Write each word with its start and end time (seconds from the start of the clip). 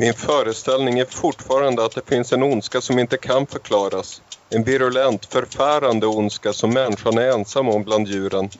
Min 0.00 0.14
föreställning 0.14 0.98
är 0.98 1.04
fortfarande 1.04 1.84
att 1.84 1.94
det 1.94 2.08
finns 2.08 2.32
en 2.32 2.42
ondska 2.42 2.80
som 2.80 2.98
inte 2.98 3.16
kan 3.16 3.46
förklaras. 3.46 4.22
En 4.50 4.64
virulent, 4.64 5.26
förfärande 5.26 6.06
ondska 6.06 6.52
som 6.52 6.70
människan 6.70 7.18
är 7.18 7.32
ensam 7.32 7.68
om 7.68 7.84
bland 7.84 8.08
djuren. 8.08 8.50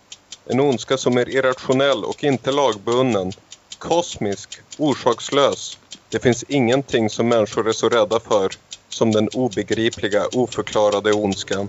En 0.50 0.60
ondska 0.60 0.96
som 0.96 1.18
är 1.18 1.28
irrationell 1.28 2.04
och 2.04 2.24
inte 2.24 2.52
lagbunden. 2.52 3.32
Kosmisk, 3.78 4.48
orsakslös. 4.78 5.78
Det 6.10 6.22
finns 6.22 6.42
ingenting 6.42 7.10
som 7.10 7.28
människor 7.28 7.68
är 7.68 7.72
så 7.72 7.88
rädda 7.88 8.20
för 8.20 8.50
som 8.88 9.12
den 9.12 9.28
obegripliga, 9.28 10.26
oförklarade 10.32 11.12
ondskan. 11.12 11.68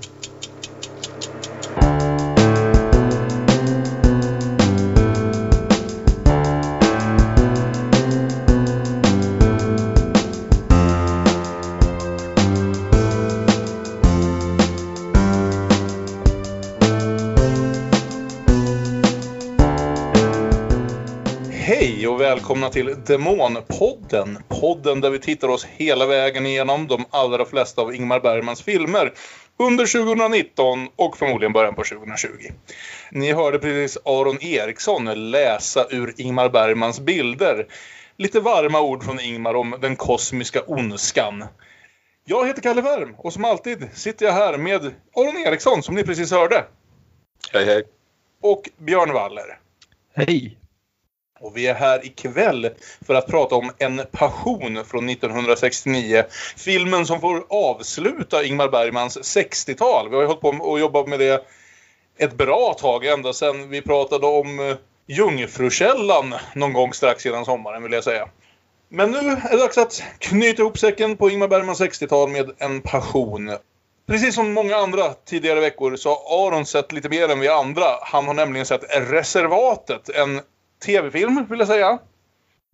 Välkomna 22.76 22.96
till 22.96 23.14
Demonpodden. 23.14 24.38
Podden 24.48 25.02
där 25.02 25.10
vi 25.10 25.20
tittar 25.20 25.48
oss 25.48 25.66
hela 25.66 26.06
vägen 26.06 26.46
igenom 26.46 26.88
de 26.88 27.06
allra 27.10 27.46
flesta 27.46 27.82
av 27.82 27.96
Ingmar 27.96 28.20
Bergmans 28.20 28.62
filmer 28.62 29.14
under 29.58 29.86
2019 29.86 30.88
och 30.96 31.18
förmodligen 31.18 31.54
början 31.54 31.76
på 31.76 31.84
2020. 31.84 32.28
Ni 33.12 33.34
hörde 33.34 33.60
precis 33.60 33.98
Aron 34.06 34.44
Eriksson 34.44 35.32
läsa 35.32 35.86
ur 35.90 36.14
Ingmar 36.18 36.50
Bergmans 36.50 37.00
bilder. 37.00 37.68
Lite 38.18 38.40
varma 38.40 38.82
ord 38.82 39.04
från 39.04 39.20
Ingmar 39.20 39.54
om 39.54 39.76
den 39.82 39.96
kosmiska 39.96 40.62
ondskan. 40.68 41.46
Jag 42.26 42.48
heter 42.48 42.62
Kalle 42.62 42.82
Wärm 42.82 43.16
och 43.18 43.34
som 43.34 43.46
alltid 43.46 43.90
sitter 43.94 44.26
jag 44.26 44.34
här 44.34 44.58
med 44.58 44.82
Aron 45.16 45.38
Eriksson 45.48 45.84
som 45.84 45.96
ni 45.96 46.04
precis 46.04 46.32
hörde. 46.32 46.66
Hej 47.54 47.66
hej. 47.66 47.84
Och 48.42 48.70
Björn 48.78 49.14
Waller. 49.14 49.60
Hej! 50.16 50.59
Och 51.42 51.58
vi 51.58 51.68
är 51.68 51.74
här 51.74 52.06
ikväll 52.06 52.70
för 53.08 53.16
att 53.16 53.28
prata 53.28 53.56
om 53.56 53.72
En 53.78 54.02
passion 54.12 54.86
från 54.86 55.10
1969. 55.10 56.24
Filmen 56.58 57.06
som 57.06 57.22
får 57.22 57.46
avsluta 57.50 58.44
Ingmar 58.44 58.70
Bergmans 58.70 59.18
60-tal. 59.18 60.10
Vi 60.10 60.16
har 60.16 60.22
ju 60.22 60.28
hållit 60.28 60.42
på 60.42 60.50
och 60.50 60.80
jobbat 60.80 61.08
med 61.08 61.20
det 61.20 61.46
ett 62.18 62.34
bra 62.34 62.74
tag, 62.80 63.06
ända 63.06 63.34
sedan 63.34 63.70
vi 63.70 63.82
pratade 63.82 64.28
om 64.28 64.60
eh, 64.60 64.76
Jungfrukällan 65.08 66.36
någon 66.56 66.74
gång 66.74 66.94
strax 66.94 67.26
innan 67.26 67.46
sommaren 67.46 67.84
vill 67.84 67.94
jag 67.94 68.04
säga. 68.04 68.30
Men 68.90 69.12
nu 69.12 69.18
är 69.18 69.50
det 69.52 69.58
dags 69.58 69.78
att 69.78 70.04
knyta 70.20 70.62
ihop 70.62 70.78
säcken 70.78 71.18
på 71.18 71.30
Ingmar 71.30 71.48
Bergmans 71.48 71.82
60-tal 71.82 72.30
med 72.30 72.52
En 72.58 72.82
passion. 72.82 73.52
Precis 74.08 74.36
som 74.36 74.54
många 74.54 74.76
andra 74.76 75.14
tidigare 75.14 75.60
veckor 75.60 75.96
så 75.96 76.10
har 76.10 76.48
Aron 76.48 76.66
sett 76.66 76.92
lite 76.92 77.10
mer 77.10 77.30
än 77.30 77.40
vi 77.40 77.48
andra. 77.48 77.86
Han 78.02 78.28
har 78.28 78.34
nämligen 78.34 78.66
sett 78.66 78.84
Reservatet, 78.90 80.10
en 80.10 80.42
tv-film 80.86 81.46
vill 81.50 81.60
jag 81.60 81.68
säga. 81.68 82.00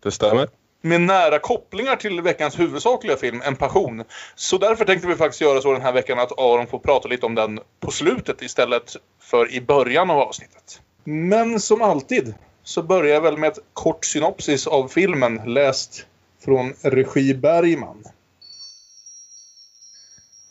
Det 0.02 0.10
stämmer. 0.10 0.48
Med 0.80 1.00
nära 1.00 1.38
kopplingar 1.38 1.96
till 1.96 2.20
veckans 2.20 2.58
huvudsakliga 2.58 3.16
film, 3.16 3.42
En 3.44 3.56
passion. 3.56 4.04
Så 4.34 4.58
därför 4.58 4.84
tänkte 4.84 5.08
vi 5.08 5.16
faktiskt 5.16 5.40
göra 5.40 5.60
så 5.60 5.72
den 5.72 5.82
här 5.82 5.92
veckan 5.92 6.18
att 6.18 6.38
Aron 6.38 6.66
får 6.66 6.78
prata 6.78 7.08
lite 7.08 7.26
om 7.26 7.34
den 7.34 7.60
på 7.80 7.90
slutet 7.90 8.42
istället 8.42 8.96
för 9.20 9.52
i 9.52 9.60
början 9.60 10.10
av 10.10 10.18
avsnittet. 10.18 10.80
Men 11.04 11.60
som 11.60 11.82
alltid 11.82 12.34
så 12.64 12.82
börjar 12.82 13.14
jag 13.14 13.20
väl 13.20 13.36
med 13.36 13.52
ett 13.52 13.58
kort 13.72 14.04
synopsis 14.04 14.66
av 14.66 14.88
filmen 14.88 15.40
läst 15.46 16.06
från 16.44 16.74
regi 16.82 17.34
Bergman. 17.34 18.04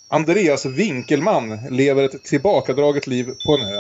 Andreas 0.10 0.66
Winkelman 0.66 1.60
lever 1.70 2.04
ett 2.04 2.24
tillbakadraget 2.24 3.08
liv 3.08 3.26
på 3.46 3.54
en 3.54 3.62
ö. 3.62 3.80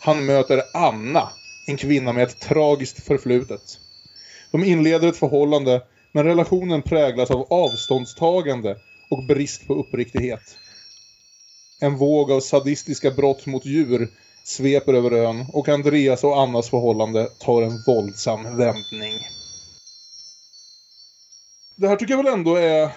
Han 0.00 0.26
möter 0.26 0.62
Anna, 0.74 1.28
en 1.66 1.76
kvinna 1.76 2.12
med 2.12 2.22
ett 2.22 2.40
tragiskt 2.40 3.06
förflutet. 3.06 3.80
De 4.52 4.64
inleder 4.64 5.08
ett 5.08 5.16
förhållande, 5.16 5.82
men 6.12 6.24
relationen 6.24 6.82
präglas 6.82 7.30
av 7.30 7.46
avståndstagande 7.52 8.76
och 9.10 9.24
brist 9.24 9.66
på 9.66 9.74
uppriktighet. 9.74 10.58
En 11.80 11.96
våg 11.96 12.32
av 12.32 12.40
sadistiska 12.40 13.10
brott 13.10 13.46
mot 13.46 13.66
djur 13.66 14.08
sveper 14.44 14.94
över 14.94 15.10
ön 15.12 15.46
och 15.52 15.68
Andreas 15.68 16.24
och 16.24 16.40
Annas 16.40 16.70
förhållande 16.70 17.28
tar 17.38 17.62
en 17.62 17.82
våldsam 17.86 18.56
vändning. 18.56 19.14
Det 21.76 21.88
här 21.88 21.96
tycker 21.96 22.12
jag 22.14 22.22
väl 22.22 22.32
ändå 22.32 22.56
är 22.56 22.90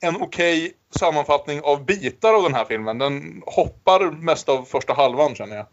en 0.00 0.16
okej 0.16 0.72
sammanfattning 0.90 1.60
av 1.60 1.84
bitar 1.84 2.34
av 2.34 2.42
den 2.42 2.54
här 2.54 2.64
filmen. 2.64 2.98
Den 2.98 3.42
hoppar 3.46 4.10
mest 4.10 4.48
av 4.48 4.62
första 4.62 4.92
halvan 4.92 5.34
känner 5.34 5.56
jag. 5.56 5.66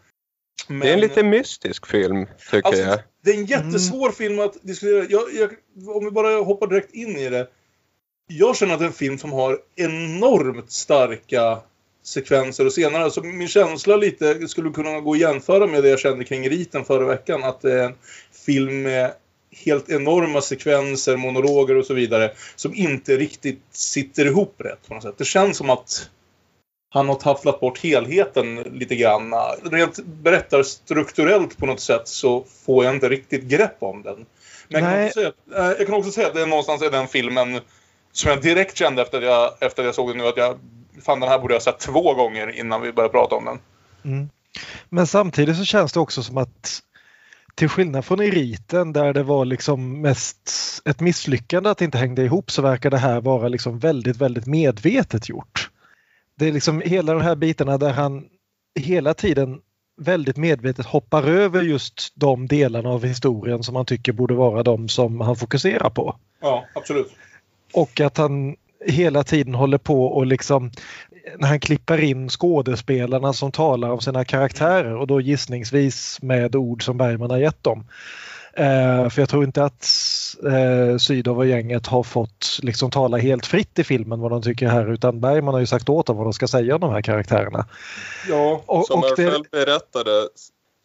Men... 0.67 0.79
Det 0.79 0.89
är 0.89 0.93
en 0.93 0.99
lite 0.99 1.23
mystisk 1.23 1.87
film, 1.87 2.25
tycker 2.51 2.67
alltså, 2.67 2.81
jag. 2.81 2.99
Det 3.23 3.31
är 3.31 3.35
en 3.35 3.45
jättesvår 3.45 4.05
mm. 4.05 4.15
film 4.15 4.39
att 4.39 4.57
diskutera. 4.61 5.05
Jag, 5.09 5.23
jag, 5.33 5.49
om 5.95 6.05
vi 6.05 6.11
bara 6.11 6.43
hoppar 6.43 6.67
direkt 6.67 6.93
in 6.93 7.17
i 7.17 7.29
det. 7.29 7.47
Jag 8.27 8.55
känner 8.55 8.73
att 8.73 8.79
det 8.79 8.85
är 8.85 8.87
en 8.87 8.93
film 8.93 9.17
som 9.17 9.31
har 9.31 9.59
enormt 9.75 10.71
starka 10.71 11.59
sekvenser 12.03 12.65
och 12.65 12.71
scener. 12.71 12.99
Alltså 12.99 13.21
min 13.21 13.47
känsla 13.47 13.95
lite 13.95 14.47
skulle 14.47 14.69
kunna 14.69 14.99
gå 14.99 15.13
att 15.13 15.19
jämföra 15.19 15.67
med 15.67 15.83
det 15.83 15.89
jag 15.89 15.99
kände 15.99 16.23
kring 16.23 16.49
Riten 16.49 16.85
förra 16.85 17.05
veckan. 17.05 17.43
Att 17.43 17.61
det 17.61 17.73
är 17.73 17.85
en 17.85 17.95
film 18.45 18.81
med 18.81 19.13
helt 19.65 19.89
enorma 19.89 20.41
sekvenser, 20.41 21.17
monologer 21.17 21.75
och 21.75 21.85
så 21.85 21.93
vidare. 21.93 22.31
Som 22.55 22.73
inte 22.75 23.17
riktigt 23.17 23.61
sitter 23.71 24.25
ihop 24.25 24.55
rätt 24.57 24.87
på 24.87 24.93
något 24.93 25.03
sätt. 25.03 25.17
Det 25.17 25.25
känns 25.25 25.57
som 25.57 25.69
att 25.69 26.09
han 26.93 27.09
har 27.09 27.15
tafflat 27.15 27.59
bort 27.59 27.79
helheten 27.79 28.55
lite 28.55 28.95
grann. 28.95 29.33
Rent 29.63 29.99
berättarstrukturellt 30.05 31.57
på 31.57 31.65
något 31.65 31.79
sätt 31.79 32.07
så 32.07 32.45
får 32.65 32.85
jag 32.85 32.95
inte 32.95 33.09
riktigt 33.09 33.43
grepp 33.43 33.77
om 33.79 34.01
den. 34.01 34.25
Men 34.67 34.83
jag 34.83 34.93
kan, 34.93 35.13
säga, 35.13 35.31
eh, 35.57 35.75
jag 35.77 35.87
kan, 35.87 35.95
också 35.95 36.11
säga 36.11 36.27
att 36.27 36.33
det 36.33 36.41
är 36.41 36.47
någonstans 36.47 36.83
i 36.83 36.89
den 36.89 37.07
filmen 37.07 37.59
som 38.11 38.29
jag 38.29 38.41
direkt 38.41 38.77
kände 38.77 39.01
efter 39.01 39.17
att 39.17 39.23
jag, 39.23 39.51
efter 39.59 39.81
att 39.81 39.85
jag 39.85 39.95
såg 39.95 40.09
den 40.09 40.17
nu 40.17 40.27
att 40.27 40.37
jag 40.37 40.59
fan 41.01 41.19
den 41.19 41.29
här 41.29 41.39
borde 41.39 41.53
jag 41.53 41.59
ha 41.59 41.63
sett 41.63 41.79
två 41.79 42.13
gånger 42.13 42.59
innan 42.59 42.81
vi 42.81 42.93
började 42.93 43.11
prata 43.11 43.35
om 43.35 43.45
den. 43.45 43.59
Mm. 44.03 44.29
Men 44.89 45.07
samtidigt 45.07 45.57
så 45.57 45.65
känns 45.65 45.93
det 45.93 45.99
också 45.99 46.23
som 46.23 46.37
att 46.37 46.79
till 47.55 47.69
skillnad 47.69 48.05
från 48.05 48.21
i 48.21 48.31
riten 48.31 48.93
där 48.93 49.13
det 49.13 49.23
var 49.23 49.45
liksom 49.45 50.01
mest 50.01 50.51
ett 50.85 50.99
misslyckande 50.99 51.69
att 51.69 51.77
det 51.77 51.85
inte 51.85 51.97
hängde 51.97 52.23
ihop 52.23 52.51
så 52.51 52.61
verkar 52.61 52.89
det 52.89 52.97
här 52.97 53.21
vara 53.21 53.47
liksom 53.47 53.79
väldigt, 53.79 54.17
väldigt 54.17 54.45
medvetet 54.45 55.29
gjort. 55.29 55.69
Det 56.35 56.47
är 56.47 56.51
liksom 56.51 56.81
hela 56.85 57.13
de 57.13 57.21
här 57.21 57.35
bitarna 57.35 57.77
där 57.77 57.91
han 57.93 58.25
hela 58.79 59.13
tiden 59.13 59.59
väldigt 60.01 60.37
medvetet 60.37 60.85
hoppar 60.85 61.23
över 61.23 61.61
just 61.61 62.13
de 62.15 62.47
delarna 62.47 62.89
av 62.89 63.05
historien 63.05 63.63
som 63.63 63.75
han 63.75 63.85
tycker 63.85 64.11
borde 64.11 64.33
vara 64.33 64.63
de 64.63 64.89
som 64.89 65.21
han 65.21 65.35
fokuserar 65.35 65.89
på. 65.89 66.15
Ja, 66.41 66.65
absolut. 66.75 67.11
Och 67.73 68.01
att 68.01 68.17
han 68.17 68.55
hela 68.85 69.23
tiden 69.23 69.55
håller 69.55 69.77
på 69.77 70.05
och 70.05 70.25
liksom 70.25 70.71
när 71.37 71.47
han 71.47 71.59
klipper 71.59 72.01
in 72.01 72.29
skådespelarna 72.29 73.33
som 73.33 73.51
talar 73.51 73.89
om 73.89 74.01
sina 74.01 74.25
karaktärer 74.25 74.95
och 74.95 75.07
då 75.07 75.21
gissningsvis 75.21 76.21
med 76.21 76.55
ord 76.55 76.85
som 76.85 76.97
Bergman 76.97 77.29
har 77.29 77.37
gett 77.37 77.63
dem. 77.63 77.85
Eh, 78.57 79.09
för 79.09 79.21
jag 79.21 79.29
tror 79.29 79.43
inte 79.43 79.63
att 79.63 79.87
eh, 80.45 80.97
Sydow 80.97 81.37
och 81.37 81.45
gänget 81.45 81.87
har 81.87 82.03
fått 82.03 82.59
liksom 82.61 82.91
tala 82.91 83.17
helt 83.17 83.45
fritt 83.45 83.79
i 83.79 83.83
filmen 83.83 84.19
vad 84.19 84.31
de 84.31 84.41
tycker 84.41 84.67
här 84.67 84.93
utan 84.93 85.19
Bergman 85.19 85.53
har 85.53 85.61
ju 85.61 85.67
sagt 85.67 85.89
åt 85.89 86.05
dem 86.05 86.17
vad 86.17 86.25
de 86.25 86.33
ska 86.33 86.47
säga 86.47 86.75
om 86.75 86.81
de 86.81 86.91
här 86.91 87.01
karaktärerna. 87.01 87.65
Ja, 88.29 88.63
och, 88.65 88.85
som 88.85 88.99
och 88.99 89.05
jag 89.05 89.17
det... 89.17 89.31
själv 89.31 89.45
berättade 89.51 90.29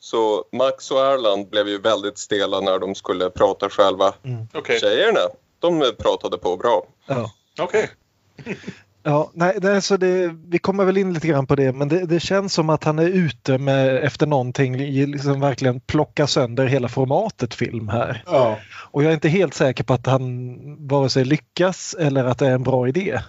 så 0.01 0.45
Max 0.53 0.91
och 0.91 1.01
Erland 1.01 1.49
blev 1.49 1.69
ju 1.69 1.79
väldigt 1.79 2.19
stela 2.19 2.61
när 2.61 2.79
de 2.79 2.95
skulle 2.95 3.31
prata 3.31 3.69
själva. 3.69 4.15
Mm. 4.23 4.47
Okay. 4.55 4.79
Tjejerna, 4.79 5.21
de 5.59 5.93
pratade 5.99 6.39
på 6.39 6.57
bra. 6.57 6.87
Ja. 7.07 7.33
Okej. 7.59 7.91
Okay. 8.39 8.55
Ja, 9.09 9.31
nej, 9.35 9.55
det, 9.61 9.83
så 9.83 9.97
det, 9.97 10.35
vi 10.49 10.59
kommer 10.59 10.85
väl 10.85 10.97
in 10.97 11.13
lite 11.13 11.29
grann 11.29 11.47
på 11.47 11.55
det 11.55 11.73
men 11.73 11.89
det, 11.89 12.07
det, 12.07 12.21
känns 12.21 12.55
som 12.55 12.71
att 12.71 12.85
han 12.85 12.99
är 12.99 13.09
ute 13.09 13.59
med 13.59 13.97
efter 14.05 14.27
någonting, 14.27 14.77
liksom 14.77 15.41
verkligen 15.41 15.81
plocka 15.81 16.27
sönder 16.27 16.67
hela 16.67 16.89
formatet 16.89 17.55
film 17.55 17.89
här. 17.89 18.23
Ja. 18.27 18.59
Och 18.91 19.03
jag 19.03 19.11
är 19.11 19.15
inte 19.15 19.29
helt 19.29 19.55
säker 19.55 19.85
på 19.85 19.93
att 19.93 20.07
han 20.07 20.87
vare 20.89 21.09
sig 21.09 21.25
lyckas 21.25 21.95
eller 21.99 22.25
att 22.25 22.39
det 22.39 22.47
är 22.47 22.51
en 22.51 22.63
bra 22.63 22.89
idé. 22.89 23.21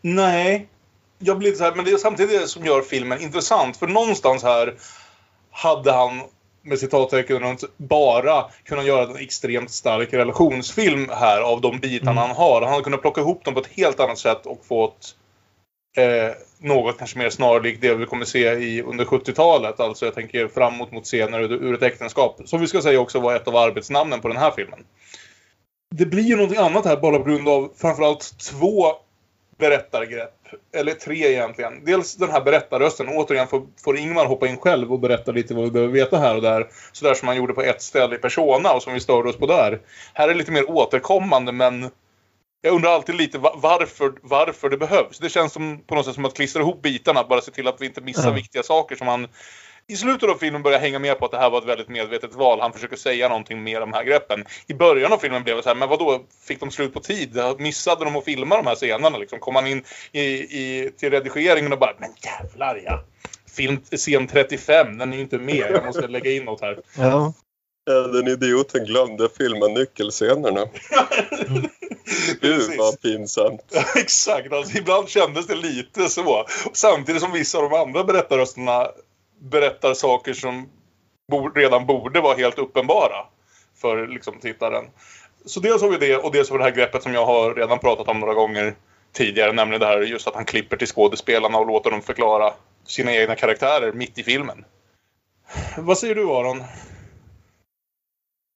Nej, 0.00 0.68
jag 1.18 1.38
blir 1.38 1.52
så 1.52 1.64
här, 1.64 1.74
men 1.74 1.84
det 1.84 1.90
är 1.90 1.96
samtidigt 1.96 2.40
det 2.40 2.48
som 2.48 2.64
gör 2.64 2.82
filmen 2.82 3.20
intressant 3.20 3.76
för 3.76 3.86
någonstans 3.86 4.42
här 4.42 4.74
hade 5.50 5.92
han 5.92 6.20
med 6.62 6.78
citattecken 6.78 7.38
runt 7.38 7.64
bara 7.76 8.44
kunna 8.64 8.82
göra 8.82 9.10
en 9.10 9.16
extremt 9.16 9.70
stark 9.70 10.12
relationsfilm 10.12 11.08
här 11.10 11.40
av 11.40 11.60
de 11.60 11.78
bitarna 11.78 12.10
mm. 12.10 12.22
han 12.22 12.36
har. 12.36 12.60
Han 12.60 12.70
hade 12.70 12.84
kunnat 12.84 13.00
plocka 13.00 13.20
ihop 13.20 13.44
dem 13.44 13.54
på 13.54 13.60
ett 13.60 13.66
helt 13.76 14.00
annat 14.00 14.18
sätt 14.18 14.46
och 14.46 14.64
fått 14.64 15.16
eh, 15.96 16.34
något 16.58 16.98
kanske 16.98 17.18
mer 17.18 17.30
snarlikt 17.30 17.80
det 17.80 17.94
vi 17.94 18.06
kommer 18.06 18.24
se 18.24 18.52
i 18.52 18.82
under 18.82 19.04
70-talet. 19.04 19.80
Alltså 19.80 20.04
jag 20.04 20.14
tänker 20.14 20.48
framåt 20.48 20.92
mot 20.92 21.04
scener 21.04 21.40
ur 21.40 21.74
ett 21.74 21.82
äktenskap. 21.82 22.40
Som 22.44 22.60
vi 22.60 22.66
ska 22.66 22.82
säga 22.82 23.00
också 23.00 23.20
var 23.20 23.34
ett 23.34 23.48
av 23.48 23.56
arbetsnamnen 23.56 24.20
på 24.20 24.28
den 24.28 24.36
här 24.36 24.50
filmen. 24.50 24.84
det 25.94 26.06
blir 26.06 26.22
ju 26.22 26.36
någonting 26.36 26.58
annat 26.58 26.84
här 26.84 26.96
bara 26.96 27.18
på 27.18 27.24
grund 27.24 27.48
av 27.48 27.72
framförallt 27.76 28.38
två 28.38 28.86
berättargrepp. 29.62 30.34
Eller 30.74 30.94
tre 30.94 31.32
egentligen. 31.32 31.84
Dels 31.84 32.16
den 32.16 32.30
här 32.30 32.40
berättarrösten. 32.40 33.08
Återigen 33.08 33.48
får, 33.48 33.66
får 33.84 33.96
Ingmar 33.98 34.26
hoppa 34.26 34.46
in 34.46 34.56
själv 34.56 34.92
och 34.92 35.00
berätta 35.00 35.32
lite 35.32 35.54
vad 35.54 35.64
vi 35.64 35.70
behöver 35.70 35.92
veta 35.92 36.18
här 36.18 36.36
och 36.36 36.42
där. 36.42 36.68
Sådär 36.92 37.14
som 37.14 37.28
han 37.28 37.36
gjorde 37.36 37.54
på 37.54 37.62
ett 37.62 37.82
ställe 37.82 38.14
i 38.14 38.18
Persona 38.18 38.72
och 38.72 38.82
som 38.82 38.94
vi 38.94 39.00
störde 39.00 39.28
oss 39.28 39.36
på 39.36 39.46
där. 39.46 39.80
Här 40.14 40.28
är 40.28 40.34
lite 40.34 40.52
mer 40.52 40.70
återkommande 40.70 41.52
men 41.52 41.90
jag 42.62 42.74
undrar 42.74 42.90
alltid 42.90 43.14
lite 43.14 43.38
varför, 43.38 44.12
varför 44.22 44.70
det 44.70 44.76
behövs. 44.76 45.18
Det 45.18 45.28
känns 45.28 45.52
som, 45.52 45.82
på 45.86 45.94
något 45.94 46.06
sätt 46.06 46.14
som 46.14 46.24
att 46.24 46.34
klistra 46.34 46.62
ihop 46.62 46.82
bitarna. 46.82 47.24
Bara 47.24 47.40
se 47.40 47.50
till 47.50 47.68
att 47.68 47.80
vi 47.80 47.86
inte 47.86 48.00
missar 48.00 48.28
Ja. 48.28 48.34
viktiga 48.34 48.62
saker 48.62 48.96
som 48.96 49.08
han 49.08 49.28
i 49.86 49.96
slutet 49.96 50.30
av 50.30 50.34
filmen 50.34 50.62
börjar 50.62 50.78
hänga 50.78 50.98
med 50.98 51.18
på 51.18 51.24
att 51.24 51.30
det 51.30 51.38
här 51.38 51.50
var 51.50 51.58
ett 51.58 51.68
väldigt 51.68 51.88
medvetet 51.88 52.34
val. 52.34 52.60
Han 52.60 52.72
försöker 52.72 52.96
säga 52.96 53.28
någonting 53.28 53.62
med 53.64 53.82
de 53.82 53.92
här 53.92 54.04
greppen. 54.04 54.44
I 54.66 54.74
början 54.74 55.12
av 55.12 55.18
filmen 55.18 55.42
blev 55.42 55.56
det 55.56 55.62
så 55.62 55.68
här, 55.68 55.76
men 55.76 55.88
vad 55.88 55.98
då 55.98 56.24
Fick 56.44 56.60
de 56.60 56.70
slut 56.70 56.94
på 56.94 57.00
tid? 57.00 57.38
Missade 57.58 58.04
de 58.04 58.16
att 58.16 58.24
filma 58.24 58.56
de 58.56 58.66
här 58.66 58.74
scenerna? 58.74 59.18
Liksom? 59.18 59.38
Kom 59.38 59.54
han 59.54 59.66
in 59.66 59.84
i, 60.12 60.20
i, 60.22 60.90
till 60.98 61.10
redigeringen 61.10 61.72
och 61.72 61.78
bara, 61.78 61.94
men 61.98 62.10
jävlar 62.24 62.82
ja. 62.84 63.04
Film, 63.56 63.80
scen 63.96 64.26
35, 64.26 64.98
den 64.98 65.12
är 65.12 65.16
ju 65.16 65.22
inte 65.22 65.38
med. 65.38 65.70
Jag 65.70 65.84
måste 65.84 66.06
lägga 66.06 66.30
in 66.30 66.44
något 66.44 66.60
här. 66.60 66.78
Ja. 66.98 67.32
Ja, 67.84 67.92
den 67.92 68.28
idioten 68.28 68.84
glömde 68.84 69.28
filma 69.38 69.66
nyckelscenerna. 69.66 70.60
Gud 72.40 72.78
vad 72.78 73.00
pinsamt. 73.00 73.60
Ja, 73.70 73.84
Exakt, 73.96 74.52
alltså, 74.52 74.78
ibland 74.78 75.08
kändes 75.08 75.46
det 75.46 75.54
lite 75.54 76.08
så. 76.08 76.46
Samtidigt 76.72 77.22
som 77.22 77.32
vissa 77.32 77.58
av 77.58 77.70
de 77.70 77.76
andra 77.76 78.04
berättarrösterna 78.04 78.88
berättar 79.42 79.94
saker 79.94 80.32
som 80.32 80.68
redan 81.54 81.86
borde 81.86 82.20
vara 82.20 82.36
helt 82.36 82.58
uppenbara 82.58 83.26
för 83.76 84.06
liksom, 84.06 84.38
tittaren. 84.40 84.84
Så 85.44 85.60
dels 85.60 85.82
har 85.82 85.88
vi 85.88 85.96
det 85.96 86.16
och 86.16 86.32
dels 86.32 86.50
har 86.50 86.58
vi 86.58 86.64
det 86.64 86.70
här 86.70 86.76
greppet 86.76 87.02
som 87.02 87.14
jag 87.14 87.26
har 87.26 87.54
redan 87.54 87.78
pratat 87.78 88.08
om 88.08 88.20
några 88.20 88.34
gånger 88.34 88.74
tidigare, 89.12 89.52
nämligen 89.52 89.80
det 89.80 89.86
här 89.86 90.00
just 90.00 90.28
att 90.28 90.34
han 90.34 90.44
klipper 90.44 90.76
till 90.76 90.86
skådespelarna 90.86 91.58
och 91.58 91.66
låter 91.66 91.90
dem 91.90 92.02
förklara 92.02 92.54
sina 92.86 93.12
egna 93.12 93.34
karaktärer 93.34 93.92
mitt 93.92 94.18
i 94.18 94.22
filmen. 94.22 94.64
Vad 95.78 95.98
säger 95.98 96.14
du 96.14 96.30
Aron? 96.30 96.64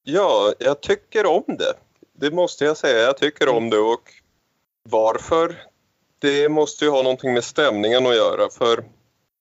Ja, 0.05 0.53
jag 0.59 0.81
tycker 0.81 1.27
om 1.27 1.45
det. 1.47 1.75
Det 2.13 2.31
måste 2.31 2.65
jag 2.65 2.77
säga. 2.77 2.99
Jag 2.99 3.17
tycker 3.17 3.49
om 3.49 3.71
det 3.71 3.79
och 3.79 4.13
varför? 4.89 5.63
Det 6.19 6.49
måste 6.49 6.85
ju 6.85 6.91
ha 6.91 7.03
någonting 7.03 7.35
med 7.35 7.45
stämningen 7.45 8.07
att 8.07 8.17
göra 8.17 8.49
för 8.51 8.85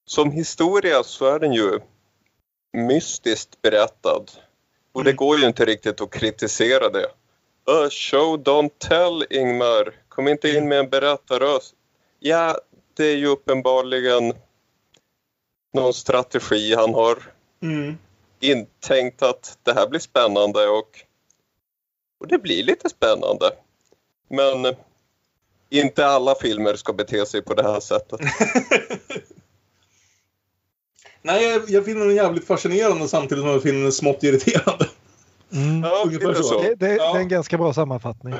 som 0.06 0.30
historia 0.30 1.02
så 1.02 1.26
är 1.26 1.38
den 1.38 1.52
ju 1.52 1.80
mystiskt 2.72 3.62
berättad. 3.62 4.24
Och 4.92 5.04
det 5.04 5.10
Mm. 5.10 5.16
går 5.16 5.38
ju 5.38 5.46
inte 5.46 5.64
riktigt 5.64 6.00
att 6.00 6.10
kritisera 6.10 6.88
det. 6.88 7.06
A 7.68 7.88
show 7.90 8.38
don't 8.42 8.70
tell, 8.78 9.26
Ingmar. 9.30 9.94
Kom 10.08 10.28
inte 10.28 10.48
in 10.50 10.68
med 10.68 10.78
en 10.78 10.88
berättarröst. 10.90 11.74
Ja, 12.20 12.58
det 12.94 13.04
är 13.04 13.16
ju 13.16 13.26
uppenbarligen 13.26 14.34
någon 15.74 15.94
strategi 15.94 16.74
han 16.74 16.94
har 16.94 17.22
Mm. 17.62 17.98
intänkt 18.40 19.22
att 19.22 19.58
det 19.62 19.72
här 19.72 19.88
blir 19.88 20.00
spännande 20.00 20.66
och, 20.68 21.00
och 22.20 22.26
det 22.28 22.38
blir 22.38 22.62
lite 22.64 22.88
spännande. 22.88 23.50
Men 24.28 24.76
inte 25.70 26.06
alla 26.06 26.34
filmer 26.34 26.76
ska 26.76 26.92
bete 26.92 27.26
sig 27.26 27.42
på 27.42 27.54
det 27.54 27.62
här 27.62 27.80
sättet. 27.80 28.20
Nej, 31.26 31.44
jag, 31.48 31.62
jag 31.68 31.84
finner 31.84 32.06
den 32.06 32.14
jävligt 32.14 32.46
fascinerande 32.46 33.08
samtidigt 33.08 33.42
som 33.42 33.50
jag 33.50 33.62
finner 33.62 33.82
den 33.82 33.92
smått 33.92 34.22
irriterande. 34.22 34.86
Mm. 35.52 35.82
Ja, 35.84 36.02
Ungefär 36.06 36.34
så. 36.34 36.42
så. 36.42 36.62
Det, 36.62 36.74
det, 36.74 36.96
Ja. 36.96 37.12
det 37.12 37.18
är 37.18 37.22
en 37.22 37.28
ganska 37.28 37.58
bra 37.58 37.72
sammanfattning. 37.72 38.32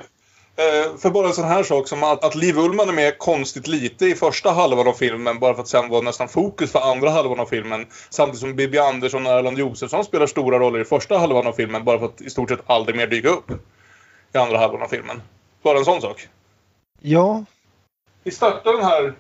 Eh, 0.59 0.97
för 0.99 1.11
bara 1.11 1.27
en 1.27 1.33
sån 1.35 1.45
här 1.45 1.63
sak 1.63 1.89
som 1.89 2.03
att, 2.05 2.25
att 2.25 2.35
Liv 2.35 2.59
Ullmann 2.59 2.89
är 2.89 2.93
med 2.93 3.19
konstigt 3.19 3.67
lite 3.67 4.07
i 4.07 4.15
första 4.15 4.51
halvan 4.51 4.89
av 4.89 4.93
filmen 4.93 5.39
bara 5.39 5.55
för 5.55 5.63
att 5.63 5.69
sen 5.69 5.89
vara 5.89 6.01
nästan 6.01 6.29
fokus 6.29 6.73
för 6.73 6.79
andra 6.91 7.11
halvan 7.11 7.41
av 7.41 7.47
filmen. 7.47 7.87
Samtidigt 8.11 8.41
som 8.41 8.55
Bibi 8.57 8.79
Andersson 8.79 9.27
och 9.27 9.33
Erland 9.33 9.59
Josefsson 9.59 10.05
spelar 10.05 10.27
stora 10.27 10.59
roller 10.59 10.81
i 10.81 10.85
första 10.85 11.19
halvan 11.19 11.47
av 11.47 11.53
filmen 11.53 11.85
bara 11.85 11.99
för 11.99 12.07
att 12.07 12.21
i 12.21 12.31
stort 12.31 12.49
sett 12.51 12.61
aldrig 12.67 12.97
mer 12.97 13.07
dyka 13.07 13.29
upp 13.29 13.51
i 14.35 14.39
andra 14.39 14.59
halvan 14.59 14.83
av 14.83 14.89
filmen. 14.89 15.23
Bara 15.63 15.79
en 15.79 15.85
sån 15.85 16.01
sak. 16.01 16.29
Ja, 17.01 17.45
Vi 18.25 18.31
startar 18.31 18.73
den 18.73 18.85
här 18.85 19.15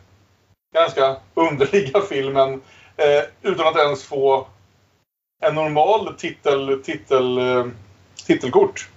ganska 0.75 1.17
underliga 1.35 2.01
filmen 2.01 2.61
eh, 2.97 3.51
utan 3.51 3.67
att 3.67 3.77
ens 3.77 4.05
få 4.05 4.47
en 5.43 5.55
normal 5.55 6.15
titel, 6.19 6.83
titel, 6.85 7.39
eh, 7.39 7.67
titelkort 8.27 8.89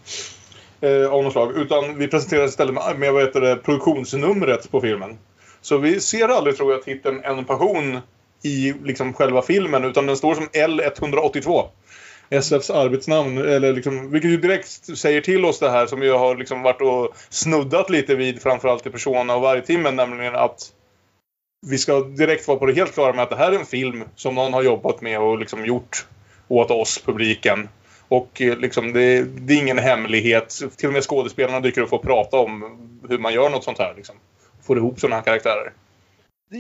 eh, 0.82 1.14
av 1.14 1.24
något 1.24 1.34
slag. 1.34 1.58
Utan 1.58 1.98
vi 1.98 2.08
presenteras 2.08 2.50
istället 2.50 2.74
med, 2.74 3.00
med 3.00 3.14
vad 3.14 3.24
heter 3.24 3.42
det, 3.42 3.56
produktionsnumret 3.56 4.72
på 4.72 4.82
filmen. 4.82 5.18
Så 5.62 5.78
vi 5.78 6.00
ser 6.00 6.28
aldrig, 6.30 6.58
tror 6.58 6.72
jag, 6.72 6.84
titeln 6.84 7.22
En 7.24 7.46
passion 7.46 8.00
i 8.44 8.74
liksom 8.84 9.14
själva 9.14 9.42
filmen 9.42 9.86
utan 9.86 10.06
den 10.06 10.18
står 10.18 10.36
som 10.36 10.48
L182. 10.48 11.68
SFs 12.30 12.70
arbetsnamn, 12.70 13.38
eller 13.38 13.74
liksom, 13.74 14.12
vilket 14.12 14.32
ju 14.32 14.38
direkt 14.38 14.98
säger 14.98 15.22
till 15.22 15.46
oss 15.46 15.60
det 15.60 15.70
här 15.70 15.88
som 15.88 16.00
vi 16.00 16.10
har 16.10 16.36
liksom 16.36 16.62
varit 16.62 16.82
och 16.82 17.16
snuddat 17.30 17.90
lite 17.90 18.16
vid 18.16 18.42
framförallt 18.42 18.88
i 18.88 18.90
Persona 18.90 19.36
och 19.36 19.42
Vargtimmen, 19.42 19.96
nämligen 19.96 20.36
att 20.36 20.72
vi 21.62 21.78
ska 21.78 22.00
direkt 22.00 22.48
vara 22.48 22.58
på 22.58 22.66
det 22.66 22.74
helt 22.74 22.94
klara 22.94 23.14
med 23.14 23.24
att 23.24 23.30
det 23.30 23.36
här 23.36 23.52
är 23.52 23.60
en 23.60 23.66
film 23.66 24.04
som 24.16 24.36
någon 24.36 24.54
har 24.54 24.64
jobbat 24.64 25.02
med 25.02 25.20
och 25.20 25.40
liksom 25.40 25.66
gjort 25.66 26.06
åt 26.48 26.72
oss, 26.72 27.02
publiken. 27.06 27.70
Och 28.08 28.42
eh, 28.42 28.58
liksom, 28.58 28.94
det, 28.94 29.24
det 29.24 29.54
är 29.54 29.58
ingen 29.58 29.78
hemlighet. 29.78 30.60
Till 30.78 30.88
och 30.88 30.94
med 30.94 31.04
skådespelarna 31.04 31.60
dyker 31.60 31.82
upp 31.82 31.94
och 31.94 32.02
prata 32.02 32.38
om 32.38 32.80
hur 33.10 33.18
man 33.18 33.34
gör 33.34 33.50
något 33.50 33.64
sånt 33.64 33.80
här. 33.80 33.94
Liksom. 33.98 34.16
Får 34.62 34.78
ihop 34.78 35.00
sådana 35.00 35.16
här 35.16 35.24
karaktärer. 35.24 35.74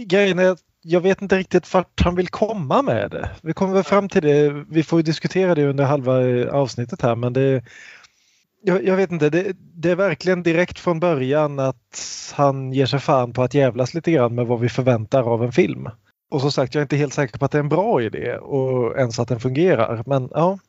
grejen 0.06 0.40
är 0.40 0.52
att 0.52 0.60
jag 0.82 1.02
vet 1.02 1.22
inte 1.22 1.38
riktigt 1.38 1.74
vart 1.74 2.02
han 2.02 2.16
vill 2.16 2.28
komma 2.28 2.82
med 2.82 3.12
det. 3.12 3.30
Vi 3.42 3.54
kommer 3.54 3.74
väl 3.74 3.84
fram 3.84 4.10
till 4.10 4.22
det. 4.22 4.66
Vi 4.70 4.84
får 4.84 5.00
ju 5.00 5.04
diskutera 5.04 5.56
det 5.56 5.66
under 5.66 5.84
halva 5.84 6.28
eh, 6.28 6.48
avsnittet 6.48 7.02
här 7.02 7.16
men 7.16 7.34
det 7.34 7.64
jag, 8.62 8.86
jag 8.86 8.96
vet 8.96 9.12
inte, 9.12 9.30
det, 9.30 9.56
det 9.58 9.92
är 9.92 9.96
verkligen 9.96 10.44
direkt 10.44 10.80
från 10.80 11.00
början 11.00 11.60
att 11.60 12.34
han 12.34 12.74
ger 12.74 12.86
sig 12.86 13.00
fan 13.00 13.34
på 13.34 13.44
att 13.44 13.54
jävlas 13.54 13.94
lite 13.94 14.12
grann 14.12 14.36
med 14.36 14.48
vad 14.48 14.60
vi 14.60 14.70
förväntar 14.70 15.34
av 15.34 15.44
en 15.44 15.52
film. 15.52 15.90
Och 16.32 16.42
som 16.42 16.52
sagt, 16.52 16.76
jag 16.76 16.82
är 16.82 16.86
inte 16.86 16.96
helt 16.96 17.14
säker 17.14 17.40
på 17.40 17.46
att 17.46 17.52
det 17.52 17.58
är 17.58 17.64
en 17.64 17.70
bra 17.70 18.02
idé 18.02 18.38
och 18.38 18.98
ens 18.98 19.20
att 19.20 19.28
den 19.28 19.40
fungerar. 19.40 20.04
Men 20.06 20.30
ja, 20.34 20.60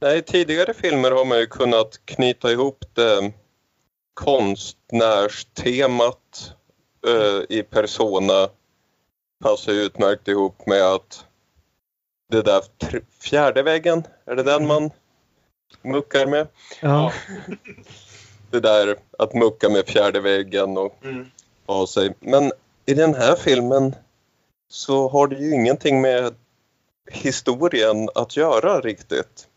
Nej, 0.00 0.22
tidigare 0.22 0.74
filmer 0.74 1.10
har 1.10 1.24
man 1.24 1.38
ju 1.38 1.46
kunnat 1.46 2.00
knyta 2.04 2.52
ihop 2.52 2.84
det 2.94 3.32
konstnärstemat 4.14 6.54
uh, 7.08 7.42
i 7.48 7.62
Persona 7.62 8.48
passar 9.44 9.72
ju 9.72 9.78
utmärkt 9.78 10.28
ihop 10.28 10.66
med 10.66 10.82
att 10.82 11.24
det 12.30 12.42
där 12.42 12.62
fjärde 13.20 13.62
väggen, 13.62 14.02
är 14.26 14.36
det 14.36 14.42
den 14.42 14.66
man 14.66 14.90
muckar 15.82 16.26
med? 16.26 16.46
ja. 16.80 17.12
Det 18.50 18.60
där 18.60 18.96
att 19.18 19.34
mucka 19.34 19.68
med 19.68 19.86
fjärde 19.86 20.20
väggen 20.20 20.78
och 20.78 20.98
Mm. 21.04 21.26
ha 21.66 21.86
sig. 21.86 22.14
Men 22.20 22.52
i 22.86 22.94
den 22.94 23.14
här 23.14 23.36
filmen 23.36 23.94
så 24.68 25.08
har 25.08 25.28
det 25.28 25.36
ju 25.36 25.54
ingenting 25.54 26.00
med 26.00 26.34
historien 27.10 28.08
att 28.14 28.36
göra 28.36 28.80
riktigt. 28.80 29.48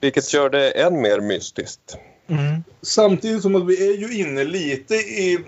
Vilket 0.00 0.32
gör 0.34 0.50
det 0.50 0.70
än 0.70 1.00
mer 1.00 1.20
mystiskt. 1.20 1.96
Mm. 2.26 2.64
Samtidigt 2.82 3.42
som 3.42 3.54
att 3.54 3.66
vi 3.66 3.88
är 3.88 3.96
ju 3.98 4.20
inne 4.20 4.44
lite 4.44 4.94
i 4.94 5.38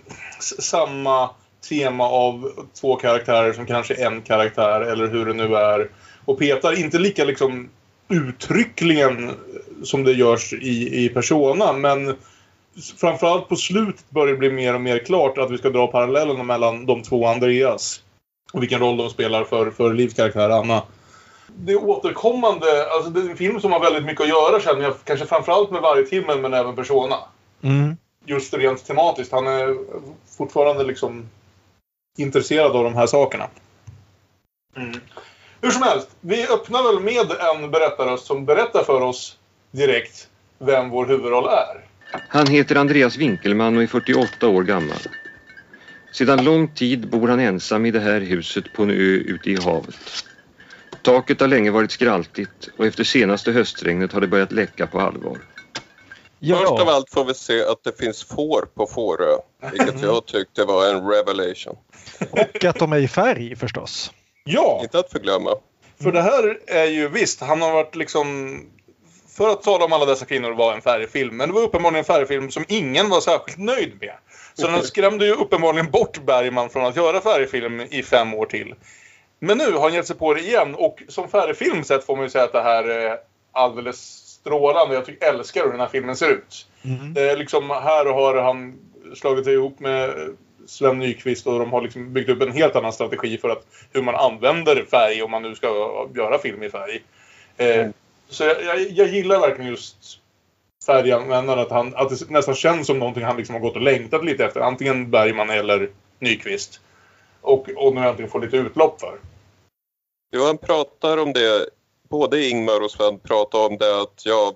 samma 0.59 1.31
tema 1.69 2.05
av 2.05 2.67
två 2.81 2.97
karaktärer 2.97 3.53
som 3.53 3.67
kanske 3.67 3.95
en 3.95 4.23
karaktär 4.23 4.81
eller 4.81 5.07
hur 5.07 5.27
det 5.27 5.33
nu 5.33 5.57
är. 5.57 5.91
Och 6.25 6.39
petar 6.39 6.81
inte 6.81 6.99
lika 6.99 7.25
liksom 7.25 7.71
uttryckligen 8.09 9.31
som 9.83 10.05
det 10.05 10.13
görs 10.13 10.53
i, 10.53 11.05
i 11.05 11.09
Persona 11.09 11.73
men 11.73 12.17
framförallt 12.97 13.49
på 13.49 13.57
slutet 13.57 14.11
börjar 14.11 14.33
det 14.33 14.39
bli 14.39 14.51
mer 14.51 14.75
och 14.75 14.81
mer 14.81 14.99
klart 14.99 15.39
att 15.39 15.51
vi 15.51 15.59
ska 15.59 15.71
dra 15.71 15.87
parallellerna 15.87 16.43
mellan 16.43 16.87
de 16.87 17.03
två 17.03 17.27
Andreas 17.27 18.03
och 18.53 18.63
vilken 18.63 18.81
roll 18.81 18.97
de 18.97 19.11
spelar 19.11 19.45
för, 19.45 19.71
för 19.71 19.95
Livs 19.95 20.15
karaktär 20.15 20.51
Anna. 20.51 20.83
Det 21.49 21.73
är 21.73 21.85
återkommande, 21.85 22.91
alltså 22.91 23.11
det 23.11 23.21
är 23.21 23.31
en 23.31 23.37
film 23.37 23.61
som 23.61 23.73
har 23.73 23.81
väldigt 23.81 24.05
mycket 24.05 24.21
att 24.21 24.29
göra 24.29 24.61
känner 24.61 24.83
jag, 24.83 24.95
kanske 25.05 25.27
framförallt 25.27 25.71
med 25.71 25.83
varje 25.83 26.07
timmen 26.07 26.41
men 26.41 26.55
även 26.55 26.77
Persona. 26.77 27.17
Mm. 27.63 27.97
Just 28.25 28.55
rent 28.55 28.87
tematiskt. 28.87 29.33
Han 29.33 29.47
är 29.47 29.77
fortfarande 30.37 30.85
liksom 30.85 31.29
intresserad 32.19 32.77
av 32.77 32.85
de 32.85 32.95
här 32.95 33.07
sakerna. 33.07 33.49
Mm. 34.77 35.01
Hur 35.61 35.71
som 35.71 35.83
helst, 35.83 36.09
vi 36.21 36.49
öppnar 36.49 36.83
väl 36.83 37.01
med 37.01 37.33
en 37.41 37.71
berättarröst 37.71 38.27
som 38.27 38.45
berättar 38.45 38.85
för 38.85 39.01
oss 39.01 39.39
direkt 39.77 40.29
vem 40.59 40.91
vår 40.91 41.07
huvudroll 41.07 41.47
är. 41.49 41.85
Han 42.29 42.47
heter 42.47 42.77
Andreas 42.77 43.17
Winkelman 43.17 43.77
och 43.77 43.83
är 43.83 43.87
48 43.87 44.49
år 44.49 44.63
gammal. 44.63 44.99
Sedan 46.13 46.45
lång 46.45 46.69
tid 46.75 47.09
bor 47.09 47.29
han 47.29 47.41
ensam 47.41 47.87
i 47.87 47.91
det 47.91 48.01
här 48.01 48.21
huset 48.21 48.73
på 48.73 48.83
en 48.83 48.91
ö 48.91 48.95
ute 49.27 49.51
i 49.51 49.57
havet. 49.57 49.97
Taket 51.03 51.41
har 51.41 51.49
länge 51.49 51.71
varit 51.71 51.91
skraltigt 51.91 52.69
och 52.77 52.87
efter 52.87 53.05
senaste 53.05 53.53
höstregnet 53.53 54.13
har 54.13 54.21
det 54.21 54.27
börjat 54.27 54.53
läcka 54.53 54.87
på 54.87 55.01
allvar. 55.01 55.39
Först 56.41 56.53
av 56.71 56.79
Ja, 56.79 56.93
allt 56.95 57.11
får 57.11 57.25
vi 57.25 57.35
se 57.35 57.63
att 57.63 57.85
det 57.85 57.99
finns 57.99 58.25
får 58.25 58.67
på 58.75 58.87
Fårö, 58.87 59.37
vilket 59.73 60.03
jag 60.03 60.27
tyckte 60.27 60.65
var 60.65 60.89
en 60.95 61.09
revelation. 61.09 61.77
och 62.31 62.65
att 62.65 62.79
de 62.79 62.93
är 62.93 62.99
i 62.99 63.09
färg 63.09 63.57
förstås. 63.57 64.13
Ja, 64.45 64.81
Inte 64.83 64.99
att 64.99 65.13
förglömma. 65.13 65.51
för 66.03 66.13
det 66.13 66.23
här 66.23 66.59
är 66.67 66.85
ju 66.85 67.09
visst, 67.09 67.41
han 67.41 67.63
har 67.63 67.73
varit 67.73 67.97
liksom... 67.97 68.59
För 69.37 69.49
att 69.49 69.63
tala 69.63 69.85
om 69.85 69.93
alla 69.93 70.05
dessa 70.05 70.25
kvinnor 70.25 70.51
var 70.51 70.75
en 70.75 70.83
färgfilm, 70.83 71.37
men 71.37 71.49
det 71.49 71.55
var 71.55 71.63
uppenbarligen 71.63 71.99
en 71.99 72.05
färgfilm 72.05 72.51
som 72.51 72.65
ingen 72.69 73.09
var 73.09 73.21
särskilt 73.21 73.59
nöjd 73.59 73.93
med. 74.01 74.15
Så 74.55 74.67
den 74.67 74.83
skrämde 74.83 75.27
ju 75.27 75.33
uppenbarligen 75.33 75.91
bort 75.91 76.21
Bergman 76.27 76.71
från 76.71 76.87
att 76.87 76.97
göra 76.97 77.21
färgfilm 77.21 77.81
i 77.81 78.03
fem 78.03 78.35
år 78.35 78.47
till. 78.47 78.75
Men 79.39 79.59
nu 79.59 79.73
har 79.73 79.81
han 79.81 79.95
gett 79.95 80.07
sig 80.07 80.17
på 80.17 80.35
det 80.35 80.41
igen 80.41 80.75
och 80.75 81.03
som 81.09 81.29
färgfilm 81.29 81.85
sett 81.85 82.05
får 82.05 82.17
man 82.17 82.25
ju 82.25 82.31
säga 82.31 82.45
att 82.45 82.53
det 82.53 82.63
här 82.63 82.85
är 82.85 83.19
alldeles 83.53 83.99
strålande. 84.41 84.95
Jag 84.95 85.07
tycker, 85.07 85.29
älskar 85.29 85.65
hur 85.65 85.71
den 85.71 85.81
här 85.81 85.89
filmen 85.89 86.17
ser 86.17 86.31
ut. 86.31 86.67
Mm. 86.85 87.15
Det 87.15 87.31
är 87.31 87.37
liksom, 87.37 87.71
här 87.71 88.07
har 88.07 88.35
han 88.35 88.79
slagit 89.15 89.45
sig 89.45 89.55
ihop 89.55 89.81
med 89.81 90.11
Sven 90.67 90.99
Nykvist 90.99 91.47
och 91.47 91.59
de 91.59 91.73
har 91.73 91.83
liksom 91.83 92.13
byggt 92.13 92.31
upp 92.31 92.43
en 92.43 92.53
helt 92.53 92.77
annan 92.77 92.93
strategi 92.93 93.39
för 93.39 93.49
att, 93.49 93.67
hur 93.93 94.03
man 94.03 94.15
använder 94.15 94.85
färg 94.91 95.23
om 95.23 95.31
man 95.31 95.43
nu 95.43 95.55
ska 95.55 95.69
göra 96.15 96.39
film 96.39 96.63
i 96.63 96.71
färg. 96.71 97.03
Eh, 97.57 97.87
så 98.29 98.45
jag, 98.45 98.65
jag, 98.65 98.91
jag 98.91 99.09
gillar 99.09 99.41
verkligen 99.41 99.71
just 99.71 100.21
färganvändandet. 100.87 101.71
Han, 101.71 101.95
att 101.95 102.09
det 102.09 102.31
nästan 102.31 102.55
känns 102.55 102.87
som 102.87 102.99
någonting 102.99 103.25
han 103.25 103.37
liksom 103.37 103.55
har 103.55 103.63
gått 103.63 103.77
och 103.77 103.83
längtat 103.83 104.25
lite 104.25 104.45
efter. 104.45 104.61
Antingen 104.61 105.11
Bergman 105.11 105.51
eller 105.51 105.91
Nyqvist. 106.19 106.81
Och, 107.41 107.69
och 107.77 107.95
nu 107.95 108.01
äntligen 108.01 108.31
får 108.31 108.41
lite 108.41 108.57
utlopp 108.57 109.01
för. 109.01 109.19
Johan 110.33 110.59
pratar 110.59 111.19
om 111.19 111.33
det, 111.33 111.69
både 112.09 112.49
Ingmar 112.49 112.81
och 112.81 112.91
Sven 112.91 113.19
pratar 113.19 113.67
om 113.67 113.77
det 113.79 114.01
att 114.01 114.23
ja, 114.25 114.53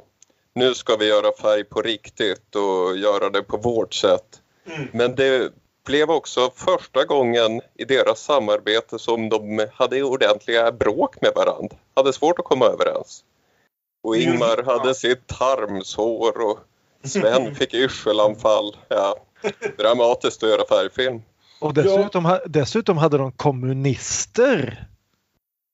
nu 0.55 0.75
ska 0.75 0.97
vi 0.97 1.09
göra 1.09 1.33
färg 1.43 1.65
på 1.65 1.83
riktigt 1.83 2.57
och 2.57 2.97
göra 2.97 3.31
det 3.31 3.43
på 3.43 3.57
vårt 3.57 3.95
sätt. 3.95 4.41
Mm. 4.67 4.89
Men 4.93 5.15
det 5.15 5.53
blev 5.87 6.11
också 6.11 6.51
första 6.55 7.05
gången 7.05 7.61
i 7.75 7.85
deras 7.85 8.21
samarbete 8.23 8.99
som 8.99 9.29
de 9.29 9.67
hade 9.73 10.03
ordentliga 10.03 10.73
bråk 10.73 11.21
med 11.21 11.33
varandra. 11.35 11.77
Hade 11.95 12.13
svårt 12.13 12.39
att 12.39 12.45
komma 12.45 12.67
överens. 12.67 13.25
Och 14.03 14.17
Ingmar 14.17 14.53
Mm. 14.59 14.67
hade 14.67 14.95
sitt 14.95 15.27
tarmsår 15.27 16.51
och 16.51 16.59
Sven 17.05 17.55
fick 17.59 17.75
yrselanfall. 17.75 18.77
Ja, 18.89 19.15
dramatiskt 19.79 20.43
att 20.43 20.49
göra 20.49 20.63
färgfilm. 20.69 21.23
Och 21.61 21.75
dessutom, 21.75 22.25
ha- 22.25 22.41
dessutom 22.47 22.99
hade 22.99 23.19
de 23.19 23.33
kommunister 23.33 24.87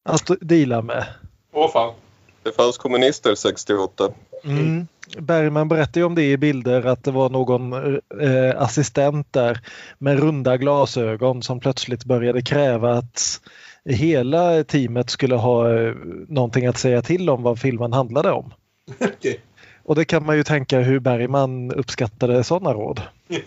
att 0.09 0.31
deala 0.41 0.83
med. 0.83 1.05
Åh 1.53 1.71
fan. 1.73 1.95
Det 2.43 2.53
fanns 2.53 2.79
kommunister 2.79 3.35
68. 3.35 4.09
Mm. 4.45 4.87
Bergman 5.19 5.69
berättade 5.69 6.01
ju 6.01 6.05
om 6.07 6.15
det 6.15 6.23
i 6.31 6.37
bilder 6.37 6.87
att 6.87 7.05
det 7.05 7.11
var 7.11 7.31
någon 7.31 7.73
eh, 7.73 8.63
assistent 8.63 9.33
där 9.33 9.61
med 9.99 10.19
runda 10.21 10.57
glasögon 10.57 11.43
som 11.43 11.61
plötsligt 11.61 12.05
började 12.05 12.43
kräva 12.43 12.93
att 12.93 13.41
hela 13.87 14.65
teamet 14.65 15.11
skulle 15.11 15.35
ha 15.35 15.79
eh, 15.79 15.95
någonting 16.29 16.67
att 16.67 16.79
säga 16.79 17.03
till 17.03 17.31
om 17.31 17.43
vad 17.43 17.59
filmen 17.59 17.93
handlade 17.93 18.33
om. 18.33 18.53
Okej. 19.01 19.41
Och 19.83 19.95
det 19.95 20.05
kan 20.05 20.27
man 20.27 20.37
ju 20.37 20.45
tänka 20.45 20.81
hur 20.81 20.99
Bergman 20.99 21.73
uppskattade 21.73 22.45
sådana 22.45 22.73
råd. 22.73 23.03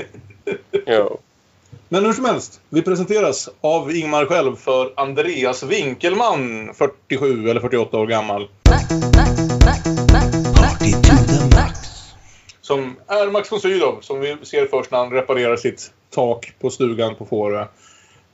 Ja. 0.85 1.17
Men 1.89 2.05
hur 2.05 2.13
som 2.13 2.25
helst, 2.25 2.61
vi 2.69 2.81
presenteras 2.81 3.49
av 3.61 3.95
Ingmar 3.95 4.25
själv 4.25 4.55
för 4.55 4.93
Andreas 4.95 5.63
Winkelman, 5.63 6.73
47 6.73 7.49
eller 7.49 7.61
48 7.61 7.97
år 7.97 8.07
gammal. 8.07 8.47
Max. 8.69 8.89
Som 12.61 12.95
är 13.07 13.31
Max 13.31 13.51
von 13.51 13.59
Sydow, 13.59 13.97
som 14.01 14.19
vi 14.19 14.37
ser 14.43 14.65
först 14.65 14.91
när 14.91 14.97
han 14.97 15.11
reparerar 15.11 15.55
sitt 15.55 15.91
tak 16.09 16.53
på 16.59 16.69
stugan 16.69 17.15
på 17.15 17.25
Fårö. 17.25 17.65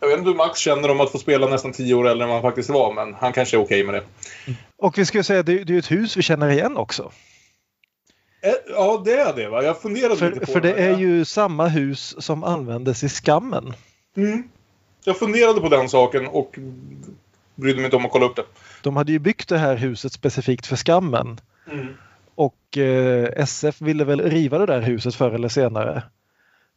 Jag 0.06 0.10
vet 0.10 0.18
inte 0.18 0.30
hur 0.30 0.38
Max 0.38 0.60
känner 0.60 0.92
om 0.92 1.02
att 1.02 1.12
få 1.12 1.18
spela 1.18 1.48
nästan 1.48 1.72
10 1.72 1.94
år 1.94 2.08
äldre 2.08 2.26
än 2.28 2.32
han 2.34 2.42
faktiskt 2.42 2.70
var, 2.70 2.94
men 2.94 3.14
han 3.14 3.34
kanske 3.34 3.58
är 3.58 3.62
okej 3.62 3.84
med 3.84 3.94
det. 3.96 4.04
Och 4.78 4.98
vi 4.98 5.06
ska 5.06 5.18
ju 5.18 5.24
säga 5.24 5.44
det, 5.44 5.54
det 5.64 5.72
är 5.72 5.74
ju 5.74 5.80
ett 5.80 5.92
hus 5.92 6.18
vi 6.18 6.22
känner 6.22 6.50
igen 6.50 6.78
också. 6.78 7.12
Eh, 8.42 8.52
Ja, 8.70 9.02
det 9.06 9.12
är 9.14 9.34
det 9.34 9.50
va? 9.50 9.64
Jag 9.64 9.82
funderade 9.82 10.14
lite 10.14 10.40
För, 10.40 10.46
på 10.46 10.52
för 10.52 10.62
det 10.62 10.68
här. 10.68 10.78
är 10.78 10.98
ju 10.98 11.26
samma 11.26 11.68
hus 11.68 12.16
som 12.20 12.44
användes 12.44 13.04
i 13.04 13.10
Skammen. 13.10 13.74
Mm. 14.18 14.44
Jag 15.04 15.18
funderade 15.20 15.62
på 15.62 15.70
den 15.70 15.90
saken 15.90 16.28
och 16.28 16.60
brydde 17.56 17.76
mig 17.78 17.86
inte 17.86 17.96
om 17.98 18.06
att 18.06 18.12
kolla 18.12 18.26
upp 18.26 18.36
det. 18.36 18.44
De 18.82 18.96
hade 18.96 19.12
ju 19.12 19.20
byggt 19.20 19.50
det 19.50 19.58
här 19.58 19.76
huset 19.76 20.14
specifikt 20.14 20.68
för 20.68 20.76
Skammen. 20.76 21.40
Mm. 21.72 21.88
Och 22.36 22.78
eh, 22.78 23.30
SF 23.44 23.82
ville 23.82 24.04
väl 24.04 24.22
riva 24.22 24.58
det 24.58 24.66
där 24.66 24.82
huset 24.82 25.16
förr 25.16 25.32
eller 25.32 25.50
senare. 25.50 26.04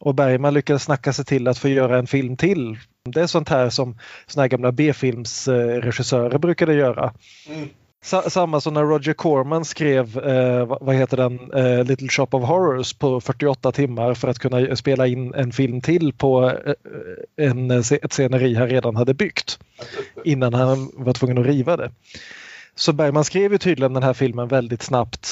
Och 0.00 0.14
Bergman 0.14 0.54
lyckades 0.54 0.82
snacka 0.82 1.12
sig 1.12 1.24
till 1.24 1.48
att 1.48 1.58
få 1.58 1.68
göra 1.68 1.98
en 1.98 2.06
film 2.06 2.36
till. 2.36 2.78
Det 3.04 3.20
är 3.20 3.26
sånt 3.26 3.48
här 3.48 3.70
som 3.70 3.98
såna 4.26 4.42
här 4.42 4.48
gamla 4.48 4.72
B-filmsregissörer 4.72 6.38
brukade 6.38 6.74
göra. 6.74 7.12
Mm. 7.48 7.68
Sa- 8.04 8.30
samma 8.30 8.60
som 8.60 8.74
när 8.74 8.82
Roger 8.82 9.12
Corman 9.12 9.64
skrev, 9.64 10.18
eh, 10.18 10.66
vad 10.80 10.94
heter 10.94 11.16
den, 11.16 11.52
eh, 11.52 11.84
Little 11.84 12.08
Shop 12.08 12.28
of 12.30 12.48
Horrors 12.48 12.92
på 12.94 13.20
48 13.20 13.72
timmar 13.72 14.14
för 14.14 14.28
att 14.28 14.38
kunna 14.38 14.76
spela 14.76 15.06
in 15.06 15.34
en 15.34 15.52
film 15.52 15.80
till 15.80 16.12
på 16.12 16.50
eh, 16.50 16.74
en, 17.48 17.70
ett 17.70 18.12
sceneri 18.12 18.54
han 18.54 18.68
redan 18.68 18.96
hade 18.96 19.14
byggt 19.14 19.58
innan 20.24 20.54
han 20.54 20.90
var 20.94 21.12
tvungen 21.12 21.38
att 21.38 21.46
riva 21.46 21.76
det. 21.76 21.90
Så 22.74 22.92
Bergman 22.92 23.24
skrev 23.24 23.52
ju 23.52 23.58
tydligen 23.58 23.92
den 23.92 24.02
här 24.02 24.14
filmen 24.14 24.48
väldigt 24.48 24.82
snabbt. 24.82 25.28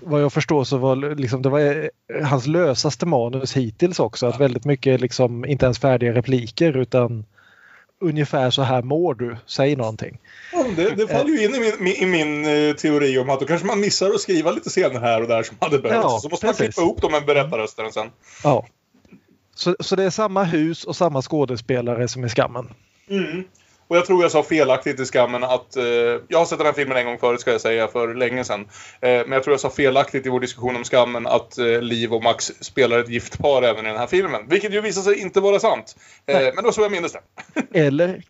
Vad 0.00 0.22
jag 0.22 0.32
förstår 0.32 0.64
så 0.64 0.76
var 0.76 1.14
liksom, 1.14 1.42
det 1.42 1.48
var 1.48 1.60
eh, 1.60 2.26
hans 2.26 2.46
lösaste 2.46 3.06
manus 3.06 3.56
hittills 3.56 4.00
också. 4.00 4.26
Att 4.26 4.40
väldigt 4.40 4.64
mycket 4.64 5.00
liksom 5.00 5.44
inte 5.44 5.64
ens 5.64 5.78
färdiga 5.78 6.14
repliker 6.14 6.76
utan 6.76 7.24
ungefär 8.00 8.50
så 8.50 8.62
här 8.62 8.82
mår 8.82 9.14
du, 9.14 9.36
säg 9.46 9.76
någonting. 9.76 10.18
Ja, 10.52 10.64
det, 10.76 10.90
det 10.90 11.06
faller 11.06 11.30
ju 11.30 11.44
in 11.44 11.54
i 11.54 11.72
min, 11.80 11.94
i 11.94 12.06
min 12.06 12.44
eh, 12.44 12.74
teori 12.74 13.18
om 13.18 13.30
att 13.30 13.40
då 13.40 13.46
kanske 13.46 13.66
man 13.66 13.80
missar 13.80 14.10
att 14.10 14.20
skriva 14.20 14.50
lite 14.50 14.70
scener 14.70 15.00
här 15.00 15.22
och 15.22 15.28
där 15.28 15.42
som 15.42 15.56
hade 15.60 15.78
behövts. 15.78 16.04
Ja, 16.04 16.18
så 16.22 16.28
måste 16.28 16.46
man 16.46 16.54
precis. 16.54 16.74
klippa 16.74 16.86
ihop 16.86 17.02
dem 17.02 17.12
med 17.12 17.26
berättarrösten 17.26 17.92
sen. 17.92 18.10
Ja. 18.44 18.66
Så, 19.54 19.76
så 19.80 19.96
det 19.96 20.04
är 20.04 20.10
samma 20.10 20.44
hus 20.44 20.84
och 20.84 20.96
samma 20.96 21.22
skådespelare 21.22 22.08
som 22.08 22.24
i 22.24 22.28
Skammen. 22.28 22.68
Mm. 23.10 23.44
Och 23.88 23.96
jag 23.96 24.06
tror 24.06 24.22
jag 24.22 24.30
sa 24.32 24.42
felaktigt 24.42 25.00
i 25.00 25.04
Skammen 25.04 25.44
att... 25.44 25.76
Eh, 25.76 25.84
jag 26.28 26.38
har 26.38 26.44
sett 26.44 26.58
den 26.58 26.66
här 26.66 26.72
filmen 26.72 26.96
en 26.96 27.06
gång 27.06 27.18
förut 27.18 27.40
ska 27.40 27.52
jag 27.52 27.60
säga, 27.60 27.88
för 27.88 28.14
länge 28.14 28.44
sedan. 28.44 28.60
Eh, 29.00 29.10
men 29.10 29.32
jag 29.32 29.42
tror 29.42 29.52
jag 29.52 29.60
sa 29.60 29.70
felaktigt 29.70 30.26
i 30.26 30.28
vår 30.28 30.40
diskussion 30.40 30.76
om 30.76 30.84
Skammen 30.84 31.26
att 31.26 31.58
eh, 31.58 31.80
Liv 31.82 32.14
och 32.14 32.22
Max 32.22 32.52
spelar 32.60 32.98
ett 32.98 33.08
gift 33.08 33.38
par 33.38 33.62
även 33.62 33.86
i 33.86 33.88
den 33.88 33.98
här 33.98 34.06
filmen. 34.06 34.48
Vilket 34.48 34.72
ju 34.72 34.80
visar 34.80 35.02
sig 35.02 35.18
inte 35.20 35.40
vara 35.40 35.58
sant. 35.60 35.96
Eh, 36.26 36.54
men 36.54 36.64
då 36.64 36.72
så 36.72 36.80
jag 36.80 36.92
minns 36.92 37.12
det. 37.12 37.20
Eller, 37.86 38.22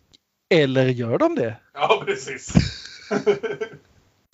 eller 0.55 0.85
gör 0.87 1.19
de 1.19 1.35
det? 1.35 1.57
Ja, 1.75 2.03
precis. 2.07 2.53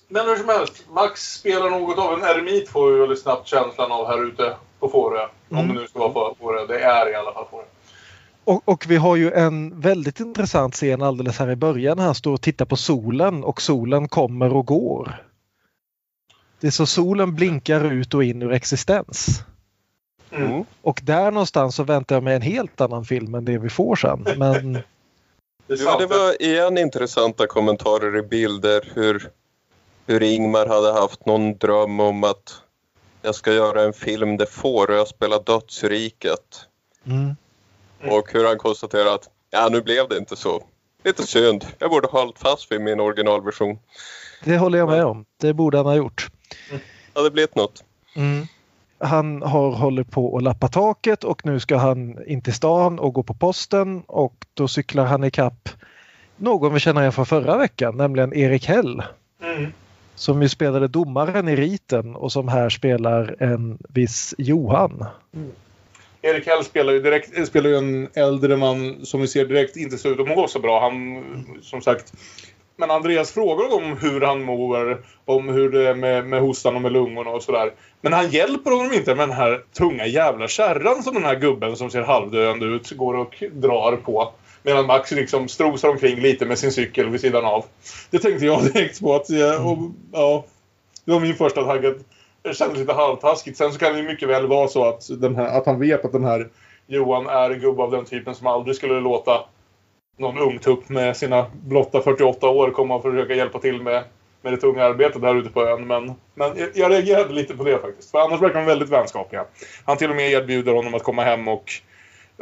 Men 0.07 0.25
hur 0.27 0.35
som 0.35 0.49
helst, 0.49 0.85
Max 0.91 1.33
spelar 1.33 1.69
något 1.69 1.97
av 1.97 2.13
en 2.13 2.23
eremit 2.23 2.69
får 2.69 2.91
vi 2.91 2.99
väldigt 2.99 3.21
snabbt 3.21 3.47
känslan 3.47 3.91
av 3.91 4.07
här 4.07 4.27
ute 4.27 4.55
på 4.79 4.89
Fårö. 4.89 5.27
Om 5.51 5.57
Mm. 5.57 5.67
det 5.75 5.81
nu 5.81 5.87
ska 5.87 5.99
vara 5.99 6.09
på 6.29 6.35
Fårö. 6.39 6.65
Det 6.65 6.79
är 6.79 7.11
i 7.11 7.15
alla 7.15 7.33
fall 7.33 7.45
Fårö. 7.51 7.63
Och, 8.45 8.61
och 8.65 8.85
vi 8.87 8.95
har 8.95 9.15
ju 9.15 9.31
en 9.31 9.79
väldigt 9.79 10.19
intressant 10.19 10.73
scen 10.73 11.01
alldeles 11.01 11.39
här 11.39 11.51
i 11.51 11.55
början. 11.55 11.99
Han 11.99 12.15
står 12.15 12.33
och 12.33 12.41
tittar 12.41 12.65
på 12.65 12.75
solen 12.75 13.43
och 13.43 13.61
solen 13.61 14.07
kommer 14.07 14.53
och 14.53 14.65
går. 14.65 15.25
Det 16.59 16.67
är 16.67 16.71
så 16.71 16.85
solen 16.85 17.35
blinkar 17.35 17.91
ut 17.91 18.13
och 18.13 18.23
in 18.23 18.41
ur 18.41 18.51
existens. 18.51 19.43
Mm. 20.31 20.51
Mm. 20.51 20.65
Och 20.81 21.01
där 21.03 21.31
någonstans 21.31 21.75
så 21.75 21.83
väntar 21.83 22.15
jag 22.15 22.23
mig 22.23 22.35
en 22.35 22.41
helt 22.41 22.81
annan 22.81 23.05
film 23.05 23.35
än 23.35 23.45
det 23.45 23.57
vi 23.57 23.69
får 23.69 23.95
sen. 23.95 24.25
Men 24.37 24.73
Det 25.67 25.77
sant. 25.77 25.99
det 25.99 26.05
var 26.05 26.41
igen 26.41 26.77
intressanta 26.77 27.47
kommentarer 27.47 28.17
i 28.17 28.21
bilder 28.21 28.91
hur, 28.93 29.29
hur 30.07 30.23
Ingmar 30.23 30.67
hade 30.67 30.93
haft 30.93 31.25
någon 31.25 31.57
dröm 31.57 31.99
om 31.99 32.23
att 32.23 32.61
jag 33.21 33.35
ska 33.35 33.53
göra 33.53 33.83
en 33.83 33.93
film 33.93 34.37
där 34.37 34.45
Fårö 34.45 35.05
spelar 35.05 35.43
dödsriket. 35.43 36.67
mm, 37.05 37.35
Och 38.03 38.33
hur 38.33 38.47
han 38.47 38.57
konstaterar 38.57 39.15
att 39.15 39.29
ja, 39.49 39.69
nu 39.71 39.81
blev 39.81 40.09
det 40.09 40.17
inte 40.17 40.35
så. 40.35 40.63
Lite 41.03 41.27
synd. 41.27 41.65
Jag 41.79 41.89
borde 41.89 42.07
ha 42.07 42.19
hållit 42.19 42.39
fast 42.39 42.71
vid 42.71 42.81
min 42.81 42.99
originalversion. 42.99 43.79
det 44.43 44.57
håller 44.57 44.77
jag 44.77 44.89
med 44.89 45.05
om. 45.05 45.25
Det 45.37 45.53
borde 45.53 45.77
han 45.77 45.85
ha 45.85 45.95
gjort. 45.95 46.27
Det 46.69 47.19
hade 47.19 47.31
blivit 47.31 47.55
något. 47.55 47.83
Mm. 48.15 48.47
Han 48.97 49.41
har 49.41 49.71
hållit 49.71 50.11
på 50.11 50.37
att 50.37 50.43
lappa 50.43 50.67
taket 50.67 51.23
och 51.23 51.45
nu 51.45 51.59
ska 51.59 51.77
han 51.77 52.27
in 52.27 52.41
till 52.41 52.53
stan 52.53 52.99
och 52.99 53.13
gå 53.13 53.23
på 53.23 53.33
posten 53.33 54.03
och 54.07 54.35
då 54.53 54.67
cyklar 54.67 55.05
han 55.05 55.23
i 55.23 55.31
kapp 55.31 55.69
någon 56.37 56.73
vi 56.73 56.79
känner 56.79 57.01
igen 57.01 57.13
från 57.13 57.25
förra 57.25 57.57
veckan, 57.57 57.97
nämligen 57.97 58.33
Erik 58.33 58.65
Hell. 58.65 59.03
Mm. 59.43 59.71
Som 60.15 60.41
ju 60.41 60.49
spelade 60.49 60.87
domaren 60.87 61.47
i 61.47 61.55
riten 61.55 62.15
och 62.15 62.31
som 62.31 62.47
här 62.47 62.69
spelar 62.69 63.35
en 63.39 63.77
viss 63.89 64.35
Johan. 64.37 65.05
Erik 66.25 66.47
Häll 66.47 66.63
spelar 66.63 66.93
ju, 66.93 66.99
direkt, 66.99 67.47
spelar 67.47 67.69
ju 67.69 67.77
en 67.77 68.09
äldre 68.13 68.57
man 68.57 69.05
som 69.05 69.21
vi 69.21 69.27
ser 69.27 69.45
direkt 69.45 69.77
inte 69.77 69.97
ser 69.97 70.09
ut 70.09 70.19
att 70.19 70.27
må 70.27 70.47
så 70.47 70.59
bra. 70.59 70.79
Han, 70.79 71.23
som 71.61 71.81
sagt, 71.81 72.13
men 72.77 72.91
Andreas 72.91 73.31
frågar 73.31 73.73
om 73.73 73.97
hur 73.97 74.21
han 74.21 74.43
mår, 74.43 75.05
om 75.25 75.49
hur 75.49 75.69
det 75.69 75.89
är 75.89 75.95
med, 75.95 76.25
med 76.25 76.41
hostan 76.41 76.75
och 76.75 76.81
med 76.81 76.91
lungorna 76.91 77.29
och 77.29 77.43
sådär. 77.43 77.73
Men 78.01 78.13
han 78.13 78.29
hjälper 78.29 78.71
honom 78.71 78.93
inte 78.93 79.15
med 79.15 79.29
den 79.29 79.37
här 79.37 79.63
tunga 79.77 80.05
jävla 80.05 80.47
kärran 80.47 81.03
som 81.03 81.13
den 81.13 81.23
här 81.23 81.35
gubben 81.35 81.75
som 81.75 81.89
ser 81.89 82.01
halvdöende 82.01 82.65
ut 82.65 82.91
går 82.91 83.13
och 83.13 83.43
drar 83.51 83.95
på. 83.95 84.33
Medan 84.63 84.85
Max 84.85 85.11
liksom 85.11 85.47
strosar 85.47 85.89
omkring 85.89 86.19
lite 86.19 86.45
med 86.45 86.59
sin 86.59 86.71
cykel 86.71 87.09
vid 87.09 87.21
sidan 87.21 87.45
av. 87.45 87.65
Det 88.09 88.19
tänkte 88.19 88.45
jag 88.45 88.63
direkt 88.63 89.01
på 89.01 89.15
att, 89.15 89.29
och, 89.29 89.77
ja, 90.11 90.45
det 91.05 91.11
var 91.11 91.19
min 91.19 91.35
första 91.35 91.63
tanke. 91.63 91.93
Kändes 92.53 92.77
lite 92.77 92.93
halvtaskigt. 92.93 93.57
Sen 93.57 93.73
så 93.73 93.79
kan 93.79 93.93
det 93.93 93.99
ju 93.99 94.07
mycket 94.07 94.29
väl 94.29 94.47
vara 94.47 94.67
så 94.67 94.85
att, 94.85 95.21
den 95.21 95.35
här, 95.35 95.57
att 95.57 95.65
han 95.65 95.79
vet 95.79 96.05
att 96.05 96.11
den 96.11 96.23
här 96.23 96.49
Johan 96.87 97.27
är 97.27 97.49
en 97.49 97.59
gubbe 97.59 97.83
av 97.83 97.91
den 97.91 98.05
typen 98.05 98.35
som 98.35 98.47
aldrig 98.47 98.75
skulle 98.75 98.99
låta 98.99 99.45
någon 100.17 100.37
ungtupp 100.37 100.89
med 100.89 101.17
sina 101.17 101.45
blotta 101.63 102.01
48 102.01 102.49
år 102.49 102.71
komma 102.71 102.95
och 102.95 103.01
försöka 103.01 103.33
hjälpa 103.33 103.59
till 103.59 103.81
med, 103.81 104.03
med 104.41 104.53
det 104.53 104.57
tunga 104.57 104.83
arbetet 104.83 105.21
där 105.21 105.35
ute 105.35 105.49
på 105.49 105.67
ön. 105.67 105.87
Men, 105.87 106.13
men 106.33 106.57
jag, 106.57 106.69
jag 106.73 106.91
reagerade 106.91 107.33
lite 107.33 107.57
på 107.57 107.63
det 107.63 107.79
faktiskt. 107.79 108.11
För 108.11 108.19
annars 108.19 108.41
verkar 108.41 108.59
de 108.59 108.65
väldigt 108.65 108.89
vänskapliga. 108.89 109.45
Han 109.85 109.97
till 109.97 110.09
och 110.09 110.15
med 110.15 110.31
erbjuder 110.31 110.73
honom 110.73 110.93
att 110.93 111.03
komma 111.03 111.23
hem 111.23 111.47
och 111.47 111.71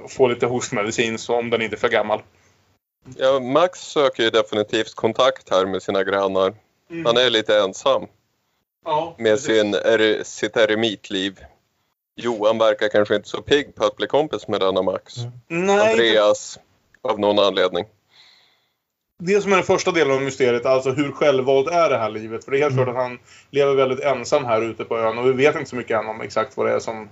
få 0.10 0.28
lite 0.28 0.46
hostmedicin 0.46 1.18
så 1.18 1.36
om 1.36 1.50
den 1.50 1.62
inte 1.62 1.76
är 1.76 1.78
för 1.78 1.90
gammal. 1.90 2.22
Ja, 3.18 3.40
Max 3.40 3.80
söker 3.80 4.24
ju 4.24 4.30
definitivt 4.30 4.96
kontakt 4.96 5.50
här 5.50 5.66
med 5.66 5.82
sina 5.82 6.04
grannar. 6.04 6.54
Mm. 6.90 7.06
Han 7.06 7.18
är 7.18 7.30
lite 7.30 7.60
ensam 7.60 8.08
ja, 8.84 9.16
med 9.18 9.34
precis. 9.34 9.46
sin, 9.46 9.74
er, 9.74 10.24
sitt 10.24 10.58
eremitliv. 10.58 11.40
Johan 12.16 12.58
verkar 12.58 12.88
kanske 12.88 13.16
inte 13.16 13.30
så 13.30 13.42
pigg 13.42 13.76
på 13.76 13.86
att 13.86 13.96
bli 13.96 14.08
kompis 14.08 14.48
med 14.48 14.60
denna 14.60 14.82
Max. 14.82 15.14
Nej, 15.48 15.92
Andreas, 15.92 16.60
av 17.02 17.20
någon 17.20 17.40
anledning. 17.40 17.86
det 19.20 19.42
som 19.42 19.52
är 19.52 19.56
den 19.56 19.66
första 19.66 19.92
delen 19.92 20.14
av 20.14 20.22
mysteriet, 20.22 20.66
alltså 20.66 20.92
hur 20.92 21.12
självvalt 21.12 21.68
är 21.68 21.90
det 21.90 21.98
här 21.98 22.10
livet? 22.10 22.46
För 22.46 22.52
det 22.52 22.58
är 22.58 22.62
helt 22.62 22.76
klart 22.76 22.88
att 22.88 22.96
han 22.96 23.20
lever 23.52 23.76
väldigt 23.76 24.00
ensam 24.00 24.46
här 24.46 24.62
ute 24.62 24.84
på 24.84 24.98
ön 24.98 25.18
och 25.18 25.28
vi 25.28 25.32
vet 25.32 25.56
inte 25.56 25.70
så 25.70 25.76
mycket 25.76 26.00
än 26.00 26.08
om 26.08 26.22
exakt 26.22 26.58
vad 26.58 26.66
det 26.66 26.74
är 26.74 26.80
som, 26.80 27.10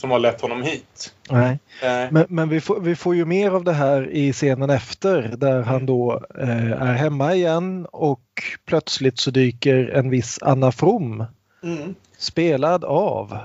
som 0.00 0.10
har 0.10 0.18
lett 0.18 0.40
honom 0.40 0.62
hit. 0.62 1.14
Nej. 1.30 1.58
Eh, 1.82 2.12
Men, 2.12 2.26
men 2.28 2.48
vi, 2.48 2.60
får, 2.60 2.80
vi 2.80 2.96
får 2.96 3.14
ju 3.16 3.24
mer 3.24 3.50
av 3.50 3.64
det 3.64 3.72
här 3.72 4.10
i 4.10 4.32
scenen 4.32 4.70
efter 4.70 5.34
där 5.36 5.62
han 5.62 5.86
då 5.86 6.24
eh, 6.38 6.72
är 6.72 6.94
hemma 6.94 7.34
igen 7.34 7.86
och 7.92 8.22
plötsligt 8.66 9.18
så 9.18 9.30
dyker 9.30 9.88
en 9.88 10.10
viss 10.10 10.38
Anna 10.42 10.72
From 10.72 11.24
mm. 11.62 11.94
spelad 12.18 12.84
av 12.84 13.38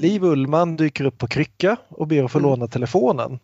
Liv 0.00 0.24
Ullman 0.24 0.76
dyker 0.76 1.04
upp 1.04 1.18
på 1.18 1.26
krycka 1.26 1.76
och 1.88 2.06
ber 2.06 2.24
att 2.24 2.32
få 2.32 2.38
Mm. 2.38 2.50
låna 2.50 2.66
telefonen. 2.66 3.38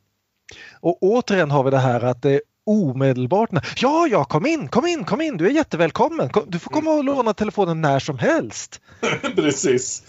Och 0.81 1.03
återigen 1.03 1.51
har 1.51 1.63
vi 1.65 1.71
det 1.71 1.79
här 1.79 2.05
att 2.05 2.23
det 2.23 2.31
är 2.31 2.41
omedelbart. 2.67 3.51
när- 3.53 3.73
Ja, 3.77 4.07
ja, 4.11 4.25
kom 4.25 4.47
in, 4.47 4.69
kom 4.69 4.87
in, 4.87 5.05
kom 5.05 5.21
in, 5.21 5.37
du 5.37 5.47
är 5.47 5.51
jättevälkommen. 5.51 6.29
Kom- 6.29 6.45
Du 6.47 6.59
får 6.59 6.71
komma 6.71 6.91
och 6.91 7.05
låna 7.05 7.35
telefonen 7.35 7.81
när 7.81 7.99
som 7.99 8.19
helst. 8.19 8.81
Precis. 9.37 10.03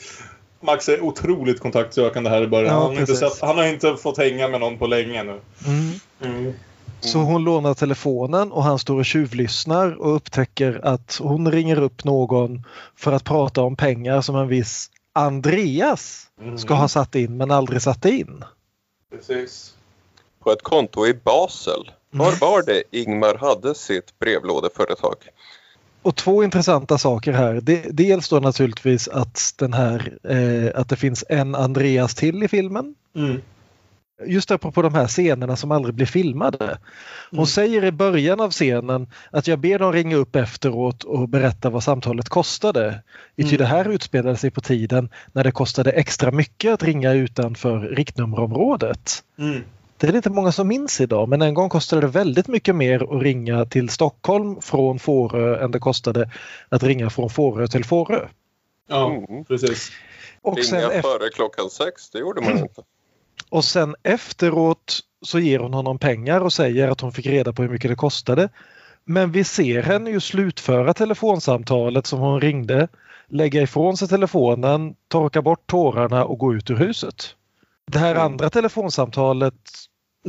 Max 0.62 0.90
är 0.90 1.02
otroligt 1.02 1.60
kontaktsökande 1.60 2.30
här 2.30 2.42
i 2.42 2.48
början. 2.48 2.74
Ja, 2.74 2.80
han, 2.80 2.82
har 2.86 2.92
inte 2.92 3.06
precis. 3.06 3.20
sett, 3.20 3.42
han 3.42 3.58
har 3.58 3.66
inte 3.68 3.96
fått 3.96 4.18
hänga 4.18 4.48
med 4.48 4.60
någon 4.60 4.78
på 4.78 4.88
länge 4.88 5.24
nu. 5.24 5.42
Mm. 6.22 6.54
Så 7.00 7.20
hon 7.20 7.44
lånar 7.44 7.74
telefonen 7.74 8.52
och 8.52 8.64
han 8.64 8.80
står 8.80 8.98
och 9.00 9.06
tjuvlyssnar 9.06 9.92
och 10.02 10.16
upptäcker 10.16 10.80
att 10.84 11.20
hon 11.22 11.52
ringer 11.52 11.82
upp 11.82 12.04
någon 12.04 12.64
för 12.96 13.12
att 13.12 13.24
prata 13.24 13.62
om 13.62 13.76
pengar 13.76 14.22
som 14.22 14.36
en 14.36 14.48
viss 14.48 14.90
Andreas 15.14 16.24
Mm. 16.42 16.58
ska 16.58 16.74
ha 16.74 16.88
satt 16.88 17.16
in 17.16 17.38
men 17.38 17.52
aldrig 17.52 17.82
satte 17.82 18.10
in. 18.10 18.44
Precis. 19.12 19.74
På 20.44 20.52
ett 20.52 20.62
konto 20.64 21.08
i 21.08 21.14
Basel. 21.14 21.92
Var 22.18 22.28
Mm. 22.28 22.40
var 22.42 22.64
det 22.66 22.84
Ingmar 22.92 23.36
hade 23.36 23.76
sitt 23.76 24.20
brevlådeföretag? 24.20 25.16
Och 26.02 26.16
två 26.16 26.44
intressanta 26.44 26.98
saker 26.98 27.32
här. 27.32 27.62
De, 27.62 27.84
dels 27.92 28.30
då 28.30 28.40
naturligtvis 28.40 29.08
att, 29.08 29.54
den 29.58 29.74
här, 29.74 30.18
eh, 30.24 30.80
att 30.82 30.90
det 30.90 30.96
finns 30.96 31.24
en 31.30 31.56
Andreas 31.56 32.16
till 32.16 32.44
i 32.44 32.48
filmen. 32.48 32.96
Mm. 33.16 33.42
Just 34.26 34.52
apropå 34.52 34.82
de 34.82 34.94
här 34.94 35.08
scenerna 35.08 35.56
som 35.56 35.72
aldrig 35.72 35.96
blir 35.96 36.06
filmade. 36.06 36.78
Hon 37.30 37.40
Mm. 37.40 37.46
säger 37.46 37.84
i 37.86 37.92
början 37.92 38.40
av 38.40 38.52
scenen 38.52 39.08
att 39.32 39.48
jag 39.48 39.60
ber 39.60 39.80
dem 39.80 39.94
ringa 39.94 40.16
upp 40.16 40.36
efteråt 40.36 41.04
och 41.04 41.30
berätta 41.30 41.70
vad 41.70 41.84
samtalet 41.84 42.30
kostade. 42.30 43.04
Mm. 43.38 43.58
Det 43.58 43.66
här 43.66 43.90
utspelade 43.90 44.38
sig 44.38 44.52
på 44.52 44.62
tiden 44.62 45.10
när 45.32 45.44
det 45.44 45.52
kostade 45.52 45.92
extra 45.92 46.32
mycket 46.32 46.74
att 46.74 46.84
ringa 46.84 47.14
utanför 47.14 47.80
riktnummerområdet. 47.80 49.24
Mm. 49.40 49.64
Det 50.00 50.08
är 50.08 50.16
inte 50.16 50.30
många 50.30 50.52
som 50.52 50.68
minns 50.68 51.02
idag 51.02 51.30
men 51.30 51.42
en 51.42 51.54
gång 51.54 51.70
kostade 51.70 52.02
det 52.02 52.08
väldigt 52.08 52.48
mycket 52.48 52.76
mer 52.76 53.16
att 53.16 53.22
ringa 53.22 53.66
till 53.66 53.90
Stockholm 53.90 54.62
från 54.62 55.00
Fårö 55.00 55.64
än 55.64 55.72
det 55.72 55.80
kostade 55.80 56.32
att 56.70 56.84
ringa 56.84 57.10
från 57.10 57.30
Fårö 57.30 57.68
till 57.68 57.86
Fårö. 57.86 58.28
Ja, 58.90 59.12
Mm. 59.30 59.46
precis. 59.46 59.92
Och 60.42 60.60
sen, 60.66 60.80
Ringa 60.82 60.92
ef- 60.94 61.02
före 61.02 61.30
klockan 61.30 61.70
sex, 61.70 62.10
det 62.10 62.20
gjorde 62.20 62.42
man 62.42 62.58
inte. 62.58 62.82
och 63.50 63.64
sen 63.66 63.96
efteråt 64.04 65.00
så 65.22 65.40
ger 65.40 65.60
hon 65.60 65.74
honom 65.74 66.00
pengar 66.00 66.42
och 66.42 66.54
säger 66.54 66.88
att 66.88 67.02
hon 67.02 67.12
fick 67.12 67.26
reda 67.26 67.54
på 67.54 67.62
hur 67.62 67.70
mycket 67.70 67.92
det 67.92 67.96
kostade. 67.96 68.50
Men 69.06 69.32
vi 69.32 69.44
ser 69.44 69.82
henne 69.84 70.10
ju 70.10 70.20
slutföra 70.20 70.94
telefonsamtalet 70.94 72.06
som 72.06 72.20
hon 72.20 72.42
ringde, 72.42 72.88
lägga 73.28 73.62
ifrån 73.62 73.98
sig 73.98 74.08
telefonen, 74.08 74.96
torka 75.08 75.42
bort 75.42 75.68
tårarna 75.68 76.26
och 76.26 76.38
gå 76.40 76.54
ut 76.54 76.70
ur 76.70 76.76
huset. 76.76 77.16
Det 77.92 78.00
här 78.00 78.12
Mm. 78.12 78.24
andra 78.24 78.50
telefonsamtalet 78.50 79.54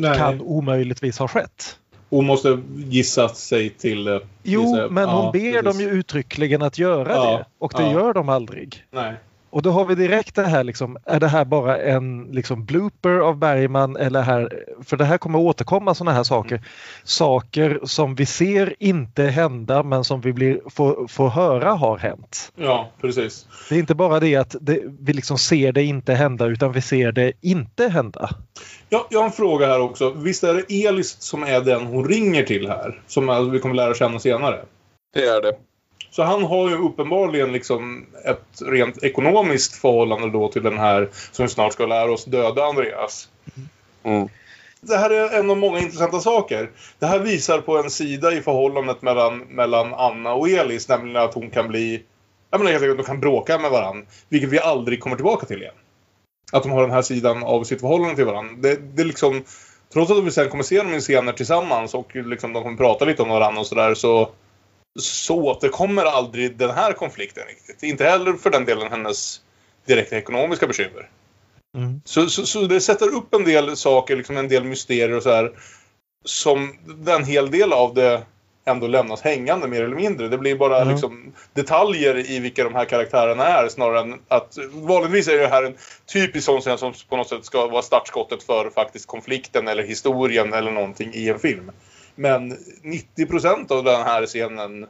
Nej. 0.00 0.18
kan 0.18 0.40
omöjligtvis 0.40 1.18
ha 1.18 1.28
skett. 1.28 1.78
Hon 2.10 2.26
måste 2.26 2.58
gissa 2.76 3.28
sig 3.28 3.70
till... 3.70 4.08
eh, 4.08 4.18
Jo, 4.42 4.62
gissa- 4.62 4.88
men 4.90 5.08
hon 5.08 5.24
ja, 5.24 5.30
ber 5.32 5.40
precis. 5.62 5.64
dem 5.64 5.80
ju 5.80 5.88
uttryckligen 5.98 6.62
att 6.62 6.78
göra 6.78 7.12
Ja, 7.14 7.30
det 7.38 7.44
och 7.58 7.72
det 7.76 7.82
ja. 7.82 7.92
gör 7.92 8.12
de 8.12 8.28
aldrig. 8.28 8.84
Nej. 8.90 9.14
Och 9.50 9.62
då 9.62 9.70
har 9.70 9.84
vi 9.84 9.94
direkt 9.94 10.34
det 10.34 10.46
här 10.46 10.64
liksom, 10.64 10.96
är 11.04 11.20
det 11.20 11.28
här 11.28 11.44
bara 11.44 11.78
en 11.78 12.28
liksom 12.32 12.64
blooper 12.64 13.10
av 13.10 13.36
Bergman 13.36 13.96
eller 13.96 14.22
här, 14.22 14.64
för 14.84 14.96
det 14.96 15.04
här 15.04 15.18
kommer 15.18 15.38
återkomma 15.38 15.94
sådana 15.94 16.16
här 16.16 16.24
saker. 16.24 16.62
Saker 17.04 17.80
som 17.84 18.14
vi 18.14 18.26
ser 18.26 18.74
inte 18.78 19.22
hända 19.22 19.82
men 19.82 20.04
som 20.04 20.20
vi 20.20 20.32
blir, 20.32 20.60
får, 20.70 21.08
får 21.08 21.28
höra 21.28 21.72
har 21.72 21.98
hänt. 21.98 22.52
Ja, 22.56 22.90
precis. 23.00 23.46
Det 23.68 23.74
är 23.74 23.78
inte 23.78 23.94
bara 23.94 24.20
det 24.20 24.36
att 24.36 24.56
det, 24.60 24.80
vi 25.00 25.12
liksom 25.12 25.38
ser 25.38 25.72
det 25.72 25.82
inte 25.82 26.14
hända 26.14 26.46
utan 26.46 26.72
vi 26.72 26.80
ser 26.80 27.12
det 27.12 27.32
inte 27.40 27.88
hända. 27.88 28.30
Ja, 28.88 29.06
jag 29.10 29.18
har 29.18 29.26
en 29.26 29.32
fråga 29.32 29.66
här 29.66 29.80
också. 29.80 30.10
Visst 30.10 30.44
är 30.44 30.54
det 30.54 30.86
Elis 30.86 31.16
som 31.20 31.42
är 31.42 31.60
den 31.60 31.86
hon 31.86 32.08
ringer 32.08 32.42
till 32.42 32.68
här? 32.68 33.02
Som 33.06 33.50
vi 33.52 33.58
kommer 33.58 33.74
lära 33.74 33.94
känna 33.94 34.18
senare. 34.18 34.60
Det 35.14 35.24
är 35.24 35.42
det. 35.42 35.52
Så 36.18 36.24
han 36.24 36.44
har 36.44 36.68
ju 36.68 36.76
uppenbarligen 36.76 37.52
liksom 37.52 38.06
ett 38.24 38.62
rent 38.62 39.02
ekonomiskt 39.02 39.74
förhållande 39.76 40.30
då 40.30 40.48
till 40.48 40.62
den 40.62 40.78
här 40.78 41.08
som 41.32 41.44
vi 41.44 41.48
snart 41.48 41.72
ska 41.72 41.86
lära 41.86 42.12
oss 42.12 42.24
döda 42.24 42.64
Andreas. 42.64 43.28
Mm. 44.02 44.28
Det 44.80 44.96
här 44.96 45.10
är 45.10 45.38
en 45.38 45.50
av 45.50 45.56
många 45.56 45.78
intressanta 45.78 46.20
saker. 46.20 46.70
Det 46.98 47.06
här 47.06 47.18
visar 47.18 47.60
på 47.60 47.78
en 47.78 47.90
sida 47.90 48.32
i 48.32 48.40
förhållandet 48.40 49.02
mellan, 49.02 49.38
mellan 49.38 49.94
Anna 49.94 50.32
och 50.34 50.48
Elis, 50.48 50.88
nämligen 50.88 51.22
att 51.22 51.34
hon 51.34 51.50
kan 51.50 51.68
bli... 51.68 52.02
Jag 52.50 52.58
menar 52.58 52.72
helt 52.72 52.82
enkelt 52.82 52.98
de 52.98 53.04
kan 53.06 53.20
bråka 53.20 53.58
med 53.58 53.70
varandra, 53.70 54.06
vilket 54.28 54.50
vi 54.50 54.60
aldrig 54.60 55.00
kommer 55.00 55.16
tillbaka 55.16 55.46
till 55.46 55.62
igen. 55.62 55.74
Att 56.52 56.62
de 56.62 56.72
har 56.72 56.82
den 56.82 56.90
här 56.90 57.02
sidan 57.02 57.42
av 57.42 57.64
sitt 57.64 57.80
förhållande 57.80 58.16
till 58.16 58.24
varandra. 58.24 58.54
Det, 58.58 58.76
det 58.76 59.02
är 59.02 59.06
liksom... 59.06 59.42
Trots 59.92 60.10
att 60.10 60.24
vi 60.24 60.30
sen 60.30 60.48
kommer 60.48 60.64
se 60.64 60.78
dem 60.78 60.94
i 60.94 61.00
scener 61.00 61.32
tillsammans 61.32 61.94
och 61.94 62.16
liksom 62.16 62.52
de 62.52 62.62
kommer 62.62 62.76
prata 62.76 63.04
lite 63.04 63.22
om 63.22 63.28
varandra 63.28 63.60
och 63.60 63.66
sådär 63.66 63.94
så... 63.94 64.24
Så 64.24 64.30
återkommer 65.30 66.04
aldrig 66.04 66.56
den 66.56 66.70
här 66.70 66.92
konflikten 66.92 67.44
riktigt. 67.46 67.82
Inte 67.82 68.04
heller 68.04 68.32
för 68.32 68.50
den 68.50 68.64
delen 68.64 68.90
hennes 68.90 69.40
direkta 69.86 70.16
ekonomiska 70.16 70.66
bekymmer. 70.66 71.10
Mm. 71.76 72.00
Så, 72.04 72.30
så, 72.30 72.46
så 72.46 72.60
det 72.60 72.80
sätter 72.80 73.14
upp 73.14 73.34
en 73.34 73.44
del 73.44 73.76
saker, 73.76 74.16
liksom 74.16 74.36
en 74.36 74.48
del 74.48 74.64
mysterier 74.64 75.16
och 75.16 75.22
så 75.22 75.30
här. 75.30 75.52
Som 76.24 76.78
en 77.06 77.24
hel 77.24 77.50
del 77.50 77.72
av 77.72 77.94
det 77.94 78.22
ändå 78.68 78.86
lämnas 78.86 79.22
hängande 79.22 79.68
mer 79.68 79.82
eller 79.82 79.96
mindre. 79.96 80.28
Det 80.28 80.38
blir 80.38 80.56
bara 80.56 80.76
Mm. 80.76 80.88
liksom 80.88 81.32
detaljer 81.52 82.30
i 82.30 82.38
vilka 82.38 82.64
de 82.64 82.74
här 82.74 82.84
karaktärerna 82.84 83.44
är 83.44 83.68
snarare 83.68 84.00
än 84.00 84.20
att... 84.28 84.58
Vanligtvis 84.72 85.28
är 85.28 85.38
det 85.38 85.48
här 85.48 85.62
en 85.62 85.74
typisk 86.06 86.44
sån 86.46 86.78
som 86.78 86.94
på 87.08 87.16
något 87.16 87.28
sätt 87.28 87.44
ska 87.44 87.66
vara 87.66 87.82
startskottet 87.82 88.42
för 88.42 88.70
faktiskt 88.70 89.06
konflikten 89.06 89.68
eller 89.68 89.82
historien 89.82 90.52
eller 90.52 90.70
någonting 90.70 91.14
i 91.14 91.28
en 91.28 91.38
film. 91.38 91.70
Men 92.18 92.56
90% 93.16 93.72
av 93.72 93.84
den 93.84 94.02
här 94.02 94.26
scenen... 94.26 94.86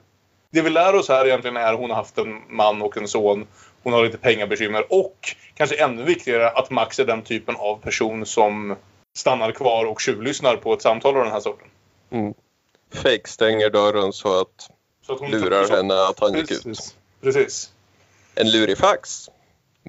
Det 0.51 0.63
vi 0.63 0.71
lär 0.71 0.95
oss 0.95 1.09
här 1.09 1.27
egentligen 1.27 1.57
är 1.57 1.73
att 1.73 1.79
hon 1.79 1.91
har 1.91 1.97
haft 1.97 2.19
en 2.19 2.43
man 2.49 2.83
och 2.83 2.97
en 2.97 3.09
son. 3.09 3.47
Hon 3.83 3.93
har 3.93 4.05
lite 4.05 4.19
pengabekymmer 4.19 4.93
och 4.93 5.35
kanske 5.55 5.85
ännu 5.85 6.05
viktigare 6.05 6.51
att 6.51 6.71
Max 6.71 6.99
är 6.99 7.05
den 7.05 7.23
typen 7.23 7.57
av 7.57 7.77
person 7.77 8.27
som 8.27 8.77
stannar 9.17 9.53
kvar 9.53 9.85
och 9.85 10.01
tjuvlyssnar 10.01 10.57
på 10.57 10.73
ett 10.73 10.83
samtal 10.83 11.17
av 11.17 11.23
den 11.25 11.33
här 11.33 11.41
sorten. 11.41 11.69
Mm. 12.11 12.35
Fake 12.95 13.29
stänger 13.29 13.71
dörren 13.71 14.13
så 14.13 14.41
att 14.41 14.71
Så 15.07 15.13
att 15.13 15.21
hon 15.21 15.31
lurar 15.31 15.65
så- 15.65 15.77
henne 15.77 15.95
att 15.95 16.21
han 16.21 16.33
gick 16.35 16.51
ut. 16.51 16.65
Precis. 16.65 16.97
Precis. 17.21 17.73
En 18.35 18.51
lurifax. 18.51 19.29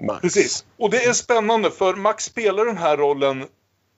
Max. 0.02 0.20
Precis. 0.22 0.64
Och 0.76 0.90
det 0.90 1.04
är 1.04 1.12
spännande 1.12 1.70
för 1.70 1.94
Max 1.94 2.24
spelar 2.24 2.64
den 2.64 2.76
här 2.76 2.96
rollen 2.96 3.46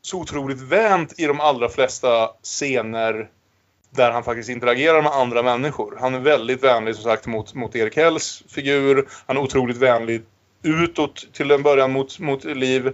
så 0.03 0.21
otroligt 0.21 0.61
vänt 0.61 1.15
i 1.21 1.27
de 1.27 1.41
allra 1.41 1.69
flesta 1.69 2.31
scener 2.43 3.29
där 3.91 4.11
han 4.11 4.25
faktiskt 4.25 4.49
interagerar 4.49 5.03
med 5.03 5.13
andra 5.13 5.43
människor. 5.43 5.97
Han 6.01 6.15
är 6.15 6.19
väldigt 6.19 6.65
vänlig 6.65 6.95
som 6.95 7.05
sagt 7.05 7.27
mot, 7.27 7.55
mot 7.55 7.77
Erik 7.77 7.97
Hells 7.97 8.43
figur. 8.49 9.09
Han 9.27 9.37
är 9.37 9.41
otroligt 9.41 9.77
vänlig 9.77 10.23
utåt 10.63 11.33
till 11.33 11.51
en 11.51 11.63
början 11.63 11.93
mot, 11.93 12.19
mot 12.19 12.45
Liv 12.45 12.93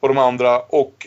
och 0.00 0.08
de 0.08 0.18
andra. 0.18 0.60
Och 0.60 1.06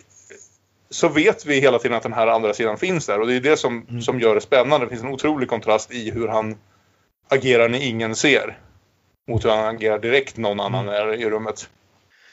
så 0.90 1.08
vet 1.08 1.46
vi 1.46 1.60
hela 1.60 1.80
tiden 1.80 1.98
att 1.98 2.04
den 2.04 2.14
här 2.14 2.28
andra 2.28 2.54
sidan 2.54 2.78
finns 2.78 3.06
där. 3.06 3.22
Och 3.22 3.28
det 3.28 3.36
är 3.36 3.40
det 3.40 3.58
som, 3.58 3.86
mm. 3.90 4.02
som 4.02 4.20
gör 4.20 4.36
det 4.36 4.42
spännande. 4.42 4.86
Det 4.86 4.90
finns 4.90 5.04
en 5.04 5.14
otrolig 5.14 5.50
kontrast 5.50 5.92
i 5.92 6.12
hur 6.12 6.28
han 6.28 6.56
agerar 7.30 7.70
när 7.70 7.88
ingen 7.88 8.16
ser. 8.16 8.58
Mot 9.28 9.46
hur 9.46 9.50
han 9.50 9.76
agerar 9.76 10.00
direkt 10.00 10.38
någon 10.38 10.60
annan 10.60 10.90
är 10.90 11.14
i 11.14 11.30
rummet. 11.30 11.70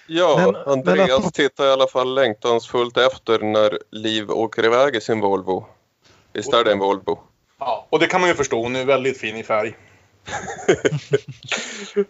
Ja, 0.07 0.53
men, 0.53 0.73
Andreas 0.73 1.23
men 1.23 1.33
tittar 1.33 1.67
i 1.67 1.71
alla 1.71 1.87
fall 1.87 2.15
längtansfullt 2.15 2.97
efter 2.97 3.39
när 3.39 3.79
Liv 3.91 4.31
åker 4.31 4.65
iväg 4.65 4.97
i 4.97 5.01
sin 5.01 5.21
Volvo. 5.21 5.67
Visst 6.33 6.53
är 6.53 6.65
det 6.65 6.73
en 6.73 6.79
Volvo? 6.79 7.19
Ja, 7.59 7.87
och 7.91 7.99
det 7.99 8.07
kan 8.07 8.21
man 8.21 8.31
ju 8.31 8.37
förstå. 8.37 8.63
Hon 8.63 8.77
är 8.77 8.85
väldigt 8.85 9.19
fin 9.19 9.37
i 9.37 9.43
färg. 9.43 9.77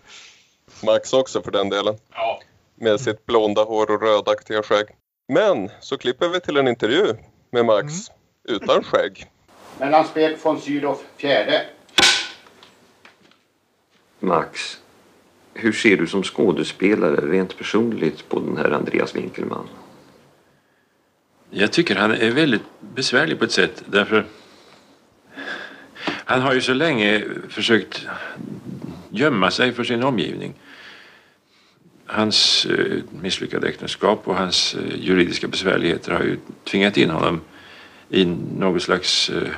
Max 0.82 1.12
också 1.12 1.42
för 1.42 1.50
den 1.50 1.68
delen. 1.68 1.98
Ja. 2.12 2.40
Med 2.74 3.00
sitt 3.00 3.26
blonda 3.26 3.64
hår 3.64 3.90
och 3.90 4.02
rödaktiga 4.02 4.62
skägg. 4.62 4.86
Men 5.28 5.70
så 5.80 5.98
klipper 5.98 6.28
vi 6.28 6.40
till 6.40 6.56
en 6.56 6.68
intervju 6.68 7.14
med 7.50 7.64
Max 7.64 7.84
mm. 7.84 8.56
utan 8.56 8.84
skägg. 8.84 9.30
Mellanspel 9.78 10.36
från 10.36 10.60
Sydow, 10.60 10.98
fjärde. 11.16 11.66
Max, 14.18 14.78
hur 15.54 15.72
ser 15.72 15.96
du 15.96 16.06
som 16.06 16.22
skådespelare 16.22 17.30
rent 17.30 17.58
personligt 17.58 18.28
på 18.28 18.40
den 18.40 18.56
här 18.56 18.70
Andreas 18.70 19.16
Winkelmann? 19.16 19.68
Jag 21.50 21.72
tycker 21.72 21.96
han 21.96 22.12
är 22.12 22.30
väldigt 22.30 22.62
besvärlig 22.94 23.38
på 23.38 23.44
ett 23.44 23.52
sätt 23.52 23.84
därför 23.86 24.24
han 26.24 26.40
har 26.40 26.54
ju 26.54 26.60
så 26.60 26.74
länge 26.74 27.24
försökt 27.48 28.06
gömma 29.10 29.50
sig 29.50 29.72
för 29.72 29.84
sin 29.84 30.02
omgivning. 30.02 30.54
Hans 32.06 32.66
eh, 32.66 33.02
misslyckade 33.22 33.68
äktenskap 33.68 34.28
och 34.28 34.36
hans 34.36 34.74
eh, 34.74 34.96
juridiska 35.00 35.48
besvärligheter 35.48 36.12
har 36.12 36.22
ju 36.22 36.38
tvingat 36.64 36.96
in 36.96 37.10
honom 37.10 37.40
i 38.08 38.24
något 38.58 38.82
slags 38.82 39.30
eh, 39.30 39.48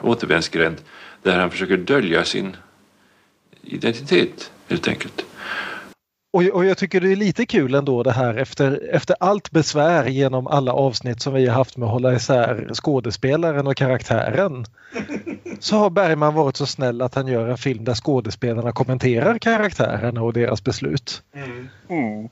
återvändsgränd 0.00 0.76
där 1.22 1.38
han 1.38 1.50
försöker 1.50 1.76
dölja 1.76 2.24
sin 2.24 2.56
identitet 3.62 4.50
helt 4.68 4.88
enkelt. 4.88 5.24
Och, 6.36 6.42
och 6.42 6.64
jag 6.64 6.78
tycker 6.78 7.00
det 7.00 7.12
är 7.12 7.16
lite 7.16 7.46
kul 7.46 7.74
ändå 7.74 8.02
det 8.02 8.12
här 8.12 8.34
efter, 8.34 8.94
efter 8.94 9.16
allt 9.20 9.50
besvär 9.50 10.06
genom 10.06 10.46
alla 10.46 10.72
avsnitt 10.72 11.20
som 11.20 11.34
vi 11.34 11.46
har 11.46 11.54
haft 11.54 11.76
med 11.76 11.86
att 11.86 11.92
hålla 11.92 12.14
isär 12.14 12.70
skådespelaren 12.74 13.66
och 13.66 13.76
karaktären. 13.76 14.64
Så 15.58 15.76
har 15.76 15.90
Bergman 15.90 16.34
varit 16.34 16.56
så 16.56 16.66
snäll 16.66 17.02
att 17.02 17.14
han 17.14 17.26
gör 17.26 17.48
en 17.48 17.58
film 17.58 17.84
där 17.84 17.94
skådespelarna 17.94 18.72
kommenterar 18.72 19.38
karaktärerna 19.38 20.22
och 20.22 20.32
deras 20.32 20.64
beslut. 20.64 21.22
Mm. 21.34 21.68
Mm. 21.88 22.28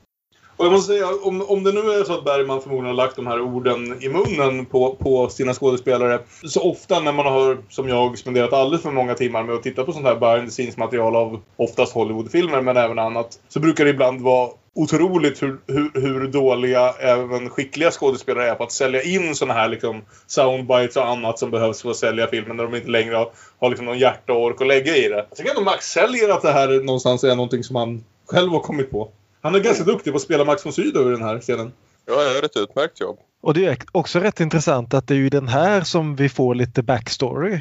Och 0.56 0.64
jag 0.64 0.72
måste 0.72 0.92
säga, 0.92 1.06
om, 1.22 1.42
om 1.42 1.64
det 1.64 1.72
nu 1.72 1.80
är 1.80 2.04
så 2.04 2.12
att 2.12 2.24
Bergman 2.24 2.62
förmodligen 2.62 2.96
har 2.96 3.04
lagt 3.04 3.16
de 3.16 3.26
här 3.26 3.40
orden 3.40 4.02
i 4.02 4.08
munnen 4.08 4.66
på, 4.66 4.94
på 4.94 5.28
sina 5.28 5.54
skådespelare. 5.54 6.18
Så 6.44 6.70
ofta 6.70 7.00
när 7.00 7.12
man 7.12 7.26
har, 7.26 7.58
som 7.68 7.88
jag, 7.88 8.18
spenderat 8.18 8.52
alldeles 8.52 8.82
för 8.82 8.90
många 8.90 9.14
timmar 9.14 9.42
med 9.42 9.54
att 9.54 9.62
titta 9.62 9.84
på 9.84 9.92
sånt 9.92 10.06
här 10.06 10.16
behind 10.16 10.46
the 10.46 10.50
scenes 10.50 10.76
material 10.76 11.16
av 11.16 11.40
oftast 11.56 11.94
Hollywoodfilmer 11.94 12.60
men 12.60 12.76
även 12.76 12.98
annat. 12.98 13.38
Så 13.48 13.60
brukar 13.60 13.84
det 13.84 13.90
ibland 13.90 14.20
vara 14.20 14.50
otroligt 14.74 15.42
hur, 15.42 15.60
hur, 15.66 15.90
hur, 15.94 16.28
dåliga 16.28 16.94
även 16.98 17.50
skickliga 17.50 17.90
skådespelare 17.90 18.50
är 18.50 18.54
på 18.54 18.64
att 18.64 18.72
sälja 18.72 19.02
in 19.02 19.34
såna 19.34 19.54
här 19.54 19.68
liksom 19.68 20.02
soundbites 20.26 20.96
och 20.96 21.08
annat 21.08 21.38
som 21.38 21.50
behövs 21.50 21.82
för 21.82 21.90
att 21.90 21.96
sälja 21.96 22.26
filmen 22.26 22.56
när 22.56 22.64
de 22.64 22.74
inte 22.74 22.90
längre 22.90 23.16
har, 23.16 23.30
har 23.58 23.68
liksom 23.68 23.86
någon 23.86 23.98
hjärta 23.98 24.32
och 24.32 24.42
ork 24.42 24.60
att 24.60 24.66
lägga 24.66 24.96
i 24.96 25.08
det. 25.08 25.26
Jag 25.28 25.36
tycker 25.36 25.50
ändå 25.50 25.62
Max 25.62 25.86
säljer 25.86 26.28
att 26.28 26.42
det 26.42 26.52
här 26.52 26.84
någonstans 26.84 27.24
är 27.24 27.34
någonting 27.34 27.64
som 27.64 27.76
han 27.76 28.04
själv 28.26 28.50
har 28.50 28.60
kommit 28.60 28.90
på. 28.90 29.10
Han 29.44 29.54
är 29.54 29.60
ganska 29.60 29.84
duktig 29.84 30.12
på 30.12 30.16
att 30.16 30.22
spela 30.22 30.44
Max 30.44 30.66
von 30.66 30.72
Sydow 30.72 31.08
i 31.08 31.10
den 31.10 31.22
här 31.22 31.38
scenen. 31.38 31.72
Ja, 32.06 32.22
jag 32.22 32.34
gör 32.34 32.42
ett 32.42 32.56
utmärkt 32.56 33.00
jobb. 33.00 33.18
Och 33.42 33.54
det 33.54 33.66
är 33.66 33.78
också 33.92 34.20
rätt 34.20 34.40
intressant 34.40 34.94
att 34.94 35.06
det 35.06 35.14
är 35.14 35.18
ju 35.18 35.28
den 35.28 35.48
här 35.48 35.80
som 35.80 36.16
vi 36.16 36.28
får 36.28 36.54
lite 36.54 36.82
backstory. 36.82 37.60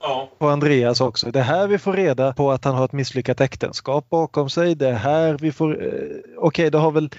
Ja. 0.00 0.30
På 0.38 0.48
Andreas 0.48 1.00
också. 1.00 1.30
Det 1.30 1.38
är 1.38 1.42
här 1.42 1.66
vi 1.66 1.78
får 1.78 1.92
reda 1.92 2.32
på 2.32 2.52
att 2.52 2.64
han 2.64 2.74
har 2.74 2.84
ett 2.84 2.92
misslyckat 2.92 3.40
äktenskap 3.40 4.08
bakom 4.08 4.50
sig. 4.50 4.74
Det 4.74 4.88
är 4.88 4.94
här 4.94 5.38
vi 5.40 5.52
får... 5.52 5.84
Eh, 5.84 5.88
Okej, 5.88 6.32
okay, 6.36 6.70
det 6.70 6.78
har 6.78 6.90
väl... 6.90 7.10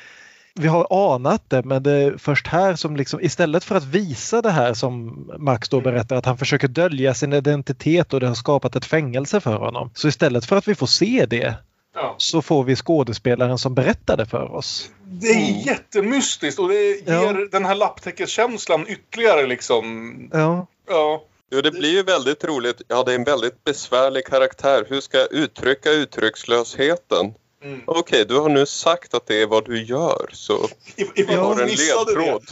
Vi 0.55 0.67
har 0.67 1.13
anat 1.15 1.49
det 1.49 1.63
men 1.63 1.83
det 1.83 1.91
är 1.91 2.17
först 2.17 2.47
här 2.47 2.75
som 2.75 2.95
liksom 2.95 3.21
istället 3.21 3.63
för 3.63 3.75
att 3.75 3.85
visa 3.85 4.41
det 4.41 4.51
här 4.51 4.73
som 4.73 5.25
Max 5.37 5.69
då 5.69 5.81
berättar 5.81 6.15
att 6.15 6.25
han 6.25 6.37
försöker 6.37 6.67
dölja 6.67 7.13
sin 7.13 7.33
identitet 7.33 8.13
och 8.13 8.19
det 8.19 8.27
har 8.27 8.35
skapat 8.35 8.75
ett 8.75 8.85
fängelse 8.85 9.39
för 9.39 9.55
honom. 9.55 9.91
Så 9.93 10.07
istället 10.07 10.45
för 10.45 10.55
att 10.55 10.67
vi 10.67 10.75
får 10.75 10.87
se 10.87 11.25
det 11.29 11.55
ja. 11.95 12.15
så 12.17 12.41
får 12.41 12.63
vi 12.63 12.75
skådespelaren 12.75 13.57
som 13.57 13.73
berättar 13.73 14.17
det 14.17 14.25
för 14.25 14.55
oss. 14.55 14.91
Det 15.03 15.27
är 15.27 15.49
mm. 15.49 15.59
jättemystiskt 15.59 16.59
och 16.59 16.69
det 16.69 16.83
ger 16.83 17.03
ja. 17.05 17.47
den 17.51 17.65
här 17.65 17.75
lapptäckeskänslan 17.75 18.85
ytterligare 18.87 19.47
liksom. 19.47 20.29
Ja. 20.33 20.67
ja. 20.87 21.23
Jo, 21.51 21.61
det 21.61 21.71
blir 21.71 21.91
ju 21.91 22.03
väldigt 22.03 22.43
roligt. 22.43 22.81
Ja, 22.87 23.03
det 23.03 23.11
är 23.11 23.15
en 23.15 23.23
väldigt 23.23 23.63
besvärlig 23.63 24.25
karaktär. 24.25 24.85
Hur 24.89 25.01
ska 25.01 25.17
jag 25.17 25.31
uttrycka 25.33 25.91
uttryckslösheten? 25.91 27.33
Mm. 27.63 27.81
Okej, 27.85 27.99
okay, 27.99 28.23
du 28.23 28.39
har 28.39 28.49
nu 28.49 28.65
sagt 28.65 29.13
att 29.13 29.27
det 29.27 29.41
är 29.41 29.47
vad 29.47 29.65
du 29.65 29.83
gör, 29.83 30.29
så 30.31 30.67
If, 30.95 31.29
jag 31.29 31.43
har 31.43 31.61
en 31.61 31.67
ledtråd. 31.67 32.43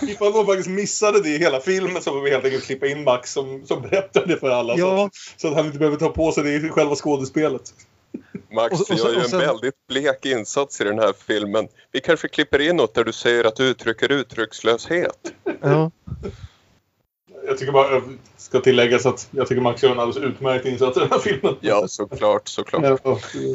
Det, 0.00 0.06
ifall 0.12 0.32
någon 0.32 0.46
faktiskt 0.46 0.68
missade 0.68 1.22
det 1.22 1.28
i 1.28 1.38
hela 1.38 1.60
filmen 1.60 2.02
så 2.02 2.10
får 2.10 2.20
vi 2.20 2.30
helt 2.30 2.44
enkelt 2.44 2.64
klippa 2.64 2.86
in 2.86 3.04
Max 3.04 3.32
som, 3.32 3.66
som 3.66 3.82
berättar 3.82 4.26
det 4.26 4.36
för 4.36 4.50
alla. 4.50 4.74
Ja. 4.76 5.10
Så, 5.12 5.40
så, 5.40 5.48
att 5.48 5.54
han 5.54 5.66
inte 5.66 5.78
behöver 5.78 5.96
ta 5.96 6.08
på 6.08 6.32
sig 6.32 6.42
det 6.42 6.54
i 6.54 6.68
själva 6.68 6.94
skådespelet. 6.94 7.72
Max, 8.52 8.80
och, 8.80 8.90
och, 8.90 8.96
gör 8.96 9.12
ju 9.12 9.20
en 9.20 9.38
väldigt 9.38 9.86
blek 9.88 10.26
insats 10.26 10.80
i 10.80 10.84
den 10.84 10.98
här 10.98 11.12
filmen. 11.26 11.68
Vi 11.92 12.00
kanske 12.00 12.28
klipper 12.28 12.58
in 12.58 12.76
något 12.76 12.94
där 12.94 13.04
du 13.04 13.12
säger 13.12 13.44
att 13.44 13.56
du 13.56 13.64
uttrycker 13.64 14.12
uttryckslöshet. 14.12 15.34
Ja. 15.60 15.90
Jag 17.46 17.58
tycker 17.58 17.72
bara 17.72 18.02
ska 18.46 18.60
tilläggas 18.60 19.06
att 19.06 19.28
jag 19.30 19.46
tycker 19.46 19.62
Max 19.62 19.82
gör 19.82 19.90
en 19.90 20.00
alldeles 20.00 20.30
utmärkt 20.30 20.66
insats 20.66 20.96
i 20.96 21.00
den 21.00 21.10
här 21.10 21.18
filmen. 21.18 21.54
Ja, 21.60 21.88
såklart, 21.88 22.48
såklart. 22.48 23.00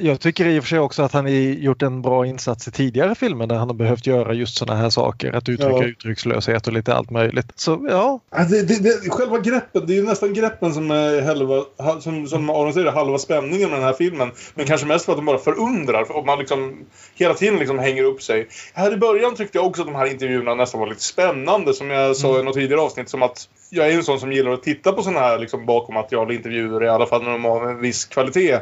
Jag 0.02 0.20
tycker 0.20 0.48
i 0.48 0.60
och 0.60 0.64
för 0.64 0.70
sig 0.70 0.80
också 0.80 1.04
att 1.04 1.12
han 1.12 1.26
har 1.26 1.32
gjort 1.32 1.82
en 1.82 2.02
bra 2.02 2.26
insats 2.26 2.68
i 2.68 2.72
tidigare 2.72 3.16
filmer 3.16 3.48
där 3.48 3.56
han 3.56 3.68
har 3.68 3.76
behövt 3.76 4.08
göra 4.08 4.34
just 4.34 4.58
sådana 4.58 4.80
här 4.80 4.90
saker. 4.90 5.34
Att 5.34 5.50
uttrycka 5.50 5.72
ja. 5.72 5.84
uttryckslöshet 5.84 6.68
och 6.68 6.74
lite 6.74 6.96
allt 6.96 7.10
möjligt. 7.10 7.46
Så 7.56 7.88
ja. 7.90 8.20
Det, 8.50 8.64
det, 8.64 8.84
det, 8.84 9.10
själva 9.10 9.40
greppet, 9.40 9.88
det 9.88 9.94
är 9.94 9.98
ju 9.98 10.04
nästan 10.04 10.34
greppen 10.34 10.74
som 10.74 10.92
är 10.92 11.22
halva, 11.22 11.64
som, 12.02 12.28
som 12.28 12.50
Aron 12.50 12.74
säger, 12.74 12.92
halva 12.92 13.18
spänningen 13.18 13.70
med 13.70 13.80
den 13.80 13.86
här 13.86 13.94
filmen. 13.94 14.32
Men 14.54 14.66
kanske 14.66 14.88
mest 14.88 15.06
för 15.06 15.12
att 15.12 15.18
de 15.18 15.26
bara 15.26 15.38
förundrar 15.38 16.18
och 16.18 16.26
man 16.26 16.40
liksom 16.40 16.86
hela 17.16 17.34
tiden 17.34 17.60
liksom 17.60 17.80
hänger 17.80 18.04
upp 18.04 18.22
sig. 18.22 18.48
Här 18.74 18.94
i 18.94 18.98
början 18.98 19.36
tyckte 19.36 19.58
jag 19.58 19.66
också 19.66 19.82
att 19.82 19.88
de 19.88 19.96
här 19.96 20.06
intervjuerna 20.06 20.56
nästan 20.56 20.80
var 20.80 20.88
lite 20.88 21.04
spännande 21.04 21.74
som 21.74 21.90
jag 21.90 22.16
sa 22.16 22.30
mm. 22.30 22.42
i 22.42 22.44
något 22.44 22.54
tidigare 22.54 22.82
avsnitt. 22.82 23.10
Som 23.10 23.24
att 23.24 23.48
jag 23.74 23.81
är 23.88 23.96
en 23.96 24.04
sån 24.04 24.20
som 24.20 24.32
gillar 24.32 24.52
att 24.52 24.64
titta 24.64 24.92
på 24.92 25.04
sådana 25.04 25.20
här 25.20 25.40
liksom, 25.40 25.66
bakom 25.66 25.96
material 25.96 26.32
intervjuer 26.32 26.84
i 26.84 26.90
alla 26.90 27.06
fall 27.06 27.24
när 27.24 27.32
de 27.32 27.46
har 27.46 27.70
en 27.70 27.80
viss 27.80 28.06
kvalitet. 28.06 28.60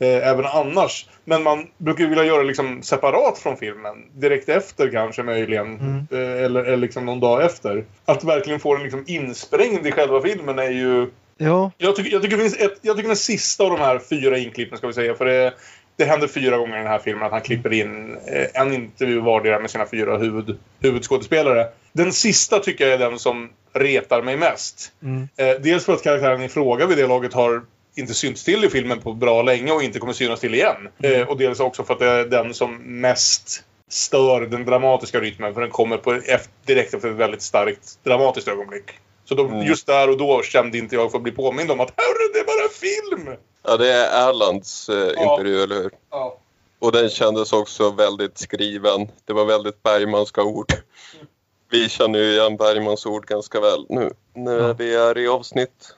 Eh, 0.00 0.28
även 0.28 0.44
annars. 0.46 1.06
Men 1.24 1.42
man 1.42 1.66
brukar 1.78 2.04
ju 2.04 2.08
vilja 2.10 2.24
göra 2.24 2.42
liksom 2.42 2.82
separat 2.82 3.38
från 3.38 3.56
filmen. 3.56 4.04
Direkt 4.12 4.48
efter 4.48 4.90
kanske 4.90 5.22
möjligen. 5.22 5.66
Mm. 5.80 6.06
Eh, 6.10 6.44
eller, 6.44 6.64
eller 6.64 6.76
liksom 6.76 7.06
någon 7.06 7.20
dag 7.20 7.44
efter. 7.44 7.84
Att 8.04 8.24
verkligen 8.24 8.60
få 8.60 8.74
den 8.74 8.82
liksom 8.82 9.04
insprängd 9.06 9.86
i 9.86 9.92
själva 9.92 10.20
filmen 10.20 10.58
är 10.58 10.70
ju... 10.70 11.10
Ja. 11.36 11.70
Jag 11.78 11.96
tycker, 11.96 12.12
jag 12.12 12.22
tycker, 12.22 12.36
det 12.36 12.42
finns 12.42 12.60
ett, 12.60 12.78
jag 12.82 12.96
tycker 12.96 13.08
den 13.08 13.16
sista 13.16 13.64
av 13.64 13.70
de 13.70 13.78
här 13.78 13.98
fyra 13.98 14.38
inklippen 14.38 14.78
ska 14.78 14.86
vi 14.86 14.92
säga. 14.92 15.14
För 15.14 15.24
det, 15.24 15.54
det 15.96 16.04
händer 16.04 16.28
fyra 16.28 16.58
gånger 16.58 16.74
i 16.74 16.78
den 16.78 16.86
här 16.86 16.98
filmen 16.98 17.26
att 17.26 17.32
han 17.32 17.40
klipper 17.40 17.72
in 17.72 18.16
eh, 18.26 18.62
en 18.62 18.72
intervju 18.72 19.20
vardera 19.20 19.58
med 19.58 19.70
sina 19.70 19.86
fyra 19.86 20.18
huvud, 20.18 20.58
huvudskådespelare. 20.80 21.66
Den 21.92 22.12
sista 22.12 22.58
tycker 22.58 22.84
jag 22.84 22.94
är 22.94 23.10
den 23.10 23.18
som 23.18 23.50
retar 23.72 24.22
mig 24.22 24.36
mest. 24.36 24.92
Mm. 25.02 25.28
Eh, 25.36 25.60
dels 25.60 25.84
för 25.84 25.92
att 25.92 26.02
karaktären 26.02 26.42
i 26.42 26.48
fråga 26.48 26.86
vid 26.86 26.98
det 26.98 27.06
laget 27.06 27.32
har 27.32 27.62
inte 27.94 28.14
synts 28.14 28.44
till 28.44 28.64
i 28.64 28.68
filmen 28.68 29.00
på 29.00 29.12
bra 29.12 29.42
länge 29.42 29.72
och 29.72 29.82
inte 29.82 29.98
kommer 29.98 30.12
synas 30.12 30.40
till 30.40 30.54
igen. 30.54 30.88
Mm. 30.98 31.20
Eh, 31.20 31.28
och 31.28 31.38
dels 31.38 31.60
också 31.60 31.84
för 31.84 31.94
att 31.94 32.00
det 32.00 32.06
är 32.06 32.24
den 32.24 32.54
som 32.54 32.76
mest 33.00 33.64
stör 33.88 34.40
den 34.40 34.64
dramatiska 34.64 35.20
rytmen 35.20 35.54
för 35.54 35.60
den 35.60 35.70
kommer 35.70 35.96
på, 35.96 36.12
efter, 36.12 36.50
direkt 36.66 36.94
efter 36.94 37.10
ett 37.10 37.16
väldigt 37.16 37.42
starkt 37.42 37.98
dramatiskt 38.04 38.48
ögonblick. 38.48 38.84
Så 39.24 39.34
då, 39.34 39.46
mm. 39.46 39.66
just 39.66 39.86
där 39.86 40.10
och 40.10 40.16
då 40.16 40.42
kände 40.42 40.78
inte 40.78 40.94
jag 40.94 41.10
för 41.10 41.18
att 41.18 41.22
bli 41.22 41.32
påmind 41.32 41.70
om 41.70 41.80
att 41.80 41.92
Hörru, 41.96 42.32
det 42.32 42.38
är 42.38 42.44
bara 42.44 42.68
film! 42.68 43.36
Ja, 43.62 43.76
det 43.76 43.92
är 43.92 44.28
Erlands 44.28 44.88
eh, 44.88 44.96
ja. 44.96 45.32
intervju, 45.32 45.62
eller 45.62 45.76
hur? 45.76 45.90
Ja. 46.10 46.38
Och 46.78 46.92
den 46.92 47.10
kändes 47.10 47.52
också 47.52 47.90
väldigt 47.90 48.38
skriven. 48.38 49.08
Det 49.24 49.32
var 49.32 49.44
väldigt 49.44 49.82
Bergmanska 49.82 50.42
ord. 50.42 50.72
Mm. 51.14 51.26
Vi 51.70 51.88
känner 51.88 52.18
ju 52.18 52.32
igen 52.32 52.56
Bergmans 52.56 53.06
ord 53.06 53.26
ganska 53.26 53.60
väl 53.60 53.86
nu. 53.88 54.10
Nu 54.34 54.50
ja. 54.50 54.72
vi 54.72 54.94
är 54.94 55.18
i 55.18 55.28
avsnitt 55.28 55.94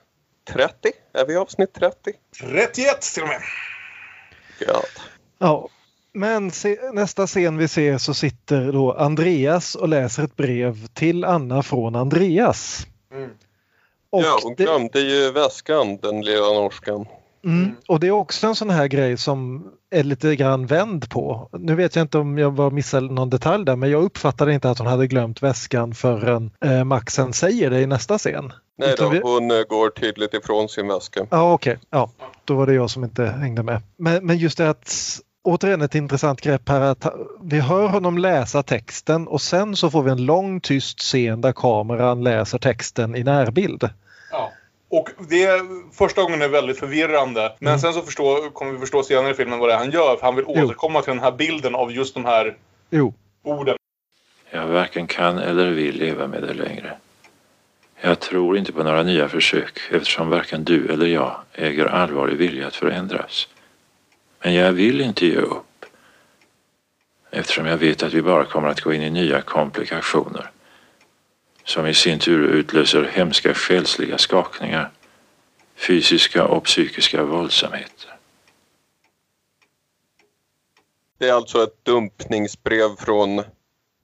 30. 0.49 0.91
Är 1.13 1.25
vi 1.25 1.33
i 1.33 1.37
avsnitt 1.37 1.73
30? 1.73 2.13
31 2.39 3.01
till 3.01 3.23
och 3.23 3.29
med. 3.29 3.41
Ja. 4.67 4.83
Ja. 5.39 5.69
Men 6.13 6.51
se, 6.51 6.79
nästa 6.93 7.27
scen 7.27 7.57
vi 7.57 7.67
ser 7.67 7.97
så 7.97 8.13
sitter 8.13 8.71
då 8.71 8.93
Andreas 8.93 9.75
och 9.75 9.87
läser 9.87 10.23
ett 10.23 10.35
brev 10.35 10.87
till 10.87 11.25
Anna 11.25 11.63
från 11.63 11.95
Andreas. 11.95 12.87
Mm. 13.13 13.29
Och, 14.09 14.23
ja, 14.23 14.39
hon 14.43 14.55
det, 14.57 14.63
glömde 14.63 14.99
ju 14.99 15.31
väskan, 15.31 15.97
den 15.97 16.21
lilla 16.21 16.53
norskan. 16.53 17.05
Mm, 17.45 17.75
och 17.87 17.99
det 17.99 18.07
är 18.07 18.11
också 18.11 18.47
en 18.47 18.55
sån 18.55 18.69
här 18.69 18.87
grej 18.87 19.17
som 19.17 19.67
är 19.91 20.03
lite 20.03 20.35
grann 20.35 20.65
vänd 20.65 21.09
på. 21.09 21.49
Nu 21.59 21.75
vet 21.75 21.95
jag 21.95 22.03
inte 22.03 22.17
om 22.17 22.37
jag 22.37 22.51
var 22.51 22.71
missade 22.71 23.13
någon 23.13 23.29
detalj 23.29 23.65
där 23.65 23.75
men 23.75 23.89
jag 23.89 24.03
uppfattade 24.03 24.53
inte 24.53 24.69
att 24.69 24.77
hon 24.77 24.87
hade 24.87 25.07
glömt 25.07 25.43
väskan 25.43 25.93
förrän 25.93 26.51
eh, 26.65 26.83
Maxen 26.83 27.33
säger 27.33 27.69
det 27.69 27.81
i 27.81 27.87
nästa 27.87 28.17
scen. 28.17 28.53
Nej 28.77 28.95
då, 28.97 29.05
hon 29.05 29.51
eh, 29.51 29.57
går 29.69 29.89
tydligt 29.89 30.33
ifrån 30.33 30.69
sin 30.69 30.87
väska. 30.87 31.27
Ja, 31.29 31.53
okej. 31.53 31.79
Ja, 31.89 32.11
då 32.45 32.55
var 32.55 32.67
det 32.67 32.73
jag 32.73 32.89
som 32.89 33.03
inte 33.03 33.25
hängde 33.25 33.63
med. 33.63 33.81
Men, 33.97 34.25
men 34.25 34.37
just 34.37 34.57
det 34.57 34.69
att 34.69 35.19
återigen 35.43 35.81
ett 35.81 35.95
intressant 35.95 36.41
grepp 36.41 36.69
här 36.69 36.81
att 36.81 37.05
vi 37.43 37.59
hör 37.59 37.87
honom 37.87 38.17
läsa 38.17 38.63
texten 38.63 39.27
och 39.27 39.41
sen 39.41 39.75
så 39.75 39.89
får 39.89 40.03
vi 40.03 40.11
en 40.11 40.25
lång 40.25 40.61
tyst 40.61 40.99
scen 40.99 41.41
där 41.41 41.51
kameran 41.51 42.23
läser 42.23 42.57
texten 42.57 43.15
i 43.15 43.23
närbild. 43.23 43.89
Ja. 44.31 44.51
Och 44.91 45.09
det 45.29 45.61
första 45.93 46.21
gången 46.23 46.41
är 46.41 46.47
väldigt 46.47 46.79
förvirrande. 46.79 47.55
Men 47.59 47.67
Mm. 47.67 47.79
sen 47.79 47.93
så 47.93 48.01
förstår, 48.01 48.49
kommer 48.49 48.71
vi 48.71 48.79
förstå 48.79 49.03
senare 49.03 49.31
i 49.31 49.33
filmen 49.33 49.59
vad 49.59 49.69
det 49.69 49.73
är 49.73 49.77
han 49.77 49.91
gör. 49.91 50.15
För 50.15 50.21
han 50.25 50.35
vill 50.35 50.45
Jo. 50.47 50.63
återkomma 50.65 51.01
till 51.01 51.13
den 51.13 51.23
här 51.23 51.31
bilden 51.31 51.75
av 51.75 51.91
just 51.91 52.13
de 52.13 52.25
här 52.25 52.57
Jo, 52.89 53.13
orden. 53.43 53.75
Jag 54.51 54.67
varken 54.67 55.07
kan 55.07 55.37
eller 55.37 55.71
vill 55.71 55.95
leva 55.95 56.27
med 56.27 56.41
det 56.43 56.53
längre. 56.53 56.97
Jag 58.01 58.19
tror 58.19 58.57
inte 58.57 58.71
på 58.73 58.83
några 58.83 59.03
nya 59.03 59.29
försök 59.29 59.79
eftersom 59.91 60.29
varken 60.29 60.63
du 60.63 60.91
eller 60.93 61.05
jag 61.05 61.35
äger 61.53 61.85
allvarlig 61.85 62.37
vilja 62.37 62.67
att 62.67 62.75
förändras. 62.75 63.47
Men 64.43 64.53
jag 64.53 64.71
vill 64.71 65.01
inte 65.01 65.25
ge 65.25 65.35
upp. 65.35 65.85
Eftersom 67.31 67.65
jag 67.65 67.77
vet 67.77 68.03
att 68.03 68.13
vi 68.13 68.21
bara 68.21 68.45
kommer 68.45 68.67
att 68.67 68.81
gå 68.81 68.93
in 68.93 69.01
i 69.03 69.09
nya 69.09 69.41
komplikationer. 69.41 70.51
Som 71.63 71.87
i 71.87 71.93
sin 71.93 72.19
tur 72.19 72.47
utlöser 72.47 73.03
hemska 73.13 73.53
själsliga 73.53 74.17
skakningar. 74.17 74.91
Fysiska 75.75 76.45
och 76.45 76.63
psykiska 76.63 77.23
våldsamheter. 77.23 78.15
Det 81.17 81.29
är 81.29 81.33
alltså 81.33 81.63
ett 81.63 81.85
dumpningsbrev 81.85 82.95
från 82.99 83.43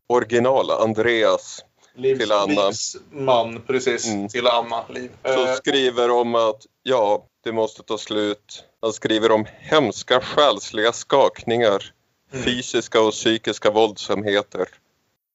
original 0.07 0.71
Andreas. 0.71 1.63
Livs, 1.95 2.19
Till 2.19 2.31
Anna. 2.31 2.71
Man, 3.11 3.61
precis. 3.61 4.07
Mm. 4.07 4.27
Till 4.27 4.47
Anna. 4.47 4.83
Liv. 4.89 5.11
Så 5.23 5.55
skriver 5.55 6.09
om 6.11 6.35
att 6.35 6.65
ja, 6.83 7.25
det 7.43 7.51
måste 7.51 7.83
ta 7.83 7.97
slut. 7.97 8.63
Han 8.81 8.93
skriver 8.93 9.31
om 9.31 9.45
hemska 9.59 10.21
själsliga 10.21 10.93
skakningar, 10.93 11.93
Mm. 12.31 12.45
fysiska 12.45 13.01
och 13.01 13.11
psykiska 13.11 13.71
våldsamheter. 13.71 14.67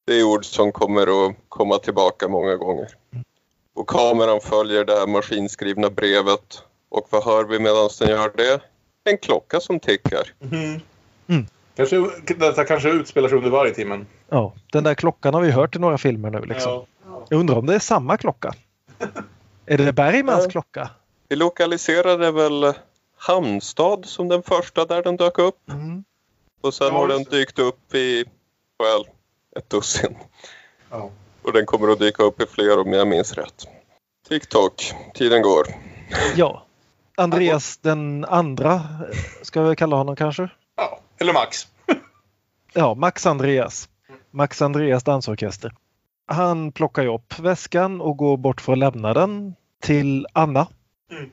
Det 0.05 0.13
är 0.19 0.23
ord 0.23 0.45
som 0.45 0.71
kommer 0.71 1.27
att 1.27 1.35
komma 1.49 1.77
tillbaka 1.77 2.27
många 2.27 2.55
gånger. 2.55 2.87
Och 3.73 3.87
kameran 3.89 4.41
följer 4.41 4.85
det 4.85 4.93
här 4.99 5.07
maskinskrivna 5.07 5.89
brevet. 5.89 6.63
Och 6.89 7.07
vad 7.09 7.23
hör 7.23 7.43
vi 7.43 7.59
medan 7.59 7.89
den 7.99 8.09
gör 8.09 8.31
det? 8.37 8.61
En 9.03 9.17
klocka 9.17 9.59
som 9.59 9.79
tickar. 9.79 10.33
mhm. 10.39 10.79
Mm. 11.27 11.45
Kanske, 11.75 12.09
detta 12.37 12.65
kanske 12.65 12.89
utspelar 12.89 13.29
sig 13.29 13.37
under 13.37 13.49
varje 13.51 13.73
timmen. 13.73 14.07
ja, 14.29 14.53
den 14.71 14.83
där 14.83 14.93
klockan 14.95 15.33
har 15.33 15.41
vi 15.41 15.51
hört 15.51 15.75
i 15.75 15.79
några 15.79 15.97
filmer 15.97 16.29
nu. 16.29 16.41
Liksom. 16.41 16.71
Ja. 16.71 17.25
Jag 17.29 17.39
undrar 17.39 17.57
om 17.57 17.65
det 17.65 17.75
är 17.75 17.79
samma 17.79 18.17
klocka. 18.17 18.53
Är 19.65 19.77
det 19.77 19.93
Bergmans 19.93 20.43
Ja. 20.43 20.49
klocka? 20.49 20.89
Vi 21.29 21.35
lokaliserade 21.35 22.31
väl 22.31 22.73
Halmstad 23.17 24.05
som 24.05 24.27
den 24.27 24.43
första 24.43 24.85
där 24.85 25.03
den 25.03 25.17
dök 25.17 25.39
upp. 25.39 25.69
Mm. 25.69 26.03
Och 26.61 26.73
sen 26.73 26.87
Ja, 26.87 26.93
har 26.93 27.07
den 27.07 27.23
dykt 27.23 27.59
upp 27.59 27.95
i, 27.95 28.25
well, 28.79 29.05
ett 29.55 29.69
dussin. 29.69 30.17
Ja. 30.89 31.09
Och 31.43 31.53
den 31.53 31.65
kommer 31.65 31.87
att 31.91 31.99
dyka 31.99 32.23
upp 32.23 32.41
i 32.41 32.45
fler 32.45 32.79
om 32.79 32.93
jag 32.93 33.07
minns 33.07 33.33
rätt. 33.33 33.67
TikTok, 34.29 34.93
tiden 35.13 35.41
går. 35.41 35.67
Ja. 36.35 36.65
Andreas 37.17 37.77
den 37.77 38.25
andra, 38.25 38.81
ska 39.41 39.61
vi 39.61 39.75
kalla 39.75 39.95
honom 39.95 40.15
kanske? 40.15 40.49
ja. 40.75 40.99
Eller 41.17 41.33
Max. 41.33 41.67
Ja, 42.75 42.93
Max 42.95 43.25
Andreas. 43.25 43.89
Max 44.31 44.61
Andreas 44.61 45.03
dansorkester. 45.03 45.75
Han 46.25 46.71
plockar 46.71 47.03
ju 47.03 47.15
upp 47.15 47.39
väskan 47.39 48.01
och 48.01 48.17
går 48.17 48.37
bort 48.37 48.61
för 48.61 48.71
att 48.71 48.77
lämna 48.77 49.13
den 49.13 49.55
till 49.81 50.27
Anna. 50.33 50.67
Mm. 51.11 51.29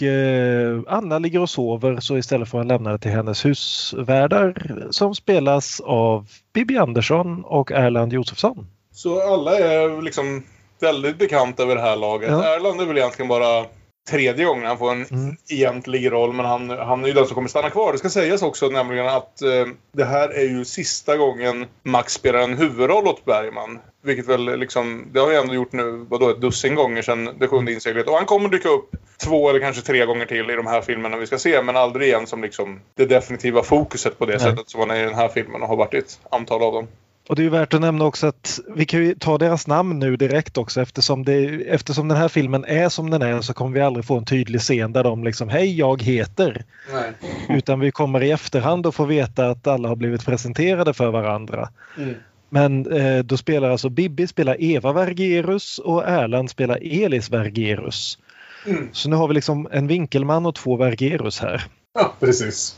Och 0.00 0.06
eh, 0.06 0.80
Anna 0.86 1.18
ligger 1.18 1.40
och 1.40 1.50
sover 1.50 2.00
så 2.00 2.18
istället 2.18 2.48
får 2.48 2.58
han 2.58 2.68
lämna 2.68 2.92
det 2.92 2.98
till 2.98 3.10
hennes 3.10 3.44
husvärdar 3.44 4.54
som 4.90 5.14
spelas 5.14 5.80
av 5.80 6.26
Bibi 6.52 6.76
Andersson 6.76 7.44
och 7.44 7.72
Erland 7.72 8.12
Josefsson. 8.12 8.66
Så 8.92 9.32
alla 9.32 9.58
är 9.58 10.02
liksom 10.02 10.42
väldigt 10.80 11.18
bekanta 11.18 11.66
vid 11.66 11.76
det 11.76 11.80
här 11.80 11.96
laget. 11.96 12.30
Ja. 12.30 12.44
Erland 12.44 12.80
är 12.80 12.86
väl 12.86 12.98
egentligen 12.98 13.28
bara 13.28 13.64
tredje 14.10 14.44
gången 14.44 14.66
han 14.66 14.78
får 14.78 14.90
en 14.92 15.06
Mm. 15.10 15.36
egentlig 15.48 16.12
roll. 16.12 16.32
Men 16.32 16.46
han, 16.46 16.70
han 16.70 17.02
är 17.04 17.08
ju 17.08 17.14
den 17.14 17.26
som 17.26 17.34
kommer 17.34 17.48
stanna 17.48 17.70
kvar. 17.70 17.92
Det 17.92 17.98
ska 17.98 18.10
sägas 18.10 18.42
också 18.42 18.68
nämligen 18.68 19.06
att 19.06 19.42
eh, 19.42 19.66
det 19.92 20.04
här 20.04 20.28
är 20.28 20.48
ju 20.48 20.64
sista 20.64 21.16
gången 21.16 21.66
Max 21.82 22.12
spelar 22.12 22.38
en 22.38 22.56
huvudroll 22.58 23.06
åt 23.06 23.24
Bergman. 23.24 23.78
Vilket 24.02 24.28
väl 24.28 24.58
liksom, 24.58 25.06
det 25.12 25.20
har 25.20 25.26
vi 25.26 25.36
ändå 25.36 25.54
gjort 25.54 25.72
nu, 25.72 26.06
vadå, 26.08 26.30
ett 26.30 26.40
dussin 26.40 26.74
gånger 26.74 27.02
sedan 27.02 27.30
det 27.38 27.48
sjunde 27.48 27.72
inseglet. 27.72 28.08
Och 28.08 28.14
han 28.14 28.26
kommer 28.26 28.48
dyka 28.48 28.68
upp 28.68 28.90
två 29.24 29.50
eller 29.50 29.60
kanske 29.60 29.82
tre 29.82 30.06
gånger 30.06 30.26
till 30.26 30.50
i 30.50 30.54
de 30.56 30.66
här 30.66 30.80
filmerna 30.82 31.16
vi 31.16 31.26
ska 31.26 31.38
se. 31.38 31.62
Men 31.62 31.76
aldrig 31.76 32.08
igen 32.08 32.26
som 32.26 32.42
liksom 32.42 32.80
det 32.96 33.06
definitiva 33.06 33.62
fokuset 33.62 34.18
på 34.18 34.26
det 34.26 34.32
Nej. 34.32 34.40
sättet 34.40 34.70
som 34.70 34.80
han 34.80 34.90
är 34.90 35.00
i 35.00 35.04
den 35.04 35.14
här 35.14 35.28
filmen 35.28 35.62
och 35.62 35.68
har 35.68 35.76
varit 35.76 35.94
i 35.94 35.98
ett 35.98 36.18
antal 36.30 36.62
av 36.62 36.72
dem. 36.72 36.88
Och 37.30 37.36
det 37.36 37.42
är 37.42 37.44
ju 37.44 37.50
värt 37.50 37.74
att 37.74 37.80
nämna 37.80 38.04
också 38.04 38.26
att 38.26 38.60
vi 38.76 38.86
kan 38.86 39.00
ju 39.00 39.14
ta 39.14 39.38
deras 39.38 39.66
namn 39.66 39.98
nu 39.98 40.16
direkt 40.16 40.58
också 40.58 40.80
eftersom, 40.82 41.24
det, 41.24 41.44
eftersom 41.68 42.08
den 42.08 42.16
här 42.16 42.28
filmen 42.28 42.64
är 42.64 42.88
som 42.88 43.10
den 43.10 43.22
är 43.22 43.40
så 43.40 43.54
kommer 43.54 43.74
vi 43.74 43.80
aldrig 43.80 44.04
få 44.04 44.18
en 44.18 44.24
tydlig 44.24 44.60
scen 44.60 44.92
där 44.92 45.04
de 45.04 45.24
liksom 45.24 45.48
Hej 45.48 45.78
jag 45.78 46.02
heter. 46.02 46.64
Nej. 46.92 47.12
Utan 47.48 47.80
vi 47.80 47.90
kommer 47.90 48.22
i 48.22 48.30
efterhand 48.30 48.86
att 48.86 48.94
få 48.94 49.04
veta 49.04 49.48
att 49.48 49.66
alla 49.66 49.88
har 49.88 49.96
blivit 49.96 50.24
presenterade 50.24 50.94
för 50.94 51.10
varandra. 51.10 51.68
Mm. 51.96 52.14
Men 52.48 52.92
eh, 52.92 53.18
då 53.18 53.36
spelar 53.36 53.70
alltså 53.70 53.88
Bibi 53.88 54.26
spelar 54.26 54.56
Eva 54.62 54.92
Vergerus 54.92 55.78
och 55.78 56.08
Erland 56.08 56.50
spelar 56.50 56.78
Elis 56.82 57.30
Vergerus. 57.30 58.18
Mm. 58.66 58.88
Så 58.92 59.08
nu 59.08 59.16
har 59.16 59.28
vi 59.28 59.34
liksom 59.34 59.68
en 59.72 59.86
Winkelman 59.86 60.46
och 60.46 60.54
två 60.54 60.76
Vergerus 60.76 61.40
här. 61.40 61.64
Ja, 61.94 62.14
precis. 62.20 62.76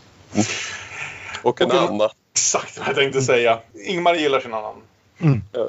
Och 1.43 1.61
en 1.61 1.71
Och 1.71 1.75
Anna. 1.75 2.09
Exakt 2.33 2.79
vad 2.79 2.89
jag 2.89 2.95
tänkte 2.95 3.21
säga. 3.23 3.59
Ingmar 3.87 4.15
gillar 4.15 4.41
sin 4.41 4.55
annan. 4.55 4.75
Ja. 5.53 5.69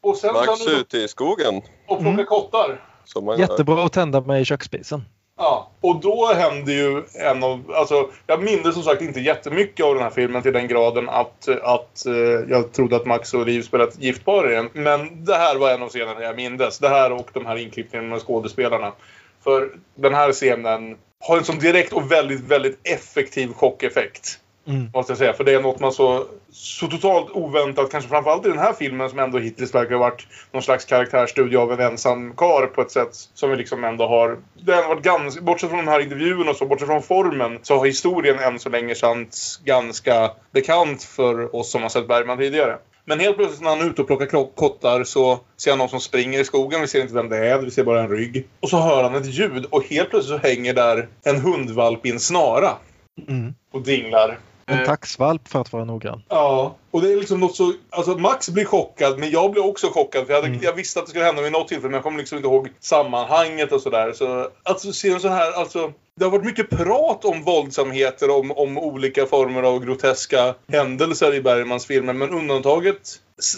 Och 0.00 0.16
sen 0.16 0.32
Max 0.32 0.66
ni 0.66 0.72
ute 0.72 0.98
i 0.98 1.08
skogen. 1.08 1.56
och 1.86 1.98
plockar 1.98 2.06
Mm. 2.12 2.26
kottar. 2.26 2.80
Som 3.04 3.24
man 3.24 3.38
gör. 3.38 3.48
Jättebra 3.48 3.84
att 3.84 3.92
tända 3.92 4.20
med 4.20 4.40
i 4.40 4.44
köksspisen. 4.44 5.04
Ja, 5.36 5.70
och 5.80 6.00
då 6.00 6.32
händer 6.34 6.72
ju 6.72 7.02
en 7.14 7.42
av... 7.42 7.72
Alltså, 7.74 8.10
jag 8.26 8.42
minns 8.42 8.74
som 8.74 8.82
sagt 8.82 9.02
inte 9.02 9.20
jättemycket 9.20 9.86
av 9.86 9.94
den 9.94 10.02
här 10.02 10.10
filmen 10.10 10.42
till 10.42 10.52
den 10.52 10.68
graden 10.68 11.08
att, 11.08 11.48
att 11.62 12.06
eh, 12.06 12.12
jag 12.48 12.72
trodde 12.72 12.96
att 12.96 13.06
Max 13.06 13.34
och 13.34 13.46
Liv 13.46 13.62
spelade 13.62 13.90
ett 13.90 14.02
gift 14.02 14.24
par 14.24 14.50
i 14.52 14.54
den. 14.54 14.68
Men 14.72 15.24
det 15.24 15.34
här 15.36 15.56
var 15.56 15.70
en 15.70 15.82
av 15.82 15.88
scenerna 15.88 16.22
jag 16.22 16.36
mindes. 16.36 16.78
Det 16.78 16.88
här 16.88 17.12
och 17.12 17.30
de 17.32 17.46
här 17.46 17.56
inklippningarna 17.56 18.08
med 18.08 18.20
skådespelarna. 18.22 18.92
För 19.44 19.70
den 19.94 20.14
här 20.14 20.32
scenen 20.32 20.96
har 21.20 21.38
en 21.38 21.44
sån 21.44 21.58
direkt 21.58 21.92
och 21.92 22.12
väldigt, 22.12 22.40
väldigt 22.40 22.78
effektiv 22.82 23.52
chockeffekt. 23.52 24.38
Mm. 24.70 24.90
Måste 24.94 25.10
jag 25.10 25.18
säga. 25.18 25.32
För 25.32 25.44
det 25.44 25.54
är 25.54 25.60
något 25.60 25.80
man 25.80 25.92
så, 25.92 26.24
så 26.52 26.86
totalt 26.86 27.30
oväntat, 27.30 27.90
kanske 27.90 28.10
framförallt 28.10 28.46
i 28.46 28.48
den 28.48 28.58
här 28.58 28.72
filmen 28.72 29.10
som 29.10 29.18
ändå 29.18 29.38
hittills 29.38 29.74
verkar 29.74 29.94
ha 29.94 30.00
varit 30.00 30.26
någon 30.52 30.62
slags 30.62 30.84
karaktärsstudie 30.84 31.56
av 31.56 31.72
en 31.72 31.80
ensam 31.80 32.36
kar 32.36 32.66
på 32.66 32.82
ett 32.82 32.90
sätt 32.90 33.08
som 33.12 33.50
vi 33.50 33.56
liksom 33.56 33.84
ändå 33.84 34.06
har... 34.06 34.38
Det 34.62 34.72
har 34.72 34.88
varit 34.88 35.02
ganska, 35.04 35.42
bortsett 35.42 35.70
från 35.70 35.84
de 35.84 35.90
här 35.90 36.00
intervjuerna 36.00 36.50
och 36.50 36.56
så, 36.56 36.66
bortsett 36.66 36.88
från 36.88 37.02
formen, 37.02 37.58
så 37.62 37.78
har 37.78 37.86
historien 37.86 38.38
än 38.38 38.58
så 38.58 38.68
länge 38.68 38.94
känts 38.94 39.56
ganska 39.64 40.30
bekant 40.52 41.02
för 41.02 41.56
oss 41.56 41.70
som 41.70 41.82
har 41.82 41.88
sett 41.88 42.08
Bergman 42.08 42.38
tidigare. 42.38 42.78
Men 43.04 43.20
helt 43.20 43.36
plötsligt 43.36 43.60
när 43.62 43.70
han 43.70 43.80
är 43.80 43.84
ute 43.84 44.02
och 44.02 44.06
plockar 44.06 44.54
kottar 44.54 45.04
så 45.04 45.40
ser 45.56 45.70
han 45.70 45.78
någon 45.78 45.88
som 45.88 46.00
springer 46.00 46.40
i 46.40 46.44
skogen. 46.44 46.80
Vi 46.80 46.86
ser 46.86 47.00
inte 47.00 47.14
vem 47.14 47.28
det 47.28 47.36
är, 47.36 47.58
vi 47.58 47.70
ser 47.70 47.84
bara 47.84 48.00
en 48.02 48.10
rygg. 48.10 48.48
Och 48.60 48.68
så 48.68 48.76
hör 48.76 49.02
han 49.02 49.14
ett 49.14 49.26
ljud 49.26 49.66
och 49.70 49.84
helt 49.84 50.10
plötsligt 50.10 50.40
så 50.40 50.48
hänger 50.48 50.74
där 50.74 51.08
en 51.24 51.40
hundvalp 51.40 52.06
i 52.06 52.10
en 52.10 52.20
snara 52.20 52.70
Mm. 53.28 53.54
och 53.72 53.82
dinglar. 53.82 54.38
En 54.78 54.86
taxvalp 54.86 55.48
för 55.48 55.60
att 55.60 55.72
vara 55.72 55.84
noggrann. 55.84 56.22
Ja, 56.28 56.76
och 56.90 57.02
det 57.02 57.12
är 57.12 57.16
liksom 57.16 57.40
något 57.40 57.56
så... 57.56 57.72
Alltså 57.90 58.18
Max 58.18 58.48
blir 58.48 58.64
chockad, 58.64 59.18
men 59.18 59.30
jag 59.30 59.50
blir 59.52 59.66
också 59.66 59.86
chockad. 59.90 60.26
För 60.26 60.32
jag, 60.32 60.40
hade, 60.42 60.48
Mm. 60.52 60.60
jag 60.62 60.72
visste 60.72 60.98
att 61.00 61.06
det 61.06 61.10
skulle 61.10 61.24
hända 61.24 61.42
vid 61.42 61.52
något 61.52 61.68
tillfälle, 61.68 61.88
men 61.88 61.94
jag 61.94 62.02
kommer 62.02 62.18
liksom 62.18 62.36
inte 62.38 62.48
ihåg 62.48 62.68
sammanhanget 62.80 63.72
och 63.72 63.80
sådär. 63.80 64.12
Så 64.12 64.48
alltså 64.62 64.92
se 64.92 65.10
en 65.10 65.20
sån 65.20 65.32
här... 65.32 65.52
Alltså, 65.52 65.92
det 66.16 66.24
har 66.24 66.30
varit 66.32 66.44
mycket 66.44 66.70
prat 66.70 67.24
om 67.24 67.42
våldsamheter, 67.42 68.30
om, 68.30 68.50
om 68.50 68.78
olika 68.78 69.26
former 69.26 69.62
av 69.62 69.84
groteska 69.84 70.54
händelser 70.72 71.34
i 71.34 71.40
Bergmans 71.40 71.86
filmer. 71.86 72.12
Men 72.12 72.30
undantaget 72.30 73.00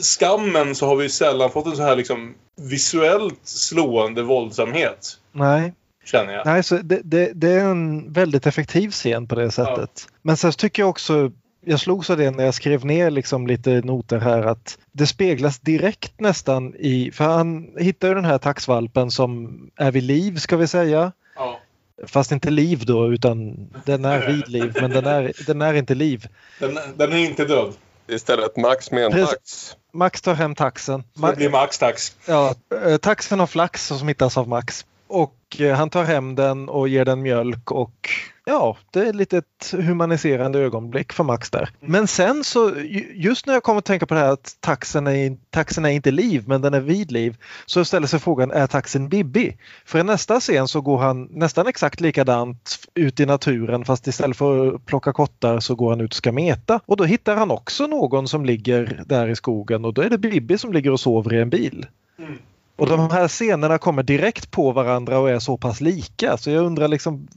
skammen 0.03 0.75
så 0.75 0.87
har 0.87 0.97
vi 0.97 1.09
sällan 1.09 1.51
fått 1.51 1.67
en 1.67 1.77
så 1.77 1.83
här 1.83 1.97
liksom 1.97 2.35
visuellt 2.57 3.41
slående 3.45 4.23
våldsamhet. 4.23 5.19
Nej, 5.33 5.73
Känner 6.05 6.33
jag. 6.33 6.47
Nej 6.47 6.63
så 6.63 6.77
det, 6.77 7.01
det, 7.05 7.33
det 7.35 7.51
är 7.51 7.65
en 7.65 8.13
väldigt 8.13 8.47
effektiv 8.47 8.91
scen 8.91 9.29
på 9.29 9.35
det 9.35 9.51
sättet. 9.51 10.09
Men 10.23 10.37
sen 10.37 10.53
tycker 10.53 10.83
jag 10.83 10.91
också 10.91 11.31
jag 11.65 11.81
slogs 11.81 12.11
av 12.11 12.17
det 12.17 12.31
när 12.31 12.45
jag 12.45 12.55
skrev 12.55 12.85
ner 12.85 13.11
liksom 13.11 13.47
lite 13.47 13.71
noter 13.71 14.19
här 14.19 14.43
att 14.43 14.79
det 14.93 15.07
speglas 15.07 15.59
direkt 15.59 16.21
nästan 16.21 16.75
i, 16.75 17.11
för 17.11 17.25
han 17.25 17.71
hittar 17.79 18.09
ju 18.09 18.15
den 18.15 18.25
här 18.25 18.39
taxvalpen 18.39 19.11
som 19.11 19.61
är 19.77 19.91
vid 19.91 20.03
liv 20.03 20.37
ska 20.37 20.57
vi 20.57 20.67
säga. 20.67 21.13
Ja. 21.37 21.61
Fast 22.07 22.33
inte 22.33 22.51
liv 22.51 22.85
då 22.87 23.13
utan 23.13 23.69
den 23.85 24.05
är 24.05 24.27
vid 24.27 24.49
liv 24.49 24.77
men 24.81 24.91
den 24.91 25.07
är, 25.07 25.33
den 25.47 25.63
är 25.63 25.75
inte 25.75 25.95
liv. 25.95 26.29
Den, 26.59 26.79
den 26.97 27.13
är 27.13 27.17
inte 27.17 27.45
död. 27.45 27.73
Istället 28.09 28.57
Max 28.57 28.91
med 28.91 29.05
en 29.05 29.13
Precis. 29.13 29.31
tax. 29.31 29.77
Max 29.93 30.23
tar 30.23 30.35
hem 30.35 30.55
taxen. 30.55 31.05
Så 31.15 31.27
det 31.27 31.37
blir 31.37 31.51
Max 31.51 31.79
tax. 31.79 32.17
Ja, 32.27 32.55
eh, 32.85 32.97
taxen 32.97 33.41
har 33.41 33.47
flax 33.47 33.87
som 33.87 33.99
smittas 33.99 34.37
av 34.37 34.49
Max. 34.49 34.87
Och 35.13 35.61
eh, 35.61 35.77
han 35.77 35.91
tar 35.91 36.05
hem 36.05 36.35
den 36.35 36.69
och 36.69 36.89
ger 36.89 37.05
den 37.05 37.23
mjölk 37.23 37.71
och 37.71 38.09
ja, 38.45 38.77
det 38.91 39.01
är 39.09 39.13
lite 39.13 39.39
ett 39.39 39.75
humaniserande 39.79 40.59
ögonblick 40.59 41.13
för 41.13 41.25
Max 41.25 41.51
där. 41.51 41.69
Men 41.81 42.07
sen 42.07 42.45
så, 42.45 42.71
ju- 42.77 43.13
just 43.15 43.47
när 43.47 43.55
jag 43.55 43.63
kommer 43.63 43.79
att 43.79 43.85
tänka 43.85 44.07
på 44.07 44.15
det 44.15 44.21
här 44.21 44.33
att 44.33 44.57
taxen 44.61 45.07
är, 45.07 45.37
taxen 45.51 45.85
är 45.85 45.89
inte 45.91 46.11
liv 46.11 46.45
men 46.47 46.61
den 46.63 46.75
är 46.75 46.81
vid 46.81 47.13
liv, 47.13 47.37
så 47.67 47.85
ställer 47.85 48.07
sig 48.07 48.21
frågan, 48.21 48.51
är 48.51 48.67
taxen 48.67 49.09
Bibi? 49.09 49.57
För 49.85 49.99
i 49.99 50.03
nästa 50.03 50.41
scen 50.41 50.69
så 50.69 50.81
går 50.81 50.99
han 50.99 51.29
nästan 51.31 51.67
exakt 51.67 52.01
likadant 52.01 52.79
ut 52.95 53.21
i 53.21 53.27
naturen 53.27 53.85
fast 53.85 54.07
istället 54.07 54.37
för 54.37 54.75
att 54.75 54.87
plocka 54.87 55.13
kottar 55.13 55.61
så 55.61 55.75
går 55.75 55.91
han 55.91 56.01
ut 56.01 56.11
och 56.11 56.17
ska 56.17 56.33
meta. 56.33 56.81
Och 56.87 56.97
då 56.97 57.05
hittar 57.05 57.37
han 57.37 57.51
också 57.51 57.87
någon 57.87 58.29
som 58.29 58.45
ligger 58.45 59.03
där 59.07 59.29
i 59.29 59.37
skogen 59.37 59.85
och 59.85 59.95
då 59.95 60.03
är 60.03 60.11
det 60.11 60.19
Bibi 60.19 60.59
som 60.59 60.73
ligger 60.73 60.91
och 60.91 61.01
sover 61.01 61.35
i 61.35 61.41
en 61.41 61.51
bil. 61.51 61.87
Mm. 62.19 62.39
Och 62.77 62.87
de 62.89 63.11
här 63.11 63.29
scenerna 63.29 63.79
kommer 63.79 64.03
direkt 64.03 64.51
på 64.51 64.73
varandra 64.73 65.19
och 65.19 65.31
är 65.31 65.39
så 65.39 65.57
pass 65.57 65.81
lika 65.81 66.37
så 66.37 66.51
jag 66.51 66.65
undrar 66.65 66.89
liksom 66.89 67.29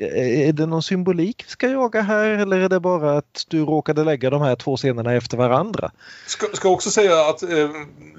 är 0.00 0.52
det 0.52 0.66
någon 0.66 0.82
symbolik 0.82 1.42
vi 1.46 1.50
ska 1.50 1.68
jaga 1.68 2.00
här 2.00 2.24
eller 2.30 2.58
är 2.60 2.68
det 2.68 2.80
bara 2.80 3.16
att 3.18 3.44
du 3.48 3.64
råkade 3.64 4.04
lägga 4.04 4.30
de 4.30 4.42
här 4.42 4.56
två 4.56 4.76
scenerna 4.76 5.14
efter 5.14 5.36
varandra? 5.36 5.90
Ska, 6.26 6.46
ska 6.52 6.68
också 6.68 6.90
säga 6.90 7.20
att 7.20 7.42
eh, 7.42 7.48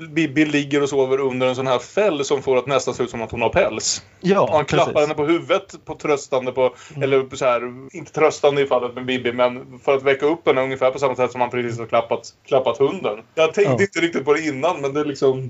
Bibi 0.10 0.46
ligger 0.46 0.84
och 0.84 0.90
sover 0.90 1.20
under 1.20 1.48
en 1.48 1.56
sån 1.56 1.68
här 1.68 1.80
fäll 1.80 2.26
som 2.26 2.42
får 2.42 2.58
att 2.58 2.68
nästan 2.68 2.94
se 2.94 3.04
ut 3.04 3.10
som 3.10 3.22
att 3.22 3.32
hon 3.32 3.42
har 3.42 3.50
päls. 3.50 4.02
Ja, 4.22 4.42
Och 4.42 4.50
han 4.50 4.66
klappar 4.66 4.86
precis. 4.94 5.02
henne 5.08 5.14
på 5.14 5.26
huvudet 5.26 5.86
på 5.86 5.96
tröstande 5.96 6.52
på, 6.52 6.76
eller 7.02 7.36
så 7.36 7.46
här, 7.46 7.62
inte 7.96 8.12
tröstande 8.12 8.62
i 8.62 8.66
fallet 8.66 8.96
med 8.96 9.06
Bibi, 9.06 9.34
men 9.34 9.80
för 9.80 9.96
att 9.96 10.04
väcka 10.04 10.26
upp 10.26 10.48
henne 10.48 10.62
ungefär 10.62 10.92
på 10.92 11.00
samma 11.00 11.16
sätt 11.16 11.32
som 11.32 11.42
han 11.42 11.50
precis 11.50 11.80
har 11.80 11.86
klappat, 11.86 12.34
klappat 12.48 12.78
hunden. 12.78 13.20
Jag 13.36 13.54
tänkte 13.54 13.74
Ja. 13.74 13.82
inte 13.82 14.00
riktigt 14.00 14.26
på 14.26 14.34
det 14.34 14.42
innan, 14.42 14.82
men 14.82 14.94
det 14.94 15.00
är 15.00 15.06
liksom, 15.06 15.50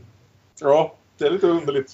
ja, 0.62 0.94
det 1.18 1.26
är 1.26 1.32
lite 1.32 1.48
underligt. 1.48 1.92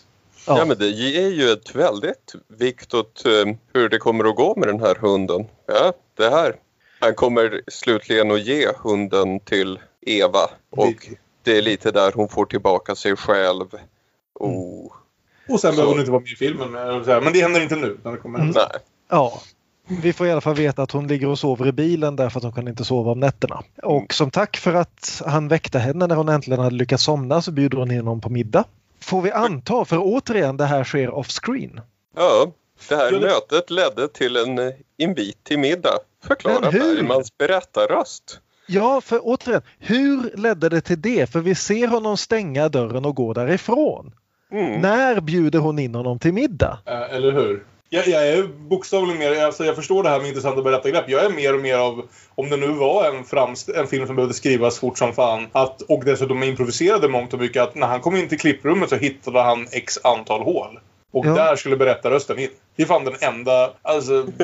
Ja. 0.48 0.58
Ja. 0.58 0.66
men 0.66 0.78
det 0.78 0.88
ger 0.88 1.28
ju 1.30 1.50
ett 1.52 1.76
väldigt 1.76 2.34
vikt 2.48 2.94
åt 2.94 3.26
eh, 3.26 3.56
hur 3.74 3.90
det 3.90 3.98
kommer 3.98 4.26
att 4.30 4.36
gå 4.36 4.56
med 4.56 4.68
den 4.68 4.80
här 4.80 4.96
hunden. 4.96 5.46
Ja, 5.68 5.94
det 6.18 6.30
här. 6.30 6.56
Han 7.00 7.14
kommer 7.16 7.62
slutligen 7.68 8.32
att 8.32 8.42
ge 8.46 8.68
hunden 8.78 9.40
till 9.40 9.80
Eva 10.02 10.50
och 10.70 11.08
det 11.44 11.58
är 11.58 11.62
lite 11.62 11.92
där 11.92 12.12
hon 12.16 12.30
får 12.30 12.46
tillbaka 12.46 12.96
sig 12.96 13.16
själv. 13.16 13.66
Oh, 14.40 14.92
Och 15.50 15.60
sen 15.60 15.72
Så- 15.72 15.76
behöver 15.76 15.92
hon 15.92 16.00
inte 16.00 16.12
vara 16.12 16.22
med 16.22 16.30
i 16.32 16.36
filmen, 16.36 16.72
men, 16.72 17.34
det 17.34 17.42
händer 17.42 17.62
inte 17.62 17.76
nu. 17.76 17.98
När 18.04 18.12
det 18.12 18.18
kommer 18.18 18.40
Mm. 18.40 18.52
nej. 18.56 18.68
Ja. 19.10 19.42
Vi 20.02 20.14
får 20.14 20.28
i 20.28 20.32
alla 20.32 20.42
fall 20.42 20.56
veta 20.56 20.84
att 20.84 20.92
hon 20.92 21.08
ligger 21.08 21.28
och 21.28 21.40
sover 21.40 21.68
i 21.68 21.72
bilen 21.72 22.16
därför 22.16 22.38
att 22.40 22.44
hon 22.44 22.54
kan 22.54 22.68
inte 22.68 22.86
sova 22.86 23.12
om 23.12 23.20
nätterna. 23.20 23.64
Och 23.84 24.14
som 24.14 24.32
tack 24.32 24.58
för 24.58 24.74
att 24.74 25.22
han 25.26 25.48
väckte 25.48 25.80
henne 25.80 26.08
när 26.08 26.16
hon 26.16 26.30
äntligen 26.30 26.60
hade 26.60 26.76
lyckats 26.76 27.04
somna 27.04 27.42
så 27.42 27.52
bjuder 27.52 27.78
hon 27.78 27.92
in 27.92 27.98
honom 27.98 28.22
på 28.22 28.30
middag. 28.30 28.64
Får 29.02 29.22
vi 29.22 29.32
anta, 29.32 29.86
för 29.86 29.98
återigen 30.00 30.58
det 30.58 30.66
här 30.66 30.84
sker 30.84 31.10
off 31.10 31.28
screen. 31.28 31.82
Ja, 32.16 32.52
det 32.90 32.96
här 32.96 33.12
mötet 33.12 33.70
ledde 33.70 34.08
till 34.08 34.38
en 34.38 34.74
invit 34.98 35.44
till 35.44 35.60
middag. 35.60 35.98
Förklara 36.24 36.60
Men 36.62 36.74
hur? 36.74 36.96
Bergmans 36.96 37.38
berättarröst. 37.38 38.40
Ja, 38.68 39.02
för 39.02 39.20
återigen, 39.24 39.62
hur 39.80 40.38
ledde 40.38 40.70
det 40.70 40.82
till 40.82 41.02
det? 41.02 41.30
För 41.32 41.40
vi 41.40 41.56
ser 41.56 41.88
honom 41.88 42.18
stänga 42.18 42.70
dörren 42.70 43.06
och 43.06 43.16
gå 43.16 43.34
därifrån. 43.34 44.12
Mm. 44.52 44.82
När 44.82 45.22
bjuder 45.22 45.60
hon 45.60 45.80
in 45.80 45.96
honom 45.96 46.20
till 46.20 46.34
middag? 46.34 46.80
Eh, 46.86 47.16
eller 47.16 47.32
hur? 47.32 47.66
Jag, 47.94 48.08
jag 48.08 48.28
är 48.28 48.44
bokstavligen 48.44 49.20
mer, 49.20 49.46
alltså 49.46 49.66
jag 49.66 49.76
förstår 49.76 50.04
det 50.04 50.10
här 50.10 50.20
med 50.20 50.28
intressanta 50.28 50.62
berättargrepp. 50.62 51.10
Jag 51.10 51.26
är 51.26 51.30
mer 51.30 51.54
och 51.54 51.60
mer 51.62 51.78
av, 51.78 52.08
om 52.36 52.50
det 52.50 52.58
nu 52.58 52.68
var 52.68 53.06
en, 53.06 53.24
framst- 53.26 53.70
en 53.70 53.88
film 53.88 54.08
som 54.08 54.16
behövde 54.16 54.34
skrivas 54.34 54.80
fort 54.80 54.98
som 54.98 55.14
fan, 55.14 55.48
att, 55.52 55.82
och 55.82 56.06
dessutom 56.06 56.44
improviserade 56.44 57.08
mångt 57.08 57.34
och 57.34 57.40
mycket, 57.40 57.64
att 57.64 57.76
när 57.76 57.88
han 57.88 58.00
kom 58.02 58.16
in 58.16 58.28
till 58.30 58.40
klipprummet 58.40 58.90
så 58.90 58.96
hittade 58.96 59.42
han 59.42 59.68
x 59.72 60.00
antal 60.04 60.42
hål. 60.42 60.80
Och 61.12 61.26
Ja. 61.26 61.34
där 61.34 61.56
skulle 61.56 61.78
berättarrösten 61.78 62.40
in. 62.40 62.50
Det 62.76 62.84
är 62.84 62.88
fan 62.88 63.06
den 63.06 63.16
enda, 63.22 63.72
alltså... 63.82 64.28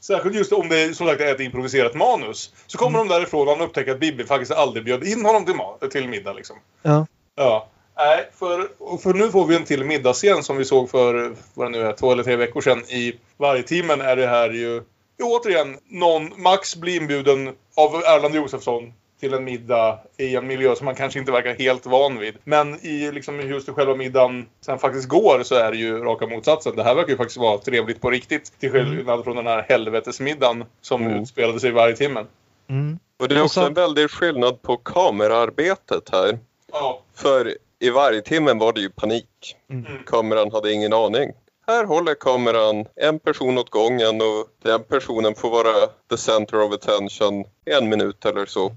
Särskilt 0.00 0.36
just 0.36 0.52
om 0.52 0.68
det 0.68 0.96
som 0.96 1.06
sagt 1.06 1.20
är 1.20 1.34
ett 1.34 1.40
improviserat 1.40 1.94
manus. 1.94 2.52
Så 2.66 2.78
kommer 2.78 2.98
de 2.98 3.08
därifrån 3.08 3.48
och 3.48 3.56
han 3.56 3.66
upptäcker 3.66 3.92
att 3.92 4.00
Bibi 4.00 4.24
faktiskt 4.24 4.52
aldrig 4.52 4.84
bjöd 4.84 5.04
in 5.04 5.24
honom 5.24 5.44
till, 5.44 5.90
till 5.90 6.08
middag 6.08 6.32
liksom. 6.32 6.56
Ja. 6.82 7.06
Ja. 7.34 7.68
Nej, 7.96 8.30
för, 8.38 8.68
för 8.98 9.14
nu 9.14 9.30
får 9.30 9.46
vi 9.46 9.56
en 9.56 9.64
till 9.64 9.84
middagsscen 9.84 10.42
som 10.42 10.56
vi 10.56 10.64
såg 10.64 10.90
för, 10.90 11.34
vad 11.54 11.66
det 11.66 11.78
nu 11.78 11.86
är, 11.86 11.92
två 11.92 12.12
eller 12.12 12.22
tre 12.22 12.36
veckor 12.36 12.60
sedan. 12.60 12.78
I 12.88 13.12
varje 13.36 13.62
timmen 13.62 14.00
är 14.00 14.16
det 14.16 14.26
här 14.26 14.50
ju, 14.50 14.82
ju 15.18 15.24
återigen, 15.24 15.78
någon, 15.88 16.42
Max 16.42 16.76
blir 16.76 16.96
inbjuden 17.00 17.48
av 17.76 17.94
Erland 17.94 18.34
Josefsson 18.34 18.92
till 19.20 19.34
en 19.34 19.44
middag 19.44 19.98
i 20.16 20.36
en 20.36 20.46
miljö 20.46 20.74
som 20.76 20.84
man 20.84 20.94
kanske 20.94 21.18
inte 21.18 21.32
verkar 21.32 21.54
helt 21.54 21.86
van 21.86 22.18
vid. 22.18 22.34
Men 22.44 22.86
i 22.86 23.12
liksom 23.12 23.40
just 23.40 23.68
själva 23.68 23.94
middagen 23.94 24.46
sen 24.60 24.78
faktiskt 24.78 25.08
går 25.08 25.40
så 25.42 25.54
är 25.54 25.70
det 25.70 25.76
ju 25.76 25.98
raka 25.98 26.26
motsatsen. 26.26 26.76
Det 26.76 26.82
här 26.82 26.94
verkar 26.94 27.10
ju 27.10 27.16
faktiskt 27.16 27.38
vara 27.38 27.58
trevligt 27.58 28.00
på 28.00 28.10
riktigt. 28.10 28.60
Till 28.60 28.70
skillnad 28.70 29.24
från 29.24 29.36
den 29.36 29.46
här 29.46 29.66
helvetesmiddagen 29.68 30.64
som 30.80 31.02
Mm. 31.02 31.22
utspelade 31.22 31.60
sig 31.60 31.70
varje 31.70 31.96
timmen. 31.96 32.26
Mm. 32.68 32.98
Och 33.18 33.28
det 33.28 33.34
är 33.34 33.42
också 33.42 33.60
så- 33.60 33.66
en 33.66 33.74
väldig 33.74 34.10
skillnad 34.10 34.62
på 34.62 34.76
kameraarbetet 34.76 36.08
här. 36.12 36.38
Ja. 36.72 37.02
För 37.14 37.54
i 37.84 37.90
varje 37.90 38.22
timmen 38.22 38.58
var 38.58 38.72
det 38.72 38.80
ju 38.80 38.90
panik. 38.90 39.56
Mm. 39.70 39.84
Kameran 40.06 40.52
hade 40.52 40.72
ingen 40.72 40.92
aning. 40.92 41.32
Här 41.66 41.84
håller 41.84 42.14
kameran 42.14 42.86
en 42.96 43.18
person 43.18 43.58
åt 43.58 43.70
gången 43.70 44.20
och 44.20 44.46
den 44.62 44.82
personen 44.82 45.34
får 45.34 45.50
vara 45.50 45.86
the 46.10 46.16
center 46.16 46.62
of 46.62 46.72
attention 46.72 47.44
en 47.64 47.88
minut 47.88 48.24
eller 48.24 48.46
så. 48.46 48.72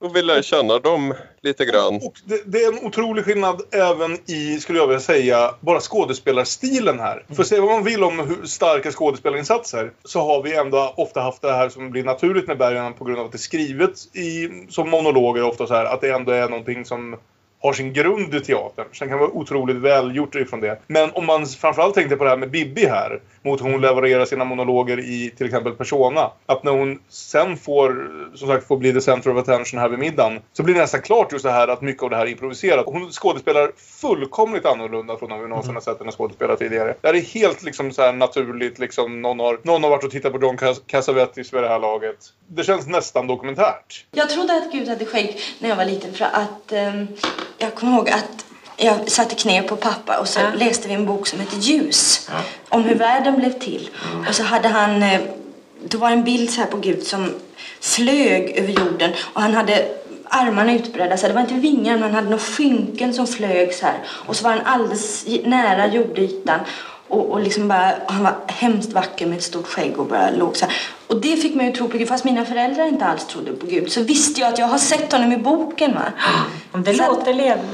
Och 0.00 0.16
vi 0.16 0.22
lär 0.22 0.42
känna 0.42 0.78
dem 0.78 1.14
lite 1.42 1.64
grann. 1.64 1.94
Och 1.94 2.14
det, 2.24 2.42
det 2.46 2.64
är 2.64 2.72
en 2.72 2.86
otrolig 2.86 3.24
skillnad 3.24 3.62
även 3.70 4.18
i, 4.30 4.60
skulle 4.60 4.78
jag 4.78 4.86
vilja 4.86 5.00
säga, 5.00 5.54
bara 5.60 5.80
skådespelarstilen 5.80 6.98
här. 7.00 7.24
För 7.36 7.42
säga 7.42 7.60
vad 7.60 7.70
man 7.70 7.84
vill 7.84 8.04
om 8.04 8.18
hur 8.18 8.46
starka 8.46 8.90
skådespelarinsatser 8.90 9.92
så 10.04 10.20
har 10.20 10.42
vi 10.42 10.56
ändå 10.56 10.94
ofta 10.96 11.20
haft 11.20 11.42
det 11.42 11.52
här 11.52 11.68
som 11.68 11.90
blir 11.90 12.04
naturligt 12.04 12.46
med 12.46 12.58
Bergman 12.58 12.94
på 12.94 13.04
grund 13.04 13.18
av 13.18 13.26
att 13.26 13.32
det 13.32 13.36
är 13.36 13.38
skrivet 13.38 14.16
i, 14.16 14.48
som 14.68 14.90
monologer 14.90 15.42
ofta 15.42 15.66
så 15.66 15.74
här. 15.74 15.84
Att 15.84 16.00
det 16.00 16.10
ändå 16.10 16.32
är 16.32 16.48
någonting 16.48 16.84
som 16.84 17.16
har 17.60 17.72
sin 17.72 17.92
grund 17.92 18.34
i 18.34 18.40
teatern. 18.40 18.86
Sen 18.92 19.08
kan 19.08 19.18
det 19.18 19.26
vara 19.26 19.30
otroligt 19.30 19.76
välgjort 19.76 20.34
ifrån 20.34 20.60
det. 20.60 20.78
Men 20.86 21.10
om 21.10 21.26
man 21.26 21.46
framförallt 21.46 21.94
tänkte 21.94 22.16
på 22.16 22.24
det 22.24 22.30
här 22.30 22.36
med 22.36 22.50
Bibi 22.50 22.86
här. 22.86 23.20
Mot 23.42 23.64
hur 23.64 23.70
hon 23.70 23.80
levererar 23.80 24.24
sina 24.24 24.44
monologer 24.44 24.98
i 24.98 25.32
till 25.36 25.46
exempel 25.46 25.72
Persona. 25.72 26.30
Att 26.46 26.64
när 26.64 26.72
hon 26.72 26.98
sen 27.08 27.56
får, 27.56 28.10
som 28.34 28.48
sagt, 28.48 28.66
får 28.66 28.76
bli 28.76 28.92
the 28.92 29.00
center 29.00 29.30
of 29.30 29.38
attention 29.38 29.80
här 29.80 29.88
vid 29.88 29.98
middagen. 29.98 30.40
Så 30.52 30.62
blir 30.62 30.74
det 30.74 30.80
nästan 30.80 31.02
klart 31.02 31.32
just 31.32 31.44
det 31.44 31.50
här 31.50 31.68
att 31.68 31.82
mycket 31.82 32.02
av 32.02 32.10
det 32.10 32.16
här 32.16 32.26
är 32.26 32.30
improviserat. 32.30 32.86
Hon 32.86 33.10
skådespelar 33.10 33.70
fullkomligt 34.00 34.66
annorlunda 34.66 35.16
från 35.16 35.28
när 35.28 35.38
vi 35.38 35.48
någonsin 35.48 35.74
har 35.74 35.80
sett 35.80 35.98
henne 35.98 36.12
skådespela 36.12 36.56
tidigare. 36.56 36.94
Det 37.00 37.08
här 37.08 37.14
är 37.14 37.20
helt 37.20 37.62
liksom 37.62 37.92
så 37.92 38.02
här 38.02 38.12
naturligt. 38.12 38.78
Liksom, 38.78 39.22
någon, 39.22 39.40
har, 39.40 39.58
någon 39.62 39.82
har 39.82 39.90
varit 39.90 40.04
och 40.04 40.10
tittat 40.10 40.32
på 40.32 40.40
John 40.40 40.56
Cas- 40.56 40.82
Cassavetes 40.86 41.52
vid 41.54 41.62
det 41.62 41.68
här 41.68 41.78
laget. 41.78 42.16
Det 42.46 42.64
känns 42.64 42.86
nästan 42.86 43.26
dokumentärt. 43.26 44.06
Jag 44.10 44.30
trodde 44.30 44.56
att 44.56 44.72
Gud 44.72 44.88
hade 44.88 45.04
skägg 45.04 45.40
när 45.58 45.68
jag 45.68 45.76
var 45.76 45.84
liten 45.84 46.14
för 46.14 46.24
att 46.24 46.72
ehm, 46.72 47.06
jag 47.58 47.74
kommer 47.74 47.92
ihåg 47.96 48.10
att 48.10 48.44
jag 48.76 49.10
satte 49.10 49.34
knä 49.34 49.62
på 49.62 49.76
pappa 49.76 50.18
och 50.18 50.28
så 50.28 50.40
Ja. 50.40 50.46
läste 50.54 50.88
vi 50.88 50.94
en 50.94 51.06
bok 51.06 51.26
som 51.26 51.40
hette 51.40 51.56
Ljus. 51.56 52.30
Om 52.68 52.82
hur 52.84 52.94
världen 52.94 53.36
blev 53.36 53.58
till. 53.58 53.90
Och 54.28 54.34
så 54.34 54.42
hade 54.42 54.68
han, 54.68 55.02
eh, 55.02 55.20
då 55.84 55.98
var 55.98 56.08
det 56.10 56.14
en 56.16 56.24
bild 56.24 56.50
så 56.50 56.60
här 56.60 56.68
på 56.68 56.76
Gud 56.76 57.02
som 57.06 57.34
flög 57.80 58.50
över 58.56 58.72
jorden 58.72 59.10
och 59.32 59.42
han 59.42 59.54
hade 59.54 59.88
armarna 60.30 60.72
utbredda 60.74 61.16
så 61.16 61.26
det 61.28 61.32
var 61.32 61.40
inte 61.40 61.54
vingar 61.54 61.92
men 61.92 62.02
han 62.02 62.14
hade 62.14 62.26
några 62.30 62.42
skynken 62.42 63.14
som 63.14 63.26
flög 63.26 63.74
så 63.74 63.86
här. 63.86 63.98
Och 64.08 64.36
så 64.36 64.44
var 64.44 64.50
han 64.50 64.66
alldeles 64.66 65.26
nära 65.44 65.86
jordytan. 65.86 66.60
Och, 67.08 67.30
och 67.30 67.40
liksom 67.40 67.68
bara, 67.68 67.92
han 68.06 68.22
var 68.24 68.34
hemskt 68.46 68.92
vacker 68.92 69.26
med 69.26 69.36
ett 69.38 69.42
stort 69.44 69.66
skägg 69.66 69.98
och 69.98 70.06
bara 70.06 70.30
låg 70.30 70.56
så 70.56 70.64
här. 70.64 70.74
Och 71.06 71.20
det 71.20 71.36
fick 71.36 71.54
mig 71.54 71.68
att 71.68 71.74
tro 71.74 71.88
på 71.88 71.98
Gud, 71.98 72.08
fast 72.08 72.24
mina 72.24 72.44
föräldrar 72.44 72.88
inte 72.88 73.04
alls 73.04 73.26
trodde 73.26 73.52
på 73.52 73.66
Gud. 73.66 73.92
Så 73.92 74.02
visste 74.02 74.40
jag 74.40 74.52
att 74.52 74.58
jag 74.58 74.66
har 74.66 74.78
sett 74.78 75.12
honom 75.12 75.32
i 75.32 75.36
boken 75.38 75.94
va. 75.94 76.12
Om 76.72 76.82
det 76.82 76.94
Så 76.94 77.02
att- 77.02 77.08
låter 77.08 77.34
levande. 77.34 77.68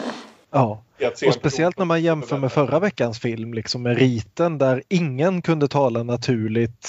Ja. 0.53 0.81
Att 1.07 1.23
Och 1.23 1.35
speciellt 1.35 1.79
när 1.79 1.85
man 1.85 2.03
jämför 2.03 2.39
med 2.39 2.53
förra 2.53 2.79
veckans 2.79 3.19
film, 3.21 3.55
liksom 3.55 3.83
med 3.83 3.99
riten 3.99 4.59
där 4.59 4.83
ingen 4.89 5.43
kunde 5.43 5.69
tala 5.69 6.03
naturligt 6.03 6.89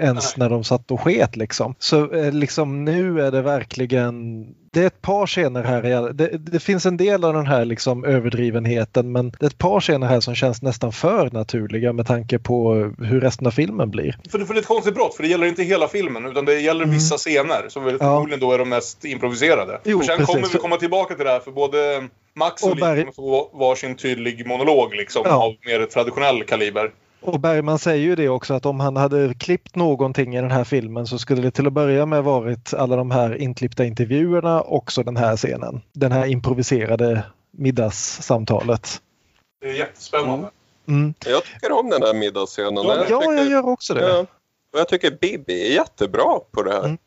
ens 0.00 0.36
när 0.36 0.50
de 0.50 0.64
satt 0.64 0.90
och 0.90 1.00
sket 1.00 1.36
liksom. 1.36 1.74
Så 1.78 2.12
eh, 2.14 2.32
liksom 2.32 2.84
nu 2.84 3.20
är 3.22 3.30
det 3.30 3.42
verkligen 3.42 4.46
det 4.76 4.82
är 4.82 4.86
ett 4.86 5.02
par 5.02 5.26
scener 5.26 5.62
här. 5.62 6.12
Det, 6.12 6.28
det 6.38 6.60
finns 6.60 6.86
en 6.86 6.96
del 6.96 7.24
av 7.24 7.32
den 7.34 7.46
här 7.46 7.64
liksom 7.64 8.04
överdrivenheten 8.04 9.12
men 9.12 9.30
det 9.30 9.42
är 9.42 9.46
ett 9.46 9.58
par 9.58 9.80
scener 9.80 10.06
här 10.06 10.20
som 10.20 10.34
känns 10.34 10.62
nästan 10.62 10.92
för 10.92 11.30
naturliga 11.32 11.92
med 11.92 12.06
tanke 12.06 12.38
på 12.38 12.74
hur 12.98 13.20
resten 13.20 13.46
av 13.46 13.50
filmen 13.50 13.90
blir. 13.90 14.18
För, 14.30 14.38
för 14.38 14.54
det 14.54 14.58
är 14.58 14.62
ett 14.62 14.66
konstigt 14.68 14.94
brott, 14.94 15.14
för 15.14 15.22
det 15.22 15.28
gäller 15.28 15.46
inte 15.46 15.62
hela 15.62 15.88
filmen 15.88 16.26
utan 16.26 16.44
det 16.44 16.60
gäller 16.60 16.84
vissa 16.84 17.16
scener 17.16 17.68
som 17.68 17.84
väl 17.84 17.98
förmodligen 17.98 18.40
då 18.40 18.52
är 18.52 18.58
de 18.58 18.68
mest 18.68 19.04
improviserade. 19.04 19.80
Jo, 19.84 19.98
för 19.98 20.06
sen 20.06 20.16
precis. 20.18 20.34
kommer 20.34 20.48
vi 20.52 20.58
komma 20.58 20.76
tillbaka 20.76 21.14
till 21.14 21.24
det 21.24 21.30
här 21.30 21.40
för 21.40 21.50
både 21.50 22.08
Max 22.34 22.62
och, 22.62 22.70
Och 22.70 22.76
Barry- 22.76 23.00
kommer 23.00 23.12
få 23.12 23.50
varsin 23.58 23.96
tydlig 23.96 24.46
monolog 24.46 24.94
liksom 24.94 25.22
Ja. 25.24 25.44
av 25.44 25.54
mer 25.66 25.86
traditionell 25.86 26.44
kaliber. 26.44 26.90
Och 27.26 27.40
Bergman 27.40 27.78
säger 27.78 28.04
ju 28.04 28.14
det 28.16 28.28
också 28.28 28.54
att 28.54 28.66
om 28.66 28.80
han 28.80 28.96
hade 28.96 29.34
klippt 29.34 29.74
någonting 29.76 30.36
i 30.36 30.40
den 30.40 30.50
här 30.50 30.64
filmen 30.64 31.06
så 31.06 31.18
skulle 31.18 31.42
det 31.42 31.50
till 31.50 31.66
att 31.66 31.72
börja 31.72 32.06
med 32.06 32.24
varit 32.24 32.74
alla 32.74 32.96
de 32.96 33.10
här 33.10 33.36
inklippta 33.36 33.84
intervjuerna 33.84 34.62
också 34.62 35.02
den 35.02 35.16
här 35.16 35.36
scenen. 35.36 35.80
Den 35.92 36.12
här 36.12 36.26
improviserade 36.26 37.22
middagssamtalet. 37.50 39.00
Det 39.60 39.66
är 39.70 39.74
jättespännande. 39.74 40.50
Mm. 40.88 41.14
Jag 41.26 41.44
tycker 41.44 41.72
om 41.72 41.90
den 41.90 42.02
här 42.02 42.14
middagsscenen. 42.14 42.84
Ja, 42.84 42.96
Jag 42.96 43.10
Ja, 43.10 43.20
tycker- 43.20 43.34
jag 43.34 43.46
gör 43.50 43.68
också 43.68 43.94
det. 43.94 44.08
Ja. 44.08 44.18
Och 44.72 44.78
jag 44.80 44.88
tycker 44.88 45.10
Bibi 45.10 45.68
är 45.70 45.74
jättebra 45.74 46.40
på 46.50 46.62
det 46.62 46.72
här. 46.72 46.84
Mm. 46.84 46.98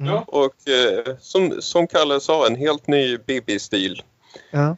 Mm. 0.00 0.12
Ja. 0.14 0.24
Och 0.26 0.68
eh, 0.68 1.16
som, 1.20 1.52
som 1.60 1.86
Kalle 1.86 2.20
sa, 2.20 2.46
en 2.46 2.56
helt 2.56 2.86
ny 2.86 3.18
Bibi-stil. 3.18 4.02
Ja. 4.50 4.76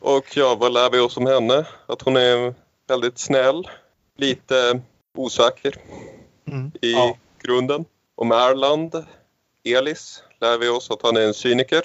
Och 0.00 0.36
ja, 0.36 0.56
vad 0.60 0.72
lär 0.72 0.90
vi 0.90 0.98
oss 0.98 1.16
om 1.16 1.26
henne? 1.26 1.64
Att 1.86 2.02
hon 2.02 2.16
är 2.16 2.54
väldigt 2.88 3.18
snäll, 3.18 3.68
lite 4.20 4.80
osäker 5.18 5.74
Mm. 6.48 6.72
i 6.82 6.92
Ja. 6.92 7.16
grunden. 7.42 7.84
Om 8.16 8.32
Erland, 8.32 8.94
Elis, 9.64 10.22
lär 10.40 10.58
vi 10.58 10.68
oss 10.68 10.90
att 10.90 11.02
han 11.02 11.16
är 11.16 11.20
en 11.20 11.34
cyniker. 11.34 11.82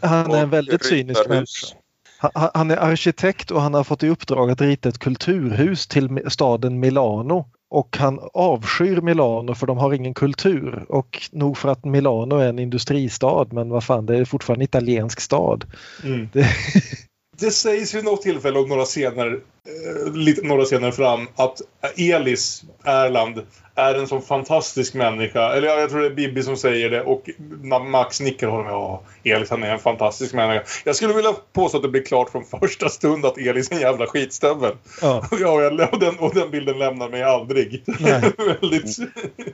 Han 0.00 0.30
är 0.32 0.42
en 0.42 0.50
väldigt 0.50 0.84
cynisk 0.84 1.28
människa. 1.28 1.40
hus. 1.40 1.74
Han- 2.18 2.50
Han 2.54 2.70
är 2.70 2.76
arkitekt 2.76 3.50
och 3.50 3.60
han 3.60 3.74
har 3.74 3.84
fått 3.84 4.02
i 4.02 4.08
uppdrag 4.08 4.50
att 4.50 4.60
rita 4.60 4.88
ett 4.88 4.98
kulturhus 4.98 5.86
till 5.86 6.22
staden 6.28 6.80
Milano. 6.80 7.44
Och 7.70 7.96
han 7.96 8.20
avskyr 8.34 9.00
Milano 9.00 9.54
för 9.54 9.66
de 9.66 9.78
har 9.78 9.94
ingen 9.94 10.14
kultur. 10.14 10.84
Och 10.88 11.28
nog 11.32 11.58
för 11.58 11.68
att 11.68 11.84
Milano 11.84 12.36
är 12.36 12.48
en 12.48 12.58
industristad 12.58 13.46
men 13.50 13.68
vad 13.68 13.84
fan 13.84 14.06
det 14.06 14.16
är 14.16 14.24
fortfarande 14.24 14.62
en 14.62 14.64
italiensk 14.64 15.20
stad. 15.20 15.64
Mm. 16.04 16.28
Det, 16.32 16.46
Det 17.38 17.50
sägs 17.50 17.94
vid 17.94 18.04
något 18.04 18.22
tillfälle 18.22 18.58
och 18.58 18.68
några 18.68 18.84
scener, 18.84 19.40
eh, 19.66 20.42
några 20.42 20.64
scener 20.64 20.90
fram 20.90 21.28
att 21.36 21.60
Elis 21.96 22.62
Erland 22.84 23.42
är 23.74 23.94
en 23.94 24.06
sån 24.06 24.22
fantastisk 24.22 24.94
människa. 24.94 25.52
Eller 25.52 25.68
ja, 25.68 25.74
jag 25.80 25.90
tror 25.90 26.00
det 26.00 26.06
är 26.06 26.10
Bibi 26.14 26.42
som 26.42 26.56
säger 26.56 26.90
det 26.90 27.02
och 27.02 27.28
Ma- 27.62 27.88
Max 27.88 28.20
nickar 28.20 28.48
honom. 28.48 28.66
Ja, 28.66 29.02
Elis 29.24 29.50
han 29.50 29.62
är 29.62 29.70
en 29.72 29.78
fantastisk 29.78 30.34
människa. 30.34 30.62
Jag 30.84 30.96
skulle 30.96 31.14
vilja 31.14 31.32
påstå 31.52 31.76
att 31.76 31.82
det 31.82 31.88
blir 31.88 32.02
klart 32.02 32.30
från 32.30 32.44
första 32.44 32.88
stund 32.88 33.26
att 33.26 33.38
Elis 33.38 33.70
är 33.70 33.74
en 33.74 33.80
jävla 33.80 34.06
skitstövel. 34.06 34.72
ja, 35.02 35.24
Ja, 35.40 35.88
och, 35.92 35.98
den, 36.00 36.18
och 36.18 36.34
den 36.34 36.50
bilden 36.50 36.78
lämnar 36.78 37.08
mig 37.08 37.22
aldrig. 37.22 37.84
Väldigt... 38.60 38.98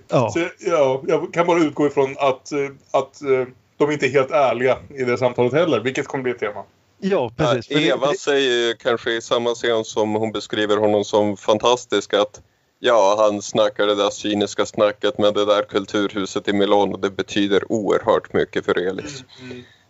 ja. 0.09 0.31
Så, 0.31 0.41
ja, 0.59 1.03
jag 1.07 1.33
kan 1.35 1.47
bara 1.47 1.61
utgå 1.61 1.87
ifrån 1.87 2.17
att, 2.19 2.53
eh, 2.53 2.59
att 2.91 3.23
eh, 3.23 3.47
de 3.77 3.91
inte 3.91 4.07
är 4.07 4.11
helt 4.11 4.31
ärliga 4.31 4.79
i 4.95 5.05
det 5.05 5.19
samtalet 5.19 5.53
heller, 5.53 5.81
vilket 5.81 6.07
kommer 6.09 6.23
bli 6.23 6.33
ett 6.33 6.39
tema. 6.41 6.63
Ja 7.01 7.31
precis. 7.37 7.69
Det- 7.69 7.87
Eva 7.87 8.11
det- 8.11 8.19
säger 8.19 8.67
ju 8.67 8.75
kanske 8.75 9.11
i 9.13 9.21
samma 9.23 9.55
scen 9.55 9.85
som 9.85 10.15
hon 10.15 10.33
beskriver 10.33 10.77
honom 10.77 11.05
som 11.05 11.37
fantastisk 11.37 12.15
att 12.15 12.41
ja, 12.79 13.15
han 13.19 13.43
snackar 13.43 13.87
det 13.87 13.95
där 13.95 14.11
cyniska 14.11 14.67
snacket 14.67 15.19
med 15.19 15.35
det 15.35 15.45
där 15.45 15.63
kulturhuset 15.63 16.49
i 16.49 16.53
Milano. 16.53 16.97
Det 16.97 17.11
betyder 17.11 17.73
oerhört 17.73 18.33
mycket 18.33 18.65
för 18.65 18.79
Elis. 18.79 19.25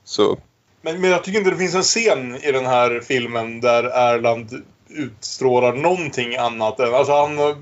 Så 0.05 0.39
Men, 0.83 1.01
men 1.01 1.11
jag 1.11 1.25
tycker 1.25 1.39
inte 1.39 1.51
det 1.51 1.57
finns 1.57 1.75
en 1.75 1.83
scen 1.83 2.37
i 2.37 2.53
den 2.53 2.67
här 2.67 3.01
filmen 3.01 3.61
där 3.61 3.85
Erland 3.85 4.65
utstrålar 4.89 5.73
någonting 5.73 6.37
annat 6.37 6.81
än... 6.81 6.95
Alltså 6.95 7.13
han 7.13 7.39
eh, 7.39 7.57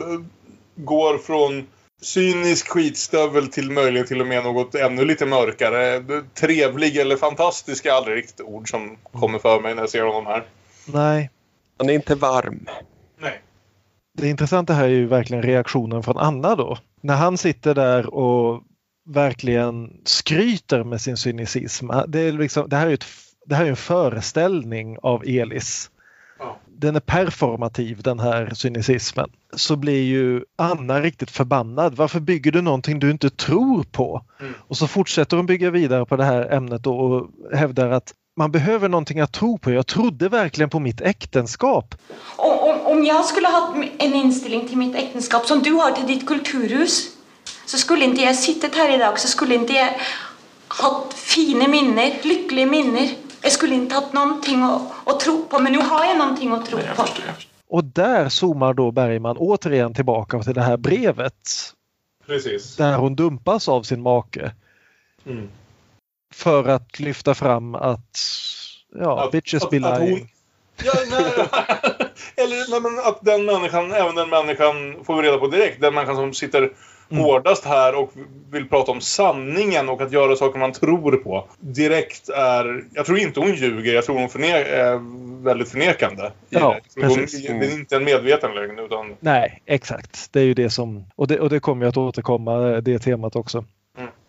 går 0.74 1.18
från 1.18 1.66
cynisk 2.00 2.68
skitstövel 2.68 3.48
till 3.48 3.70
möjligen 3.70 4.06
till 4.06 4.20
och 4.20 4.26
med 4.26 4.44
något 4.44 4.74
ännu 4.74 5.04
lite 5.04 5.26
mörkare. 5.26 6.04
Trevlig 6.34 6.96
eller 6.96 7.16
fantastisk 7.16 7.86
är 7.86 7.92
aldrig 7.92 8.16
riktigt 8.16 8.40
ord 8.40 8.70
som 8.70 8.96
kommer 9.12 9.38
för 9.38 9.60
mig 9.60 9.74
när 9.74 9.82
jag 9.82 9.90
ser 9.90 10.02
honom 10.02 10.26
här. 10.26 10.44
Nej, 10.86 11.30
han 11.78 11.88
är 11.88 11.94
inte 11.94 12.14
varm. 12.14 12.66
Nej. 13.20 13.42
det 14.18 14.28
intressanta 14.28 14.72
här 14.72 14.84
är 14.84 14.88
ju 14.88 15.06
verkligen 15.06 15.42
reaktionen 15.42 16.02
från 16.02 16.18
Anna 16.18 16.54
då. 16.54 16.78
När 17.00 17.16
han 17.16 17.38
sitter 17.38 17.74
där 17.74 18.14
och 18.14 18.62
verkligen 19.08 20.00
skryter 20.04 20.84
med 20.84 21.00
sin 21.00 21.16
cynicism. 21.16 21.90
Det, 22.08 22.20
är 22.20 22.32
liksom, 22.32 22.68
det 22.68 22.76
här 22.76 22.86
är 22.86 22.90
ju 22.90 22.94
ett, 22.94 23.06
det 23.46 23.54
här 23.54 23.64
är 23.64 23.70
en 23.70 23.76
föreställning 23.76 24.98
av 25.02 25.22
Elis. 25.26 25.90
Ja. 26.38 26.58
Den 26.66 26.96
är 26.96 27.00
performativ 27.00 28.02
den 28.02 28.18
här 28.18 28.50
cynicismen. 28.54 29.30
Så 29.56 29.76
blir 29.76 30.02
ju 30.02 30.44
Anna 30.56 31.00
riktigt 31.00 31.30
förbannad. 31.30 31.94
Varför 31.96 32.20
bygger 32.20 32.52
du 32.52 32.62
någonting 32.62 32.98
du 32.98 33.10
inte 33.10 33.30
tror 33.30 33.82
på? 33.82 34.24
Mm. 34.40 34.54
Och 34.58 34.76
så 34.76 34.86
fortsätter 34.86 35.36
hon 35.36 35.46
bygga 35.46 35.70
vidare 35.70 36.06
på 36.06 36.16
det 36.16 36.24
här 36.24 36.52
ämnet 36.52 36.82
då 36.82 36.98
och 36.98 37.30
hävdar 37.58 37.90
att 37.90 38.12
man 38.36 38.52
behöver 38.52 38.88
någonting 38.88 39.20
att 39.20 39.32
tro 39.32 39.58
på. 39.58 39.70
Jag 39.70 39.86
trodde 39.86 40.28
verkligen 40.28 40.70
på 40.70 40.80
mitt 40.80 41.00
äktenskap. 41.00 41.94
Om, 42.36 42.58
om, 42.58 42.80
om 42.80 43.04
jag 43.04 43.24
skulle 43.24 43.48
ha 43.48 43.74
en 43.98 44.14
inställning 44.14 44.68
till 44.68 44.78
mitt 44.78 44.96
äktenskap 44.96 45.46
som 45.46 45.62
du 45.62 45.72
har 45.72 45.92
till 45.92 46.06
ditt 46.06 46.26
kulturhus 46.26 47.08
så 47.66 47.76
skulle 47.76 48.04
inte 48.04 48.22
jag 48.22 48.36
suttit 48.36 48.76
här 48.76 48.94
idag 48.94 49.18
så 49.20 49.28
skulle 49.28 49.54
inte 49.54 49.72
jag 49.72 49.88
haft 50.68 51.12
fina 51.14 51.68
minnen, 51.68 52.12
lyckliga 52.22 52.66
minnen. 52.66 53.08
Jag 53.42 53.52
skulle 53.52 53.74
inte 53.74 53.94
haft 53.94 54.12
någonting 54.12 54.62
att, 54.62 54.82
att 55.04 55.20
tro 55.20 55.44
på 55.50 55.58
men 55.58 55.72
nu 55.72 55.78
har 55.78 56.04
jag 56.04 56.18
någonting 56.18 56.52
att 56.52 56.66
tro 56.66 56.76
Nej, 56.78 56.86
jag 56.86 56.96
på. 56.96 57.02
förstår, 57.02 57.22
förstår. 57.32 57.52
Och 57.70 57.84
där 57.84 58.28
zoomar 58.28 58.74
då 58.74 58.90
Bergman 58.90 59.36
återigen 59.38 59.94
tillbaka 59.94 60.42
till 60.42 60.54
det 60.54 60.62
här 60.62 60.76
brevet 60.76 61.34
Precis. 62.26 62.76
där 62.76 62.94
hon 62.96 63.16
dumpas 63.16 63.68
av 63.68 63.82
sin 63.82 64.02
make 64.02 64.52
Mm. 65.26 65.48
för 66.34 66.68
att 66.68 67.00
lyfta 67.00 67.34
fram 67.34 67.74
att 67.74 68.18
ja, 68.94 69.24
Att- 69.24 69.32
bitches 69.32 69.62
att- 69.64 69.70
be 69.70 69.76
att 69.88 69.98
hon- 69.98 70.06
lying. 70.08 70.32
Ja, 70.84 70.92
nej, 71.10 71.22
eller 72.36 72.70
nej, 72.70 72.80
men 72.80 72.98
att 72.98 73.18
den 73.24 73.44
människan, 73.44 73.92
även 73.92 74.14
den 74.14 74.28
människan, 74.28 75.04
får 75.04 75.16
vi 75.16 75.28
reda 75.28 75.38
på 75.38 75.46
direkt, 75.46 75.80
den 75.80 75.94
människan 75.94 76.16
som 76.16 76.34
sitter 76.34 76.70
Mm. 77.10 77.24
hårdast 77.24 77.64
här 77.64 77.94
och 77.94 78.12
vill 78.50 78.68
prata 78.68 78.92
om 78.92 79.00
sanningen 79.00 79.88
och 79.88 80.00
att 80.00 80.12
göra 80.12 80.36
saker 80.36 80.58
man 80.58 80.72
tror 80.72 81.16
på. 81.16 81.48
Direkt 81.60 82.28
är, 82.28 82.84
jag 82.94 83.06
tror 83.06 83.18
inte 83.18 83.40
hon 83.40 83.54
ljuger, 83.54 83.94
jag 83.94 84.04
tror 84.04 84.18
hon 84.18 84.28
förne, 84.28 84.58
är 84.64 85.00
väldigt 85.44 85.68
förnekande. 85.68 86.30
Ja, 86.48 86.80
tror 86.94 87.04
hon, 87.04 87.16
precis. 87.16 87.46
det 87.46 87.52
är 87.52 87.72
inte 87.72 87.96
en 87.96 88.04
medveten 88.04 88.54
lögn 88.54 88.78
utan... 88.78 89.16
Nej, 89.20 89.62
exakt. 89.66 90.32
Det 90.32 90.40
är 90.40 90.44
ju 90.44 90.54
det 90.54 90.70
som 90.70 91.04
och 91.16 91.26
det, 91.26 91.40
och 91.40 91.50
det 91.50 91.60
kommer 91.60 91.84
ju 91.84 91.88
att 91.88 91.96
återkomma 91.96 92.70
eh, 92.70 92.76
det 92.76 92.98
temat 92.98 93.36
också. 93.36 93.64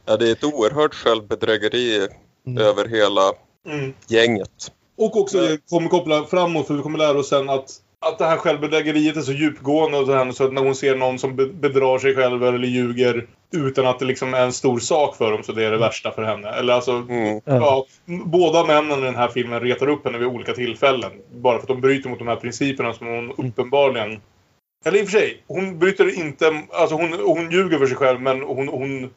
Ja, 0.05 0.17
det 0.17 0.27
är 0.27 0.31
ett 0.31 0.43
oerhört 0.43 0.93
självbedrägeri 0.93 2.07
Mm. 2.47 2.63
över 2.63 2.87
hela 2.87 3.21
Mm. 3.67 3.93
gänget. 4.07 4.71
Och 4.97 5.17
också 5.17 5.37
kommer 5.69 5.89
koppla 5.89 6.23
framåt 6.23 6.67
för 6.67 6.73
vi 6.73 6.81
kommer 6.81 6.97
lära 6.97 7.17
oss 7.19 7.29
sen 7.29 7.49
att 7.49 7.69
att 8.01 8.17
det 8.17 8.25
här 8.25 8.37
självbedrägeriet 8.37 9.17
är 9.17 9.21
så 9.21 9.31
djupgående 9.31 10.05
så, 10.05 10.13
här, 10.13 10.31
så 10.31 10.43
att 10.43 10.53
när 10.53 10.61
hon 10.61 10.75
ser 10.75 10.95
någon 10.95 11.19
som 11.19 11.35
be- 11.35 11.45
bedrar 11.45 11.97
sig 11.99 12.15
själv 12.15 12.43
eller 12.43 12.67
ljuger 12.67 13.27
utan 13.51 13.87
att 13.87 13.99
det 13.99 14.05
liksom 14.05 14.33
är 14.33 14.41
en 14.41 14.53
stor 14.53 14.79
sak 14.79 15.15
för 15.15 15.31
dem 15.31 15.43
så 15.43 15.51
det 15.51 15.63
är 15.65 15.71
det 15.71 15.77
värsta 15.77 16.11
för 16.11 16.23
henne. 16.23 16.49
Eller 16.49 16.73
alltså, 16.73 16.91
Mm. 16.91 17.41
ja. 17.45 17.85
båda 18.25 18.65
männen 18.65 18.99
i 18.99 19.01
den 19.01 19.15
här 19.15 19.27
filmen 19.27 19.59
retar 19.59 19.89
upp 19.89 20.05
henne 20.05 20.17
vid 20.17 20.27
olika 20.27 20.53
tillfällen. 20.53 21.11
Bara 21.33 21.55
för 21.55 21.61
att 21.61 21.67
de 21.67 21.81
bryter 21.81 22.09
mot 22.09 22.19
de 22.19 22.27
här 22.27 22.35
principerna 22.35 22.93
som 22.93 23.07
hon 23.07 23.31
uppenbarligen... 23.47 24.21
Eller 24.85 24.99
i 24.99 25.03
och 25.03 25.07
för 25.09 25.19
sig, 25.19 25.43
hon 25.47 25.79
bryter 25.79 26.19
inte... 26.19 26.61
Alltså 26.71 26.95
hon, 26.95 27.13
hon 27.25 27.51
ljuger 27.51 27.77
för 27.77 27.85
sig 27.87 27.95
själv 27.97 28.21
men 28.21 28.41
hon, 28.41 28.67
hon 28.67 29.09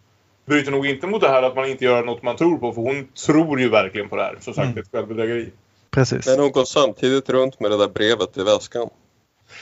bryter 0.46 0.70
nog 0.72 0.86
inte 0.86 1.06
mot 1.06 1.20
det 1.20 1.28
här 1.28 1.42
att 1.42 1.56
man 1.56 1.70
inte 1.70 1.84
gör 1.84 2.04
något 2.04 2.22
man 2.22 2.36
tror 2.36 2.58
på. 2.58 2.72
För 2.72 2.82
hon 2.82 3.08
tror 3.26 3.60
ju 3.60 3.68
verkligen 3.68 4.08
på 4.08 4.16
det 4.16 4.22
här. 4.22 4.36
Som 4.40 4.54
sagt, 4.54 4.66
Mm. 4.68 4.78
ett 4.78 4.90
självbedrägeri. 4.92 5.48
Precis. 5.92 6.26
Men 6.26 6.40
hon 6.40 6.52
går 6.52 6.64
samtidigt 6.64 7.30
runt 7.30 7.60
med 7.60 7.70
det 7.70 7.76
där 7.76 7.88
brevet 7.88 8.36
i 8.38 8.42
väskan. 8.42 8.88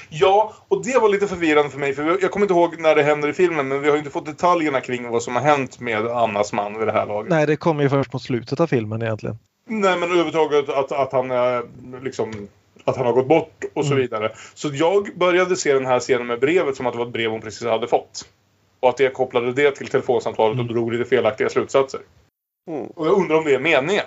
Ja, 0.09 0.55
och 0.69 0.85
det 0.85 0.99
var 0.99 1.09
lite 1.09 1.27
förvirrande 1.27 1.71
för 1.71 1.79
mig. 1.79 1.95
För 1.95 2.19
jag 2.23 2.31
kommer 2.31 2.45
inte 2.45 2.55
ihåg 2.55 2.81
när 2.81 2.95
det 2.95 3.03
händer 3.03 3.29
i 3.29 3.33
filmen, 3.33 3.69
men 3.69 3.81
vi 3.81 3.89
har 3.89 3.95
ju 3.95 3.99
inte 3.99 4.11
fått 4.11 4.27
detaljerna 4.27 4.81
kring 4.81 5.09
vad 5.09 5.23
som 5.23 5.37
har 5.37 5.43
hänt 5.43 5.81
med 5.81 6.07
Annas 6.07 6.53
man 6.53 6.79
vid 6.79 6.89
det 6.89 6.93
här 6.93 7.07
laget. 7.07 7.31
Nej, 7.31 7.47
det 7.47 7.57
kommer 7.57 7.83
ju 7.83 7.89
först 7.89 8.13
mot 8.13 8.23
slutet 8.23 8.61
av 8.61 8.67
filmen 8.67 9.03
egentligen. 9.03 9.39
Nej, 9.69 9.99
men 9.99 10.03
överhuvudtaget 10.03 10.69
att, 10.69 10.93
att 10.93 11.13
han 11.13 11.31
är 11.31 11.63
liksom... 12.03 12.49
Att 12.85 12.97
han 12.97 13.07
har 13.07 13.13
gått 13.13 13.29
bort 13.29 13.65
och 13.75 13.85
så 13.85 13.93
Mm. 13.93 14.03
vidare. 14.03 14.33
Så 14.55 14.69
jag 14.73 15.09
började 15.17 15.57
se 15.57 15.73
den 15.75 15.87
här 15.87 16.01
scenen 16.01 16.27
med 16.27 16.41
brevet 16.41 16.77
som 16.77 16.87
att 16.87 16.93
det 16.93 16.99
var 16.99 17.07
ett 17.07 17.13
brev 17.13 17.31
hon 17.31 17.41
precis 17.41 17.67
hade 17.67 17.89
fått. 17.89 18.25
Och 18.81 18.89
att 18.89 19.01
jag 19.01 19.15
kopplade 19.15 19.53
det 19.53 19.71
till 19.71 19.87
telefonsamtalet 19.89 20.59
och 20.59 20.65
drog 20.65 20.93
lite 20.93 21.05
felaktiga 21.11 21.49
slutsatser. 21.49 22.01
Mm. 22.69 22.87
Och 22.87 23.07
jag 23.07 23.13
undrar 23.13 23.37
om 23.37 23.45
det 23.45 23.55
är 23.55 23.59
meningen. 23.59 24.05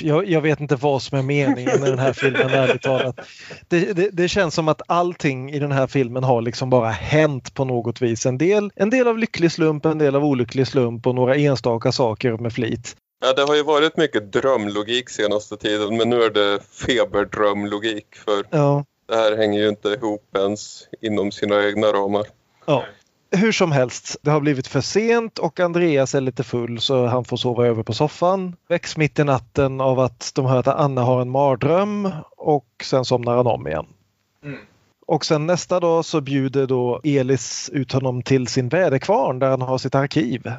Jag, 0.00 0.28
jag, 0.28 0.40
vet 0.40 0.60
inte 0.60 0.76
vad 0.76 1.02
som 1.02 1.18
är 1.18 1.22
meningen 1.22 1.80
med 1.80 1.90
den 1.90 1.98
här 1.98 2.12
filmen 2.12 2.50
ärligt 2.50 2.82
talat. 2.82 3.20
Det, 3.68 3.92
det, 3.92 4.08
det, 4.12 4.28
känns 4.28 4.54
som 4.54 4.68
att 4.68 4.82
allting 4.86 5.50
i 5.50 5.58
den 5.58 5.72
här 5.72 5.86
filmen 5.86 6.24
har 6.24 6.42
liksom 6.42 6.70
bara 6.70 6.88
hänt 6.88 7.54
på 7.54 7.64
något 7.64 8.02
vis. 8.02 8.26
En 8.26 8.38
del, 8.38 8.70
en 8.76 8.90
del 8.90 9.08
av 9.08 9.18
lycklig 9.18 9.52
slump, 9.52 9.84
en 9.84 9.98
del 9.98 10.16
av 10.16 10.24
olycklig 10.24 10.66
slump 10.66 11.06
och 11.06 11.14
några 11.14 11.36
enstaka 11.36 11.92
saker 11.92 12.36
med 12.36 12.52
flit. 12.52 12.96
Ja, 13.24 13.32
det 13.32 13.42
har 13.42 13.54
ju 13.54 13.62
varit 13.62 13.96
mycket 13.96 14.32
drömlogik 14.32 15.10
senaste 15.10 15.56
tiden 15.56 15.96
men 15.96 16.10
nu 16.10 16.22
är 16.22 16.30
det 16.30 16.60
feberdrömlogik 16.60 18.16
för 18.24 18.44
ja. 18.50 18.84
det 19.08 19.16
här 19.16 19.36
hänger 19.36 19.60
ju 19.60 19.68
inte 19.68 19.88
ihop 19.88 20.36
ens 20.36 20.88
inom 21.00 21.32
sina 21.32 21.64
egna 21.64 21.86
ramar. 21.86 22.26
Ja. 22.66 22.84
Hur 23.36 23.52
som 23.52 23.72
helst, 23.72 24.16
det 24.22 24.30
har 24.30 24.40
blivit 24.40 24.66
för 24.66 24.80
sent 24.80 25.38
och 25.38 25.60
Andreas 25.60 26.14
är 26.14 26.20
lite 26.20 26.44
full 26.44 26.80
så 26.80 27.06
han 27.06 27.24
får 27.24 27.36
sova 27.36 27.66
över 27.66 27.82
på 27.82 27.92
soffan. 27.92 28.56
Väcks 28.68 28.96
mitt 28.96 29.18
i 29.18 29.24
natten 29.24 29.80
av 29.80 30.00
att 30.00 30.32
de 30.34 30.46
hör 30.46 30.58
att 30.58 30.68
Anna 30.68 31.02
har 31.02 31.20
en 31.20 31.30
mardröm 31.30 32.10
och 32.36 32.66
sen 32.82 33.04
somnar 33.04 33.36
han 33.36 33.46
om 33.46 33.68
igen. 33.68 33.86
Mm. 34.44 34.58
Och 35.06 35.24
sen 35.24 35.46
nästa 35.46 35.80
dag 35.80 36.04
så 36.04 36.20
bjuder 36.20 36.66
då 36.66 37.00
Elis 37.04 37.70
ut 37.72 37.92
honom 37.92 38.22
till 38.22 38.46
sin 38.46 38.68
väderkvarn 38.68 39.38
där 39.38 39.50
han 39.50 39.62
har 39.62 39.78
sitt 39.78 39.94
arkiv. 39.94 40.52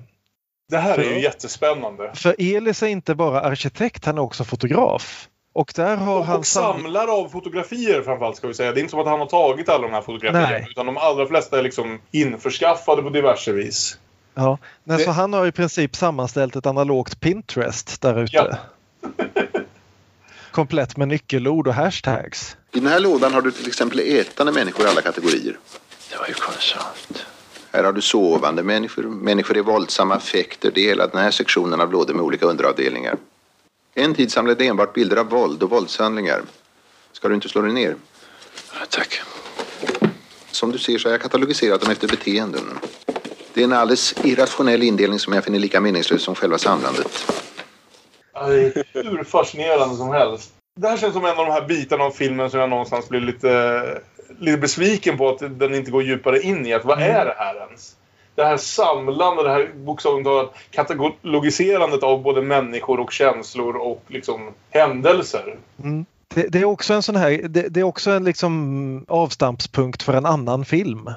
Det 0.69 0.78
här 0.78 0.97
är 0.97 1.15
ju 1.15 1.22
jättespännande. 1.22 2.11
För 2.15 2.36
Elis 2.39 2.84
är 2.84 2.88
inte 2.88 3.15
bara 3.15 3.41
arkitekt, 3.41 4.05
han 4.05 4.17
är 4.17 4.22
också 4.22 4.43
fotograf. 4.43 5.30
Och 5.54 5.72
där 5.76 5.97
har 5.97 6.20
och, 6.20 6.26
han... 6.26 6.39
Och 6.39 6.45
samlare 6.45 7.12
av 7.12 7.30
fotografier 7.30 8.02
framförallt 8.02 8.38
ska 8.38 8.47
vi 8.47 8.54
säga. 8.54 8.72
Det 8.72 8.80
är 8.80 8.82
inte 8.82 8.91
som 8.91 8.99
att 8.99 9.08
han 9.08 9.20
har 9.20 9.28
tagit 9.28 9.70
alla 9.70 9.88
de 9.88 9.93
här 9.93 10.02
fotografierna. 10.02 10.49
Nej. 10.49 10.68
Utan 10.70 10.86
de 10.86 10.97
allra 10.97 11.26
flesta 11.26 11.60
är 11.60 11.64
liksom 11.64 11.99
införskaffade 12.12 13.02
på 13.02 13.10
diverse 13.10 13.52
vis. 13.52 13.97
Ja, 14.34 14.58
Nej, 14.84 14.97
det... 14.97 15.04
så 15.04 15.12
han 15.12 15.34
har 15.34 15.47
i 15.47 15.52
princip 15.52 15.95
sammanställt 15.95 16.56
ett 16.56 16.66
analogt 16.66 17.20
Pinterest 17.20 18.02
där 18.02 18.24
ute. 18.24 18.36
Ja. 18.36 18.58
Komplett 20.52 20.97
med 20.97 21.08
nyckelord 21.08 21.68
och 21.68 21.74
hashtags. 21.74 22.58
I 22.72 22.80
den 22.80 22.88
här 22.88 22.99
lådan 22.99 23.34
har 23.34 23.41
du 23.41 23.52
till 23.52 23.68
exempel 23.68 23.99
ätande 23.99 24.52
människor 24.52 24.86
i 24.86 24.89
alla 24.89 25.02
kategorier. 25.02 25.58
Det 26.12 26.18
var 26.18 26.28
ju 26.28 26.34
konstigt. 26.34 27.26
Här 27.74 27.84
har 27.84 27.93
du 27.93 28.02
sovande 28.02 28.64
människor, 28.64 29.04
människor 29.04 29.58
i 29.58 29.62
våldsamma 29.62 30.16
affekter. 30.16 30.72
Det 30.76 30.82
är 30.82 30.86
hela 30.86 31.08
den 31.08 31.22
här 31.22 31.32
sektionen 31.32 31.82
av 31.82 31.91
lådor 31.91 32.14
med 32.14 32.24
olika 32.24 32.45
underavdelningar. 32.45 33.16
En 33.93 34.13
tid 34.13 34.31
samlade 34.31 34.65
enbart 34.65 34.93
bilder 34.93 35.17
av 35.17 35.29
våld 35.29 35.63
och 35.63 35.69
våldshandlingar. 35.69 36.41
Ska 37.11 37.27
du 37.27 37.35
inte 37.35 37.49
slå 37.49 37.61
dig 37.61 37.73
ner? 37.73 37.95
Tack. 38.89 39.21
Som 40.51 40.71
du 40.71 40.77
ser 40.77 40.97
så 40.97 41.07
har 41.07 41.11
jag 41.13 41.21
katalogiserat 41.21 41.81
dem 41.81 41.91
efter 41.91 42.07
beteenden. 42.07 42.79
Det 43.53 43.61
är 43.61 43.63
en 43.63 43.73
alldeles 43.73 44.15
irrationell 44.23 44.83
indelning 44.83 45.19
som 45.19 45.33
jag 45.33 45.43
finner 45.43 45.59
lika 45.59 45.81
meningslös 45.81 46.23
som 46.23 46.35
själva 46.35 46.57
samlandet. 46.57 47.27
det 48.33 48.39
är 48.39 49.03
hur 49.03 49.23
fascinerande 49.23 49.95
som 49.95 50.09
helst. 50.09 50.53
Det 50.75 50.87
här 50.87 50.97
känns 50.97 51.13
som 51.13 51.25
en 51.25 51.37
av 51.37 51.45
de 51.45 51.51
här 51.51 51.67
bitarna 51.67 52.03
av 52.03 52.11
filmen 52.11 52.49
som 52.49 52.59
jag 52.59 52.69
någonstans 52.69 53.09
blir 53.09 53.21
lite, 53.21 54.01
lite 54.39 54.57
besviken 54.57 55.17
på 55.17 55.29
att 55.29 55.59
den 55.59 55.75
inte 55.75 55.91
går 55.91 56.03
djupare 56.03 56.41
in 56.41 56.65
i. 56.65 56.73
Att 56.73 56.85
vad 56.85 57.01
är 57.01 57.25
det 57.25 57.35
här 57.37 57.55
ens? 57.55 57.95
Det 58.36 58.45
här 58.45 58.57
samlande, 58.57 59.43
det 59.43 59.49
här 59.49 59.71
bokstavligt 59.75 60.25
talat 60.25 60.53
katalogiserandet 60.71 62.03
av 62.03 62.21
både 62.21 62.41
människor 62.41 62.99
och 62.99 63.11
känslor 63.11 63.75
och 63.75 64.03
liksom 64.07 64.53
händelser. 64.69 65.57
Mm. 65.84 66.05
Det, 66.34 66.47
det, 66.47 66.59
är 66.59 66.65
också 66.65 66.93
en 66.93 67.03
sån 67.03 67.15
här, 67.15 67.32
det, 67.49 67.69
det, 67.69 67.79
är 67.79 67.84
också 67.84 68.11
en 68.11 68.23
liksom 68.23 69.05
avstampspunkt 69.07 70.03
för 70.03 70.13
en 70.13 70.25
annan 70.25 70.65
film. 70.65 71.09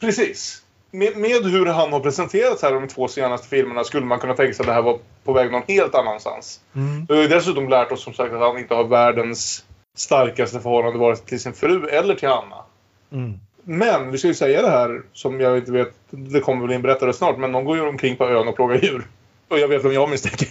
Precis. 0.00 0.62
Med, 0.90 1.16
med 1.16 1.44
hur 1.44 1.66
han 1.66 1.92
har 1.92 2.00
presenterats 2.00 2.62
här 2.62 2.72
de 2.72 2.88
två 2.88 3.08
senaste 3.08 3.48
filmerna 3.48 3.84
skulle 3.84 4.06
man 4.06 4.18
kunna 4.18 4.34
tänka 4.34 4.54
sig 4.54 4.62
att 4.62 4.66
det 4.66 4.72
här 4.72 4.82
var 4.82 4.98
på 5.24 5.32
väg 5.32 5.52
någon 5.52 5.62
helt 5.68 5.94
annanstans. 5.94 6.60
Mm. 6.74 7.06
Vi 7.08 7.22
har 7.22 7.28
dessutom 7.28 7.68
lärt 7.68 7.92
oss 7.92 8.02
som 8.02 8.14
sagt 8.14 8.32
att 8.32 8.40
han 8.40 8.58
inte 8.58 8.74
har 8.74 8.84
världens 8.84 9.64
starkaste 9.96 10.60
förhållande 10.60 10.98
vare 10.98 11.16
sig 11.16 11.26
till 11.26 11.40
sin 11.40 11.52
fru 11.52 11.88
eller 11.88 12.14
till 12.14 12.28
Anna. 12.28 12.64
Mm. 13.12 13.40
Men 13.70 14.10
vi 14.10 14.18
ska 14.18 14.28
ju 14.28 14.34
säga 14.34 14.62
det 14.62 14.70
här 14.70 15.02
som 15.12 15.40
jag 15.40 15.58
inte 15.58 15.72
vet, 15.72 15.94
det 16.10 16.40
kommer 16.40 16.66
väl 16.66 16.74
in 16.74 16.82
berättare 16.82 17.12
snart, 17.12 17.38
men 17.38 17.52
de 17.52 17.64
går 17.64 17.76
ju 17.76 17.88
omkring 17.88 18.16
på 18.16 18.28
ön 18.28 18.48
och 18.48 18.56
plågar 18.56 18.78
djur. 18.78 19.06
Och 19.48 19.58
jag 19.58 19.68
vet 19.68 19.84
vem 19.84 19.92
jag 19.92 20.10
misstänker. 20.10 20.48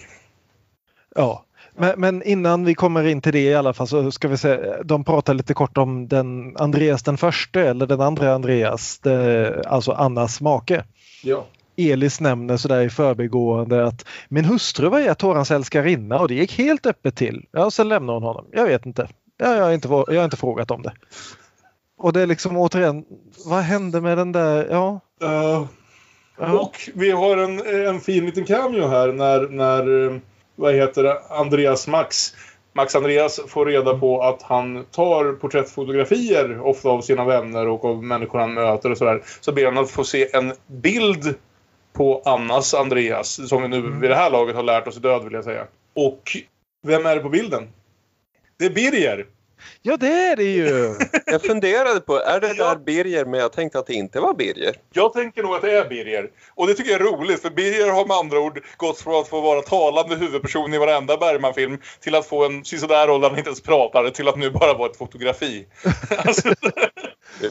Ja, 1.15 1.45
men, 1.75 1.99
men, 1.99 2.23
innan 2.23 2.65
vi 2.65 2.75
kommer 2.75 3.07
in 3.07 3.21
till 3.21 3.33
det 3.33 3.39
i 3.39 3.55
alla 3.55 3.73
fall 3.73 3.87
så 3.87 4.11
ska 4.11 4.27
vi 4.27 4.37
se, 4.37 4.73
de 4.83 5.03
pratar 5.03 5.33
lite 5.33 5.53
kort 5.53 5.77
om 5.77 6.07
den 6.07 6.57
Andreas 6.57 7.03
den 7.03 7.17
första 7.17 7.61
eller 7.61 7.87
den 7.87 8.01
andra 8.01 8.33
Andreas, 8.33 8.99
det, 8.99 9.63
alltså 9.67 9.91
Annas 9.91 10.41
make. 10.41 10.83
Ja. 11.23 11.45
Elis 11.77 12.21
nämner 12.21 12.57
sådär 12.57 12.81
i 12.81 12.89
förbigående 12.89 13.85
att 13.85 14.05
min 14.29 14.45
hustru 14.45 14.89
var 14.89 15.13
Torans 15.13 15.51
älskarinna 15.51 16.19
och 16.19 16.27
det 16.27 16.35
gick 16.35 16.57
helt 16.57 16.85
öppet 16.85 17.15
till. 17.15 17.45
Ja, 17.51 17.71
sen 17.71 17.89
lämnar 17.89 18.13
hon 18.13 18.23
honom. 18.23 18.45
Jag 18.51 18.65
vet 18.65 18.85
inte. 18.85 19.07
Ja, 19.37 19.55
jag, 19.55 19.63
har 19.63 19.71
inte 19.71 19.87
jag 19.87 20.17
har 20.17 20.25
inte 20.25 20.37
frågat 20.37 20.71
om 20.71 20.81
det. 20.81 20.93
Och 21.97 22.13
det 22.13 22.21
är 22.21 22.27
liksom 22.27 22.57
återigen, 22.57 23.05
vad 23.45 23.59
hände 23.59 24.01
med 24.01 24.17
den 24.17 24.31
där, 24.31 24.67
ja. 24.71 24.99
Uh, 25.23 25.65
uh. 26.41 26.55
Och 26.55 26.89
vi 26.93 27.11
har 27.11 27.37
en, 27.37 27.85
en 27.87 28.01
fin 28.01 28.25
liten 28.25 28.45
cameo 28.45 28.87
här 28.87 29.11
när, 29.11 29.47
när, 29.47 30.19
vad 30.55 30.75
heter 30.75 31.03
det, 31.03 31.21
Andreas 31.29 31.87
Max 31.87 32.33
Max 32.77 32.95
Andreas 32.95 33.39
får 33.47 33.65
reda 33.65 33.97
på 33.97 34.21
att 34.21 34.41
han 34.41 34.85
tar 34.85 35.33
porträttfotografier 35.33 36.61
ofta 36.61 36.89
av 36.89 37.01
sina 37.01 37.25
vänner 37.25 37.67
och 37.67 37.85
av 37.85 38.03
människor 38.03 38.39
han 38.39 38.53
möter 38.53 38.91
och 38.91 38.97
sådär. 38.97 39.23
Så 39.39 39.51
ber 39.51 39.65
han 39.65 39.77
att 39.77 39.91
få 39.91 40.03
se 40.03 40.35
en 40.35 40.53
bild 40.67 41.35
på 41.93 42.21
Annas 42.25 42.73
Andreas 42.73 43.49
som 43.49 43.61
vi 43.61 43.67
nu 43.67 43.81
vid 43.81 44.09
det 44.09 44.15
här 44.15 44.31
laget 44.31 44.55
har 44.55 44.63
lärt 44.63 44.87
oss 44.87 44.95
död 44.95 45.23
vill 45.23 45.33
jag 45.33 45.43
säga. 45.43 45.67
Och 45.95 46.37
vem 46.87 47.05
är 47.05 47.15
det 47.15 47.21
på 47.21 47.29
bilden? 47.29 47.67
Det 48.59 48.65
är 48.65 48.69
Birger. 48.69 49.25
Ja, 49.81 49.97
det 49.97 50.07
är 50.07 50.35
det 50.35 50.43
ju! 50.43 50.95
jag 51.25 51.41
funderade 51.41 51.99
på, 51.99 52.19
är 52.19 52.39
det 52.39 52.53
där 52.53 52.75
Birger? 52.75 53.25
Men 53.25 53.39
jag 53.39 53.51
tänkte 53.51 53.79
att 53.79 53.87
det 53.87 53.93
inte 53.93 54.19
var 54.19 54.33
Birger. 54.33 54.75
Jag 54.93 55.13
tänker 55.13 55.43
nog 55.43 55.55
att 55.55 55.61
det 55.61 55.77
är 55.77 55.89
Birger. 55.89 56.29
Och 56.55 56.67
det 56.67 56.73
tycker 56.73 56.91
jag 56.91 57.01
är 57.01 57.05
roligt, 57.05 57.41
för 57.41 57.49
Birger 57.49 57.91
har 57.91 58.05
med 58.05 58.17
andra 58.17 58.39
ord 58.39 58.63
gått 58.77 58.99
från 58.99 59.21
att 59.21 59.27
få 59.27 59.41
vara 59.41 59.61
talande 59.61 60.15
huvudperson 60.15 60.73
i 60.73 60.77
varenda 60.77 61.17
Bergman-film 61.17 61.77
till 61.99 62.15
att 62.15 62.25
få 62.25 62.45
en 62.45 62.65
sisådär 62.65 63.07
roll 63.07 63.21
där 63.21 63.29
han 63.29 63.37
inte 63.37 63.49
ens 63.49 63.61
pratar, 63.61 64.09
till 64.09 64.27
att 64.27 64.37
nu 64.37 64.51
bara 64.51 64.73
vara 64.73 64.89
ett 64.89 64.97
fotografi. 64.97 65.67
alltså, 66.17 66.49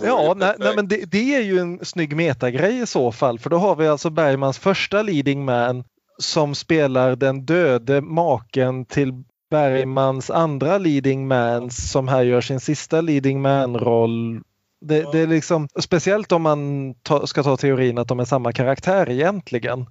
ja, 0.03 0.35
nej, 0.37 0.55
nej, 0.59 0.77
men 0.77 0.89
det, 0.89 0.97
det, 0.97 1.35
är 1.35 1.43
ju 1.43 1.59
en 1.59 1.85
snygg 1.85 2.17
metagrej 2.17 2.81
i 2.81 2.87
så 2.87 3.13
fall, 3.13 3.39
för 3.39 3.51
då 3.51 3.57
har 3.57 3.77
vi 3.77 3.89
alltså 3.89 4.11
Bergmans 4.11 4.59
första 4.59 5.03
leading 5.03 5.45
man 5.45 5.85
som 6.19 6.55
spelar 6.55 7.17
den 7.17 7.47
döde 7.47 8.01
maken 8.01 8.85
till 8.85 9.13
Bergmans 9.51 10.31
andra 10.31 10.79
leading 10.79 11.29
mans 11.29 11.91
som 11.93 12.09
här 12.09 12.23
gör 12.23 12.41
sin 12.41 12.61
sista 12.61 13.01
leading 13.01 13.43
man-roll. 13.43 14.41
Det, 14.81 15.13
det, 15.13 15.19
är 15.19 15.27
liksom, 15.27 15.69
speciellt 15.81 16.33
om 16.33 16.43
man 16.43 16.95
ta, 16.95 17.27
ska 17.27 17.43
ta 17.43 17.57
teorin 17.57 17.99
att 17.99 18.09
de 18.09 18.21
är 18.21 18.25
samma 18.25 18.53
karaktär 18.53 19.11
egentligen. 19.11 19.87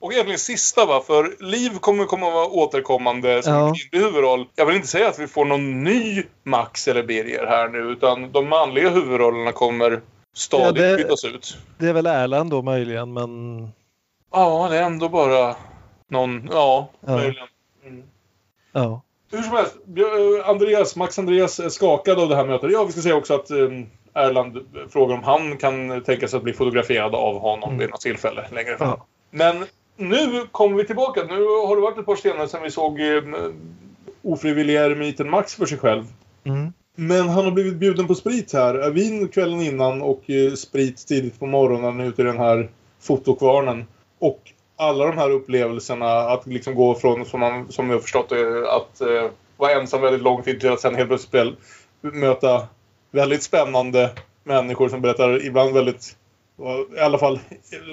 Och 0.00 0.12
egentligen 0.12 0.38
sista 0.38 0.86
va, 0.86 1.02
för 1.06 1.36
Liv 1.40 1.78
kommer 1.80 2.04
komma 2.04 2.26
att 2.28 2.34
vara 2.34 2.46
återkommande 2.46 3.42
som 3.42 3.54
ja. 3.54 3.74
kvinnlig 3.74 4.06
huvudroll. 4.06 4.46
Jag 4.54 4.66
vill 4.66 4.76
inte 4.76 4.88
säga 4.88 5.08
att 5.08 5.18
vi 5.18 5.26
får 5.26 5.44
någon 5.44 5.84
ny 5.84 6.22
Max 6.42 6.88
eller 6.88 7.02
Birger 7.02 7.46
här 7.46 7.68
nu 7.68 7.78
utan 7.78 8.32
de 8.32 8.48
manliga 8.48 8.90
huvudrollerna 8.90 9.52
kommer 9.52 10.00
stadigt 10.34 10.84
ja, 10.84 10.90
det, 10.90 10.96
bytas 10.96 11.24
ut. 11.24 11.56
Det 11.78 11.88
är 11.88 11.92
väl 11.92 12.06
Erland 12.06 12.50
då 12.50 12.62
möjligen 12.62 13.12
men... 13.12 13.68
Ja, 14.32 14.68
det 14.70 14.78
är 14.78 14.82
ändå 14.82 15.08
bara 15.08 15.56
någon, 16.08 16.48
ja, 16.52 16.88
ja. 17.00 17.16
möjligen. 17.16 17.48
Ja. 18.74 19.02
Hur 19.32 19.42
som 19.42 19.56
helst, 19.56 19.76
eh, 19.96 20.48
Andreas, 20.48 20.96
Max 20.96 21.18
Andreas 21.18 21.60
är 21.60 21.68
skakad 21.68 22.18
av 22.18 22.28
det 22.28 22.36
här 22.36 22.46
mötet. 22.46 22.72
Ja, 22.72 22.84
vi 22.84 22.92
ska 22.92 23.00
säga 23.00 23.16
också 23.16 23.34
att 23.34 23.50
um, 23.50 23.86
Erland 24.14 24.58
frågar 24.88 25.14
om 25.14 25.22
han 25.22 25.56
kan 25.56 26.02
tänka 26.02 26.28
sig 26.28 26.36
att 26.36 26.42
bli 26.42 26.52
fotograferad 26.52 27.14
av 27.14 27.38
honom 27.38 27.68
mm. 27.68 27.78
vid 27.78 27.90
något 27.90 28.00
tillfälle 28.00 28.44
längre 28.52 28.76
fram. 28.76 28.88
Ja. 28.88 29.06
Men 29.30 29.66
nu 29.96 30.46
kommer 30.50 30.76
vi 30.76 30.86
tillbaka. 30.86 31.22
Nu 31.22 31.44
har 31.44 31.76
det 31.76 31.82
varit 31.82 31.98
ett 31.98 32.06
par 32.06 32.16
scener 32.16 32.46
sedan 32.46 32.62
vi 32.62 32.70
såg 32.70 33.00
um, 33.00 33.36
ofrivilliga 34.22 34.86
eremiten 34.86 35.30
Max 35.30 35.54
för 35.54 35.66
sig 35.66 35.78
själv. 35.78 36.04
Mm. 36.44 36.72
Men 36.94 37.28
han 37.28 37.44
har 37.44 37.52
blivit 37.52 37.76
bjuden 37.76 38.06
på 38.06 38.14
sprit 38.14 38.52
här. 38.52 38.90
Vin 38.90 39.28
kvällen 39.28 39.60
innan 39.60 40.02
och 40.02 40.22
sprit 40.56 41.06
tidigt 41.06 41.38
på 41.38 41.46
morgonen 41.46 42.00
ute 42.00 42.22
i 42.22 42.24
den 42.24 42.38
här 42.38 42.70
fotokvarnen. 43.00 43.84
Och 44.18 44.52
alla 44.76 45.06
de 45.06 45.18
här 45.18 45.30
upplevelserna 45.30 46.06
att 46.06 46.46
liksom 46.46 46.74
gå 46.74 46.94
från, 46.94 47.24
som, 47.24 47.40
man, 47.40 47.72
som 47.72 47.90
jag 47.90 47.96
har 47.96 48.00
förstått 48.00 48.32
att 48.68 49.00
eh, 49.00 49.30
vara 49.56 49.72
ensam 49.72 50.00
väldigt 50.00 50.22
lång 50.22 50.42
tid 50.42 50.60
till 50.60 50.72
att 50.72 50.80
sen 50.80 50.94
helt 50.94 51.08
plötsligt 51.08 51.58
möta 52.00 52.66
väldigt 53.10 53.42
spännande 53.42 54.10
människor 54.44 54.88
som 54.88 55.00
berättar 55.00 55.46
ibland 55.46 55.74
väldigt 55.74 56.16
i 56.96 57.00
alla 57.00 57.18
fall 57.18 57.40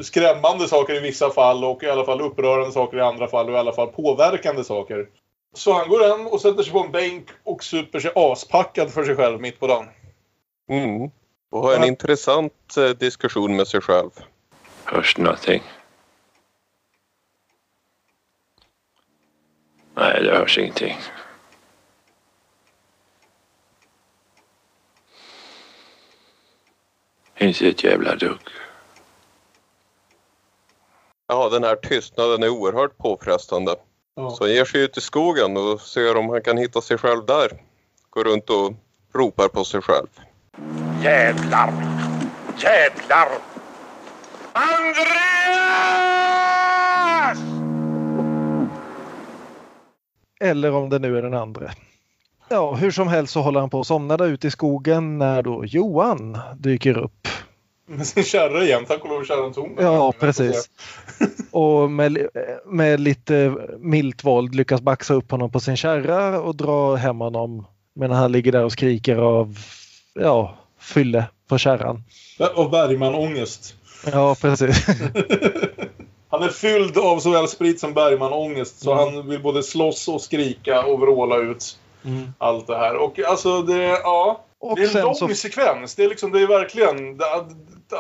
skrämmande 0.03 0.67
saker 0.67 0.95
i 0.95 0.99
vissa 0.99 1.29
fall 1.29 1.63
och 1.63 1.84
i 1.84 1.89
alla 1.89 2.05
fall 2.05 2.21
upprörande 2.21 2.71
saker 2.71 2.97
i 2.97 3.01
andra 3.01 3.27
fall 3.27 3.49
och 3.49 3.55
i 3.55 3.57
alla 3.57 3.73
fall 3.73 3.88
påverkande 3.88 4.63
saker. 4.63 5.07
Så 5.55 5.73
han 5.73 5.89
går 5.89 6.09
hem 6.09 6.27
och 6.27 6.41
sätter 6.41 6.63
sig 6.63 6.73
på 6.73 6.79
en 6.79 6.91
bänk 6.91 7.27
och 7.43 7.63
super 7.63 7.99
sig 7.99 8.11
aspackad 8.15 8.91
för 8.91 9.03
sig 9.03 9.15
själv 9.15 9.41
mitt 9.41 9.59
på 9.59 9.67
dagen. 9.67 9.86
Mm. 10.69 11.11
Och 11.51 11.61
har 11.61 11.73
en 11.73 11.82
ja. 11.82 11.88
intressant 11.88 12.77
eh, 12.77 12.89
diskussion 12.89 13.55
med 13.55 13.67
sig 13.67 13.82
själv. 13.82 14.09
Hörs 14.86 15.17
nothing. 15.17 15.61
Nej, 19.95 20.23
det 20.23 20.37
hörs 20.37 20.57
ingenting. 20.57 20.97
Inte 27.37 27.69
ett 27.69 27.83
jävla 27.83 28.15
dugg. 28.15 28.39
Ja, 31.27 31.49
den 31.49 31.63
här 31.63 31.75
tystnaden 31.75 32.43
är 32.43 32.49
oerhört 32.49 32.97
påfrestande. 32.97 33.75
Ja. 34.15 34.29
Så 34.29 34.43
han 34.43 34.53
ger 34.53 34.65
sig 34.65 34.81
ut 34.81 34.97
i 34.97 35.01
skogen 35.01 35.57
och 35.57 35.81
ser 35.81 36.17
om 36.17 36.29
han 36.29 36.41
kan 36.41 36.57
hitta 36.57 36.81
sig 36.81 36.97
själv 36.97 37.25
där. 37.25 37.61
Går 38.09 38.23
runt 38.23 38.49
och 38.49 38.73
ropar 39.13 39.47
på 39.47 39.63
sig 39.63 39.81
själv. 39.81 40.07
Jävlar! 41.03 41.73
Jävlar! 42.57 43.29
Andreas! 44.53 46.30
Eller 50.41 50.71
om 50.71 50.89
det 50.89 50.99
nu 50.99 51.17
är 51.17 51.21
den 51.21 51.33
andra. 51.33 51.71
Ja, 52.49 52.75
hur 52.75 52.91
som 52.91 53.07
helst 53.07 53.33
så 53.33 53.41
håller 53.41 53.59
han 53.59 53.69
på 53.69 53.79
att 53.79 53.87
somna 53.87 54.17
där 54.17 54.27
ute 54.27 54.47
i 54.47 54.51
skogen 54.51 55.17
när 55.17 55.41
då 55.41 55.65
Johan 55.65 56.37
dyker 56.57 56.97
upp. 56.97 57.27
Med 57.87 58.07
sin 58.07 58.23
kärra 58.23 58.63
igen. 58.63 58.85
Tack 58.87 59.03
och 59.03 59.09
lov 59.09 59.21
är 59.21 59.25
kärran 59.25 59.53
tom. 59.53 59.75
Ja, 59.79 60.13
precis. 60.19 60.69
Och 61.51 61.91
med, 61.91 62.27
med 62.65 62.99
lite 62.99 63.55
milt 63.79 64.23
våld 64.23 64.55
lyckas 64.55 64.81
baxa 64.81 65.13
upp 65.13 65.31
honom 65.31 65.51
på 65.51 65.59
sin 65.59 65.77
kärra 65.77 66.41
och 66.41 66.55
dra 66.55 66.95
hem 66.95 67.19
honom 67.19 67.65
medan 67.93 68.17
han 68.17 68.31
ligger 68.31 68.51
där 68.51 68.63
och 68.63 68.71
skriker 68.71 69.15
av 69.15 69.57
ja, 70.13 70.57
fylle 70.79 71.25
på 71.47 71.57
kärran. 71.57 72.03
Och 72.55 72.69
Bergman-ångest. 72.69 73.75
Ja, 74.11 74.35
precis. 74.41 74.85
Han 76.32 76.43
är 76.43 76.49
fylld 76.49 76.97
av 76.97 77.19
såväl 77.19 77.47
sprit 77.47 77.79
som 77.79 77.93
Bergman-ångest. 77.93 78.79
Så 78.82 78.93
han 78.93 79.29
vill 79.29 79.41
både 79.41 79.63
slåss 79.63 80.07
och 80.07 80.21
skrika 80.21 80.84
och 80.86 80.99
vråla 80.99 81.38
ut 81.38 81.77
Mm. 82.05 82.34
allt 82.38 82.67
det 82.67 82.77
här. 82.77 82.95
Och 82.95 83.19
alltså 83.19 83.61
det, 83.61 83.84
ja. 83.84 84.41
Och 84.59 84.75
det 84.75 84.84
är 84.84 84.97
en 84.97 85.03
lång 85.03 85.15
så- 85.15 85.27
sekvens. 85.27 85.95
Det 85.95 86.03
är 86.03 86.09
liksom, 86.09 86.32
det 86.32 86.41
är 86.41 86.47
verkligen... 86.47 87.17
Det, 87.17 87.25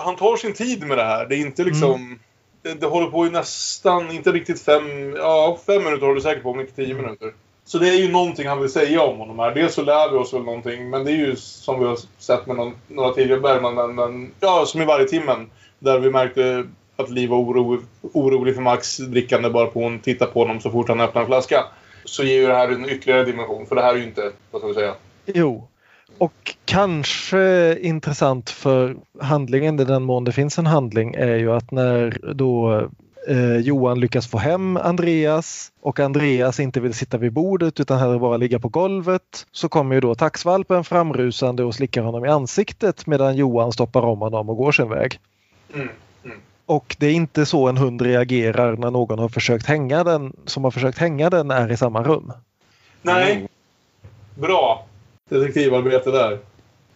han 0.03 0.15
tar 0.15 0.37
sin 0.37 0.53
tid 0.53 0.83
med 0.87 0.97
det 0.97 1.03
här. 1.03 1.25
Det 1.25 1.35
är 1.35 1.39
inte 1.39 1.63
liksom... 1.63 1.91
Mm. 1.91 2.19
Det, 2.61 2.73
det 2.73 2.87
håller 2.87 3.07
på 3.07 3.25
i 3.25 3.29
nästan, 3.29 4.11
inte 4.11 4.31
riktigt 4.31 4.61
fem... 4.61 5.15
Ja, 5.15 5.57
fem 5.65 5.83
minuter 5.83 6.01
håller 6.05 6.15
det 6.15 6.21
säkert 6.21 6.43
på, 6.43 6.49
om 6.49 6.59
inte 6.59 6.73
tio 6.75 6.93
minuter. 6.93 7.33
Så 7.65 7.77
det 7.77 7.89
är 7.89 7.97
ju 7.97 8.11
någonting 8.11 8.47
han 8.47 8.61
vill 8.61 8.71
säga 8.71 9.01
om 9.01 9.17
honom 9.17 9.39
här. 9.39 9.51
Dels 9.51 9.73
så 9.73 9.81
lär 9.81 10.09
vi 10.11 10.17
oss 10.17 10.33
väl 10.33 10.43
någonting, 10.43 10.89
men 10.89 11.05
det 11.05 11.11
är 11.11 11.15
ju 11.15 11.35
som 11.35 11.79
vi 11.79 11.85
har 11.85 11.97
sett 12.17 12.45
med 12.47 12.55
någon, 12.55 12.73
några 12.87 13.13
tidigare 13.13 13.39
Bergman, 13.39 13.75
men, 13.75 13.95
men 13.95 14.31
ja, 14.39 14.63
som 14.65 14.81
i 14.81 14.85
varje 14.85 15.05
timmen. 15.07 15.49
Där 15.79 15.99
vi 15.99 16.09
märkte 16.11 16.65
att 17.01 17.09
Liv 17.09 17.29
var 17.29 17.37
oro, 17.37 17.79
orolig 18.01 18.55
för 18.55 18.61
Max 18.61 18.97
drickande 18.97 19.49
bara 19.49 19.67
på 19.67 19.83
hon 19.83 19.99
tittar 19.99 20.25
på 20.25 20.39
honom 20.39 20.59
så 20.59 20.71
fort 20.71 20.89
han 20.89 20.99
öppnar 20.99 21.21
en 21.21 21.27
flaska. 21.27 21.65
Så 22.05 22.23
ger 22.23 22.41
ju 22.41 22.47
det 22.47 22.55
här 22.55 22.69
en 22.69 22.89
ytterligare 22.89 23.23
dimension, 23.23 23.65
för 23.65 23.75
det 23.75 23.81
här 23.81 23.93
är 23.93 23.97
ju 23.97 24.03
inte, 24.03 24.31
vad 24.51 24.61
ska 24.61 24.67
vi 24.67 24.73
säga? 24.73 24.93
Jo. 25.25 25.67
Och 26.17 26.55
kanske 26.65 27.77
intressant 27.81 28.49
för 28.49 28.95
handlingen, 29.21 29.79
i 29.79 29.83
den 29.83 30.03
mån 30.03 30.23
det 30.23 30.31
finns 30.31 30.57
en 30.57 30.65
handling, 30.65 31.13
är 31.13 31.35
ju 31.35 31.51
att 31.51 31.71
när 31.71 32.33
då 32.33 32.81
eh, 33.27 33.57
Johan 33.57 33.99
lyckas 33.99 34.27
få 34.27 34.37
hem 34.37 34.77
Andreas 34.77 35.71
och 35.81 35.99
Andreas 35.99 36.59
inte 36.59 36.79
vill 36.79 36.93
sitta 36.93 37.17
vid 37.17 37.33
bordet 37.33 37.79
utan 37.79 37.99
hellre 37.99 38.19
bara 38.19 38.37
ligga 38.37 38.59
på 38.59 38.69
golvet 38.69 39.45
så 39.51 39.69
kommer 39.69 39.95
ju 39.95 40.01
då 40.01 40.15
taxvalpen 40.15 40.83
framrusande 40.83 41.63
och 41.63 41.75
slickar 41.75 42.01
honom 42.01 42.25
i 42.25 42.29
ansiktet 42.29 43.07
medan 43.07 43.35
Johan 43.35 43.71
stoppar 43.71 44.01
om 44.01 44.19
honom 44.19 44.49
och 44.49 44.57
går 44.57 44.71
sin 44.71 44.89
väg. 44.89 45.19
Mm. 45.73 45.89
Och 46.71 46.95
det 46.99 47.07
är 47.07 47.11
inte 47.11 47.45
så 47.45 47.67
en 47.67 47.77
hund 47.77 48.01
reagerar 48.01 48.77
när 48.77 48.91
någon 48.91 49.19
har 49.19 49.29
försökt 49.29 49.65
hänga 49.65 50.03
den 50.03 50.33
som 50.45 50.63
har 50.63 50.71
försökt 50.71 50.97
hänga 50.97 51.29
den 51.29 51.51
är 51.51 51.71
i 51.71 51.77
samma 51.77 52.03
rum. 52.03 52.33
Nej. 53.01 53.47
Bra 54.35 54.85
detektivarbete 55.29 56.11
där. 56.11 56.39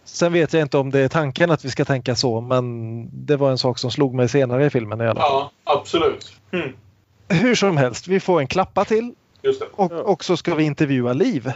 Sen 0.04 0.32
vet 0.32 0.52
jag 0.52 0.62
inte 0.62 0.78
om 0.78 0.90
det 0.90 1.00
är 1.00 1.08
tanken 1.08 1.50
att 1.50 1.64
vi 1.64 1.70
ska 1.70 1.84
tänka 1.84 2.14
så 2.14 2.40
men 2.40 3.08
det 3.26 3.36
var 3.36 3.50
en 3.50 3.58
sak 3.58 3.78
som 3.78 3.90
slog 3.90 4.14
mig 4.14 4.28
senare 4.28 4.66
i 4.66 4.70
filmen 4.70 5.00
i 5.00 5.06
alla 5.06 5.20
fall. 5.20 5.30
Ja, 5.30 5.50
absolut. 5.64 6.32
Mm. 6.52 6.72
Hur 7.28 7.54
som 7.54 7.76
helst, 7.76 8.08
vi 8.08 8.20
får 8.20 8.40
en 8.40 8.46
klappa 8.46 8.84
till 8.84 9.14
Just 9.42 9.60
det. 9.60 9.66
och, 9.72 9.92
och 9.92 10.24
så 10.24 10.36
ska 10.36 10.54
vi 10.54 10.64
intervjua 10.64 11.12
Liv. 11.12 11.52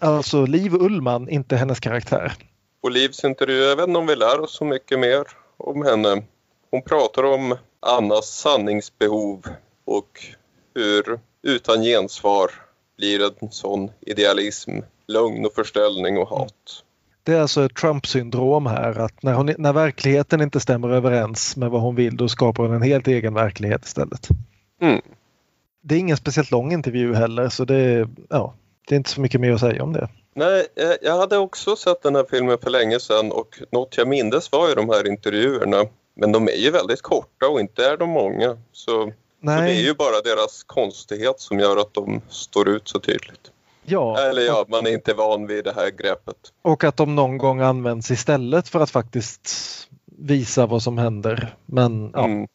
Alltså 0.00 0.46
Liv 0.46 0.74
Ullman, 0.74 1.28
inte 1.28 1.56
hennes 1.56 1.80
karaktär. 1.80 2.32
På 2.82 2.88
Livs 2.88 3.24
intervju, 3.24 3.62
jag 3.62 3.76
vet 3.76 3.88
inte 3.88 3.98
om 3.98 4.06
vi 4.06 4.16
lär 4.16 4.40
oss 4.40 4.56
så 4.56 4.64
mycket 4.64 4.98
mer 4.98 5.24
om 5.56 5.82
henne. 5.82 6.22
Hon 6.76 6.82
pratar 6.82 7.22
om 7.22 7.56
Annas 7.80 8.26
sanningsbehov 8.26 9.46
och 9.84 10.20
hur 10.74 11.20
utan 11.42 11.82
gensvar 11.82 12.50
blir 12.98 13.20
en 13.42 13.50
sån 13.50 13.90
idealism, 14.00 14.70
lögn 15.08 15.46
och 15.46 15.52
förställning 15.54 16.18
och 16.18 16.28
hat. 16.28 16.54
Det 17.22 17.32
är 17.32 17.40
alltså 17.40 17.64
ett 17.64 17.74
Trump-syndrom 17.76 18.66
här 18.66 18.98
att 18.98 19.22
när, 19.22 19.32
hon, 19.34 19.54
när 19.58 19.72
verkligheten 19.72 20.40
inte 20.40 20.60
stämmer 20.60 20.88
överens 20.88 21.56
med 21.56 21.70
vad 21.70 21.80
hon 21.80 21.94
vill 21.94 22.16
då 22.16 22.28
skapar 22.28 22.62
hon 22.62 22.74
en 22.74 22.82
helt 22.82 23.08
egen 23.08 23.34
verklighet 23.34 23.84
istället. 23.84 24.28
Mm. 24.82 25.00
Det 25.82 25.94
är 25.94 25.98
ingen 25.98 26.16
speciellt 26.16 26.50
lång 26.50 26.72
intervju 26.72 27.14
heller 27.14 27.48
så 27.48 27.64
det, 27.64 27.76
är- 27.76 28.08
ja, 28.30 28.54
det 28.88 28.94
är 28.94 28.96
inte 28.96 29.10
så 29.10 29.20
mycket 29.20 29.40
mer 29.40 29.52
att 29.52 29.60
säga 29.60 29.82
om 29.82 29.92
det. 29.92 30.08
Nej, 30.34 30.66
jag- 30.74 30.96
jag 31.02 31.16
hade 31.18 31.38
också 31.38 31.76
sett 31.76 32.02
den 32.02 32.14
här 32.14 32.26
filmen 32.30 32.58
för 32.62 32.70
länge 32.70 33.00
sedan 33.00 33.32
och 33.32 33.58
något 33.72 33.96
jag 33.96 34.08
mindes 34.08 34.52
var 34.52 34.68
ju 34.68 34.74
de 34.74 34.88
här 34.88 35.08
intervjuerna. 35.08 35.84
Men 36.16 36.32
de 36.32 36.48
är 36.48 36.56
ju 36.56 36.70
väldigt 36.70 37.02
korta 37.02 37.48
och 37.48 37.60
inte 37.60 37.86
är 37.86 37.96
de 37.96 38.10
många. 38.10 38.48
Så, 38.72 38.90
så 38.90 39.04
det 39.40 39.52
är 39.52 39.60
Nej, 39.60 39.84
ju 39.84 39.94
bara 39.94 40.20
deras 40.20 40.62
konstighet 40.62 41.40
som 41.40 41.58
gör 41.60 41.76
att 41.76 41.94
de 41.94 42.20
står 42.28 42.68
ut 42.68 42.88
så 42.88 42.98
tydligt. 43.00 43.50
ja, 43.84 44.18
Eller 44.20 44.42
ja, 44.42 44.64
man 44.68 44.86
är 44.86 44.90
inte 44.90 45.14
van 45.14 45.46
vid 45.46 45.64
det 45.64 45.72
här 45.76 45.90
greppet. 45.90 46.36
och 46.62 46.84
att 46.84 46.96
de 46.96 47.14
någon 47.14 47.38
gång 47.38 47.60
används 47.60 48.10
istället 48.10 48.68
för 48.68 48.80
att 48.80 48.90
faktiskt 48.90 49.50
visa 50.18 50.66
vad 50.66 50.82
som 50.82 50.98
händer. 50.98 51.56
Men 51.66 52.10
ja. 52.14 52.24
Mm. 52.24 52.48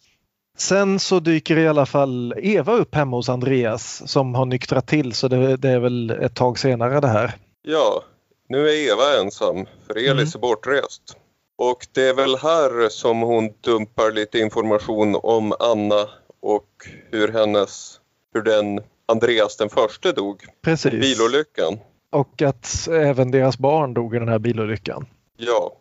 Sen 0.57 0.99
så 0.99 1.19
dyker 1.19 1.57
i 1.57 1.67
alla 1.67 1.85
fall 1.85 2.33
Eva 2.37 2.73
upp 2.73 2.95
hemma 2.95 3.17
hos 3.17 3.29
Andreas 3.29 4.11
som 4.11 4.35
har 4.35 4.45
nyktrat 4.45 4.87
till 4.87 5.13
så 5.13 5.27
det, 5.27 5.57
det 5.57 5.69
är 5.69 5.79
väl 5.79 6.09
ett 6.09 6.35
tag 6.35 6.59
senare 6.59 6.99
det 6.99 7.07
här. 7.07 7.33
Ja, 7.61 8.03
nu 8.49 8.69
är 8.69 8.73
Eva 8.91 9.21
ensam 9.21 9.65
för 9.87 10.09
Elis 10.09 10.35
är 10.35 10.39
bortrest. 10.39 11.17
Och 11.63 11.87
det 11.91 12.09
är 12.09 12.13
väl 12.13 12.35
här 12.35 12.89
som 12.89 13.21
hon 13.21 13.53
dumpar 13.61 14.11
lite 14.11 14.39
information 14.39 15.19
om 15.23 15.53
Anna 15.59 16.09
och 16.39 16.67
hur 17.11 17.27
hennes, 17.27 17.99
hur 18.33 18.41
den 18.41 18.81
Andreas 19.05 19.57
den 19.57 19.69
förste 19.69 20.11
dog. 20.11 20.45
Precis. 20.61 20.91
Bilolyckan. 20.91 21.79
Och 22.11 22.41
att 22.41 22.87
även 22.87 23.31
deras 23.31 23.57
barn 23.57 23.93
dog 23.93 24.15
i 24.15 24.19
den 24.19 24.27
här 24.27 24.39
bilolyckan. 24.39 25.05
Ja. 25.37 25.73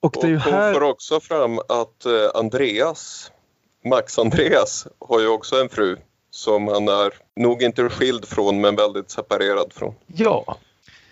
Och 0.00 0.16
det 0.20 0.26
är 0.26 0.30
ju 0.30 0.36
hon 0.36 0.44
får 0.44 0.50
här... 0.50 0.82
också 0.82 1.20
fram 1.20 1.58
att 1.58 2.06
eh, 2.06 2.12
Andreas, 2.34 3.32
Max 3.84 4.18
Andreas, 4.18 4.86
har 4.98 5.20
ju 5.20 5.28
också 5.28 5.60
en 5.60 5.68
fru 5.68 5.96
som 6.30 6.68
han 6.68 6.88
är 6.88 7.14
nog 7.36 7.62
inte 7.62 7.88
skild 7.88 8.24
från 8.24 8.60
men 8.60 8.76
väldigt 8.76 9.10
separerad 9.10 9.72
från. 9.72 9.94
Ja. 10.06 10.56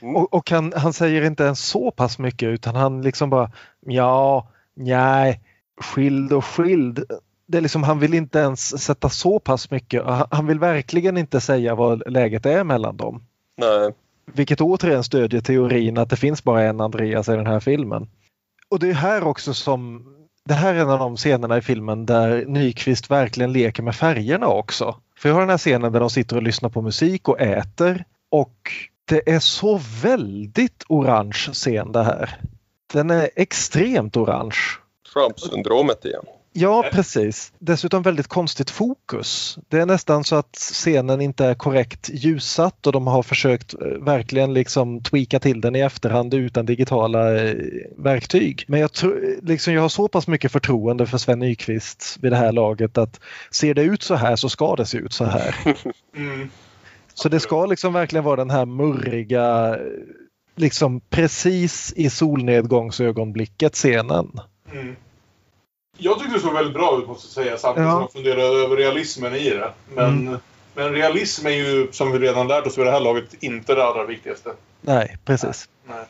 Och, 0.01 0.35
och 0.35 0.51
han, 0.51 0.73
han 0.77 0.93
säger 0.93 1.23
inte 1.23 1.45
ens 1.45 1.61
så 1.61 1.91
pass 1.91 2.19
mycket 2.19 2.47
utan 2.47 2.75
han 2.75 3.03
liksom 3.03 3.31
bara 3.31 3.51
ja, 3.87 4.49
nej, 4.75 5.41
skild 5.81 6.33
och 6.33 6.45
skild. 6.45 7.05
Det 7.47 7.59
är 7.59 7.63
liksom, 7.63 7.83
han 7.83 7.99
vill 7.99 8.15
inte 8.15 8.39
ens 8.39 8.83
sätta 8.83 9.09
så 9.09 9.39
pass 9.39 9.71
mycket. 9.71 10.05
Han, 10.05 10.27
han 10.31 10.47
vill 10.47 10.59
verkligen 10.59 11.17
inte 11.17 11.41
säga 11.41 11.75
vad 11.75 12.13
läget 12.13 12.47
är 12.47 12.65
mellan 12.65 12.97
dem. 12.97 13.23
Nej. 13.57 13.93
Vilket 14.33 14.61
återigen 14.61 15.05
stödjer 15.05 15.41
teorin 15.41 15.99
att 15.99 16.11
det 16.11 16.17
finns 16.17 16.45
bara 16.45 16.63
en 16.63 16.81
Andreas 16.81 17.29
i 17.29 17.33
den 17.33 17.47
här 17.47 17.61
filmen. 17.61 18.09
Och 18.69 18.79
det 18.79 18.91
är 18.91 18.95
här 18.95 19.25
också 19.25 19.55
som 19.55 20.05
det 20.45 20.55
här 20.55 20.75
är 20.75 20.79
en 20.79 20.91
av 20.91 20.99
de 20.99 21.17
scenerna 21.17 21.59
i 21.59 21.61
filmen 21.61 22.07
där 22.07 22.45
Nyqvist 22.47 23.11
verkligen 23.11 23.53
leker 23.53 23.83
med 23.83 23.95
färgerna 23.95 24.49
också. 24.49 24.97
För 25.19 25.29
jag 25.29 25.35
har 25.35 25.41
den 25.41 25.51
här 25.51 25.59
scenen 25.59 25.93
där 25.93 26.01
de 26.01 26.11
sitter 26.11 26.37
och 26.37 26.43
lyssnar 26.43 26.71
på 26.71 26.83
musik 26.83 27.29
och 27.29 27.41
äter 27.41 28.05
och 28.31 28.73
det 29.09 29.31
är 29.31 29.41
så 29.41 29.81
väldigt 30.03 30.85
orange 30.89 31.49
scen 31.53 31.93
det 31.93 32.03
här. 32.03 32.41
Den 32.93 33.11
är 33.11 33.31
extremt 33.37 34.17
orange. 34.17 34.57
Trump-syndromet 35.13 36.05
igen. 36.05 36.25
Ja, 36.59 36.85
precis. 36.93 37.53
Dessutom 37.59 38.03
väldigt 38.03 38.27
konstigt 38.27 38.71
fokus. 38.71 39.59
Det 39.69 39.79
är 39.79 39.87
nästan 39.87 40.25
så 40.25 40.37
att 40.37 40.57
scenen 40.57 41.21
inte 41.21 41.45
är 41.45 41.55
korrekt 41.55 42.11
ljussatt 42.13 42.87
och 42.87 42.93
de 42.93 43.07
har 43.07 43.23
försökt 43.23 43.75
eh, 43.75 43.87
verkligen 43.87 44.55
liksom 44.55 45.03
tweaka 45.03 45.41
till 45.41 45.61
den 45.61 45.77
i 45.77 45.81
efterhand 45.81 46.35
utan 46.35 46.67
digitala 46.67 47.37
eh, 47.37 47.57
verktyg. 47.97 48.65
Men 48.69 48.81
jag, 48.81 48.93
tror, 48.93 49.37
liksom, 49.43 49.75
jag 49.75 49.83
har 49.83 49.89
så 49.89 50.09
pass 50.09 50.27
mycket 50.27 50.53
förtroende 50.53 51.07
för 51.07 51.19
Sven 51.19 51.39
Nykvist 51.39 52.17
vid 52.21 52.33
det 52.33 52.37
här 52.37 52.53
laget 52.53 52.99
att 52.99 53.21
ser 53.51 53.75
det 53.75 53.83
ut 53.83 54.03
så 54.03 54.15
här 54.15 54.37
så 54.37 54.49
ska 54.49 54.77
det 54.77 54.87
se 54.87 54.99
ut 54.99 55.13
så 55.13 55.25
här. 55.25 55.57
Mm. 56.17 56.51
Så 57.19 57.29
det 57.29 57.41
ska 57.41 57.67
liksom 57.67 57.93
verkligen 57.93 58.25
vara 58.25 58.37
den 58.37 58.51
här 58.51 58.67
murriga, 58.67 59.77
liksom 60.57 61.01
precis 61.01 61.93
i 61.97 62.11
solnedgångsögonblicket 62.11 63.75
scenen. 63.75 64.41
Mm. 64.73 64.97
Jag 65.99 66.19
tyckte 66.19 66.35
det 66.35 66.41
såg 66.41 66.55
väldigt 66.55 66.75
bra 66.75 66.99
ut 67.03 67.09
måste 67.09 67.41
jag 67.41 67.47
säga 67.47 67.59
samtidigt 67.59 67.87
Ja. 67.89 67.93
som 67.93 68.01
jag 68.01 68.13
funderade 68.13 68.65
över 68.65 68.77
realismen 68.77 69.35
i 69.35 69.51
det. 69.51 69.71
Men 69.95 70.29
Mm. 70.29 70.39
Men 70.79 70.93
realism 70.93 71.47
är 71.47 71.51
ju, 71.51 71.89
som 71.93 72.13
vi 72.13 72.19
redan 72.19 72.49
lärt 72.49 72.67
oss 72.67 72.79
vid 72.79 72.87
det 72.87 72.91
här 72.93 73.01
laget, 73.01 73.35
inte 73.43 73.75
det 73.75 73.85
allra 73.85 74.05
viktigaste. 74.07 74.51
Nej, 74.81 75.17
precis. 75.25 75.69
Nej. 75.89 76.05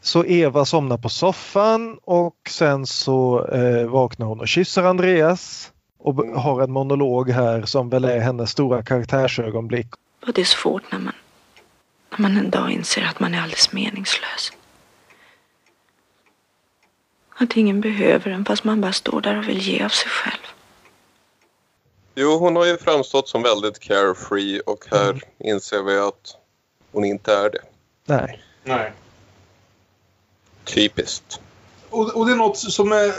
Så 0.00 0.24
Eva 0.24 0.64
somnar 0.64 0.98
på 0.98 1.08
soffan 1.08 1.98
och 2.04 2.36
sen 2.50 2.86
så 2.86 3.46
eh, 3.46 3.86
vaknar 3.86 4.26
hon 4.26 4.40
och 4.40 4.48
kysser 4.48 4.82
Andreas 4.82 5.72
och 5.98 6.14
b- 6.14 6.22
har 6.36 6.62
en 6.62 6.72
monolog 6.72 7.30
här 7.30 7.62
som 7.62 7.88
väl 7.88 8.04
är 8.04 8.20
hennes 8.20 8.50
stora 8.50 8.82
karaktärsögonblick. 8.82 9.86
Och 10.26 10.32
det 10.32 10.40
är 10.40 10.44
svårt 10.44 10.92
när 10.92 10.98
man, 10.98 11.14
när 12.10 12.18
man 12.18 12.36
en 12.36 12.50
dag 12.50 12.70
inser 12.70 13.02
att 13.02 13.20
man 13.20 13.34
är 13.34 13.42
alldeles 13.42 13.72
meningslös. 13.72 14.52
Att 17.34 17.56
ingen 17.56 17.80
behöver 17.80 18.30
en 18.30 18.44
fast 18.44 18.64
man 18.64 18.80
bara 18.80 18.92
står 18.92 19.20
där 19.20 19.38
och 19.38 19.48
vill 19.48 19.58
ge 19.58 19.84
av 19.84 19.88
sig 19.88 20.10
själv. 20.10 20.42
Jo, 22.14 22.38
hon 22.38 22.56
har 22.56 22.66
ju 22.66 22.76
framstått 22.78 23.28
som 23.28 23.42
väldigt 23.42 23.78
carefree 23.78 24.60
och 24.60 24.84
här 24.90 25.22
inser 25.38 25.82
vi 25.82 25.98
att 25.98 26.36
hon 26.92 27.04
inte 27.04 27.34
är 27.34 27.50
det. 27.50 27.62
Nej. 28.04 28.42
Nej. 28.64 28.92
Typiskt. 30.64 31.40
Och, 31.90 32.16
och 32.16 32.26
det 32.26 32.32
är 32.32 32.36
något 32.36 32.58
som 32.58 32.92
är... 32.92 33.12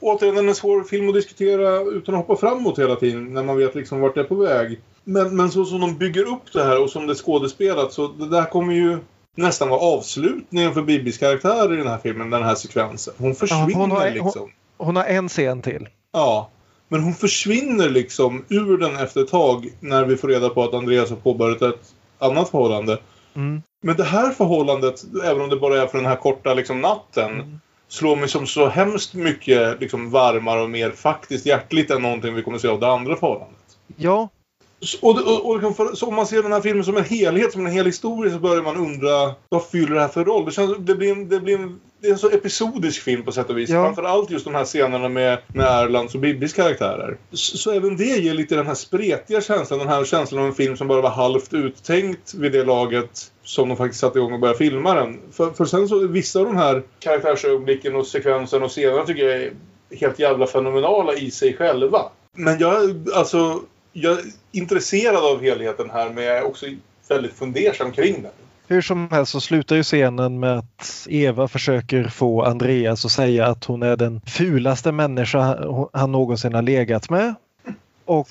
Återigen 0.00 0.48
en 0.48 0.54
svår 0.54 0.84
film 0.84 1.08
att 1.08 1.14
diskutera 1.14 1.80
utan 1.80 2.14
att 2.14 2.26
hoppa 2.26 2.40
framåt 2.40 2.78
hela 2.78 2.96
tiden 2.96 3.34
när 3.34 3.42
man 3.42 3.56
vet 3.56 3.74
liksom 3.74 4.00
vart 4.00 4.14
det 4.14 4.20
är 4.20 4.24
på 4.24 4.34
väg. 4.34 4.80
Men, 5.08 5.36
men 5.36 5.50
så 5.50 5.64
som 5.64 5.80
de 5.80 5.98
bygger 5.98 6.22
upp 6.28 6.52
det 6.52 6.64
här 6.64 6.82
och 6.82 6.90
som 6.90 7.06
det 7.06 7.12
är 7.12 7.14
skådespelat 7.14 7.92
så 7.92 8.08
det 8.08 8.28
där 8.28 8.44
kommer 8.44 8.74
ju 8.74 8.98
nästan 9.34 9.68
vara 9.68 9.80
avslutningen 9.80 10.74
för 10.74 10.82
Bibis 10.82 11.18
karaktär 11.18 11.72
i 11.74 11.76
den 11.76 11.86
här 11.86 11.98
filmen, 12.02 12.30
den 12.30 12.42
här 12.42 12.54
sekvensen. 12.54 13.14
Hon 13.18 13.34
försvinner 13.34 13.74
hon 13.74 13.90
har- 13.90 14.10
liksom. 14.10 14.32
hon- 14.36 14.50
Hon 14.86 14.96
har 14.96 15.04
en 15.04 15.28
scen 15.28 15.62
till. 15.62 15.88
Ja. 16.12 16.50
Men 16.88 17.02
hon 17.02 17.14
försvinner 17.14 17.88
liksom 17.88 18.44
ur 18.48 18.78
den 18.78 18.96
efter 18.96 19.20
ett 19.22 19.30
tag 19.30 19.68
när 19.80 20.04
vi 20.04 20.16
får 20.16 20.28
reda 20.28 20.48
på 20.48 20.62
att 20.64 20.74
Andreas 20.74 21.10
har 21.10 21.16
påbörjat 21.16 21.62
ett 21.62 21.92
annat 22.18 22.48
förhållande. 22.48 22.98
Mm. 23.34 23.62
Men 23.82 23.96
det 23.96 24.04
här 24.04 24.30
förhållandet, 24.30 25.04
även 25.24 25.42
om 25.42 25.48
det 25.50 25.56
bara 25.56 25.82
är 25.82 25.86
för 25.86 25.98
den 25.98 26.06
här 26.06 26.16
korta 26.16 26.54
liksom, 26.54 26.80
natten, 26.80 27.60
slår 27.88 28.16
mig 28.16 28.28
som 28.28 28.46
så 28.46 28.66
hemskt 28.68 29.14
mycket 29.14 29.80
liksom, 29.80 30.10
varmare 30.10 30.60
och 30.62 30.70
mer 30.70 30.90
faktiskt 30.90 31.46
hjärtligt 31.46 31.90
än 31.90 32.02
någonting 32.02 32.34
vi 32.34 32.42
kommer 32.42 32.58
se 32.58 32.68
av 32.68 32.80
det 32.80 32.88
andra 32.88 33.16
förhållandet. 33.16 33.56
Ja, 33.96 34.28
Och, 35.00 35.10
och, 35.10 35.46
och 35.46 35.54
liksom 35.54 35.74
för, 35.74 36.08
om 36.08 36.14
man 36.14 36.26
ser 36.26 36.42
den 36.42 36.52
här 36.52 36.60
filmen 36.60 36.84
som 36.84 36.96
en 36.96 37.04
helhet, 37.04 37.52
som 37.52 37.66
en 37.66 37.72
hel 37.72 37.86
historia, 37.86 38.32
så 38.32 38.38
börjar 38.38 38.62
man 38.62 38.76
undra 38.76 39.34
vad 39.48 39.66
fyller 39.66 39.94
det 39.94 40.00
här 40.00 40.08
för 40.08 40.24
roll? 40.24 40.44
Det, 40.44 40.50
känns, 40.50 40.76
det, 40.78 40.94
blir 40.94 41.12
en, 41.12 41.28
det, 41.28 41.40
blir 41.40 41.54
en, 41.58 41.80
det 42.00 42.08
är 42.08 42.12
en 42.12 42.18
så 42.18 42.30
episodisk 42.30 43.02
film 43.02 43.22
på 43.22 43.32
sätt 43.32 43.50
och 43.50 43.58
vis. 43.58 43.70
Ja. 43.70 43.84
Framförallt 43.84 44.30
just 44.30 44.44
de 44.44 44.54
här 44.54 44.64
scenerna 44.64 45.08
med, 45.08 45.38
med 45.48 45.66
Erlands 45.66 46.14
och 46.14 46.20
Bibbis 46.20 46.52
karaktärer. 46.52 47.16
Så, 47.32 47.58
så 47.58 47.70
även 47.70 47.96
det 47.96 48.04
ger 48.04 48.34
lite 48.34 48.54
den 48.54 48.66
här 48.66 48.74
spretiga 48.74 49.40
känslan, 49.40 49.78
den 49.78 49.88
här 49.88 50.04
känslan 50.04 50.40
av 50.40 50.46
en 50.46 50.54
film 50.54 50.76
som 50.76 50.88
bara 50.88 51.00
var 51.00 51.10
halvt 51.10 51.54
uttänkt 51.54 52.34
vid 52.34 52.52
det 52.52 52.64
laget 52.64 53.32
som 53.42 53.68
de 53.68 53.76
faktiskt 53.76 54.00
satte 54.00 54.18
igång 54.18 54.32
och 54.32 54.40
började 54.40 54.58
filma 54.58 54.94
den. 54.94 55.20
För, 55.32 55.50
för 55.50 55.64
sen 55.64 55.88
så, 55.88 56.06
vissa 56.06 56.38
av 56.38 56.44
de 56.44 56.56
här 56.56 56.82
karaktärsögonblicken 56.98 57.96
och 57.96 58.06
sekvenserna 58.06 58.64
och 58.64 58.70
scenerna 58.70 59.04
tycker 59.04 59.24
jag 59.24 59.42
är 59.42 59.52
helt 59.90 60.18
jävla 60.18 60.46
fenomenala 60.46 61.14
i 61.14 61.30
sig 61.30 61.56
själva. 61.56 62.02
Men 62.32 62.58
jag, 62.58 63.06
alltså, 63.14 63.60
jag 63.98 64.18
är 64.18 64.24
intresserad 64.52 65.24
av 65.24 65.42
helheten 65.42 65.90
här 65.90 66.10
men 66.10 66.24
jag 66.24 66.36
är 66.38 66.42
också 66.42 66.66
väldigt 67.08 67.32
fundersam 67.32 67.92
kring 67.92 68.22
den. 68.22 68.32
hur 68.66 68.82
som 68.82 69.08
helst 69.10 69.32
så 69.32 69.40
slutar 69.40 69.76
ju 69.76 69.82
scenen 69.82 70.40
med 70.40 70.58
att 70.58 71.06
Eva 71.10 71.48
försöker 71.48 72.04
få 72.08 72.42
Andreas 72.42 73.04
att 73.04 73.10
säga 73.10 73.46
att 73.46 73.64
hon 73.64 73.82
är 73.82 73.96
den 73.96 74.20
fulaste 74.20 74.92
människa 74.92 75.58
han 75.92 76.12
någonsin 76.12 76.54
har 76.54 76.62
legat 76.62 77.10
med. 77.10 77.34
Och 78.04 78.28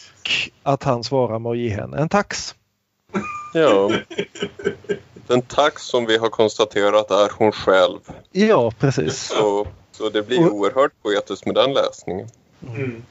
att 0.64 0.84
han 0.84 1.04
svarar 1.04 1.40
med 1.40 1.52
att 1.52 1.58
ge 1.58 1.70
henne 1.70 1.98
en 1.98 2.10
tax. 2.10 2.56
Ja. 3.54 3.92
Den 5.28 5.42
tax 5.42 5.84
som 5.84 6.06
vi 6.06 6.18
har 6.18 6.30
konstaterat 6.30 7.12
är 7.12 7.32
hon 7.38 7.52
själv. 7.52 8.00
Ja, 8.32 8.72
precis. 8.80 9.18
Så, 9.20 9.68
så 9.92 10.10
det 10.10 10.28
blir 10.28 10.50
oerhört 10.50 10.92
poetiskt 11.04 11.46
med 11.46 11.56
den 11.56 11.74
läsningen. 11.74 12.28
Mm. 12.68 13.04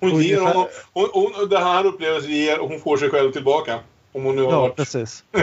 Hon 0.00 0.10
ger 0.22 0.36
Ungefär- 0.38 0.54
honom, 0.54 0.68
hon, 0.92 1.08
hon, 1.12 1.48
det 1.48 1.58
här 1.58 1.86
upplevelsen 1.86 2.30
ger 2.32 2.60
och 2.60 2.68
hon 2.68 2.80
får 2.80 2.96
sig 2.96 3.10
själv 3.10 3.32
tillbaka. 3.32 3.78
Om 4.12 4.24
hon 4.24 4.36
nu 4.36 4.42
har 4.42 4.52
Ja, 4.52 4.60
varit... 4.60 4.76
precis. 4.76 5.24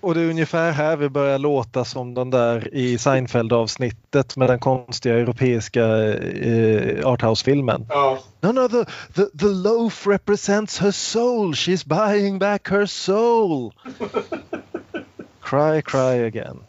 Och 0.00 0.14
det 0.14 0.20
är 0.20 0.30
ungefär 0.30 0.72
här 0.72 0.96
vi 0.96 1.08
börjar 1.08 1.38
låta 1.38 1.84
som 1.84 2.14
den 2.14 2.30
där 2.30 2.74
i 2.74 2.98
Seinfeld-avsnittet 2.98 4.36
med 4.36 4.48
den 4.48 4.58
konstiga 4.58 5.14
europeiska 5.14 5.84
eh, 6.14 7.06
arthouse-filmen. 7.08 7.86
Ja. 7.88 8.18
No, 8.40 8.52
no, 8.52 8.68
the, 8.68 8.84
the, 9.14 9.38
the 9.38 9.46
loaf 9.46 10.06
represents 10.06 10.78
her 10.78 10.90
soul. 10.90 11.52
She's 11.54 11.86
buying 11.88 12.38
back 12.38 12.68
her 12.70 12.86
soul. 12.86 13.72
Cry, 15.42 15.82
cry 15.82 16.24
again. 16.26 16.64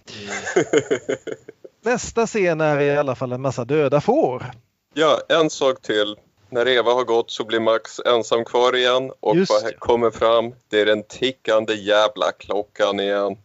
Nästa 1.85 2.27
scen 2.27 2.61
är 2.61 2.79
i 2.79 2.97
alla 2.97 3.15
fall 3.15 3.31
en 3.31 3.41
massa 3.41 3.65
döda 3.65 4.01
får. 4.01 4.45
Ja, 4.93 5.19
en 5.29 5.49
sak 5.49 5.81
till. 5.81 6.15
När 6.49 6.67
Eva 6.67 6.93
har 6.93 7.03
gått 7.03 7.31
så 7.31 7.43
blir 7.43 7.59
Max 7.59 7.99
ensam 8.05 8.45
kvar 8.45 8.75
igen 8.75 9.11
och 9.19 9.35
Just 9.35 9.51
vad 9.51 9.63
det. 9.63 9.73
kommer 9.79 10.11
fram? 10.11 10.53
Det 10.69 10.81
är 10.81 10.85
den 10.85 11.03
tickande 11.03 11.73
jävla 11.73 12.31
klockan 12.31 12.99
igen. 12.99 13.37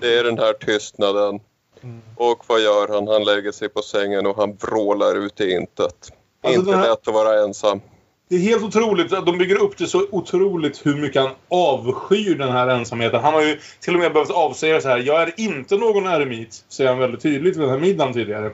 Det 0.00 0.18
är 0.18 0.24
den 0.24 0.38
här 0.38 0.52
tystnaden. 0.52 1.40
Mm. 1.82 2.00
Och 2.16 2.44
vad 2.46 2.60
gör 2.60 2.88
han? 2.88 3.08
Han 3.08 3.24
lägger 3.24 3.52
sig 3.52 3.68
på 3.68 3.82
sängen 3.82 4.26
och 4.26 4.36
han 4.36 4.54
vrålar 4.54 5.14
ut 5.26 5.40
i 5.40 5.50
intet. 5.52 6.12
Alltså, 6.42 6.60
Inte 6.60 6.76
här- 6.76 6.88
lätt 6.88 7.08
att 7.08 7.14
vara 7.14 7.42
ensam. 7.44 7.80
Det 8.28 8.34
är 8.36 8.40
helt 8.40 8.62
otroligt. 8.64 9.12
att 9.12 9.26
De 9.26 9.38
bygger 9.38 9.62
upp 9.62 9.78
det 9.78 9.86
så 9.86 10.06
otroligt 10.10 10.86
hur 10.86 10.96
mycket 10.96 11.22
han 11.22 11.30
avskyr 11.48 12.34
den 12.34 12.52
här 12.52 12.68
ensamheten. 12.68 13.20
Han 13.22 13.34
har 13.34 13.42
ju 13.42 13.58
till 13.80 13.94
och 13.94 14.00
med 14.00 14.12
behövt 14.12 14.30
avsäga 14.30 14.80
så 14.80 14.88
här. 14.88 14.98
Jag 14.98 15.22
är 15.22 15.32
inte 15.36 15.76
någon 15.76 16.06
eremit, 16.06 16.64
säger 16.68 16.90
han 16.90 16.98
väldigt 16.98 17.22
tydligt 17.22 17.56
vid 17.56 17.62
den 17.62 17.70
här 17.70 17.78
middagen 17.78 18.12
tidigare. 18.12 18.50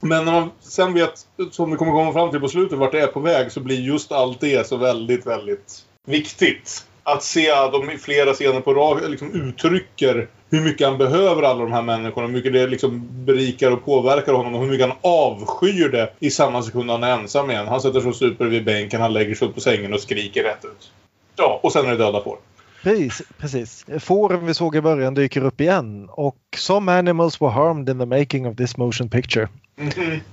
Men 0.00 0.24
när 0.24 0.32
man 0.32 0.50
sen 0.60 0.94
vet, 0.94 1.26
som 1.50 1.70
vi 1.70 1.76
kommer 1.76 1.92
komma 1.92 2.12
fram 2.12 2.30
till 2.30 2.40
på 2.40 2.48
slutet, 2.48 2.78
vart 2.78 2.92
det 2.92 3.00
är 3.00 3.06
på 3.06 3.20
väg 3.20 3.52
så 3.52 3.60
blir 3.60 3.80
just 3.80 4.12
allt 4.12 4.40
det 4.40 4.66
så 4.66 4.76
väldigt, 4.76 5.26
väldigt 5.26 5.84
viktigt. 6.06 6.86
Att 7.02 7.22
se 7.22 7.50
att 7.50 7.72
de 7.72 7.90
i 7.90 7.98
flera 7.98 8.34
scener 8.34 8.60
på 8.60 8.74
rad 8.74 9.10
liksom 9.10 9.32
uttrycker 9.32 10.28
hur 10.50 10.60
mycket 10.60 10.86
han 10.86 10.98
behöver 10.98 11.42
alla 11.42 11.62
de 11.62 11.72
här 11.72 11.82
människorna, 11.82 12.26
hur 12.26 12.34
mycket 12.34 12.52
det 12.52 12.66
liksom 12.66 13.08
berikar 13.24 13.70
och 13.70 13.84
påverkar 13.84 14.32
honom 14.32 14.54
och 14.54 14.60
hur 14.60 14.70
mycket 14.70 14.88
han 14.88 14.96
avskyr 15.02 15.88
det 15.88 16.12
i 16.18 16.30
samma 16.30 16.62
sekund 16.62 16.90
han 16.90 17.04
är 17.04 17.18
ensam 17.18 17.50
igen. 17.50 17.68
Han 17.68 17.80
sätter 17.80 18.00
sig 18.00 18.08
och 18.08 18.16
super 18.16 18.46
vid 18.46 18.64
bänken, 18.64 19.00
han 19.00 19.12
lägger 19.12 19.34
sig 19.34 19.48
upp 19.48 19.54
på 19.54 19.60
sängen 19.60 19.94
och 19.94 20.00
skriker 20.00 20.42
rätt 20.42 20.64
ut. 20.64 20.92
Ja, 21.36 21.60
och 21.62 21.72
sen 21.72 21.86
är 21.86 21.90
det 21.90 21.96
döda 21.96 22.22
får. 22.22 22.38
Precis, 22.82 23.22
precis. 23.38 23.86
Fåren 23.98 24.46
vi 24.46 24.54
såg 24.54 24.76
i 24.76 24.80
början 24.80 25.14
dyker 25.14 25.44
upp 25.44 25.60
igen 25.60 26.08
och 26.10 26.36
some 26.56 26.92
animals 26.92 27.40
were 27.40 27.50
harmed 27.50 27.88
in 27.88 27.98
the 27.98 28.06
making 28.06 28.48
of 28.48 28.56
this 28.56 28.76
motion 28.76 29.10
picture. 29.10 29.48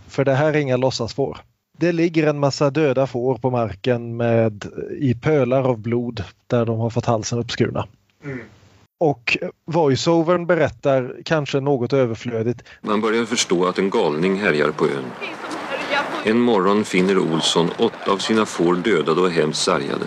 För 0.07 0.25
det 0.25 0.33
här 0.33 0.53
är 0.53 0.57
inga 0.57 0.77
låtsasfår. 0.77 1.37
Det 1.77 1.91
ligger 1.91 2.27
en 2.27 2.39
massa 2.39 2.69
döda 2.69 3.07
får 3.07 3.37
på 3.37 3.49
marken 3.49 4.17
med 4.17 4.65
i 4.99 5.13
pölar 5.13 5.63
av 5.63 5.79
blod 5.79 6.23
där 6.47 6.65
de 6.65 6.79
har 6.79 6.89
fått 6.89 7.05
halsen 7.05 7.39
uppskurna. 7.39 7.87
Mm. 8.23 8.39
Och 8.99 9.37
voiceovern 9.65 10.45
berättar, 10.45 11.15
kanske 11.25 11.59
något 11.59 11.93
överflödigt, 11.93 12.63
Man 12.81 13.01
börjar 13.01 13.25
förstå 13.25 13.65
att 13.65 13.79
en 13.79 13.89
galning 13.89 14.39
härjar 14.39 14.71
på 14.71 14.85
ön. 14.85 15.05
En 16.25 16.39
morgon 16.39 16.85
finner 16.85 17.17
Olsson 17.17 17.69
åtta 17.77 18.11
av 18.11 18.17
sina 18.17 18.45
får 18.45 18.75
dödade 18.75 19.21
och 19.21 19.31
hemskt 19.31 19.61
sargade. 19.61 20.05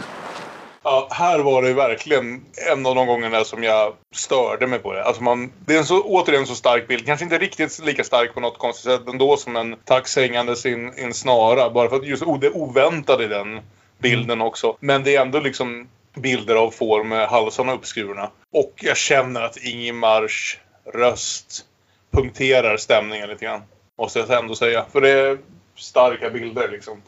Ja, 0.92 1.08
här 1.10 1.38
var 1.38 1.62
det 1.62 1.72
verkligen 1.74 2.40
en 2.72 2.86
av 2.86 2.94
de 2.94 3.06
gångerna 3.06 3.44
som 3.44 3.62
jag 3.62 3.92
störde 4.14 4.66
mig 4.66 4.78
på 4.78 4.92
det. 4.92 5.04
Alltså 5.04 5.22
man, 5.22 5.52
det 5.66 5.74
är 5.74 5.78
en 5.78 5.84
så, 5.84 6.02
återigen 6.02 6.46
så 6.46 6.54
stark 6.54 6.88
bild. 6.88 7.06
Kanske 7.06 7.24
inte 7.24 7.38
riktigt 7.38 7.78
lika 7.84 8.04
stark 8.04 8.34
på 8.34 8.40
något 8.40 8.58
konstigt 8.58 8.92
sätt 8.92 9.08
ändå 9.08 9.36
som 9.36 9.56
en 9.56 9.76
tax 9.84 10.16
hängandes 10.16 10.66
i 10.66 10.72
en, 10.72 10.92
en 10.96 11.14
snara. 11.14 11.70
Bara 11.70 11.88
för 11.88 11.96
att 11.96 12.06
just 12.06 12.22
o- 12.22 12.38
det 12.40 12.50
oväntade 12.50 13.24
i 13.24 13.28
den 13.28 13.60
bilden 13.98 14.40
också. 14.40 14.76
Men 14.80 15.04
det 15.04 15.16
är 15.16 15.22
ändå 15.22 15.40
liksom 15.40 15.88
bilder 16.14 16.56
av 16.56 16.70
får 16.70 17.04
med 17.04 17.28
halsarna 17.28 17.72
uppskurna. 17.74 18.30
Och 18.52 18.72
jag 18.76 18.96
känner 18.96 19.42
att 19.42 19.56
Ingemars 19.56 20.58
röst 20.94 21.64
punkterar 22.10 22.76
stämningen 22.76 23.28
lite 23.28 23.44
grann. 23.44 23.62
Måste 23.98 24.18
jag 24.18 24.30
ändå 24.30 24.54
säga. 24.54 24.84
För 24.92 25.00
det 25.00 25.10
är 25.10 25.38
starka 25.76 26.30
bilder 26.30 26.68
liksom. 26.68 27.02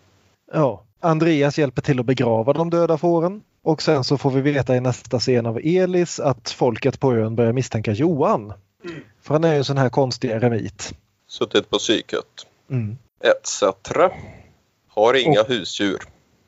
ja, 0.53 0.83
Andreas 1.01 1.59
hjälper 1.59 1.83
till 1.83 2.01
att 2.01 2.07
begrava 2.07 2.53
de 2.53 2.71
döda 2.71 2.99
fåren. 2.99 3.43
Och 3.65 3.83
sen 3.83 4.05
så 4.05 4.19
får 4.19 4.31
vi 4.31 4.41
veta 4.41 4.77
i 4.77 4.81
nästa 4.81 5.19
scen 5.19 5.47
av 5.47 5.59
Elis 5.63 6.21
att 6.21 6.51
folket 6.51 7.01
på 7.01 7.15
ön 7.15 7.37
börjar 7.37 7.53
misstänka 7.53 7.93
Johan. 7.93 8.53
För 9.23 9.35
han 9.35 9.45
är 9.45 9.53
ju 9.53 9.59
en 9.59 9.65
sån 9.65 9.79
här 9.79 9.89
konstig 9.89 10.31
eremit. 10.31 10.95
Suttit 11.29 11.71
på 11.71 11.79
psyket. 11.79 12.47
Mm. 12.71 12.99
Etc. 13.21 13.63
Har 14.89 15.15
inga 15.15 15.43
husdjur. 15.43 15.99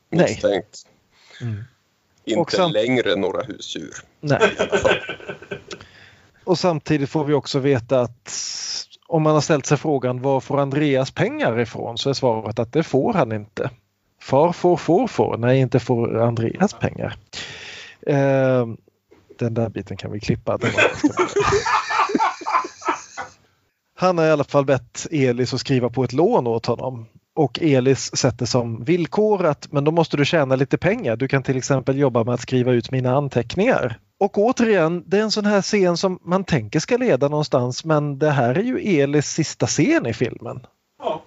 Nej. 0.09 0.25
Misstänkt. 0.29 0.81
Mm. 1.41 1.63
Inte 2.25 2.39
Och 2.41 2.51
samt- 2.51 2.73
längre 2.73 3.15
några 3.15 3.41
husdjur. 3.43 3.93
Nej. 4.19 4.51
Och 6.43 6.59
samtidigt 6.59 7.09
får 7.09 7.23
vi 7.25 7.33
också 7.33 7.59
veta 7.59 8.01
att 8.01 8.33
om 9.07 9.23
man 9.23 9.33
har 9.33 9.41
ställt 9.41 9.65
sig 9.65 9.77
frågan 9.77 10.21
var 10.21 10.39
får 10.39 10.59
Andreas 10.59 11.11
pengar 11.11 11.59
ifrån 11.59 11.97
så 11.97 12.09
är 12.09 12.13
svaret 12.13 12.59
att 12.59 12.73
det 12.73 12.83
får 12.83 13.13
han 13.13 13.31
inte. 13.31 13.69
Far 14.25 14.51
får, 14.51 14.77
får, 14.77 15.07
får. 15.07 15.37
Nej, 15.37 15.59
inte 15.59 15.79
får 15.79 16.21
Andreas 16.21 16.73
pengar. 16.73 17.17
Eh, 18.07 18.67
den 19.39 19.53
där 19.53 19.69
biten 19.69 19.97
kan 19.97 20.11
vi 20.11 20.19
klippa. 20.19 20.59
Han 23.95 24.17
har 24.17 24.25
i 24.25 24.31
alla 24.31 24.43
fall 24.43 24.65
bett 24.65 25.07
Elis 25.11 25.53
att 25.53 25.59
skriva 25.59 25.89
på 25.89 26.03
ett 26.03 26.13
lån 26.13 26.47
åt 26.47 26.65
honom. 26.65 27.05
Och 27.35 27.59
Elis 27.61 28.15
sätter 28.15 28.45
som 28.45 28.83
villkor 28.83 29.45
att 29.45 29.71
men 29.71 29.83
då 29.83 29.91
måste 29.91 30.17
du 30.17 30.25
tjäna 30.25 30.55
lite 30.55 30.77
pengar. 30.77 31.15
Du 31.15 31.27
kan 31.27 31.43
till 31.43 31.57
exempel 31.57 31.97
jobba 31.97 32.23
med 32.23 32.33
att 32.33 32.41
skriva 32.41 32.71
ut 32.71 32.91
mina 32.91 33.15
anteckningar. 33.15 33.99
Och 34.19 34.37
återigen, 34.37 35.03
det 35.07 35.17
är 35.17 35.21
en 35.21 35.31
sån 35.31 35.45
här 35.45 35.61
scen 35.61 35.97
som 35.97 36.19
man 36.23 36.43
tänker 36.43 36.79
ska 36.79 36.97
leda 36.97 37.27
någonstans 37.27 37.85
men 37.85 38.19
det 38.19 38.31
här 38.31 38.57
är 38.57 38.63
ju 38.63 38.99
Elis 39.01 39.27
sista 39.27 39.67
scen 39.67 40.05
i 40.05 40.13
filmen. 40.13 40.59
Ja. 41.03 41.21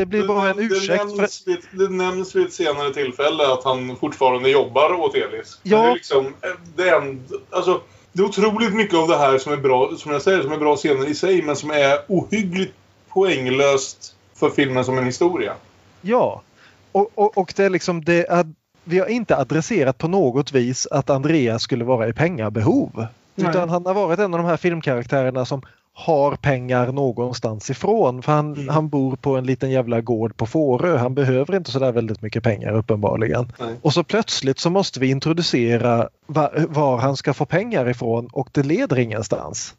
Det 0.00 0.06
blir 0.06 0.26
bara 0.26 0.50
en 0.50 0.56
Det 0.56 0.62
ursäkt. 0.62 1.02
För... 1.02 1.16
nämns, 1.16 1.42
vid, 1.46 1.58
det 1.70 1.88
nämns 1.88 2.36
vid 2.36 2.46
ett 2.46 2.52
senare 2.52 2.94
tillfälle 2.94 3.52
att 3.52 3.64
han 3.64 3.96
fortfarande 3.96 4.50
jobbar 4.50 4.92
åt 4.92 5.14
Elis. 5.14 5.60
Men 5.62 5.72
Ja. 5.72 5.82
Det 5.82 5.90
är, 5.90 5.94
liksom, 5.94 6.26
eh, 6.26 6.50
det, 6.76 6.88
är 6.88 7.00
en, 7.00 7.24
alltså, 7.50 7.80
det 8.12 8.22
är 8.22 8.26
otroligt 8.26 8.74
mycket 8.74 8.98
av 8.98 9.08
det 9.08 9.16
här 9.16 9.38
som 9.38 9.52
är 9.52 9.56
bra, 9.56 9.96
som 9.96 10.12
jag 10.12 10.22
säger, 10.22 10.42
som 10.42 10.52
är 10.52 10.58
bra 10.58 10.76
scener 10.76 11.10
i 11.10 11.14
sig 11.14 11.42
men 11.42 11.56
som 11.56 11.70
är 11.70 11.98
ohyggligt 12.08 12.74
poänglöst 13.08 14.14
för 14.34 14.50
filmen 14.50 14.84
som 14.84 14.98
en 14.98 15.04
historia. 15.04 15.54
Ja, 16.00 16.42
och, 16.92 17.10
och, 17.14 17.38
och 17.38 17.52
det 17.56 17.64
är 17.64 17.70
liksom 17.70 18.04
det 18.04 18.30
ad, 18.30 18.54
vi 18.84 18.98
har 18.98 19.06
inte 19.06 19.36
adresserat 19.36 19.98
på 19.98 20.08
något 20.08 20.52
vis 20.52 20.86
att 20.86 21.10
Andreas 21.10 21.62
skulle 21.62 21.84
vara 21.84 22.08
i 22.08 22.12
pengabehov. 22.12 23.06
Nej. 23.34 23.50
Utan 23.50 23.68
han 23.68 23.86
har 23.86 23.94
varit 23.94 24.18
en 24.18 24.34
av 24.34 24.40
de 24.40 24.46
här 24.46 24.56
filmkaraktärerna 24.56 25.44
som 25.44 25.62
har 25.94 26.36
pengar 26.36 26.92
någonstans 26.92 27.70
ifrån. 27.70 28.22
För 28.22 28.32
han, 28.32 28.68
han 28.68 28.88
bor 28.88 29.16
på 29.16 29.36
en 29.36 29.46
liten 29.46 29.70
jävla 29.70 30.00
gård 30.00 30.36
på 30.36 30.46
Fårö. 30.46 30.96
Han 30.96 31.14
behöver 31.14 31.56
inte 31.56 31.70
sådär 31.70 31.92
väldigt 31.92 32.22
mycket 32.22 32.42
pengar 32.42 32.72
uppenbarligen. 32.72 33.52
Nej. 33.58 33.74
Och 33.82 33.92
så 33.92 34.04
plötsligt 34.04 34.58
så 34.58 34.70
måste 34.70 35.00
vi 35.00 35.10
introducera 35.10 36.08
va, 36.26 36.50
var 36.68 36.98
han 36.98 37.16
ska 37.16 37.34
få 37.34 37.44
pengar 37.44 37.88
ifrån 37.88 38.28
och 38.32 38.48
det 38.52 38.62
leder 38.62 38.98
ingenstans. 38.98 39.74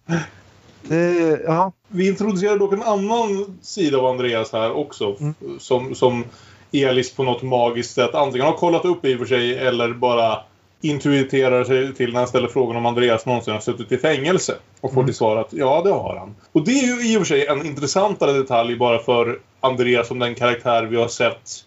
Det, 0.82 1.42
ja. 1.46 1.72
Vi 1.88 2.08
introducerar 2.08 2.58
dock 2.58 2.74
en 2.74 2.84
annan 2.84 3.58
sida 3.62 3.98
av 3.98 4.06
Andreas 4.06 4.52
här 4.52 4.72
också. 4.72 5.16
Mm. 5.20 5.34
Som, 5.60 5.96
som 5.96 6.24
Elis 6.72 7.16
på 7.16 7.24
något 7.24 7.42
magiskt 7.42 7.94
sätt 7.94 8.16
antingen 8.16 8.48
har 8.48 8.54
kollat 8.54 8.86
upp 8.86 9.06
i 9.06 9.16
och 9.16 9.20
för 9.20 9.26
sig 9.26 9.58
eller 9.58 9.94
bara 9.94 10.40
intuiterar 10.82 11.64
sig 11.64 11.94
till 11.94 12.14
när 12.14 12.20
han 12.20 12.28
ställer 12.28 12.48
frågan 12.48 12.76
om 12.76 12.86
Andreas 12.86 13.26
någonsin 13.26 13.54
har 13.54 13.62
suttit 13.62 13.92
i 13.92 13.98
fängelse. 13.98 14.56
Och 14.82 14.94
får 14.94 15.02
Mm. 15.02 15.08
till 15.08 15.16
svar 15.16 15.38
att 15.38 15.54
ja, 15.54 15.82
det 15.84 15.92
har 15.92 16.16
han. 16.20 16.36
Och 16.52 16.66
det 16.66 16.72
är 16.72 16.86
ju 16.86 17.14
i 17.14 17.18
och 17.18 17.20
för 17.22 17.26
sig 17.26 17.46
en 17.48 17.66
intressantare 17.66 18.32
detalj 18.32 18.76
bara 18.76 19.00
för 19.00 19.40
Andreas 19.60 20.08
som 20.08 20.20
den 20.20 20.36
karaktär 20.36 20.84
vi 20.84 20.98
har 20.98 21.08
sett 21.08 21.66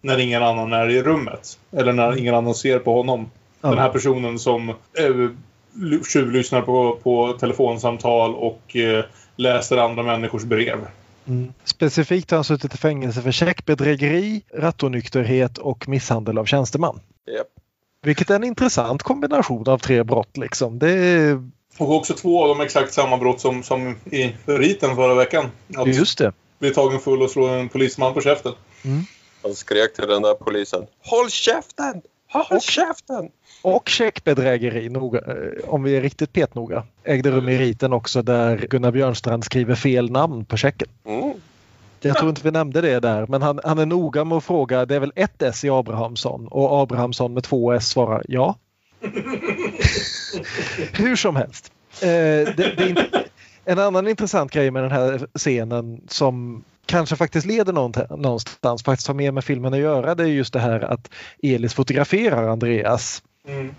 när 0.00 0.18
ingen 0.18 0.42
annan 0.42 0.72
är 0.72 0.88
i 0.90 1.02
rummet. 1.02 1.58
Eller 1.72 1.92
när 1.92 2.18
ingen 2.18 2.34
annan 2.34 2.54
ser 2.54 2.78
på 2.78 2.94
honom. 2.96 3.30
Ja. 3.60 3.68
Den 3.68 3.78
här 3.78 3.88
personen 3.90 4.38
som 4.38 4.68
eh, 4.68 4.74
tjuvlyssnar 6.12 6.62
på, 6.62 6.98
på 7.02 7.32
telefonsamtal 7.32 8.34
och 8.34 8.76
eh, 8.76 9.04
läser 9.36 9.76
andra 9.76 10.02
människors 10.02 10.42
brev. 10.42 10.78
Mm. 11.26 11.52
Specifikt 11.64 12.30
har 12.30 12.38
han 12.38 12.44
suttit 12.44 12.74
i 12.74 12.76
fängelse 12.76 13.22
för 13.22 13.32
checkbedrägeri, 13.32 14.42
rattonykterhet 14.54 15.58
och 15.58 15.88
misshandel 15.88 16.38
av 16.38 16.44
tjänsteman. 16.44 17.00
Japp. 17.36 17.46
Vilket 18.04 18.30
är 18.30 18.34
en 18.34 18.44
intressant 18.44 19.02
kombination 19.02 19.68
av 19.68 19.78
tre 19.78 20.02
brott. 20.02 20.36
Liksom. 20.36 20.78
Det 20.78 20.90
är, 20.90 21.50
Och 21.78 21.96
också 21.96 22.14
två 22.14 22.42
av 22.42 22.48
dem 22.48 22.60
exakt 22.60 22.92
samma 22.92 23.16
brott 23.16 23.40
som, 23.40 23.62
som 23.62 23.96
i 24.04 24.34
riten 24.44 24.96
förra 24.96 25.14
veckan. 25.14 25.50
Att 25.76 25.86
just 25.86 26.18
det. 26.18 26.32
bli 26.58 26.70
tagen 26.70 27.00
full 27.00 27.22
och 27.22 27.30
slå 27.30 27.46
en 27.46 27.68
polisman 27.68 28.14
på 28.14 28.20
käften. 28.20 28.52
Han 29.42 29.54
skrek 29.54 29.94
till 29.94 30.08
den 30.08 30.22
där 30.22 30.34
polisen. 30.34 30.86
Håll 31.02 31.30
käften! 31.30 32.02
Håll 32.32 32.60
käften! 32.60 33.28
Och 33.62 33.88
checkbedrägeri, 33.88 34.88
noga, 34.88 35.18
eh, 35.18 35.68
om 35.68 35.82
vi 35.82 35.96
är 35.96 36.00
riktigt 36.00 36.32
petnoga, 36.32 36.84
ägde 37.04 37.30
rum 37.30 37.48
i 37.48 37.58
riten 37.58 37.92
också 37.92 38.22
där 38.22 38.66
Gunnar 38.70 38.90
Björnstrand 38.90 39.44
skriver 39.44 39.74
fel 39.74 40.10
namn 40.10 40.44
på 40.44 40.56
checken. 40.56 40.88
Mm. 41.06 41.32
Jag 42.08 42.16
tror 42.16 42.28
inte 42.28 42.42
vi 42.44 42.50
nämnde 42.50 42.80
det 42.80 43.00
där, 43.00 43.26
men 43.26 43.42
han, 43.42 43.60
han 43.64 43.78
är 43.78 43.86
noga 43.86 44.24
med 44.24 44.38
att 44.38 44.44
fråga, 44.44 44.86
det 44.86 44.94
är 44.94 45.00
väl 45.00 45.12
ett 45.16 45.42
S 45.42 45.64
i 45.64 45.70
Abrahamsson? 45.70 46.48
Och 46.48 46.82
Abrahamsson 46.82 47.34
med 47.34 47.44
två 47.44 47.72
S 47.72 47.88
svarar 47.88 48.22
ja. 48.28 48.58
Hur 50.92 51.16
som 51.16 51.36
helst. 51.36 51.72
Eh, 52.02 52.08
det, 52.08 52.54
det 52.56 52.82
är 52.82 52.88
inte, 52.88 53.24
en 53.64 53.78
annan 53.78 54.08
intressant 54.08 54.52
grej 54.52 54.70
med 54.70 54.82
den 54.82 54.92
här 54.92 55.26
scenen 55.34 56.00
som 56.08 56.64
kanske 56.86 57.16
faktiskt 57.16 57.46
leder 57.46 57.72
någonstans, 58.16 58.82
faktiskt 58.82 59.08
har 59.08 59.14
mer 59.14 59.32
med 59.32 59.44
filmen 59.44 59.74
att 59.74 59.80
göra, 59.80 60.14
det 60.14 60.22
är 60.22 60.26
just 60.26 60.52
det 60.52 60.60
här 60.60 60.80
att 60.80 61.10
Elis 61.42 61.74
fotograferar 61.74 62.48
Andreas. 62.48 63.22
Mm. 63.48 63.74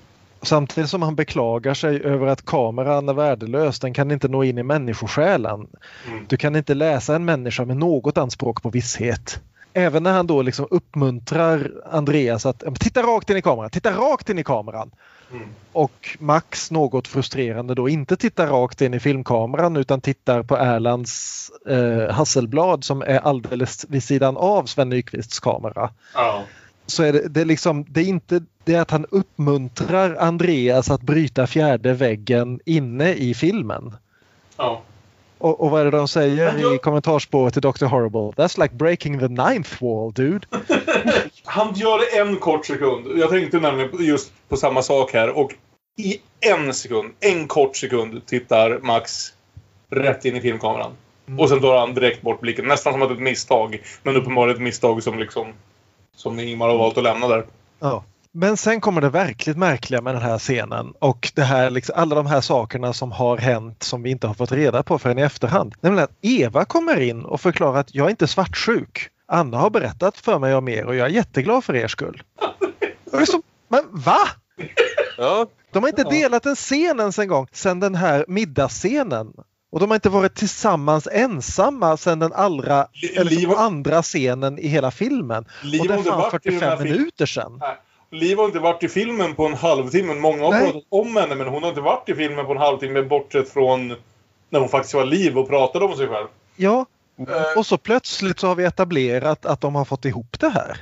Samtidigt 0.46 0.90
som 0.90 1.02
han 1.02 1.16
beklagar 1.16 1.74
sig 1.74 2.04
över 2.04 2.28
att 2.28 2.46
kameran 2.46 3.10
är 3.10 3.14
värdelös, 3.14 3.80
den 3.80 3.94
kan 3.94 4.12
inte 4.12 4.28
nå 4.28 4.44
in 4.44 4.58
i 4.58 4.64
människosjälen. 4.64 5.68
Mm. 6.08 6.26
Du 6.28 6.38
kan 6.38 6.56
inte 6.56 6.74
läsa 6.74 7.16
en 7.16 7.26
människa 7.26 7.66
med 7.66 7.78
något 7.78 8.18
anspråk 8.18 8.64
på 8.64 8.70
visshet. 8.70 9.42
Även 9.74 10.04
när 10.04 10.14
han 10.14 10.28
då 10.28 10.42
liksom 10.42 10.68
uppmuntrar 10.72 11.72
Andreas 11.92 12.46
att 12.46 12.62
"Ja, 12.66 12.70
men 12.70 12.80
titta 12.80 13.02
rakt 13.02 13.30
in 13.30 13.38
i 13.38 13.42
kameran, 13.42 13.70
titta 13.70 13.92
rakt 13.92 14.30
in 14.30 14.40
i 14.40 14.44
kameran. 14.44 14.92
Mm. 15.32 15.48
Och 15.72 16.18
Max 16.20 16.72
något 16.72 17.08
frustrerande 17.08 17.76
då 17.76 17.90
inte 17.90 18.16
tittar 18.16 18.48
rakt 18.48 18.82
in 18.82 18.94
i 18.94 19.00
filmkameran 19.00 19.78
utan 19.78 20.02
tittar 20.02 20.44
på 20.44 20.58
Erlands 20.58 21.52
eh, 21.68 22.14
Hasselblad 22.14 22.84
som 22.84 23.02
är 23.02 23.20
alldeles 23.20 23.86
vid 23.90 24.04
sidan 24.04 24.38
av 24.38 24.66
Sven 24.66 24.90
Nykvists 24.90 25.40
kamera 25.40 25.90
Ja. 26.14 26.44
Så 26.88 27.04
är 27.04 27.14
det, 27.14 27.28
det, 27.28 27.42
är 27.42 27.46
liksom, 27.46 27.86
det 27.90 28.02
är 28.02 28.06
inte 28.06 28.42
det 28.64 28.76
att 28.76 28.92
han 28.92 29.06
uppmuntrar 29.10 30.16
Andreas 30.16 30.90
att 30.92 31.02
bryta 31.02 31.48
fjärde 31.48 31.94
väggen 31.94 32.60
inne 32.66 33.14
i 33.14 33.34
filmen. 33.34 33.94
ja. 34.58 34.82
Och, 35.38 35.62
och 35.62 35.72
vad 35.72 35.82
är 35.82 35.86
det 35.86 35.98
de 35.98 36.08
säger 36.08 36.60
jag- 36.60 36.76
i 36.76 36.78
kommentarsspåret 36.78 37.54
till 37.54 37.62
Dr. 37.62 37.86
Horrible? 37.86 38.20
That's 38.44 38.62
like 38.62 38.76
breaking 38.76 39.20
the 39.20 39.28
ninth 39.28 39.84
wall 39.84 40.14
dude. 40.14 40.48
Han 41.44 41.74
gör 41.74 42.00
det 42.00 42.20
en 42.22 42.36
kort 42.36 42.66
sekund. 42.66 43.08
Jag 43.18 43.30
tänkte 43.30 43.60
nämligen 43.60 44.06
just 44.06 44.32
på 44.50 44.58
samma 44.58 44.82
sak 44.82 45.14
här. 45.14 45.38
Och 45.38 45.52
i 45.98 46.18
en 46.40 46.74
sekund, 46.74 47.14
en 47.20 47.48
kort 47.48 47.76
sekund, 47.78 48.26
tittar 48.26 48.80
Max 48.84 49.34
rätt 49.90 50.26
in 50.26 50.36
i 50.36 50.42
filmkameran. 50.42 50.92
Och 51.40 51.50
sen 51.50 51.62
tar 51.62 51.80
han 51.80 51.94
direkt 51.94 52.22
bort 52.22 52.42
blicken. 52.42 52.66
Nästan 52.66 52.94
som 52.94 53.02
att 53.02 53.10
det 53.10 53.14
är 53.14 53.18
ett 53.18 53.22
misstag. 53.24 53.82
Men 54.04 54.16
uppenbarligen 54.16 54.56
ett 54.58 54.64
misstag 54.64 55.04
som 55.04 55.20
liksom... 55.20 55.48
Som 56.16 56.40
Ingmar 56.40 56.70
har 56.70 56.78
valt 56.78 56.98
att 56.98 57.04
lämna 57.04 57.28
där. 57.28 57.46
Ja. 57.80 58.04
Men 58.32 58.58
sen 58.58 58.82
kommer 58.82 59.02
det 59.02 59.10
verkligt 59.10 59.58
märkliga 59.58 60.02
med 60.02 60.16
den 60.16 60.22
här 60.22 60.38
scenen 60.40 60.94
och 61.00 61.32
det 61.36 61.42
här, 61.42 61.70
liksom, 61.70 61.96
alla 61.98 62.16
de 62.16 62.26
här 62.26 62.42
sakerna 62.42 62.94
som 62.94 63.12
har 63.12 63.38
hänt 63.38 63.84
som 63.84 64.04
vi 64.04 64.10
inte 64.10 64.28
har 64.28 64.34
fått 64.34 64.52
reda 64.52 64.84
på 64.84 65.00
förrän 65.00 65.20
i 65.20 65.22
efterhand. 65.22 65.76
Nämligen 65.82 66.04
att 66.04 66.18
Eva 66.22 66.66
kommer 66.66 67.00
in 67.00 67.26
och 67.26 67.42
förklarar 67.42 67.80
att 67.80 67.96
jag 67.96 68.06
är 68.06 68.10
inte 68.10 68.28
svartsjuk. 68.28 69.10
Anna 69.28 69.58
har 69.58 69.70
berättat 69.70 70.18
för 70.18 70.40
mig 70.40 70.56
om 70.56 70.68
er 70.68 70.86
och 70.86 70.96
jag 70.96 71.06
är 71.06 71.12
jätteglad 71.12 71.64
för 71.64 71.76
er 71.76 71.88
skull. 71.88 72.24
Så, 73.28 73.42
men 73.68 73.84
va? 73.92 74.18
Ja, 75.18 75.48
De 75.72 75.84
har 75.84 75.90
inte 75.90 76.04
delat 76.04 76.46
en 76.46 76.56
scen 76.56 77.00
ens 77.00 77.20
en 77.20 77.28
gång 77.28 77.48
sedan 77.52 77.80
den 77.80 77.96
här 77.96 78.26
middagsscenen. 78.28 79.34
Och 79.76 79.82
de 79.82 79.90
har 79.90 79.96
inte 79.96 80.10
varit 80.10 80.36
tillsammans 80.36 81.08
ensamma 81.12 81.98
sedan 81.98 82.20
den 82.20 82.34
allra, 82.34 82.88
Li- 82.94 83.16
eller 83.16 83.32
Liv- 83.32 83.42
som 83.50 83.56
andra 83.56 84.02
scenen 84.04 84.60
i 84.60 84.68
hela 84.68 84.92
filmen. 84.92 85.46
Liv 85.64 85.82
och 85.82 85.88
det 85.88 85.94
är 85.94 85.98
fan 86.04 86.18
varit 86.18 86.46
i 86.46 86.50
den 86.50 86.60
här 86.60 86.70
45 86.70 86.78
filmen. 86.78 86.98
minuter 86.98 87.26
sedan. 87.26 87.58
Nej. 87.62 87.78
Liv 88.12 88.38
har 88.38 88.46
inte 88.46 88.60
varit 88.60 88.84
i 88.84 88.90
filmen 88.90 89.36
på 89.36 89.46
en 89.46 89.54
halvtimme. 89.54 90.14
Många 90.14 90.44
har 90.44 90.52
Nej. 90.52 90.66
pratat 90.72 90.84
om 90.90 91.16
henne 91.16 91.36
men 91.36 91.48
hon 91.48 91.64
har 91.64 91.70
inte 91.70 91.82
varit 91.82 92.10
i 92.10 92.16
filmen 92.16 92.46
på 92.46 92.52
en 92.52 92.58
halvtimme 92.58 93.02
bortsett 93.02 93.50
från 93.50 93.88
när 94.50 94.60
hon 94.60 94.70
faktiskt 94.70 94.94
var 94.94 95.06
Liv 95.06 95.38
och 95.38 95.48
pratade 95.50 95.86
om 95.86 95.96
sig 95.98 96.08
själv. 96.08 96.28
Ja, 96.56 96.86
Eh, 97.20 97.58
och 97.58 97.66
så 97.66 97.78
plötsligt 97.78 98.40
så 98.40 98.48
har 98.48 98.56
vi 98.56 98.64
etablerat 98.64 99.46
att 99.46 99.62
de 99.62 99.76
har 99.76 99.86
fått 99.86 100.06
ihop 100.06 100.40
det 100.40 100.50
här. 100.50 100.78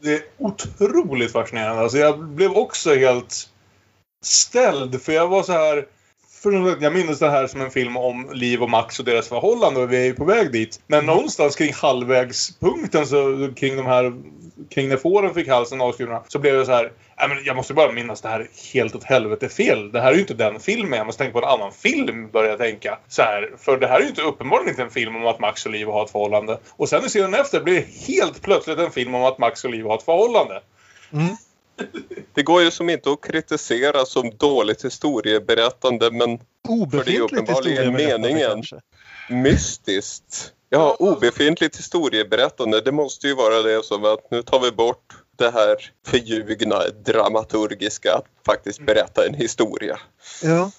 Det 0.00 0.14
är 0.14 0.22
otroligt 0.38 1.32
fascinerande. 1.32 1.82
Alltså 1.82 1.98
jag 1.98 2.18
blev 2.24 2.50
också 2.52 2.94
helt 2.94 3.48
ställd 4.24 5.02
för 5.02 5.12
jag 5.12 5.28
var 5.28 5.42
så 5.42 5.52
här... 5.52 5.86
För 6.42 6.82
jag 6.82 6.92
minns 6.92 7.18
det 7.18 7.30
här 7.30 7.46
som 7.46 7.60
en 7.60 7.70
film 7.70 7.96
om 7.96 8.30
Liv 8.32 8.62
och 8.62 8.70
Max 8.70 8.98
och 8.98 9.04
deras 9.04 9.28
förhållande 9.28 9.80
och 9.80 9.92
vi 9.92 9.96
är 9.96 10.04
ju 10.04 10.14
på 10.14 10.24
väg 10.24 10.52
dit. 10.52 10.80
Men 10.86 11.06
någonstans 11.06 11.56
kring 11.56 11.72
halvvägspunkten 11.72 13.06
så 13.06 13.48
kring 13.56 13.76
de 13.76 13.86
här 13.86 14.12
kring 14.70 14.88
när 14.88 14.96
fåren 14.96 15.34
fick 15.34 15.48
halsen 15.48 15.80
avskurna 15.80 16.22
så 16.28 16.38
blev 16.38 16.54
jag 16.54 16.66
så 16.66 16.72
här 16.72 16.92
Nej, 17.20 17.28
men 17.28 17.44
jag 17.44 17.56
måste 17.56 17.74
bara 17.74 17.92
minnas 17.92 18.20
det 18.20 18.28
här 18.28 18.48
helt 18.74 18.94
åt 18.94 19.04
helvete 19.04 19.48
fel. 19.48 19.92
Det 19.92 20.00
här 20.00 20.10
är 20.10 20.14
ju 20.14 20.20
inte 20.20 20.34
den 20.34 20.60
filmen. 20.60 20.98
Jag 20.98 21.06
måste 21.06 21.24
tänka 21.24 21.40
på 21.40 21.46
en 21.46 21.52
annan 21.52 21.72
film 21.72 22.30
börjar 22.30 22.50
jag 22.50 22.58
tänka. 22.58 22.98
Så 23.08 23.22
här, 23.22 23.50
för 23.58 23.76
det 23.76 23.86
här 23.86 23.96
är 23.96 24.02
ju 24.02 24.08
inte 24.08 24.22
uppenbarligen 24.22 24.70
inte 24.70 24.82
en 24.82 24.90
film 24.90 25.16
om 25.16 25.26
att 25.26 25.40
Max 25.40 25.66
och 25.66 25.72
Liv 25.72 25.86
har 25.86 26.04
ett 26.04 26.10
förhållande. 26.10 26.58
Och 26.70 26.88
sen 26.88 27.04
i 27.04 27.08
scenen 27.08 27.34
efter 27.34 27.60
blir 27.60 27.74
det 27.74 28.14
helt 28.14 28.42
plötsligt 28.42 28.78
en 28.78 28.90
film 28.90 29.14
om 29.14 29.24
att 29.24 29.38
Max 29.38 29.64
och 29.64 29.70
Liv 29.70 29.84
har 29.84 29.94
ett 29.94 30.02
förhållande. 30.02 30.60
Det 32.34 32.42
går 32.42 32.62
ju 32.62 32.70
som 32.70 32.90
inte 32.90 33.10
att 33.10 33.20
kritisera 33.20 34.04
som 34.04 34.30
dåligt 34.36 34.84
historieberättande 34.84 36.10
men 36.10 36.38
Obefintligt 36.68 37.20
uppenbarligen 37.20 37.76
historieberättande 37.76 38.28
meningen. 38.28 38.50
kanske. 38.50 38.76
mystiskt. 39.28 40.52
Ja, 40.70 40.96
obefintligt 40.98 41.78
historieberättande. 41.78 42.80
Det 42.80 42.92
måste 42.92 43.26
ju 43.26 43.34
vara 43.34 43.62
det 43.62 43.84
som 43.84 44.04
att 44.04 44.30
nu 44.30 44.42
tar 44.42 44.60
vi 44.60 44.72
bort 44.72 45.14
det 45.36 45.50
här 45.50 45.76
förljugna 46.06 46.78
dramaturgiska 47.04 48.14
att 48.14 48.24
faktiskt 48.46 48.80
berätta 48.80 49.26
en 49.26 49.34
historia. 49.34 49.98
Ja. 50.42 50.70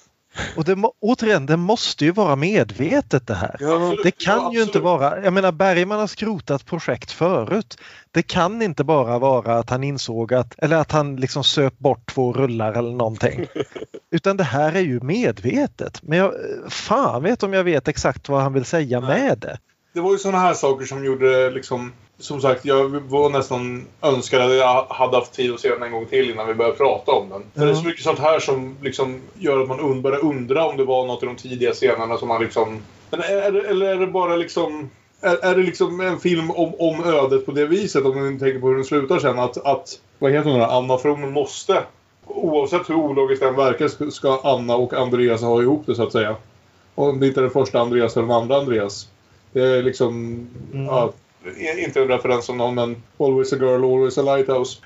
Och 0.55 0.63
det, 0.63 0.75
återigen, 0.99 1.45
det 1.45 1.57
måste 1.57 2.05
ju 2.05 2.11
vara 2.11 2.35
medvetet 2.35 3.27
det 3.27 3.35
här. 3.35 3.55
Det 4.03 4.11
kan 4.11 4.51
ju 4.51 4.63
inte 4.63 4.79
vara, 4.79 5.23
jag 5.23 5.33
menar 5.33 5.51
Bergman 5.51 5.99
har 5.99 6.07
skrotat 6.07 6.65
projekt 6.65 7.11
förut. 7.11 7.77
Det 8.11 8.21
kan 8.23 8.61
inte 8.61 8.83
bara 8.83 9.19
vara 9.19 9.55
att 9.55 9.69
han 9.69 9.83
insåg 9.83 10.33
att, 10.33 10.59
eller 10.59 10.77
att 10.77 10.91
han 10.91 11.15
liksom 11.15 11.43
söp 11.43 11.77
bort 11.77 12.13
två 12.13 12.33
rullar 12.33 12.73
eller 12.73 12.91
någonting. 12.91 13.45
Utan 14.11 14.37
det 14.37 14.43
här 14.43 14.73
är 14.73 14.79
ju 14.79 14.99
medvetet. 14.99 16.03
Men 16.03 16.17
jag, 16.17 16.33
fan 16.69 17.23
vet 17.23 17.43
om 17.43 17.53
jag 17.53 17.63
vet 17.63 17.87
exakt 17.87 18.29
vad 18.29 18.41
han 18.41 18.53
vill 18.53 18.65
säga 18.65 19.01
med 19.01 19.37
det. 19.39 19.57
Det 19.93 20.01
var 20.01 20.11
ju 20.11 20.17
sådana 20.17 20.39
här 20.39 20.53
saker 20.53 20.85
som 20.85 21.05
gjorde 21.05 21.49
liksom... 21.49 21.93
Som 22.19 22.41
sagt, 22.41 22.65
jag 22.65 22.89
var 22.89 23.29
nästan 23.29 23.85
önskad 24.01 24.41
att 24.41 24.57
jag 24.57 24.83
hade 24.83 25.17
haft 25.17 25.33
tid 25.33 25.53
att 25.53 25.59
se 25.59 25.69
den 25.69 25.83
en 25.83 25.91
gång 25.91 26.05
till 26.05 26.31
innan 26.31 26.47
vi 26.47 26.53
började 26.53 26.77
prata 26.77 27.11
om 27.11 27.29
den. 27.29 27.43
För 27.55 27.65
det 27.65 27.71
är 27.71 27.75
så 27.75 27.85
mycket 27.85 28.03
sånt 28.03 28.19
här 28.19 28.39
som 28.39 28.77
liksom 28.81 29.21
gör 29.33 29.61
att 29.61 29.67
man 29.67 30.01
börjar 30.01 30.25
undra 30.25 30.65
om 30.65 30.77
det 30.77 30.83
var 30.83 31.05
något 31.05 31.23
i 31.23 31.25
de 31.25 31.35
tidiga 31.35 31.73
scenerna 31.73 32.17
som 32.17 32.27
man 32.27 32.41
liksom... 32.41 32.81
Men 33.09 33.19
är, 33.19 33.65
eller 33.65 33.85
är 33.85 33.99
det 33.99 34.07
bara 34.07 34.35
liksom... 34.35 34.89
Är, 35.21 35.45
är 35.45 35.55
det 35.55 35.63
liksom 35.63 36.01
en 36.01 36.19
film 36.19 36.51
om, 36.51 36.73
om 36.79 37.03
ödet 37.03 37.45
på 37.45 37.51
det 37.51 37.65
viset? 37.65 38.05
Om 38.05 38.23
man 38.23 38.39
tänker 38.39 38.59
på 38.59 38.67
hur 38.67 38.75
den 38.75 38.85
slutar 38.85 39.19
sen. 39.19 39.39
Att, 39.39 39.65
att 39.65 39.99
vad 40.19 40.31
heter 40.31 40.49
hon 40.49 40.59
då? 40.59 40.65
Anna 40.65 40.97
From 40.97 41.31
måste... 41.31 41.83
Oavsett 42.25 42.89
hur 42.89 42.95
ologiskt 42.95 43.41
den 43.43 43.55
verkar 43.55 44.09
ska- 44.11 44.41
Anna 44.43 44.75
och 44.75 44.93
Andreas 44.93 45.41
ha 45.41 45.61
ihop 45.61 45.83
det 45.85 45.95
så 45.95 46.03
att 46.03 46.11
säga. 46.11 46.35
Om 46.95 47.19
det 47.19 47.27
inte 47.27 47.39
är 47.39 47.41
den 47.41 47.51
första 47.51 47.79
Andreas 47.79 48.17
är 48.17 48.21
den 48.21 48.31
andra 48.31 48.57
Andreas. 48.57 49.07
Det 49.51 49.61
är 49.61 49.83
liksom... 49.83 50.39
Ja, 50.73 51.11
inte 51.77 52.01
en 52.01 52.07
referens 52.07 52.45
som 52.45 52.57
någon 52.57 52.75
men 52.75 53.03
Always 53.17 53.53
a 53.53 53.55
girl, 53.55 53.83
always 53.83 54.17
a 54.17 54.21
lighthouse. 54.21 54.77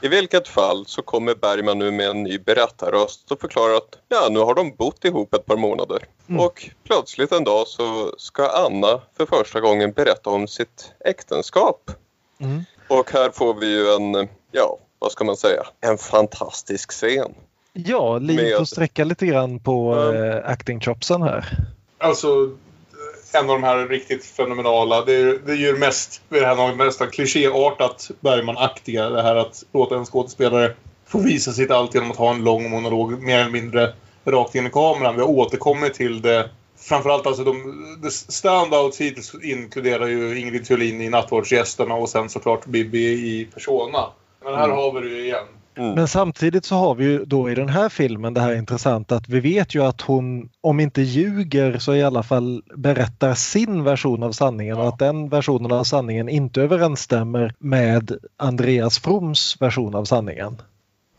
I 0.00 0.08
vilket 0.08 0.48
fall 0.48 0.86
så 0.86 1.02
kommer 1.02 1.34
Bergman 1.34 1.78
nu 1.78 1.90
med 1.90 2.08
en 2.08 2.22
ny 2.22 2.38
berättarröst 2.38 3.30
och 3.30 3.40
förklarar 3.40 3.74
att 3.74 3.98
ja, 4.08 4.28
nu 4.30 4.38
har 4.38 4.54
de 4.54 4.74
bott 4.76 5.04
ihop 5.04 5.34
ett 5.34 5.46
par 5.46 5.56
månader. 5.56 6.04
Och 6.38 6.70
plötsligt 6.84 7.32
en 7.32 7.44
dag 7.44 7.66
så 7.66 8.14
ska 8.18 8.48
Anna 8.48 9.00
för 9.16 9.26
första 9.26 9.60
gången 9.60 9.92
berätta 9.92 10.30
om 10.30 10.48
sitt 10.48 10.92
äktenskap. 11.04 11.90
Mm. 12.40 12.64
Och 12.88 13.12
här 13.12 13.30
får 13.30 13.54
vi 13.54 13.66
ju 13.66 13.88
en, 13.88 14.28
ja, 14.52 14.78
vad 14.98 15.12
ska 15.12 15.24
man 15.24 15.36
säga, 15.36 15.62
en 15.80 15.98
fantastisk 15.98 16.90
scen. 16.90 17.34
Ja, 17.72 18.18
Liv 18.18 18.56
får 18.56 18.64
sträcka 18.64 19.04
lite 19.04 19.26
grann 19.26 19.60
på 19.60 19.94
eh, 20.12 20.50
acting 20.50 20.80
chopsen 20.80 21.22
här. 21.22 21.44
Alltså, 21.98 22.56
en 23.32 23.50
av 23.50 23.60
de 23.60 23.62
här 23.62 23.88
riktigt 23.88 24.24
fenomenala. 24.24 25.04
Det 25.04 25.14
är, 25.14 25.38
det 25.46 25.52
är 25.52 25.56
ju 25.56 25.76
mest, 25.76 26.22
vid 26.28 26.42
det 26.42 26.46
här 26.46 26.56
laget 26.56 26.76
nästan 26.76 27.10
klichéartat 27.10 28.10
Bergman-aktiga. 28.20 29.10
Det 29.10 29.22
här 29.22 29.36
att 29.36 29.62
låta 29.72 29.96
en 29.96 30.04
skådespelare 30.04 30.74
få 31.06 31.18
visa 31.18 31.52
sitt 31.52 31.70
allt 31.70 31.94
genom 31.94 32.10
att 32.10 32.16
ha 32.16 32.30
en 32.30 32.44
lång 32.44 32.70
monolog 32.70 33.22
mer 33.22 33.38
eller 33.38 33.50
mindre 33.50 33.92
rakt 34.24 34.54
in 34.54 34.66
i 34.66 34.70
kameran. 34.70 35.14
Vi 35.14 35.20
har 35.20 35.28
återkommit 35.28 35.94
till 35.94 36.22
det. 36.22 36.50
Framförallt 36.80 37.26
alltså 37.26 37.44
de, 37.44 37.98
de 38.02 38.10
standouts 38.10 39.00
hittills 39.00 39.34
inkluderar 39.42 40.06
ju 40.06 40.38
Ingrid 40.40 40.66
Thulin 40.66 41.00
i 41.00 41.08
Nattvardsgästerna 41.08 41.94
och 41.94 42.08
sen 42.08 42.28
såklart 42.28 42.66
Bibi 42.66 43.08
i 43.08 43.48
Persona. 43.54 44.06
Men 44.44 44.54
här 44.54 44.64
Mm. 44.64 44.76
har 44.76 44.92
vi 44.92 45.08
det 45.08 45.14
ju 45.14 45.24
igen. 45.24 45.44
Men 45.78 46.08
samtidigt 46.08 46.64
så 46.64 46.74
har 46.74 46.94
vi 46.94 47.04
ju 47.04 47.24
då 47.24 47.50
i 47.50 47.54
den 47.54 47.68
här 47.68 47.88
filmen 47.88 48.34
det 48.34 48.40
här 48.40 48.54
intressanta 48.54 49.16
att 49.16 49.28
vi 49.28 49.40
vet 49.40 49.74
ju 49.74 49.82
att 49.84 50.00
hon, 50.00 50.50
om 50.60 50.80
inte 50.80 51.02
ljuger, 51.02 51.78
så 51.78 51.94
i 51.94 52.02
alla 52.02 52.22
fall 52.22 52.62
berättar 52.76 53.34
sin 53.34 53.84
version 53.84 54.22
av 54.22 54.32
sanningen 54.32 54.76
och 54.78 54.88
att 54.88 54.98
den 54.98 55.28
versionen 55.28 55.72
av 55.72 55.84
sanningen 55.84 56.28
inte 56.28 56.62
överensstämmer 56.62 57.54
med 57.58 58.18
Andreas 58.36 58.98
Froms 58.98 59.56
version 59.60 59.94
av 59.94 60.04
sanningen. 60.04 60.62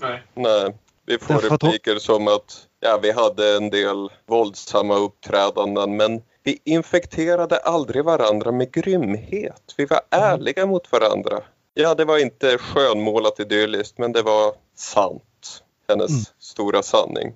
Nej. 0.01 0.23
Nej, 0.35 0.73
vi 1.05 1.17
får 1.19 1.33
Därför 1.33 1.55
att 1.55 1.61
hon- 1.61 1.71
repliker 1.71 1.95
som 1.99 2.27
att 2.27 2.57
ja, 2.79 2.99
vi 3.01 3.11
hade 3.11 3.57
en 3.57 3.69
del 3.69 4.09
våldsamma 4.27 4.95
uppträdanden 4.95 5.97
men 5.97 6.21
vi 6.43 6.59
infekterade 6.65 7.57
aldrig 7.57 8.05
varandra 8.05 8.51
med 8.51 8.71
grymhet. 8.71 9.73
Vi 9.77 9.85
var 9.85 10.01
ärliga 10.09 10.65
mot 10.65 10.91
varandra. 10.91 11.39
Ja, 11.81 11.95
det 11.95 12.05
var 12.05 12.17
inte 12.17 12.57
skönmålat 12.57 13.39
idylliskt 13.39 13.97
men 13.97 14.11
det 14.11 14.21
var 14.21 14.53
sant. 14.75 15.63
Hennes 15.87 16.09
Mm. 16.09 16.21
stora 16.39 16.83
sanning. 16.83 17.33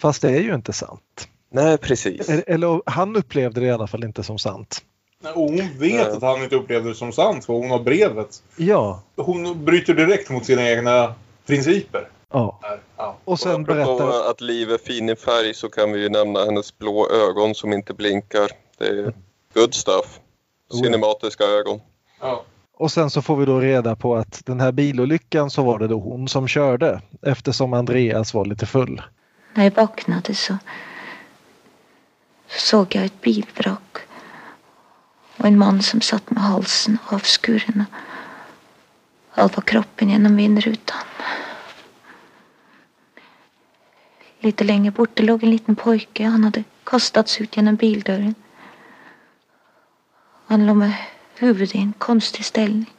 Fast 0.00 0.22
det 0.22 0.28
är 0.28 0.40
ju 0.40 0.54
inte 0.54 0.72
sant. 0.72 1.28
Nej, 1.52 1.78
precis. 1.78 2.28
Eller, 2.28 2.44
eller 2.46 2.82
han 2.86 3.16
upplevde 3.16 3.60
det 3.60 3.66
i 3.66 3.70
alla 3.70 3.86
fall 3.86 4.04
inte 4.04 4.22
som 4.22 4.38
sant. 4.38 4.84
Nej, 5.22 5.32
Och 5.32 5.42
hon 5.42 5.78
vet 5.78 6.08
att 6.08 6.22
han 6.22 6.42
inte 6.42 6.56
upplevde 6.56 6.88
det 6.88 6.94
som 6.94 7.12
sant 7.12 7.44
för 7.44 7.52
hon 7.52 7.70
har 7.70 7.78
brevet. 7.78 8.42
Ja, 8.56 9.02
Hon 9.16 9.64
bryter 9.64 9.94
direkt 9.94 10.30
mot 10.30 10.44
sina 10.46 10.70
egna 10.70 11.14
principer. 11.46 12.08
ja. 12.32 12.58
Ja. 12.96 13.16
Och 13.24 13.40
sen 13.40 13.50
Apropå 13.62 13.74
berättar... 13.74 14.30
att 14.30 14.40
Liv 14.40 14.70
är 14.72 14.78
fin 14.78 15.08
i 15.08 15.16
färg 15.16 15.54
så 15.54 15.68
kan 15.68 15.92
vi 15.92 16.00
ju 16.02 16.08
nämna 16.08 16.44
hennes 16.44 16.78
blå 16.78 17.08
ögon 17.10 17.54
som 17.54 17.72
inte 17.72 17.94
blinkar. 17.94 18.50
Det 18.78 18.86
är 18.86 19.12
good 19.54 19.74
stuff. 19.74 20.20
Cinematiska 20.82 21.44
ögon. 21.44 21.80
Ja. 22.20 22.42
Och 22.80 22.92
sen 22.92 23.10
så 23.10 23.22
får 23.22 23.36
vi 23.36 23.46
då 23.46 23.60
reda 23.60 23.96
på 23.96 24.16
att 24.16 24.42
den 24.46 24.60
här 24.60 24.72
bilolyckan 24.72 25.50
så 25.50 25.62
var 25.62 25.78
det 25.78 25.88
då 25.88 26.00
hon 26.00 26.28
som 26.28 26.48
körde 26.48 27.00
eftersom 27.22 27.72
Andreas 27.72 28.34
var 28.34 28.44
lite 28.44 28.66
full. 28.66 29.02
När 29.54 29.64
jag 29.64 29.70
vaknade 29.70 30.34
så, 30.34 30.58
såg 32.48 32.94
jag 32.94 33.04
ett 33.04 33.20
bilvrak 33.20 33.98
och 35.36 35.44
en 35.44 35.58
man 35.58 35.82
som 35.82 36.00
satt 36.00 36.30
med 36.30 36.42
halsen 36.42 36.98
avskuren 37.08 37.84
och 39.30 39.38
halva 39.38 39.62
kroppen 39.62 40.10
genom 40.10 40.36
vindrutan. 40.36 40.98
Lite 44.38 44.64
längre 44.64 44.90
bort 44.90 45.10
det 45.14 45.22
låg 45.22 45.42
en 45.44 45.50
liten 45.50 45.76
pojke. 45.76 46.24
Han 46.24 46.44
hade 46.44 46.64
kastats 46.84 47.40
ut 47.40 47.56
genom 47.56 47.76
bildörren. 47.76 48.34
Han 50.46 50.66
låg 50.66 50.76
med 50.76 50.92
huvudet 51.40 51.74
i 51.74 51.78
en 51.78 51.92
konstig 51.98 52.44
ställning. 52.44 52.90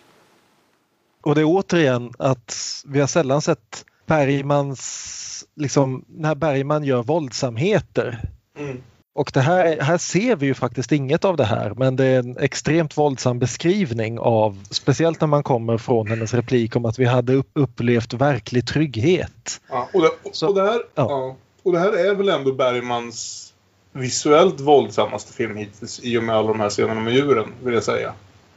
Och 1.21 1.35
det 1.35 1.41
är 1.41 1.45
återigen 1.45 2.13
att 2.19 2.83
vi 2.85 2.99
har 2.99 3.07
sällan 3.07 3.41
sett 3.41 3.85
Bergmans, 4.05 5.45
liksom 5.55 6.05
när 6.07 6.35
Bergman 6.35 6.83
gör 6.83 7.03
våldsamheter. 7.03 8.29
Mm. 8.57 8.81
Och 9.13 9.31
det 9.33 9.41
här, 9.41 9.81
här 9.81 9.97
ser 9.97 10.35
vi 10.35 10.45
ju 10.45 10.53
faktiskt 10.53 10.91
inget 10.91 11.25
av 11.25 11.37
det 11.37 11.43
här 11.43 11.73
men 11.77 11.95
det 11.95 12.05
är 12.05 12.19
en 12.19 12.37
extremt 12.37 12.97
våldsam 12.97 13.39
beskrivning 13.39 14.19
av, 14.19 14.63
speciellt 14.69 15.21
när 15.21 15.27
man 15.27 15.43
kommer 15.43 15.77
från 15.77 16.07
hennes 16.07 16.33
replik 16.33 16.75
om 16.75 16.85
att 16.85 16.99
vi 16.99 17.05
hade 17.05 17.33
upp, 17.33 17.49
upplevt 17.53 18.13
verklig 18.13 18.67
trygghet. 18.67 19.61
Ja, 19.69 19.89
och, 19.93 20.01
det, 20.01 20.09
och, 20.45 20.55
det 20.55 20.61
här, 20.61 20.81
ja. 20.95 21.35
och 21.63 21.71
det 21.71 21.79
här 21.79 22.09
är 22.09 22.15
väl 22.15 22.29
ändå 22.29 22.53
Bergmans 22.53 23.47
visuellt 23.93 24.59
våldsammaste 24.59 25.33
film 25.33 25.55
hittills 25.55 25.99
i 26.03 26.17
och 26.17 26.23
med 26.23 26.35
alla 26.35 26.47
de 26.47 26.59
här 26.59 26.69
scenerna 26.69 27.01
med 27.01 27.13
djuren, 27.13 27.53
vill 27.63 27.73
jag 27.73 27.83
säga. 27.83 28.13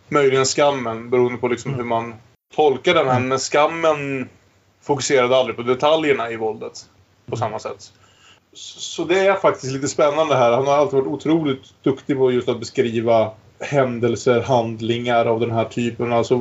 Möjligen 0.08 0.46
Skammen, 0.46 1.10
beroende 1.10 1.38
på 1.38 1.48
liksom 1.48 1.74
hur 1.74 1.84
man 1.84 2.14
tolkar 2.54 2.94
den 2.94 3.08
här. 3.08 3.20
Men 3.20 3.38
Skammen 3.38 4.28
fokuserade 4.82 5.36
aldrig 5.36 5.56
på 5.56 5.62
detaljerna 5.62 6.30
i 6.30 6.36
våldet 6.36 6.86
på 7.26 7.36
samma 7.36 7.58
sätt. 7.58 7.92
Så 8.52 8.80
så 8.80 9.04
det 9.04 9.18
är 9.18 9.34
faktiskt 9.34 9.72
lite 9.72 9.88
spännande 9.88 10.36
här. 10.36 10.52
Han 10.52 10.66
har 10.66 10.74
alltid 10.74 10.98
varit 10.98 11.08
otroligt 11.08 11.82
duktig 11.82 12.16
på 12.16 12.32
just 12.32 12.48
att 12.48 12.58
beskriva 12.58 13.30
händelser, 13.60 14.40
handlingar 14.40 15.26
av 15.26 15.40
den 15.40 15.50
här 15.50 15.64
typen. 15.64 16.12
Alltså 16.12 16.36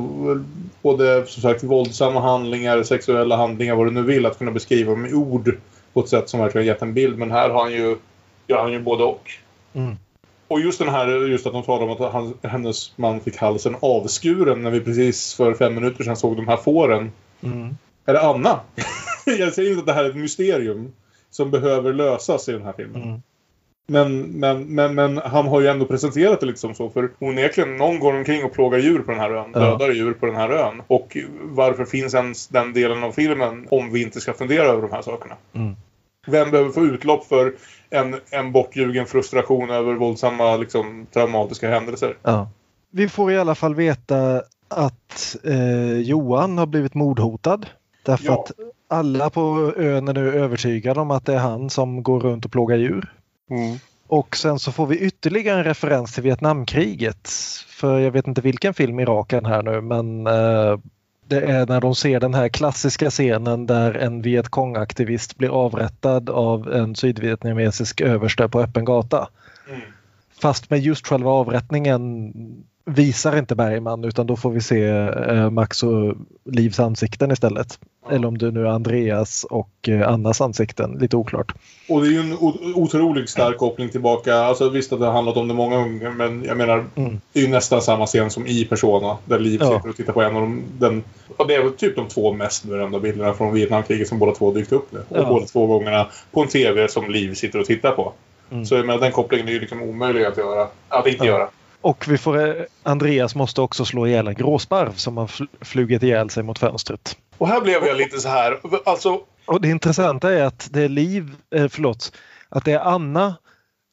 både 0.82 1.26
som 1.26 1.42
sagt 1.42 1.64
våldsamma 1.64 2.20
handlingar, 2.20 2.82
sexuella 2.82 3.36
handlingar, 3.36 3.74
vad 3.74 3.86
du 3.86 3.90
nu 3.90 4.02
vill. 4.02 4.26
Att 4.26 4.38
kunna 4.38 4.50
beskriva 4.50 4.90
dem 4.90 5.06
i 5.06 5.12
ord 5.12 5.58
på 5.92 6.00
ett 6.00 6.08
sätt 6.08 6.28
som 6.28 6.40
verkligen 6.40 6.66
gett 6.66 6.82
en 6.82 6.94
bild. 6.94 7.18
Men 7.18 7.30
här 7.30 7.50
har 7.50 7.62
han 7.62 7.72
ju, 7.72 7.96
gör 8.46 8.62
han 8.62 8.72
ju 8.72 8.80
både 8.80 9.04
och. 9.04 9.30
Mm. 9.72 9.96
Och 10.54 10.60
just 10.60 10.78
den 10.78 10.88
här, 10.88 11.08
just 11.08 11.46
att 11.46 11.52
de 11.52 11.62
talar 11.62 11.86
om 11.86 11.90
att 11.90 12.12
han, 12.12 12.34
hennes 12.42 12.98
man 12.98 13.20
fick 13.20 13.36
halsen 13.36 13.76
avskuren 13.80 14.62
när 14.62 14.70
vi 14.70 14.80
precis 14.80 15.34
för 15.34 15.54
fem 15.54 15.74
minuter 15.74 16.04
sedan 16.04 16.16
såg 16.16 16.36
de 16.36 16.48
här 16.48 16.56
fåren. 16.56 17.12
Mm. 17.42 17.76
Är 18.06 18.12
det 18.12 18.20
Anna? 18.20 18.60
Jag 19.38 19.52
säger 19.52 19.70
inte 19.70 19.80
att 19.80 19.86
det 19.86 19.92
här 19.92 20.04
är 20.04 20.10
ett 20.10 20.16
mysterium 20.16 20.92
som 21.30 21.50
behöver 21.50 21.92
lösas 21.92 22.48
i 22.48 22.52
den 22.52 22.62
här 22.62 22.72
filmen. 22.72 23.02
Mm. 23.02 23.22
Men, 23.86 24.22
men, 24.22 24.74
men, 24.74 24.94
men 24.94 25.16
han 25.16 25.46
har 25.46 25.60
ju 25.60 25.66
ändå 25.66 25.86
presenterat 25.86 26.40
det 26.40 26.46
lite 26.46 26.60
som 26.60 26.74
så. 26.74 26.90
För 26.90 27.10
onekligen, 27.18 27.76
någon 27.76 27.98
går 27.98 28.14
omkring 28.14 28.44
och 28.44 28.52
plågar 28.52 28.78
djur 28.78 28.98
på 28.98 29.10
den 29.10 29.20
här 29.20 29.30
ön. 29.30 29.50
Ja. 29.54 29.60
Dödar 29.60 29.90
djur 29.90 30.12
på 30.12 30.26
den 30.26 30.36
här 30.36 30.50
ön. 30.50 30.82
Och 30.86 31.16
varför 31.42 31.84
finns 31.84 32.14
ens 32.14 32.48
den 32.48 32.72
delen 32.72 33.04
av 33.04 33.12
filmen 33.12 33.68
om 33.70 33.92
vi 33.92 34.02
inte 34.02 34.20
ska 34.20 34.32
fundera 34.32 34.66
över 34.66 34.82
de 34.82 34.92
här 34.92 35.02
sakerna? 35.02 35.36
Mm. 35.52 35.76
Vem 36.26 36.50
behöver 36.50 36.70
få 36.70 36.80
utlopp 36.80 37.26
för 37.26 37.54
en, 37.94 38.20
en 38.30 38.52
bortljugen 38.52 39.06
frustration 39.06 39.70
över 39.70 39.94
våldsamma, 39.94 40.56
liksom, 40.56 41.06
traumatiska 41.12 41.70
händelser? 41.70 42.16
Ja. 42.22 42.50
Vi 42.90 43.08
får 43.08 43.32
i 43.32 43.38
alla 43.38 43.54
fall 43.54 43.74
veta 43.74 44.42
att 44.68 45.36
eh, 45.44 45.98
Johan 45.98 46.58
har 46.58 46.66
blivit 46.66 46.94
mordhotad. 46.94 47.66
Därför 48.02 48.26
Ja. 48.26 48.32
att 48.40 48.50
alla 48.88 49.30
på 49.30 49.72
ön 49.76 50.08
är 50.08 50.12
nu 50.12 50.32
övertygade 50.32 51.00
om 51.00 51.10
att 51.10 51.26
det 51.26 51.34
är 51.34 51.38
han 51.38 51.70
som 51.70 52.02
går 52.02 52.20
runt 52.20 52.44
och 52.44 52.52
plågar 52.52 52.76
djur. 52.76 53.12
Och 54.06 54.36
sen 54.36 54.58
så 54.58 54.72
får 54.72 54.86
vi 54.86 54.98
ytterligare 54.98 55.58
en 55.58 55.64
referens 55.64 56.14
till 56.14 56.22
Vietnamkriget. 56.22 57.28
För 57.68 57.98
jag 57.98 58.10
vet 58.10 58.26
inte 58.26 58.40
vilken 58.40 58.74
film 58.74 59.00
i 59.00 59.04
raken 59.04 59.44
här 59.44 59.62
nu 59.62 59.80
men 59.80 60.26
eh, 60.26 60.78
det 61.28 61.40
är 61.40 61.66
när 61.66 61.80
de 61.80 61.94
ser 61.94 62.20
den 62.20 62.34
här 62.34 62.48
klassiska 62.48 63.10
scenen 63.10 63.66
där 63.66 63.94
en 63.94 64.22
Vietcong-aktivist 64.22 65.36
blir 65.36 65.48
avrättad 65.48 66.30
av 66.30 66.72
en 66.72 66.96
sydvietnamesisk 66.96 68.00
överste 68.00 68.48
på 68.48 68.60
öppen 68.60 68.84
gata. 68.84 69.28
Mm. 69.68 69.80
Fast 70.40 70.70
med 70.70 70.80
just 70.80 71.06
själva 71.06 71.30
avrättningen 71.30 72.32
visar 72.86 73.38
inte 73.38 73.54
Bergman 73.54 74.04
utan 74.04 74.26
då 74.26 74.36
får 74.36 74.50
vi 74.50 74.60
se 74.60 74.84
eh, 75.28 75.50
Max 75.50 75.82
och 75.82 76.14
Livs 76.44 76.80
ansikten 76.80 77.30
istället. 77.30 77.78
Eller 78.10 78.28
om 78.28 78.38
det 78.38 78.50
nu 78.50 78.60
är 78.60 78.70
Andreas 78.70 79.44
och 79.50 79.88
eh, 79.88 80.08
Annas 80.08 80.40
ansikten, 80.40 80.98
lite 81.00 81.16
oklart. 81.16 81.54
Och 81.88 82.00
det 82.02 82.08
är 82.08 82.10
ju 82.10 82.18
en 82.20 82.36
otroligt 82.74 83.30
stark 83.30 83.58
koppling 83.58 83.88
tillbaka. 83.88 84.34
Alltså 84.34 84.68
visst 84.68 84.92
att 84.92 85.00
det 85.00 85.06
har 85.06 85.12
handlat 85.12 85.36
om 85.36 85.48
det 85.48 85.54
många 85.54 85.76
gånger 85.76 86.10
men 86.10 86.44
jag 86.44 86.56
menar 86.56 86.84
Mm. 86.96 87.20
det 87.32 87.38
är 87.40 87.44
ju 87.44 87.48
nästan 87.50 87.82
samma 87.82 88.06
scen 88.06 88.30
som 88.30 88.46
i 88.46 88.64
Persona. 88.64 89.16
Där 89.24 89.38
Liv 89.38 89.60
Ja. 89.62 89.76
sitter 89.76 89.88
och 89.90 89.96
tittar 89.96 90.12
på 90.12 90.22
en 90.22 90.36
av 90.36 90.42
de, 90.42 90.62
den, 90.78 91.04
ja, 91.38 91.44
det 91.44 91.54
är 91.54 91.62
väl 91.62 91.72
typ 91.72 91.96
de 91.96 92.08
två 92.08 92.32
mest 92.32 92.64
berömda 92.64 93.00
bilderna 93.00 93.34
från 93.34 93.54
Vietnamkriget 93.54 94.08
som 94.08 94.18
båda 94.18 94.32
två 94.32 94.52
dykt 94.52 94.72
upp 94.72 94.92
nu. 94.92 94.98
Och 95.08 95.16
Ja. 95.18 95.28
båda 95.28 95.46
två 95.46 95.66
gångerna 95.66 96.06
på 96.32 96.42
en 96.42 96.48
TV 96.48 96.88
som 96.88 97.10
Liv 97.10 97.34
sitter 97.34 97.58
och 97.60 97.66
tittar 97.66 97.90
på. 97.92 98.12
Mm. 98.50 98.64
Så 98.66 98.74
jag 98.74 98.86
menar, 98.86 99.00
den 99.00 99.12
kopplingen 99.12 99.48
är 99.48 99.52
ju 99.52 99.60
liksom 99.60 99.82
omöjlig 99.82 100.24
att 100.24 100.36
göra. 100.38 100.68
Att 100.88 101.06
inte 101.06 101.24
Ja. 101.26 101.32
göra. 101.32 101.48
Och 101.84 102.08
vi 102.08 102.18
får, 102.18 102.48
eh, 102.48 102.64
Andreas 102.82 103.34
måste 103.34 103.60
också 103.60 103.84
slå 103.84 104.06
ihjäl 104.06 104.28
en 104.28 104.34
gråsparv 104.34 104.92
som 104.92 105.16
har 105.16 105.26
fl- 105.26 105.48
flugit 105.60 106.02
ihjäl 106.02 106.30
sig 106.30 106.42
mot 106.42 106.58
fönstret. 106.58 107.18
Och 107.38 107.48
här 107.48 107.60
blev 107.60 107.84
jag 107.84 107.96
lite 107.96 108.20
så 108.20 108.28
här. 108.28 108.60
Alltså, 108.84 109.20
Och 109.46 109.60
det 109.60 109.68
intressanta 109.68 110.32
är 110.32 110.42
att 110.42 110.68
det 110.72 110.82
är 110.82 110.88
Liv, 110.88 111.30
eh, 111.54 111.68
förlåt, 111.68 112.12
att 112.48 112.64
det 112.64 112.72
är 112.72 112.78
Anna 112.78 113.36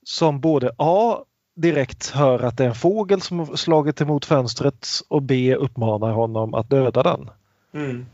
som 0.06 0.40
både 0.40 0.72
A 0.78 1.18
direkt 1.56 2.10
hör 2.10 2.40
att 2.44 2.58
det 2.58 2.64
är 2.64 2.68
en 2.68 2.76
fågel 2.76 3.22
som 3.22 3.40
har 3.40 3.56
slagit 3.56 4.02
emot 4.02 4.26
fönstret 4.26 4.88
och 5.08 5.22
B 5.22 5.56
uppmanar 5.56 6.12
honom 6.12 6.54
att 6.54 6.70
döda 6.70 7.04
den. 7.04 7.30
mm. 7.74 8.06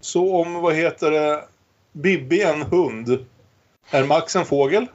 Så 0.00 0.36
om, 0.42 0.54
vad 0.54 0.74
heter 0.74 1.10
det, 1.10 1.44
Bibi 1.92 2.42
en 2.42 2.62
hund. 2.62 3.26
Är 3.90 4.04
Max 4.04 4.36
en 4.36 4.44
fågel? 4.44 4.86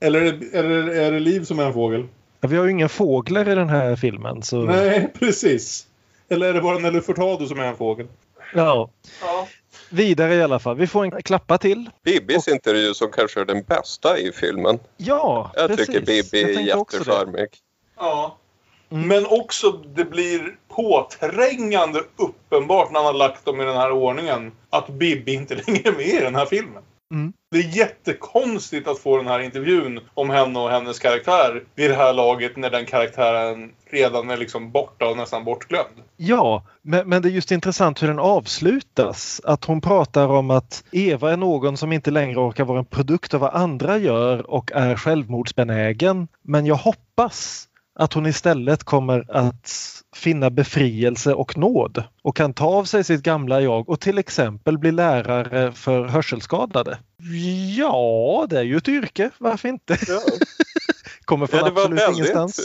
Eller 0.00 0.20
är 0.20 0.32
det, 0.32 0.58
eller 0.58 0.88
är 0.88 1.12
det 1.12 1.20
Liv 1.20 1.44
som 1.44 1.58
är 1.58 1.64
en 1.64 1.72
fågel? 1.72 2.06
Ja, 2.40 2.48
Vi 2.48 2.56
har 2.56 2.64
ju 2.64 2.70
ingen 2.70 2.88
fåglar 2.88 3.48
i 3.48 3.54
den 3.54 3.68
här 3.68 3.96
filmen 3.96 4.42
så 4.42 4.56
Nej, 4.62 5.12
precis. 5.18 5.86
Eller 6.28 6.48
är 6.48 6.52
det 6.54 6.60
bara 6.60 6.78
Nelly 6.78 7.00
Furtado 7.00 7.46
som 7.46 7.58
är 7.60 7.64
en 7.64 7.76
fågel? 7.76 8.06
ja. 8.54 8.90
Ja. 9.22 9.48
Vidare 9.90 10.34
i 10.34 10.42
alla 10.42 10.58
fall. 10.58 10.76
Vi 10.76 10.86
får 10.86 11.04
en 11.04 11.22
klappa 11.22 11.58
till. 11.58 11.90
Bibis 12.04 12.48
intervju 12.48 12.94
som 12.94 13.10
kanske 13.10 13.40
är 13.40 13.44
den 13.44 13.62
bästa 13.62 14.18
i 14.18 14.32
filmen. 14.32 14.78
Ja, 14.96 15.50
Jag 15.54 15.68
precis. 15.68 15.86
tycker 15.86 16.00
Bibi 16.00 16.42
är 16.42 16.60
jättecharmig. 16.60 17.48
Ja. 17.96 18.36
Men 18.88 19.26
också 19.26 19.70
det 19.72 20.04
blir 20.04 20.56
påträngande 20.68 22.02
uppenbart 22.16 22.90
när 22.90 22.98
han 23.00 23.06
har 23.06 23.12
lagt 23.18 23.44
dem 23.44 23.60
i 23.60 23.64
den 23.64 23.76
här 23.76 23.90
ordningen 23.92 24.52
att 24.70 24.88
Bibi 24.88 25.34
inte 25.34 25.54
längre 25.66 25.88
är 25.88 25.92
med 25.92 26.06
i 26.06 26.20
den 26.20 26.34
här 26.34 26.46
filmen. 26.46 26.82
Mm. 27.14 27.32
Det 27.50 27.58
är 27.58 27.76
jättekonstigt 27.76 28.88
att 28.88 28.98
få 28.98 29.16
den 29.16 29.26
här 29.26 29.40
intervjun 29.40 30.00
om 30.14 30.30
henne 30.30 30.58
och 30.58 30.70
hennes 30.70 30.98
karaktär 30.98 31.64
vid 31.74 31.90
det 31.90 31.96
här 31.96 32.12
laget 32.12 32.56
när 32.56 32.70
den 32.70 32.86
karaktären 32.86 33.72
redan 33.90 34.30
är 34.30 34.36
liksom 34.36 34.70
borta 34.70 35.08
och 35.08 35.16
nästan 35.16 35.44
bortglömd. 35.44 36.02
Ja, 36.16 36.66
men, 36.82 37.08
men 37.08 37.22
det 37.22 37.28
är 37.28 37.30
just 37.30 37.50
intressant 37.50 38.02
hur 38.02 38.08
den 38.08 38.18
avslutas. 38.18 39.40
Att 39.44 39.64
hon 39.64 39.80
pratar 39.80 40.26
om 40.26 40.50
att 40.50 40.84
Eva 40.92 41.32
är 41.32 41.36
någon 41.36 41.76
som 41.76 41.92
inte 41.92 42.10
längre 42.10 42.38
orkar 42.40 42.64
vara 42.64 42.78
en 42.78 42.84
produkt 42.84 43.34
av 43.34 43.40
vad 43.40 43.54
andra 43.54 43.98
gör 43.98 44.50
och 44.50 44.72
är 44.74 44.96
självmordsbenägen. 44.96 46.28
Men 46.42 46.66
jag 46.66 46.76
hoppas 46.76 47.67
att 47.98 48.12
hon 48.12 48.26
istället 48.26 48.84
kommer 48.84 49.24
att 49.28 49.70
finna 50.16 50.50
befrielse 50.50 51.34
och 51.34 51.58
nåd 51.58 52.04
och 52.22 52.36
kan 52.36 52.54
ta 52.54 52.66
av 52.66 52.84
sig 52.84 53.04
sitt 53.04 53.22
gamla 53.22 53.60
jag 53.60 53.88
och 53.88 54.00
till 54.00 54.18
exempel 54.18 54.78
bli 54.78 54.92
lärare 54.92 55.72
för 55.72 56.04
hörselskadade. 56.04 56.98
Ja, 57.76 58.46
det 58.50 58.58
är 58.58 58.62
ju 58.62 58.76
ett 58.76 58.88
yrke. 58.88 59.30
Varför 59.38 59.68
inte? 59.68 59.98
kommer 61.24 61.46
från 61.46 61.58
Ja, 61.58 61.64
det 61.64 61.70
var 61.70 61.82
absolut 61.82 62.00
väldigt 62.00 62.18
ingenstans. 62.18 62.60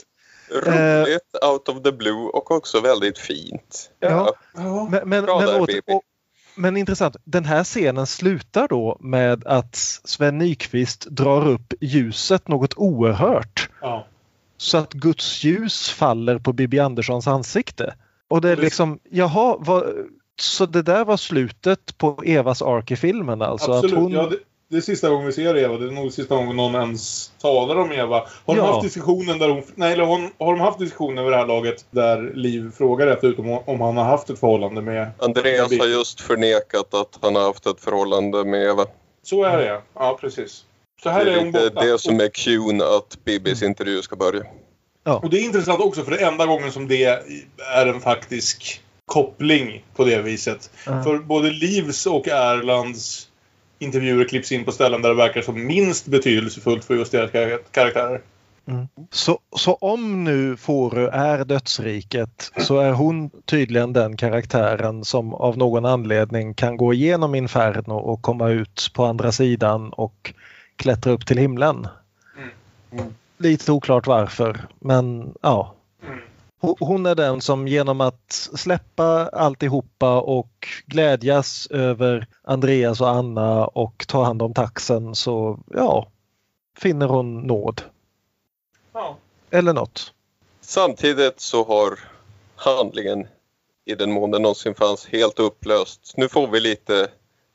roligt, 0.52 1.36
out 1.52 1.70
of 1.70 1.84
the 1.84 1.92
blue 1.92 2.30
och 2.34 2.52
också 2.52 2.80
väldigt 2.82 3.18
fint. 3.18 3.92
Ja. 4.00 4.34
Ja. 4.56 4.88
Men, 4.92 5.10
men, 5.10 5.26
Bra 5.26 5.40
men, 5.40 5.48
där, 5.48 5.60
åter- 5.60 5.82
och, 5.88 6.02
men 6.56 6.78
intressant, 6.78 7.16
den 7.24 7.46
här 7.46 7.64
scenen 7.64 8.08
slutar 8.08 8.68
då 8.68 8.98
med 9.00 9.48
att 9.48 9.76
Sven 10.04 10.38
Nykvist 10.38 11.06
drar 11.10 11.48
upp 11.48 11.74
ljuset 11.82 12.48
något 12.48 12.74
oerhört. 12.78 13.70
Ja. 13.82 14.08
Så 14.64 14.78
att 14.78 14.94
Guds 14.94 15.44
ljus 15.44 15.90
faller 15.90 16.40
på 16.40 16.54
Bibi 16.54 16.80
Anderssons 16.80 17.28
ansikte. 17.28 17.94
Och 18.28 18.42
det 18.42 18.50
är 18.50 18.56
liksom, 18.56 19.00
jaha, 19.10 19.56
vad, 19.60 19.84
så 20.42 20.66
det 20.66 20.82
där 20.82 21.06
var 21.06 21.18
slutet 21.18 21.98
på 21.98 22.24
Evas 22.26 22.62
ark 22.62 22.92
i 22.92 22.96
filmen 22.96 23.42
alltså? 23.42 23.72
Absolut. 23.72 23.94
Att 23.94 24.00
hon, 24.02 24.12
Ja, 24.12 24.26
det, 24.30 24.38
det 24.70 24.78
är 24.78 24.82
sista 24.82 25.10
gången 25.10 25.26
vi 25.26 25.32
ser 25.34 25.58
Eva. 25.58 25.78
Det 25.78 25.88
är 25.88 25.92
nog 25.92 26.12
sista 26.14 26.36
gången 26.36 26.56
någon 26.56 26.76
ens 26.76 27.32
talar 27.42 27.76
om 27.76 27.92
Eva. 27.92 28.16
Har 28.46 28.56
de 28.56 28.58
Ja. 28.58 28.72
haft 28.72 28.84
diskussionen 28.84 29.40
där 29.40 29.50
hon... 29.50 29.64
Nej, 29.76 29.94
eller 29.94 30.06
hon, 30.06 30.32
har 30.40 30.52
de 30.54 30.60
haft 30.60 30.80
diskussionen 30.80 31.18
över 31.18 31.32
det 31.32 31.38
här 31.38 31.46
laget 31.48 31.86
där 31.92 32.32
Liv 32.36 32.72
frågar 32.78 33.08
efter 33.08 33.28
ut 33.28 33.40
om, 33.40 33.60
om 33.66 33.82
han 33.82 33.98
har 33.98 34.04
haft 34.06 34.30
ett 34.30 34.40
förhållande 34.40 34.82
med... 34.82 35.12
Andreas 35.20 35.80
har 35.80 35.88
just 35.88 36.22
förnekat 36.22 36.94
att 36.94 37.20
han 37.22 37.36
har 37.36 37.44
haft 37.44 37.66
ett 37.66 37.80
förhållande 37.80 38.46
med 38.46 38.64
Eva. 38.64 38.86
Så 39.24 39.44
är 39.44 39.58
det. 39.58 39.82
Ja, 39.94 40.18
precis. 40.22 40.66
Så 41.04 41.10
här 41.10 41.26
Det 41.26 41.32
är 41.32 41.38
är 41.38 41.46
lite 41.46 41.70
borta. 41.74 41.86
det 41.86 42.00
som 42.00 42.20
är 42.20 42.30
cuen 42.30 42.82
att 42.82 43.18
Bibis 43.26 43.64
intervju 43.64 44.02
ska 44.02 44.16
börja. 44.16 44.44
Och 45.04 45.30
det 45.30 45.38
är 45.40 45.44
intressant 45.46 45.80
också 45.80 46.04
för 46.04 46.12
det 46.12 46.18
är 46.22 46.28
enda 46.28 46.46
gången 46.46 46.72
som 46.72 46.88
det 46.88 47.04
är 47.76 47.88
en 47.88 48.02
faktisk 48.02 48.82
koppling 49.06 49.86
på 49.96 50.04
det 50.06 50.22
viset. 50.22 50.70
Ja. 50.86 51.04
För 51.04 51.18
både 51.18 51.50
Livs 51.50 52.06
och 52.06 52.28
Erlands 52.28 53.28
intervjuer 53.80 54.26
klipps 54.28 54.52
in 54.52 54.66
på 54.66 54.72
ställen 54.72 55.02
där 55.02 55.10
det 55.10 55.16
verkar 55.16 55.42
som 55.42 55.66
minst 55.66 56.06
betydelsefullt 56.06 56.86
för 56.86 56.96
just 56.96 57.12
deras 57.12 57.32
kar- 57.32 57.60
karaktärer. 57.72 58.22
så, 59.12 59.40
så 59.56 59.74
om 59.74 60.24
nu 60.24 60.58
Fårö 60.58 61.10
är 61.10 61.46
dödsriket 61.46 62.52
så 62.58 62.78
är 62.80 62.92
hon 62.92 63.30
tydligen 63.46 63.94
den 63.94 64.18
karaktären 64.18 65.06
som 65.06 65.34
av 65.34 65.58
någon 65.58 65.86
anledning 65.86 66.54
kan 66.54 66.78
gå 66.78 66.94
igenom 66.94 67.36
Inferno 67.36 67.94
och 67.94 68.22
komma 68.22 68.50
ut 68.50 68.92
på 68.94 69.06
andra 69.06 69.32
sidan 69.32 69.90
och 69.94 70.34
klättra 70.76 71.12
upp 71.12 71.26
till 71.28 71.38
himlen. 71.38 71.88
Lite 73.38 73.72
oklart 73.72 74.08
varför 74.08 74.68
men 74.80 75.34
ja. 75.42 75.74
Ho- 76.62 76.78
Hon 76.80 77.06
är 77.06 77.16
den 77.16 77.42
som 77.42 77.68
genom 77.68 78.02
att 78.02 78.50
släppa 78.56 79.28
alltihopa 79.30 80.22
och 80.22 80.68
glädjas 80.86 81.68
över 81.68 82.28
Andreas 82.44 83.02
och 83.02 83.10
Anna 83.10 83.66
och 83.68 84.06
ta 84.08 84.24
hand 84.24 84.42
om 84.42 84.54
taxen 84.54 85.16
så 85.16 85.60
ja, 85.74 86.08
finner 86.78 87.08
hon 87.08 87.42
nåd. 87.42 87.82
Ja. 88.94 89.18
Eller 89.52 89.74
något. 89.74 90.14
Samtidigt 90.62 91.40
så 91.40 91.64
har 91.64 92.00
handlingen, 92.56 93.28
i 93.86 93.96
den 93.96 94.12
mån 94.12 94.32
den 94.32 94.42
någonsin 94.42 94.76
fanns, 94.76 95.06
helt 95.06 95.40
upplöst. 95.40 96.14
Nu 96.18 96.30
får 96.30 96.48
vi 96.48 96.60
lite 96.60 97.08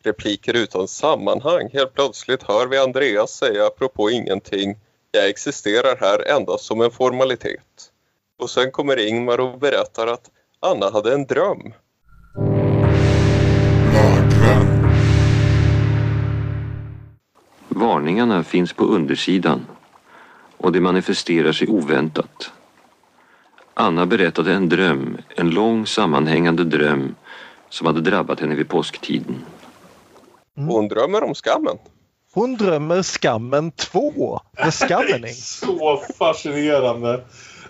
repliker 0.02 0.56
utan 0.56 0.88
sammanhang. 0.88 1.70
Helt 1.72 1.94
plötsligt 1.94 2.42
hör 2.42 2.66
vi 2.66 2.78
Andreas 2.78 3.30
säga 3.30 3.66
apropå 3.66 4.10
ingenting. 4.10 4.76
Jag 5.10 5.28
existerar 5.28 5.96
här 6.00 6.28
endast 6.36 6.64
som 6.64 6.80
en 6.80 6.90
formalitet. 6.90 7.90
Och 8.38 8.50
sen 8.50 8.70
kommer 8.70 9.08
Ingmar 9.08 9.40
och 9.40 9.58
berättar 9.58 10.06
att 10.06 10.30
Anna 10.60 10.90
hade 10.90 11.14
en 11.14 11.26
dröm. 11.26 11.72
Varningarna 17.68 18.44
finns 18.44 18.72
på 18.72 18.84
undersidan 18.84 19.66
och 20.56 20.72
det 20.72 20.80
manifesterar 20.80 21.52
sig 21.52 21.68
oväntat. 21.68 22.52
Anna 23.74 24.06
berättade 24.06 24.52
en 24.52 24.68
dröm, 24.68 25.18
en 25.36 25.50
lång 25.50 25.86
sammanhängande 25.86 26.64
dröm 26.64 27.14
som 27.68 27.86
hade 27.86 28.00
drabbat 28.00 28.40
henne 28.40 28.54
vid 28.54 28.68
påsktiden. 28.68 29.44
Hon 30.66 30.88
drömmer 30.88 31.24
om 31.24 31.34
skammen. 31.34 31.76
Hon 32.34 32.56
drömmer 32.56 33.02
Skammen 33.02 33.70
2, 33.70 34.40
The 34.64 34.70
Scammening. 34.70 35.32
Så 35.34 36.02
fascinerande. 36.18 37.20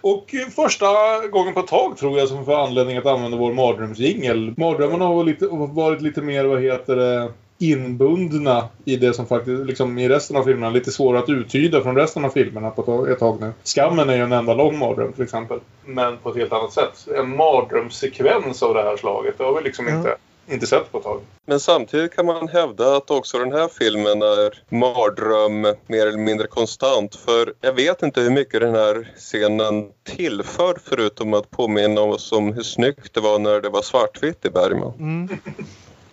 Och 0.01 0.35
eh, 0.35 0.49
första 0.49 0.87
gången 1.33 1.55
på 1.55 1.61
ett 1.61 1.67
tag 1.67 1.97
tror 1.97 2.19
jag 2.19 2.29
som 2.29 2.45
får 2.45 2.65
anledning 2.65 2.97
att 2.97 3.07
använda 3.07 3.37
vår 3.37 3.53
mardrömsjingel. 3.53 4.55
Mardrömmarna 4.57 5.05
har 5.05 5.15
varit 5.15 5.27
lite, 5.27 5.47
varit 5.75 6.03
lite 6.03 6.23
mer, 6.23 6.45
vad 6.45 6.63
heter 6.63 6.97
det, 6.97 7.33
inbundna 7.61 8.69
i 8.85 8.97
det 8.97 9.15
som 9.15 9.27
faktiskt, 9.27 9.67
liksom 9.67 9.99
i 9.99 10.09
resten 10.09 10.37
av 10.37 10.43
filmerna, 10.45 10.71
lite 10.71 10.91
svårare 10.91 11.23
att 11.23 11.29
uttyda 11.29 11.81
från 11.83 11.97
resten 11.97 12.25
av 12.25 12.31
filmerna 12.31 12.71
på 12.71 13.07
ett 13.07 13.19
tag- 13.19 13.41
nu. 13.41 13.53
Skammen 13.65 14.09
är 14.11 14.17
ju 14.17 14.23
en 14.23 14.33
enda 14.33 14.55
lång 14.55 14.79
mardröm 14.79 15.13
till 15.13 15.23
exempel. 15.25 15.61
Men 15.85 16.17
på 16.17 16.31
ett 16.31 16.37
helt 16.37 16.53
annat 16.53 16.73
sätt. 16.73 17.09
En 17.19 17.37
mardrömssekvens 17.37 18.63
av 18.63 18.75
det 18.75 18.83
här 18.83 18.97
slaget, 18.97 19.39
det 19.39 19.45
har 19.45 19.55
vi 19.55 19.63
liksom 19.63 19.87
Ja. 19.89 19.97
inte 19.97 20.17
inte 20.49 20.67
sett 20.67 20.93
på 20.93 20.99
ett 20.99 21.05
tag. 21.05 21.21
Men 21.47 21.61
samtidigt 21.61 22.17
kan 22.17 22.27
man 22.27 22.49
hävda 22.49 22.97
att 22.97 23.11
också 23.11 23.39
den 23.39 23.53
här 23.53 23.69
filmen 23.69 24.23
är 24.23 24.75
mardröm 24.75 25.61
mer 25.87 26.07
eller 26.07 26.19
mindre 26.19 26.47
konstant. 26.47 27.15
För 27.15 27.55
jag 27.61 27.73
vet 27.73 28.03
inte 28.03 28.21
hur 28.21 28.31
mycket 28.31 28.61
den 28.61 28.75
här 28.75 29.13
scenen 29.17 29.89
tillför 30.17 30.79
förutom 30.85 31.35
att 31.35 31.51
påminna 31.51 32.01
oss 32.01 32.33
om 32.33 32.53
hur 32.53 32.63
snyggt 32.63 33.15
det 33.15 33.21
var 33.21 33.39
när 33.39 33.61
det 33.61 33.69
var 33.69 33.83
svartvitt 33.83 34.45
i 34.45 34.51
Bergman. 34.51 34.93
Mm. 34.99 35.29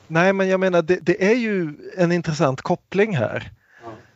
Nej, 0.08 0.34
men 0.34 0.48
jag 0.48 0.60
menar 0.60 0.82
det, 0.82 1.00
det, 1.02 1.32
är 1.32 1.36
ju 1.36 1.74
en 1.98 2.12
intressant 2.12 2.62
koppling 2.62 3.16
här. 3.16 3.52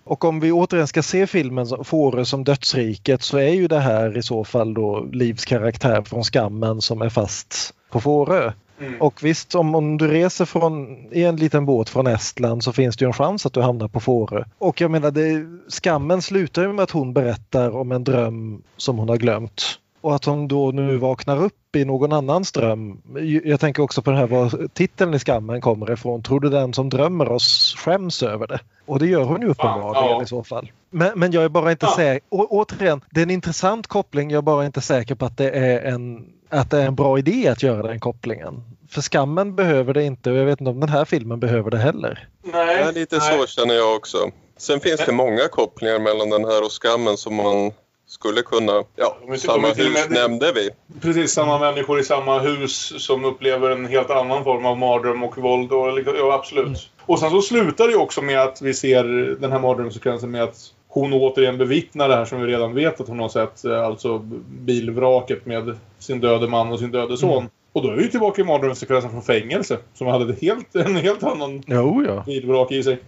Och 0.04 0.26
om 0.26 0.40
vi 0.40 0.52
återigen 0.52 0.88
ska 0.88 1.04
se 1.04 1.28
filmen 1.28 1.68
Fårö 1.84 2.26
som 2.26 2.44
dödsriket 2.44 3.22
så 3.22 3.38
är 3.38 3.54
ju 3.54 3.68
det 3.68 3.80
här 3.80 4.18
i 4.18 4.24
så 4.24 4.44
fall 4.44 4.74
då 4.74 5.08
Livs 5.12 5.46
karaktär 5.46 6.02
från 6.02 6.24
Skammen 6.24 6.82
som 6.82 7.02
är 7.02 7.10
fast 7.10 7.74
på 7.90 8.02
Fårö. 8.02 8.52
Mm. 8.80 9.02
Och 9.02 9.24
visst, 9.24 9.56
om, 9.56 9.76
om 9.76 9.98
du 9.98 10.08
reser 10.08 10.46
från, 10.46 10.88
i 11.12 11.24
en 11.24 11.36
liten 11.36 11.66
båt 11.66 11.90
från 11.90 12.08
Estland 12.08 12.64
så 12.64 12.74
finns 12.74 12.98
det 12.98 13.06
ju 13.06 13.08
en 13.08 13.14
chans 13.14 13.46
att 13.46 13.54
du 13.54 13.62
hamnar 13.62 13.88
på 13.88 14.00
Fårö. 14.00 14.44
Och 14.58 14.82
jag 14.82 14.92
menar, 14.92 15.12
det, 15.12 15.46
skammen 15.68 16.22
slutar 16.22 16.62
ju 16.62 16.74
med 16.74 16.84
att 16.84 16.92
hon 16.92 17.14
berättar 17.14 17.70
om 17.76 17.92
en 17.92 18.04
dröm 18.04 18.62
som 18.78 18.98
hon 18.98 19.10
har 19.10 19.18
glömt. 19.18 19.80
Och 20.02 20.16
att 20.16 20.26
hon 20.26 20.48
då 20.48 20.72
nu 20.72 20.98
vaknar 20.98 21.44
upp 21.44 21.76
i 21.76 21.86
någon 21.86 22.14
annans 22.14 22.52
dröm. 22.52 23.02
Jag 23.44 23.60
tänker 23.60 23.84
också 23.84 24.02
på 24.02 24.12
den 24.12 24.20
här 24.20 24.28
var 24.28 24.68
titeln 24.68 25.14
i 25.14 25.20
Skammen 25.20 25.62
kommer 25.62 25.92
ifrån. 25.92 26.24
Tror 26.24 26.40
du 26.40 26.50
den 26.50 26.74
som 26.74 26.90
drömmer 26.90 27.30
oss 27.30 27.76
skäms 27.78 28.24
över 28.24 28.48
det? 28.48 28.60
Och 28.86 29.00
det 29.00 29.08
gör 29.08 29.24
hon 29.24 29.42
ju 29.42 29.48
uppenbarligen 29.48 30.10
ja. 30.10 30.24
i 30.24 30.26
så 30.26 30.44
fall. 30.44 30.72
Men, 30.90 31.20
men 31.20 31.32
jag 31.32 31.44
är 31.44 31.50
bara 31.50 31.72
inte 31.72 31.86
ja. 31.86 31.96
säker. 31.96 32.28
Återigen, 32.30 33.02
det 33.12 33.22
är 33.22 33.24
en 33.24 33.30
intressant 33.30 33.88
koppling. 33.88 34.32
Jag 34.32 34.38
är 34.38 34.42
bara 34.42 34.66
inte 34.66 34.82
säker 34.82 35.16
på 35.16 35.26
att 35.26 35.38
det 35.38 35.50
är 35.50 35.82
en 35.94 36.26
att 36.50 36.72
det 36.72 36.78
är 36.78 36.86
en 36.86 36.96
bra 36.96 37.20
idé 37.20 37.48
att 37.48 37.64
göra 37.64 37.88
den 37.88 38.00
kopplingen. 38.00 38.64
För 38.90 39.02
skammen 39.02 39.56
behöver 39.56 39.94
det 39.94 40.04
inte 40.04 40.32
och 40.32 40.38
jag 40.38 40.46
vet 40.46 40.62
inte 40.62 40.72
om 40.72 40.80
den 40.80 40.90
här 40.90 41.06
filmen 41.06 41.40
behöver 41.40 41.72
det 41.72 41.78
heller. 41.78 42.28
Nej. 42.42 42.82
Ja, 42.86 42.92
lite 42.92 43.18
nej. 43.18 43.40
så 43.40 43.48
känner 43.48 43.74
jag 43.74 43.96
också. 43.96 44.18
Sen 44.58 44.80
finns 44.80 45.06
det 45.06 45.12
många 45.12 45.48
kopplingar 45.48 46.00
mellan 46.00 46.30
den 46.30 46.46
här 46.46 46.64
och 46.66 46.72
skammen 46.72 47.18
som 47.18 47.36
man 47.36 47.72
skulle 48.08 48.42
kunna... 48.42 48.84
Ja, 48.96 49.18
samma 49.38 49.68
hus 49.68 49.94
med, 49.94 50.12
nämnde 50.12 50.52
vi. 50.52 50.70
Precis, 51.02 51.32
samma 51.32 51.60
människor 51.60 52.00
i 52.00 52.04
samma 52.04 52.40
hus 52.40 53.06
som 53.06 53.26
upplever 53.26 53.70
en 53.70 53.86
helt 53.86 54.10
annan 54.10 54.44
form 54.44 54.66
av 54.66 54.78
mardröm 54.78 55.24
och 55.24 55.38
våld. 55.38 55.72
Och, 55.72 56.00
ja, 56.18 56.34
absolut. 56.34 56.68
Mm. 56.68 56.80
Och 57.06 57.20
sen 57.20 57.30
så 57.30 57.42
slutar 57.42 57.88
det 57.88 57.96
också 57.96 58.22
med 58.22 58.42
att 58.42 58.62
vi 58.62 58.74
ser 58.74 59.04
den 59.40 59.52
här 59.52 59.60
mardrömssekvensen 59.60 60.32
med 60.32 60.44
att 60.44 60.74
hon 60.92 61.14
återigen 61.14 61.58
bevittnar 61.58 62.10
det 62.10 62.16
här 62.16 62.26
som 62.26 62.42
vi 62.42 62.48
redan 62.48 62.74
vet 62.74 63.02
att 63.02 63.08
hon 63.08 63.20
har 63.20 63.30
sett. 63.30 63.66
Eh, 63.66 63.84
alltså 63.84 64.20
bilvraket 64.50 65.46
med 65.46 65.78
sin 66.00 66.20
döde 66.20 66.48
man 66.48 66.72
och 66.72 66.80
sin 66.80 66.92
döde 66.92 67.18
son. 67.18 67.38
Mm. 67.38 67.50
Och 67.74 67.84
då 67.84 67.90
är 67.90 67.96
vi 67.96 68.10
tillbaka 68.10 68.42
i 68.42 68.46
mardrömssekvensen 68.46 69.12
från 69.12 69.22
fängelse. 69.22 69.78
Som 69.94 70.08
hade 70.08 70.36
helt, 70.42 70.76
en 70.76 70.96
helt 70.96 71.24
annan 71.24 71.64
jo, 71.68 72.04
ja. 72.08 72.24
bilvrak 72.26 72.72
i 72.72 72.84
sig. 72.84 73.00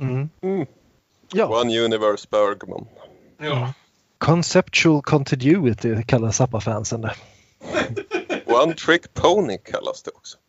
Mm. 0.00 0.28
Mm. 0.40 0.66
Ja. 1.32 1.60
One 1.60 1.80
Universe 1.80 2.26
Bergman. 2.30 2.86
Ja. 3.38 3.72
Conceptual 4.18 5.02
Continuity 5.02 6.02
kallar 6.02 6.30
Zappa-fansen 6.30 7.00
det. 7.00 7.14
One 8.46 8.74
Trick 8.74 9.14
Pony 9.14 9.58
kallas 9.58 10.02
det 10.02 10.10
också. 10.10 10.38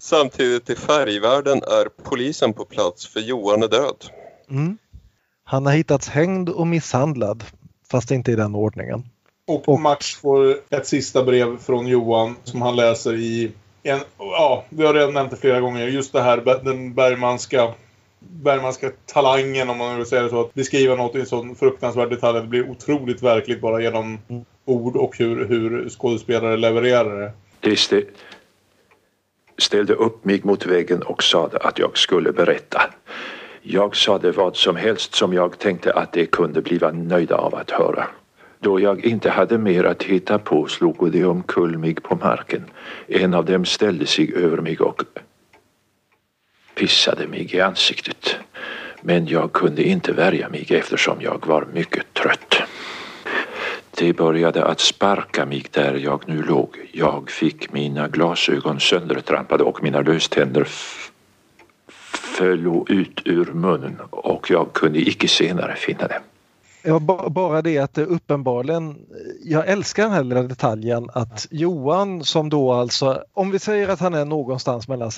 Samtidigt 0.00 0.70
i 0.70 0.76
färgvärlden 0.76 1.58
är 1.62 1.88
polisen 2.02 2.52
på 2.52 2.64
plats 2.64 3.06
för 3.06 3.20
Johan 3.20 3.62
är 3.62 3.68
död. 3.68 4.04
Mm. 4.50 4.78
Han 5.44 5.66
har 5.66 5.72
hittats 5.72 6.08
hängd 6.08 6.48
och 6.48 6.66
misshandlad, 6.66 7.44
fast 7.90 8.10
inte 8.10 8.32
i 8.32 8.36
den 8.36 8.54
ordningen. 8.54 9.02
Och, 9.46 9.68
och 9.68 9.80
Max 9.80 10.14
får 10.14 10.56
ett 10.70 10.86
sista 10.86 11.24
brev 11.24 11.58
från 11.58 11.86
Johan 11.86 12.36
som 12.44 12.62
han 12.62 12.76
läser 12.76 13.14
i 13.14 13.52
en, 13.82 14.00
ja, 14.18 14.64
vi 14.68 14.86
har 14.86 14.94
redan 14.94 15.14
nämnt 15.14 15.30
det 15.30 15.36
flera 15.36 15.60
gånger, 15.60 15.86
just 15.86 16.12
det 16.12 16.22
här 16.22 16.64
den 16.64 16.94
Bergmanska 16.94 17.74
Bergmanska 18.20 18.90
talangen 19.06 19.70
om 19.70 19.78
man 19.78 19.96
vill 19.96 20.06
säga 20.06 20.22
det 20.22 20.28
så. 20.28 20.40
Att 20.40 20.54
beskriva 20.54 20.94
något 20.94 21.16
i 21.16 21.20
en 21.20 21.26
sån 21.26 21.56
fruktansvärd 21.56 22.10
detalj. 22.10 22.40
Det 22.40 22.46
blir 22.46 22.70
otroligt 22.70 23.22
verkligt 23.22 23.60
bara 23.60 23.82
genom 23.82 24.18
mm. 24.28 24.44
ord 24.64 24.96
och 24.96 25.18
hur, 25.18 25.44
hur 25.44 25.88
skådespelare 25.88 26.56
levererar 26.56 27.20
det. 27.20 27.32
Det, 27.60 28.04
ställde 29.60 29.94
upp 29.94 30.24
mig 30.24 30.40
mot 30.44 30.66
väggen 30.66 31.02
och 31.02 31.22
sade 31.22 31.58
att 31.58 31.78
jag 31.78 31.98
skulle 31.98 32.32
berätta. 32.32 32.82
Jag 33.62 33.96
sade 33.96 34.32
vad 34.32 34.56
som 34.56 34.76
helst 34.76 35.14
som 35.14 35.32
jag 35.32 35.58
tänkte 35.58 35.92
att 35.92 36.12
de 36.12 36.26
kunde 36.26 36.62
bliva 36.62 36.90
nöjda 36.90 37.36
av 37.36 37.54
att 37.54 37.70
höra. 37.70 38.06
Då 38.58 38.80
jag 38.80 39.04
inte 39.04 39.30
hade 39.30 39.58
mer 39.58 39.84
att 39.84 40.02
hitta 40.02 40.38
på 40.38 40.66
slog 40.66 41.12
de 41.12 41.24
omkull 41.24 41.78
mig 41.78 41.94
på 41.94 42.14
marken. 42.14 42.64
En 43.06 43.34
av 43.34 43.44
dem 43.44 43.64
ställde 43.64 44.06
sig 44.06 44.34
över 44.34 44.56
mig 44.56 44.78
och 44.78 45.02
pissade 46.74 47.26
mig 47.26 47.54
i 47.54 47.60
ansiktet. 47.60 48.36
Men 49.02 49.26
jag 49.26 49.52
kunde 49.52 49.82
inte 49.82 50.12
värja 50.12 50.48
mig 50.48 50.66
eftersom 50.70 51.16
jag 51.20 51.46
var 51.46 51.66
mycket 51.72 52.14
trött. 52.14 52.59
De 54.00 54.12
började 54.12 54.64
att 54.64 54.80
sparka 54.80 55.46
mig 55.46 55.64
där 55.70 55.94
jag 55.94 56.28
nu 56.28 56.42
låg. 56.42 56.90
Jag 56.92 57.30
fick 57.30 57.72
mina 57.72 58.08
glasögon 58.08 58.80
söndertrampade 58.80 59.64
och 59.64 59.82
mina 59.82 60.00
löständer 60.00 60.68
föll 62.38 62.84
ut 62.88 63.22
ur 63.24 63.52
munnen 63.52 63.96
och 64.10 64.50
jag 64.50 64.72
kunde 64.72 64.98
icke 64.98 65.28
senare 65.28 65.74
finna 65.76 66.06
dem. 66.06 66.22
Ja, 66.82 66.98
bara 67.30 67.62
det 67.62 67.78
att 67.78 67.94
det 67.94 68.04
uppenbarligen, 68.04 68.98
jag 69.44 69.68
älskar 69.68 70.02
den 70.02 70.12
här 70.12 70.24
lilla 70.24 70.42
detaljen 70.42 71.10
att 71.12 71.46
Johan 71.50 72.24
som 72.24 72.48
då 72.48 72.72
alltså, 72.72 73.24
om 73.32 73.50
vi 73.50 73.58
säger 73.58 73.88
att 73.88 74.00
han 74.00 74.14
är 74.14 74.24
någonstans 74.24 74.88
mellan 74.88 75.10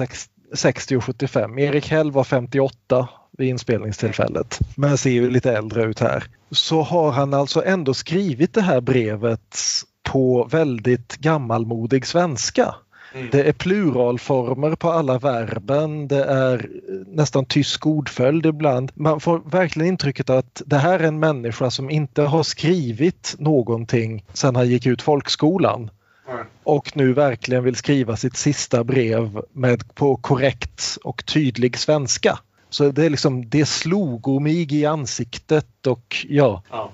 60 0.52 0.96
och 0.96 1.04
75, 1.04 1.58
Erik 1.58 1.88
Hell 1.88 2.10
var 2.10 2.24
58 2.24 3.08
vid 3.38 3.48
inspelningstillfället, 3.48 4.58
men 4.76 4.98
ser 4.98 5.10
ju 5.10 5.30
lite 5.30 5.52
äldre 5.52 5.84
ut 5.84 6.00
här, 6.00 6.24
så 6.50 6.82
har 6.82 7.10
han 7.10 7.34
alltså 7.34 7.64
ändå 7.64 7.94
skrivit 7.94 8.54
det 8.54 8.62
här 8.62 8.80
brevet 8.80 9.58
på 10.02 10.48
väldigt 10.50 11.16
gammalmodig 11.16 12.06
svenska. 12.06 12.74
Mm. 13.14 13.28
Det 13.32 13.42
är 13.42 13.52
pluralformer 13.52 14.74
på 14.74 14.90
alla 14.90 15.18
verben, 15.18 16.08
det 16.08 16.24
är 16.24 16.70
nästan 17.06 17.44
tysk 17.44 17.86
ordföljd 17.86 18.46
ibland. 18.46 18.92
Man 18.94 19.20
får 19.20 19.42
verkligen 19.50 19.88
intrycket 19.88 20.30
att 20.30 20.62
det 20.66 20.78
här 20.78 21.00
är 21.00 21.04
en 21.04 21.18
människa 21.18 21.70
som 21.70 21.90
inte 21.90 22.22
har 22.22 22.42
skrivit 22.42 23.34
någonting 23.38 24.24
sedan 24.32 24.56
han 24.56 24.68
gick 24.68 24.86
ut 24.86 25.02
folkskolan. 25.02 25.90
Mm. 26.28 26.46
Och 26.62 26.96
nu 26.96 27.12
verkligen 27.12 27.64
vill 27.64 27.76
skriva 27.76 28.16
sitt 28.16 28.36
sista 28.36 28.84
brev 28.84 29.42
med, 29.52 29.94
på 29.94 30.16
korrekt 30.16 30.98
och 31.04 31.26
tydlig 31.26 31.78
svenska. 31.78 32.38
Så 32.72 32.90
det 32.90 33.06
är 33.06 33.10
liksom, 33.10 33.48
det 33.48 33.66
slog 33.66 34.42
mig 34.42 34.74
i 34.74 34.86
ansiktet 34.86 35.86
och 35.86 36.26
ja. 36.28 36.62
ja. 36.70 36.90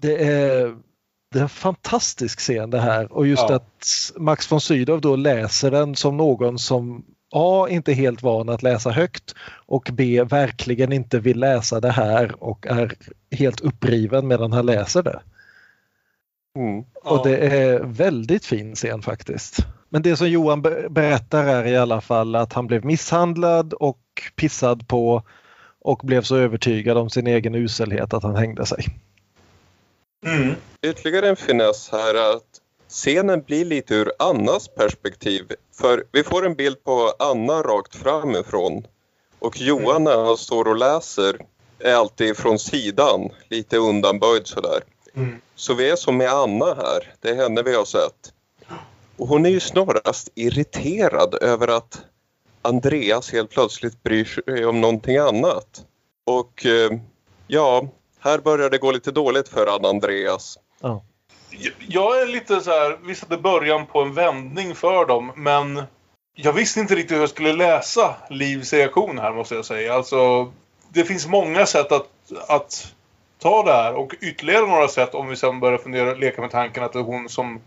Det 0.00 0.24
är 0.24 0.76
det 1.30 1.38
är 1.38 1.42
en 1.42 1.48
fantastisk 1.48 2.38
scen 2.38 2.70
det 2.70 2.80
här 2.80 3.12
och 3.12 3.26
just 3.26 3.44
ja. 3.48 3.54
att 3.54 4.12
Max 4.16 4.52
von 4.52 4.60
Sydow 4.60 5.00
då 5.00 5.16
läser 5.16 5.70
den 5.70 5.96
som 5.96 6.16
någon 6.16 6.58
som 6.58 7.04
A. 7.34 7.66
inte 7.70 7.92
helt 7.92 8.22
van 8.22 8.48
att 8.48 8.62
läsa 8.62 8.90
högt 8.90 9.34
och 9.66 9.90
B. 9.92 10.22
verkligen 10.22 10.92
inte 10.92 11.18
vill 11.18 11.40
läsa 11.40 11.80
det 11.80 11.90
här 11.90 12.44
och 12.44 12.66
är 12.66 12.94
helt 13.30 13.60
uppriven 13.60 14.26
medan 14.26 14.52
han 14.52 14.66
läser 14.66 15.02
det. 15.02 15.20
Mm. 16.58 16.84
Och 17.04 17.28
det 17.28 17.36
är 17.36 17.80
väldigt 17.80 18.44
fin 18.44 18.74
scen 18.74 19.02
faktiskt. 19.02 19.66
Men 19.88 20.02
det 20.02 20.16
som 20.16 20.28
Johan 20.28 20.62
berättar 20.90 21.44
är 21.44 21.66
i 21.66 21.76
alla 21.76 22.00
fall 22.00 22.34
att 22.34 22.52
han 22.52 22.66
blev 22.66 22.84
misshandlad 22.84 23.72
och 23.72 23.98
pissad 24.36 24.88
på 24.88 25.22
och 25.80 26.00
blev 26.04 26.22
så 26.22 26.36
övertygad 26.36 26.98
om 26.98 27.10
sin 27.10 27.26
egen 27.26 27.54
uselhet 27.54 28.14
att 28.14 28.22
han 28.22 28.36
hängde 28.36 28.66
sig. 28.66 28.86
Mm. 30.26 30.54
Ytterligare 30.82 31.28
en 31.28 31.36
finess 31.36 31.88
här 31.92 32.14
är 32.14 32.36
att 32.36 32.60
scenen 32.88 33.42
blir 33.42 33.64
lite 33.64 33.94
ur 33.94 34.12
Annas 34.18 34.68
perspektiv. 34.68 35.52
För 35.74 36.04
vi 36.12 36.22
får 36.22 36.46
en 36.46 36.54
bild 36.54 36.84
på 36.84 37.12
Anna 37.18 37.62
rakt 37.62 37.94
framifrån. 37.94 38.86
Och 39.38 39.60
Johan 39.60 40.04
när 40.04 40.24
han 40.24 40.36
står 40.36 40.68
och 40.68 40.76
läser 40.76 41.38
är 41.78 41.94
alltid 41.94 42.36
från 42.36 42.58
sidan, 42.58 43.30
lite 43.48 43.76
undanböjd 43.76 44.46
sådär. 44.46 44.80
Mm. 45.14 45.40
Så 45.54 45.74
vi 45.74 45.90
är 45.90 45.96
som 45.96 46.16
med 46.16 46.30
Anna 46.30 46.66
här, 46.66 47.14
det 47.20 47.30
är 47.30 47.34
henne 47.34 47.62
vi 47.62 47.74
har 47.74 47.84
sett. 47.84 48.32
Och 49.16 49.28
hon 49.28 49.46
är 49.46 49.50
ju 49.50 49.60
snarast 49.60 50.28
irriterad 50.34 51.34
över 51.42 51.68
att 51.68 52.00
Andreas 52.66 53.32
helt 53.32 53.50
plötsligt 53.50 54.02
bryr 54.02 54.24
sig 54.24 54.66
om 54.66 54.80
någonting 54.80 55.16
annat. 55.16 55.86
Och 56.26 56.66
eh, 56.66 56.90
ja, 57.46 57.88
här 58.20 58.38
börjar 58.38 58.70
det 58.70 58.78
gå 58.78 58.92
lite 58.92 59.10
dåligt 59.12 59.48
för 59.48 59.66
Anna 59.66 59.88
Andreas. 59.88 60.58
Ja. 60.80 61.02
Jag 61.88 62.22
är 62.22 62.26
lite 62.26 62.60
så 62.60 62.70
här, 62.70 62.98
visst 63.04 63.22
att 63.22 63.28
det 63.28 63.38
början 63.38 63.86
på 63.86 64.02
en 64.02 64.14
vändning 64.14 64.74
för 64.74 65.06
dem, 65.06 65.32
men 65.36 65.82
jag 66.34 66.52
visste 66.52 66.80
inte 66.80 66.94
riktigt 66.94 67.16
hur 67.16 67.20
jag 67.20 67.30
skulle 67.30 67.52
läsa 67.52 68.14
Livs 68.30 68.72
reaktion 68.72 69.18
här 69.18 69.32
måste 69.32 69.54
jag 69.54 69.64
säga. 69.64 69.94
Alltså, 69.94 70.52
det 70.88 71.04
finns 71.04 71.26
många 71.26 71.66
sätt 71.66 71.92
att, 71.92 72.08
att 72.48 72.94
ta 73.38 73.62
det 73.62 73.72
här 73.72 73.94
och 73.94 74.14
ytterligare 74.20 74.66
några 74.66 74.88
sätt 74.88 75.14
om 75.14 75.28
vi 75.28 75.36
sen 75.36 75.60
börjar 75.60 75.78
fundera, 75.78 76.14
leka 76.14 76.40
med 76.40 76.50
tanken 76.50 76.84
att 76.84 76.92
det 76.92 76.98
är 76.98 77.02
hon 77.02 77.28
som 77.28 77.60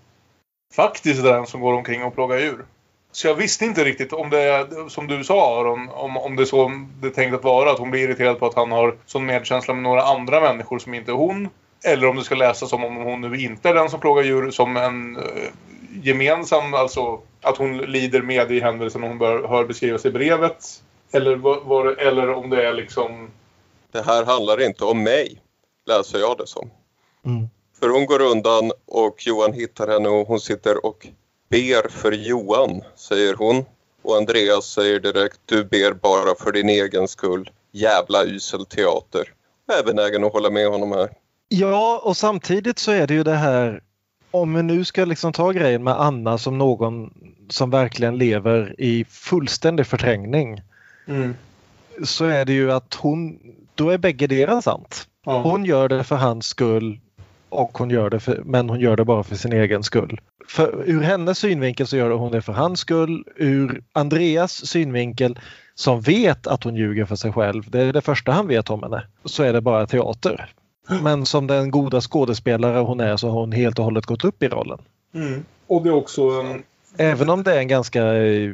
faktiskt 0.73 1.23
den 1.23 1.47
som 1.47 1.61
går 1.61 1.73
omkring 1.73 2.03
och 2.03 2.15
plågar 2.15 2.37
djur. 2.37 2.65
Så 3.11 3.27
jag 3.27 3.35
visste 3.35 3.65
inte 3.65 3.83
riktigt 3.83 4.13
om 4.13 4.29
det 4.29 4.67
som 4.89 5.07
du 5.07 5.23
sa 5.23 5.59
Aron, 5.61 5.89
om, 5.89 6.17
om 6.17 6.35
det 6.35 6.43
är 6.43 6.45
så 6.45 6.71
det 7.01 7.07
är 7.07 7.11
tänkt 7.11 7.35
att 7.35 7.43
vara. 7.43 7.71
Att 7.71 7.79
hon 7.79 7.91
blir 7.91 8.01
irriterad 8.01 8.39
på 8.39 8.45
att 8.45 8.53
han 8.53 8.71
har 8.71 8.97
sån 9.05 9.25
medkänsla 9.25 9.73
med 9.73 9.83
några 9.83 10.03
andra 10.03 10.41
människor 10.41 10.79
som 10.79 10.93
inte 10.93 11.11
är 11.11 11.15
hon. 11.15 11.49
Eller 11.83 12.07
om 12.07 12.15
det 12.15 12.23
ska 12.23 12.35
läsas 12.35 12.69
som 12.69 12.83
om 12.83 12.95
hon 12.95 13.21
nu 13.21 13.41
inte 13.41 13.69
är 13.69 13.73
den 13.73 13.89
som 13.89 13.99
plågar 13.99 14.23
djur 14.23 14.51
som 14.51 14.77
en 14.77 15.17
eh, 15.17 15.23
gemensam, 16.03 16.73
alltså 16.73 17.19
att 17.41 17.57
hon 17.57 17.77
lider 17.77 18.21
med 18.21 18.51
i 18.51 18.59
händelsen 18.59 19.03
hon 19.03 19.17
bör, 19.17 19.47
hör 19.47 19.63
beskrivas 19.65 20.05
i 20.05 20.11
brevet. 20.11 20.65
Eller, 21.11 21.35
det- 21.95 22.01
eller 22.01 22.29
om 22.33 22.49
det 22.49 22.67
är 22.67 22.73
liksom... 22.73 23.29
Det 23.91 24.01
här 24.01 24.25
handlar 24.25 24.61
inte 24.61 24.85
om 24.85 25.03
mig, 25.03 25.41
läser 25.85 26.19
jag 26.19 26.37
det 26.37 26.47
som. 26.47 26.69
Mm. 27.25 27.49
För 27.79 27.89
hon 27.89 28.05
går 28.05 28.21
undan 28.21 28.71
och 28.87 29.15
Johan 29.27 29.53
hittar 29.53 29.87
henne 29.87 30.09
och 30.09 30.27
hon 30.27 30.39
sitter 30.39 30.85
och 30.85 31.07
ber 31.49 31.89
för 31.89 32.11
Johan, 32.11 32.81
säger 32.95 33.33
hon. 33.33 33.65
Och 34.01 34.17
Andreas 34.17 34.65
säger 34.65 34.99
direkt, 34.99 35.39
du 35.45 35.63
ber 35.63 35.93
bara 35.93 36.35
för 36.35 36.51
din 36.51 36.69
egen 36.69 37.07
skull. 37.07 37.49
Jävla 37.71 38.23
usel 38.23 38.65
teater. 38.65 39.33
Jag 39.65 39.79
är 39.79 39.83
benägen 39.83 40.23
att 40.23 40.33
hålla 40.33 40.49
med 40.49 40.67
honom 40.67 40.91
här. 40.91 41.09
Ja, 41.49 42.01
och 42.03 42.17
samtidigt 42.17 42.79
så 42.79 42.91
är 42.91 43.07
det 43.07 43.13
ju 43.13 43.23
det 43.23 43.35
här 43.35 43.83
om 44.31 44.53
vi 44.53 44.63
nu 44.63 44.85
ska 44.85 45.05
liksom 45.05 45.33
ta 45.33 45.51
grejen 45.51 45.83
med 45.83 46.01
Anna 46.01 46.37
som 46.37 46.57
någon 46.57 47.13
som 47.49 47.69
verkligen 47.69 48.17
lever 48.17 48.75
i 48.77 49.05
fullständig 49.05 49.87
förträngning 49.87 50.61
så 52.03 52.25
är 52.25 52.45
det 52.45 52.53
ju 52.53 52.71
att 52.71 52.93
hon, 52.93 53.39
då 53.75 53.89
är 53.89 53.97
bägge 53.97 54.27
deras 54.27 54.63
sant. 54.63 55.07
Ja. 55.25 55.41
Hon 55.41 55.65
gör 55.65 55.89
det 55.89 56.03
för 56.03 56.15
hans 56.15 56.45
skull 56.45 56.99
och 57.49 57.77
hon 57.77 57.89
gör 57.89 58.09
det 58.09 58.19
för, 58.19 58.41
men 58.45 58.69
hon 58.69 58.79
gör 58.79 58.95
det 58.97 59.05
bara 59.05 59.23
för 59.23 59.35
sin 59.35 59.53
egen 59.53 59.83
skull. 59.83 60.21
För, 60.47 60.83
ur 60.85 61.01
hennes 61.01 61.39
synvinkel 61.39 61.87
så 61.87 61.97
gör 61.97 62.09
hon 62.11 62.31
det 62.31 62.41
för 62.41 62.53
hans 62.53 62.79
skull. 62.79 63.23
Ur 63.35 63.81
Andreas 63.93 64.65
synvinkel 64.67 65.39
som 65.75 66.01
vet 66.01 66.47
att 66.47 66.63
hon 66.63 66.75
ljuger 66.75 67.05
för 67.05 67.15
sig 67.15 67.33
själv, 67.33 67.69
det 67.69 67.81
är 67.81 67.93
det 67.93 68.01
första 68.01 68.31
han 68.31 68.47
vet 68.47 68.69
om 68.69 68.83
henne, 68.83 69.03
så 69.25 69.43
är 69.43 69.53
det 69.53 69.61
bara 69.61 69.87
teater. 69.87 70.49
Men 71.03 71.25
som 71.25 71.47
den 71.47 71.71
goda 71.71 72.01
skådespelare 72.01 72.77
hon 72.79 72.99
är 72.99 73.17
så 73.17 73.29
har 73.29 73.39
hon 73.39 73.51
helt 73.51 73.79
och 73.79 73.85
hållet 73.85 74.05
gått 74.05 74.23
upp 74.23 74.43
i 74.43 74.47
rollen. 74.47 74.79
Mm. 75.15 75.45
Och 75.67 75.83
det 75.83 75.89
är 75.89 75.93
också 75.93 76.21
en... 76.21 76.63
Även 76.97 77.29
om 77.29 77.43
det 77.43 77.53
är 77.55 77.59
en 77.59 77.67
ganska 77.67 78.15
eh, 78.15 78.51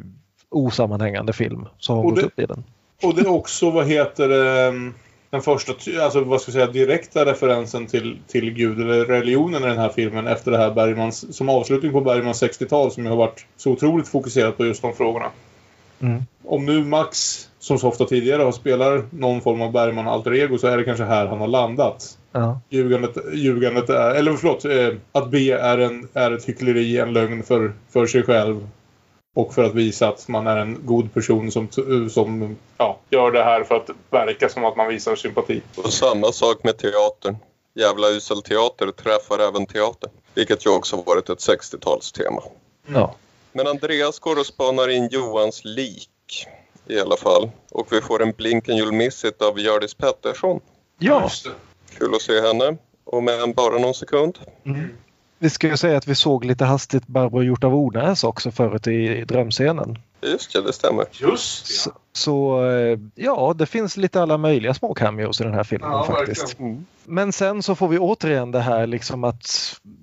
osammanhängande 0.49 1.33
film 1.33 1.65
så 1.79 1.93
har 1.93 1.97
hon 1.97 2.05
Och 2.05 2.11
gått 2.11 2.21
det- 2.21 2.27
upp 2.27 2.39
i 2.39 2.45
den. 2.45 2.63
Och 3.03 3.15
det 3.15 3.21
är 3.21 3.27
också, 3.31 3.71
vad 3.71 3.87
heter 3.87 4.29
det, 4.29 4.73
den 5.35 5.41
första, 5.41 5.73
alltså 6.01 6.23
vad 6.23 6.41
ska 6.41 6.51
jag 6.51 6.53
säga, 6.53 6.85
direkta 6.85 7.25
referensen 7.25 7.87
till, 7.87 8.17
till 8.27 8.51
Gud 8.51 8.81
eller 8.81 9.05
religionen 9.05 9.63
i 9.63 9.67
den 9.67 9.77
här 9.77 9.89
filmen 9.89 10.27
efter 10.27 10.51
det 10.51 10.57
här 10.57 10.71
Bergmans, 10.71 11.37
som 11.37 11.49
avslutning 11.49 11.91
på 11.91 12.01
Bergmans 12.01 12.43
60-tal 12.43 12.91
som 12.91 13.03
ju 13.03 13.09
har 13.09 13.17
varit 13.17 13.45
så 13.57 13.71
otroligt 13.71 14.07
fokuserat 14.07 14.57
på 14.57 14.65
just 14.65 14.81
de 14.81 14.93
frågorna. 14.93 15.31
Mm. 15.99 16.23
Om 16.45 16.65
nu 16.65 16.83
Max, 16.83 17.17
som 17.59 17.79
så 17.79 17.87
ofta 17.87 18.05
tidigare, 18.05 18.43
har 18.43 18.51
spelar 18.51 19.03
någon 19.09 19.41
form 19.41 19.61
av 19.61 19.71
Bergman 19.71 20.07
alter 20.07 20.33
ego 20.33 20.57
så 20.57 20.67
är 20.67 20.77
det 20.77 20.83
kanske 20.83 21.03
här 21.03 21.27
han 21.27 21.39
har 21.39 21.47
landat. 21.47 22.17
Ja. 22.31 22.59
Ljugandet, 22.69 23.17
ljugandet 23.33 23.89
är, 23.89 24.15
eller 24.15 24.33
förlåt, 24.33 24.65
eh, 24.65 24.99
att 25.11 25.31
be 25.31 25.59
är, 25.59 25.77
en, 25.77 26.07
är 26.13 26.31
ett 26.31 26.45
hyckleri, 26.45 26.97
en 26.97 27.13
lögn 27.13 27.43
för, 27.43 27.73
för 27.89 28.07
sig 28.07 28.23
själv. 28.23 28.67
Och 29.35 29.53
för 29.53 29.63
att 29.63 29.75
visa 29.75 30.07
att 30.07 30.27
man 30.27 30.47
är 30.47 30.57
en 30.57 30.85
god 30.85 31.13
person 31.13 31.51
som, 31.51 31.67
som 32.09 32.57
ja, 32.77 32.99
gör 33.09 33.31
det 33.31 33.43
här 33.43 33.63
för 33.63 33.75
att 33.75 33.89
verka 34.09 34.49
som 34.49 34.65
att 34.65 34.75
man 34.75 34.87
visar 34.87 35.15
sympati. 35.15 35.61
Och 35.75 35.93
samma 35.93 36.31
sak 36.31 36.63
med 36.63 36.77
teatern. 36.77 37.37
Jävla 37.73 38.09
usel 38.09 38.41
teater 38.41 38.91
träffar 38.91 39.39
även 39.39 39.65
teatern. 39.65 40.11
Vilket 40.33 40.65
ju 40.65 40.69
också 40.69 40.95
varit 40.95 41.29
ett 41.29 41.39
60-talstema. 41.39 42.43
Ja. 42.85 43.15
Men 43.51 43.67
Andreas 43.67 44.19
går 44.19 44.39
och 44.39 44.45
spanar 44.45 44.89
in 44.89 45.09
Johans 45.11 45.61
lik 45.65 46.47
i 46.87 46.99
alla 46.99 47.17
fall. 47.17 47.49
Och 47.71 47.87
vi 47.91 48.01
får 48.01 48.23
en 48.23 48.31
Blinken 48.31 48.75
You'll 48.75 48.91
Miss 48.91 49.25
It 49.25 49.41
av 49.41 49.59
Hjördis 49.59 49.93
Pettersson. 49.93 50.59
Ja. 50.99 51.29
Kul 51.97 52.15
att 52.15 52.21
se 52.21 52.41
henne. 52.41 52.77
Och 53.03 53.23
med 53.23 53.55
bara 53.55 53.77
någon 53.77 53.93
sekund. 53.93 54.39
Vi 55.45 55.49
ska 55.49 55.67
ju 55.67 55.77
säga 55.77 55.97
att 55.97 56.07
vi 56.07 56.15
såg 56.15 56.45
lite 56.45 56.65
hastigt 56.65 57.07
Barbro 57.07 57.43
gjort 57.43 57.63
av 57.63 57.75
Ornäs 57.75 58.23
också 58.23 58.51
förut 58.51 58.87
i 58.87 59.25
drömscenen. 59.25 59.97
Just 60.21 60.53
det, 60.53 60.61
det 60.61 60.73
stämmer. 60.73 61.05
Just 61.11 61.81
Så, 61.81 61.91
så 62.13 62.65
eh, 62.69 62.99
ja, 63.15 63.53
det 63.57 63.65
finns 63.65 63.97
lite 63.97 64.21
alla 64.21 64.37
möjliga 64.37 64.73
små 64.73 64.93
cameos 64.93 65.41
i 65.41 65.43
den 65.43 65.53
här 65.53 65.63
filmen 65.63 65.91
Ja, 65.91 66.03
faktiskt. 66.03 66.57
Men 67.03 67.31
sen 67.31 67.63
så 67.63 67.75
får 67.75 67.87
vi 67.87 67.97
återigen 67.97 68.51
det 68.51 68.59
här 68.59 68.87
liksom 68.87 69.23
att 69.23 69.45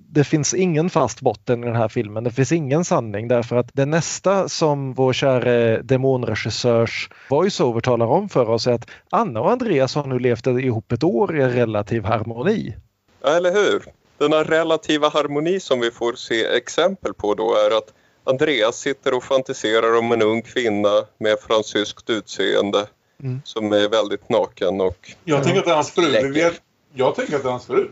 det 0.09 0.23
finns 0.23 0.53
ingen 0.53 0.89
fast 0.89 1.21
botten 1.21 1.63
i 1.63 1.67
den 1.67 1.75
här 1.75 1.89
filmen. 1.89 2.23
Det 2.23 2.31
finns 2.31 2.51
ingen 2.51 2.85
sanning 2.85 3.27
därför 3.27 3.55
att 3.55 3.69
det 3.73 3.85
nästa 3.85 4.49
som 4.49 4.93
vår 4.93 5.13
käre 5.13 5.81
demonregissörs 5.81 7.09
voiceover 7.29 7.81
talar 7.81 8.05
om 8.05 8.29
för 8.29 8.49
oss 8.49 8.67
är 8.67 8.73
att 8.73 8.89
Anna 9.09 9.41
och 9.41 9.51
Andreas 9.51 9.95
har 9.95 10.07
nu 10.07 10.19
levt 10.19 10.47
ihop 10.47 10.91
ett 10.91 11.03
år 11.03 11.37
i 11.37 11.47
relativ 11.47 12.03
harmoni. 12.03 12.75
Ja, 13.23 13.29
eller 13.29 13.51
hur? 13.53 13.83
Denna 14.23 14.43
relativa 14.43 15.09
harmoni 15.09 15.59
som 15.59 15.79
vi 15.79 15.91
får 15.91 16.13
se 16.13 16.45
exempel 16.45 17.13
på 17.13 17.33
då 17.33 17.55
är 17.55 17.77
att 17.77 17.93
Andreas 18.23 18.79
sitter 18.79 19.13
och 19.13 19.23
fantiserar 19.23 19.97
om 19.97 20.11
en 20.11 20.21
ung 20.21 20.41
kvinna 20.41 21.05
med 21.17 21.39
fransyskt 21.39 22.09
utseende 22.09 22.87
Mm. 23.23 23.41
som 23.43 23.73
är 23.73 23.89
väldigt 23.89 24.29
naken 24.29 24.81
och... 24.81 25.11
Jag 25.23 25.43
tänker 25.43 25.59
att 25.59 25.65
det 25.65 25.71
är 25.71 25.75
hans 25.75 25.91
fru. 25.91 26.31
Vet, 26.31 26.61
jag 26.93 27.15
tänker 27.15 27.35
att 27.35 27.43
det 27.43 27.49
är 27.49 27.51
hans 27.51 27.65
fru. 27.65 27.87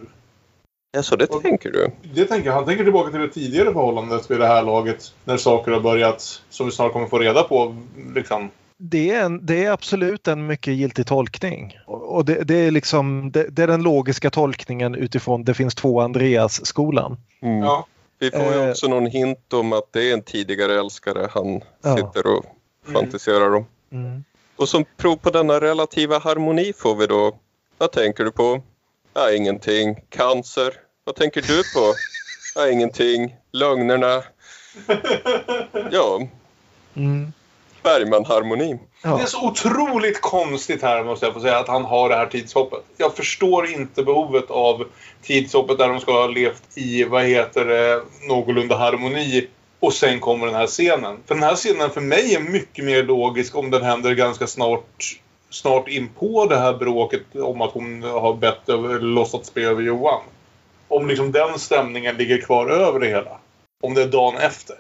Ja, 0.92 1.04
så 1.04 1.16
det 1.16 1.28
tänker 1.28 1.72
du? 1.72 1.92
Det 2.14 2.26
tänker 2.26 2.48
jag. 2.48 2.56
Han 2.56 2.66
tänker 2.66 2.84
tillbaka 2.84 3.12
till 3.12 3.20
det 3.20 3.30
tidigare 3.30 3.66
förhållandet 3.66 4.32
vid 4.32 4.40
det 4.40 4.48
här 4.48 4.64
laget. 4.64 5.14
När 5.26 5.38
saker 5.38 5.72
har 5.72 5.80
börjat, 5.80 6.42
som 6.50 6.66
vi 6.66 6.72
snart 6.72 6.94
kommer 6.94 7.08
få 7.08 7.20
reda 7.20 7.44
på, 7.44 7.76
liksom. 8.16 8.50
Det 8.84 9.12
är, 9.12 9.26
en, 9.26 9.46
det 9.46 9.66
är 9.66 9.72
absolut 9.72 10.28
en 10.28 10.48
mycket 10.48 10.74
giltig 10.74 11.08
tolkning. 11.08 11.78
Och 11.86 12.26
det, 12.26 12.44
det, 12.44 12.56
är 12.56 12.72
liksom, 12.72 13.32
det, 13.32 13.44
det 13.50 13.64
är 13.64 13.68
den 13.68 13.84
logiska 13.84 14.30
tolkningen 14.30 14.96
utifrån 14.96 15.44
det 15.44 15.54
finns 15.54 15.76
två 15.76 16.02
Andreas-skolan. 16.02 17.18
Mm. 17.42 17.58
Ja. 17.64 17.86
Vi 18.20 18.32
får 18.32 18.40
ju 18.54 18.62
Eh. 18.64 18.70
också 18.70 18.88
någon 18.88 19.06
hint 19.06 19.54
om 19.54 19.74
att 19.74 19.84
det 19.92 20.10
är 20.10 20.14
en 20.14 20.22
tidigare 20.22 20.80
älskare 20.80 21.28
han 21.34 21.62
Ja. 21.82 21.96
sitter 21.98 22.28
och 22.38 22.46
fantiserar 22.94 23.56
om. 23.56 23.66
Mm. 23.92 24.24
Och 24.56 24.70
som 24.70 24.86
prov 24.98 25.16
på 25.16 25.30
denna 25.30 25.60
relativa 25.62 26.20
harmoni 26.20 26.74
får 26.78 26.96
vi 26.96 27.08
då... 27.08 27.38
Vad 27.78 27.92
tänker 27.92 28.24
du 28.24 28.32
på? 28.32 28.62
Ja, 29.14 29.32
ingenting. 29.32 29.96
Cancer. 30.10 30.74
Vad 31.04 31.16
tänker 31.16 31.42
du 31.42 31.58
på? 31.58 31.94
Ja, 32.56 32.70
ingenting. 32.70 33.36
Lögnerna. 33.52 34.24
Ja, 35.92 36.28
Mm. 36.96 37.34
Bergman-harmoni. 37.84 38.80
Det 39.04 39.10
är 39.10 39.26
så 39.26 39.48
otroligt 39.48 40.22
konstigt 40.22 40.82
här 40.82 41.04
måste 41.04 41.26
jag 41.26 41.34
få 41.34 41.40
säga 41.40 41.60
att 41.60 41.68
han 41.68 41.86
har 41.86 42.10
det 42.10 42.16
här 42.16 42.26
tidshoppet. 42.26 42.84
Jag 42.98 43.16
förstår 43.16 43.68
inte 43.68 44.04
behovet 44.04 44.52
av 44.52 44.86
tidshoppet 45.22 45.78
där 45.78 45.90
de 45.90 46.00
ska 46.00 46.12
ha 46.12 46.28
levt 46.28 46.78
i, 46.78 47.04
vad 47.04 47.24
heter 47.24 47.66
det, 47.66 48.02
någorlunda 48.28 48.78
harmoni. 48.78 49.48
Och 49.80 49.94
sen 49.94 50.20
kommer 50.20 50.46
den 50.46 50.56
här 50.56 50.68
scenen. 50.68 51.18
För 51.26 51.36
den 51.36 51.44
här 51.44 51.56
scenen 51.56 51.90
för 51.90 52.02
mig 52.02 52.36
är 52.36 52.40
mycket 52.40 52.86
mer 52.86 53.04
logisk 53.04 53.56
om 53.56 53.72
den 53.72 53.84
händer 53.84 54.14
ganska 54.14 54.48
snart 54.48 55.18
snart 55.50 55.88
in 55.88 56.10
på 56.20 56.46
det 56.46 56.58
här 56.58 56.74
bråket 56.74 57.36
om 57.36 57.62
att 57.62 57.72
hon 57.72 58.04
har 58.04 58.34
bett 58.34 58.70
över, 58.70 59.00
låtsats 59.00 59.54
be 59.54 59.62
över 59.62 59.82
Johan. 59.82 60.22
Om 60.88 61.08
liksom 61.08 61.32
den 61.32 61.60
stämningen 61.60 62.18
ligger 62.18 62.42
kvar 62.42 62.70
över 62.70 63.00
det 63.00 63.08
hela. 63.08 63.38
Om 63.84 63.94
det 63.94 64.02
är 64.02 64.08
dagen 64.08 64.38
efter. 64.38 64.76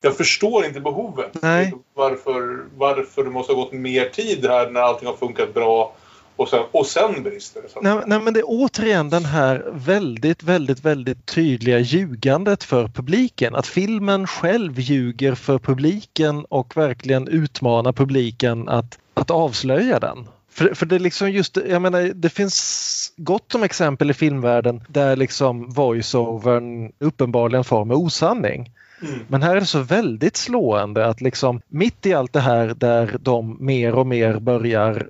Jag 0.00 0.16
förstår 0.16 0.64
inte 0.64 0.80
behovet. 0.80 1.42
Nej. 1.42 1.74
Varför, 1.94 2.64
varför 2.76 3.24
det 3.24 3.30
måste 3.30 3.52
ha 3.52 3.62
gått 3.62 3.72
mer 3.72 4.04
tid 4.04 4.46
här 4.46 4.70
när 4.70 4.80
allting 4.80 5.08
har 5.08 5.16
funkat 5.16 5.54
bra 5.54 5.94
och 6.36 6.48
sen, 6.48 6.62
och 6.72 6.86
sen 6.86 7.22
brister 7.22 7.62
det. 7.62 7.80
Nej, 7.82 8.02
nej, 8.06 8.20
men 8.20 8.34
det 8.34 8.40
är 8.40 8.44
återigen 8.46 9.10
den 9.10 9.24
här 9.24 9.64
väldigt, 9.72 10.42
väldigt, 10.42 10.84
väldigt 10.84 11.26
tydliga 11.26 11.78
ljugandet 11.78 12.64
för 12.64 12.88
publiken. 12.88 13.54
Att 13.54 13.66
filmen 13.66 14.26
själv 14.26 14.80
ljuger 14.80 15.34
för 15.34 15.58
publiken 15.58 16.44
och 16.44 16.76
verkligen 16.76 17.28
utmanar 17.28 17.92
publiken 17.92 18.68
att, 18.68 18.98
att 19.14 19.30
avslöja 19.30 19.98
den. 19.98 20.28
För, 20.50 20.74
för 20.74 20.86
det 20.86 20.94
är 20.94 21.00
liksom 21.00 21.30
just, 21.30 21.58
jag 21.68 21.82
menar, 21.82 22.02
det 22.14 22.30
finns 22.30 23.12
gott 23.16 23.54
om 23.54 23.62
exempel 23.62 24.10
i 24.10 24.14
filmvärlden 24.14 24.82
där 24.88 25.16
liksom 25.16 25.70
voiceovern 25.70 26.92
uppenbarligen 26.98 27.64
far 27.64 27.84
med 27.84 27.96
osanning. 27.96 28.72
Mm. 29.02 29.18
Men 29.28 29.42
här 29.42 29.56
är 29.56 29.60
det 29.60 29.66
så 29.66 29.80
väldigt 29.80 30.36
slående 30.36 31.06
att 31.06 31.20
liksom 31.20 31.60
mitt 31.68 32.06
i 32.06 32.14
allt 32.14 32.32
det 32.32 32.40
här 32.40 32.66
där 32.66 33.16
de 33.20 33.56
mer 33.60 33.94
och 33.94 34.06
mer 34.06 34.38
börjar 34.38 35.08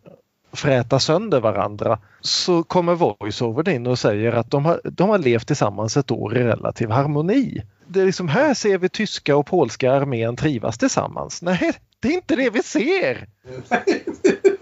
fräta 0.53 0.99
sönder 0.99 1.41
varandra 1.41 1.99
så 2.21 2.63
kommer 2.63 2.95
voiceovern 2.95 3.75
in 3.75 3.87
och 3.87 3.99
säger 3.99 4.33
att 4.33 4.51
de 4.51 4.65
har, 4.65 4.81
de 4.85 5.09
har 5.09 5.19
levt 5.19 5.47
tillsammans 5.47 5.97
ett 5.97 6.11
år 6.11 6.37
i 6.37 6.43
relativ 6.43 6.91
harmoni. 6.91 7.63
Det 7.87 8.01
är 8.01 8.07
liksom, 8.07 8.29
här 8.29 8.55
ser 8.55 8.79
vi 8.79 8.89
tyska 8.89 9.37
och 9.37 9.47
polska 9.47 9.93
armén 9.93 10.37
trivas 10.37 10.79
tillsammans. 10.79 11.43
Nej, 11.43 11.73
det 12.01 12.09
är 12.09 12.13
inte 12.13 12.37
det 12.37 12.51
vi 12.51 12.63
ser! 12.63 13.27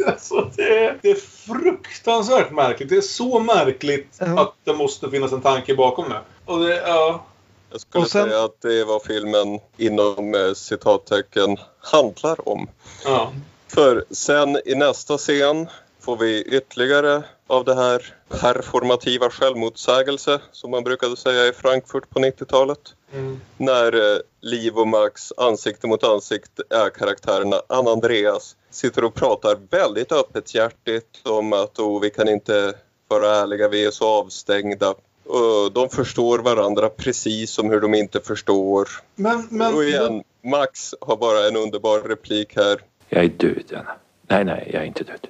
Alltså, 0.06 0.50
det, 0.56 0.84
är, 0.84 0.98
det 1.02 1.10
är 1.10 1.14
fruktansvärt 1.46 2.50
märkligt. 2.50 2.88
Det 2.88 2.96
är 2.96 3.00
så 3.00 3.40
märkligt 3.40 4.16
Ja. 4.18 4.42
att 4.42 4.54
det 4.64 4.74
måste 4.74 5.10
finnas 5.10 5.32
en 5.32 5.40
tanke 5.40 5.74
bakom 5.74 6.08
det. 6.08 6.20
Och 6.44 6.58
det, 6.58 6.82
ja, 6.86 7.24
Jag 7.70 7.80
skulle 7.80 8.06
sen- 8.06 8.28
säga 8.28 8.44
att 8.44 8.60
det 8.60 8.80
är 8.80 8.84
vad 8.84 9.02
filmen 9.02 9.60
inom 9.76 10.34
eh, 10.34 10.52
citattecken 10.54 11.56
handlar 11.80 12.48
om. 12.48 12.68
Ja. 13.04 13.32
För 13.68 14.04
sen 14.10 14.60
i 14.64 14.74
nästa 14.74 15.18
scen 15.18 15.68
får 16.00 16.16
vi 16.16 16.42
ytterligare 16.42 17.22
av 17.46 17.64
det 17.64 17.74
här 17.74 18.14
performativa 18.28 19.30
självmotsägelse 19.30 20.40
som 20.52 20.70
man 20.70 20.84
brukade 20.84 21.16
säga 21.16 21.46
i 21.46 21.52
Frankfurt 21.52 22.10
på 22.10 22.18
90-talet. 22.18 22.94
Mm. 23.12 23.40
När 23.56 24.12
eh, 24.14 24.18
Liv 24.40 24.78
och 24.78 24.88
Max 24.88 25.32
ansikte 25.36 25.86
mot 25.86 26.04
ansikte 26.04 26.62
är 26.70 26.90
karaktärerna 26.90 27.62
Anna 27.66 27.90
Andreas 27.90 28.56
sitter 28.70 29.04
och 29.04 29.14
pratar 29.14 29.58
väldigt 29.70 30.12
öppet 30.12 30.54
hjärtigt 30.54 31.20
om 31.24 31.52
att 31.52 31.78
oh, 31.78 32.00
vi 32.00 32.10
kan 32.10 32.28
inte 32.28 32.74
vara 33.08 33.36
ärliga, 33.36 33.68
vi 33.68 33.84
är 33.86 33.90
så 33.90 34.06
avstängda. 34.08 34.94
Och 35.28 35.72
de 35.72 35.88
förstår 35.88 36.38
varandra 36.38 36.88
precis 36.88 37.50
som 37.50 37.70
hur 37.70 37.80
de 37.80 37.94
inte 37.94 38.20
förstår. 38.20 38.88
Men, 39.14 39.46
men, 39.50 39.74
och 39.74 39.84
igen, 39.84 40.22
Max 40.44 40.94
har 41.00 41.16
bara 41.16 41.48
en 41.48 41.56
underbar 41.56 42.00
replik 42.00 42.56
här. 42.56 42.80
Jag 43.08 43.24
är 43.24 43.28
död, 43.28 43.64
Anna. 43.72 43.96
Nej, 44.28 44.44
nej, 44.44 44.70
jag 44.72 44.82
är 44.82 44.86
inte 44.86 45.04
död. 45.04 45.26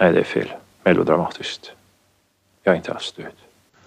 Nej, 0.00 0.12
det 0.12 0.18
är 0.20 0.24
fel. 0.24 0.52
Melodramatiskt. 0.84 1.72
Jag 2.62 2.72
är 2.72 2.76
inte 2.76 2.92
alls 2.92 3.12
död. 3.12 3.32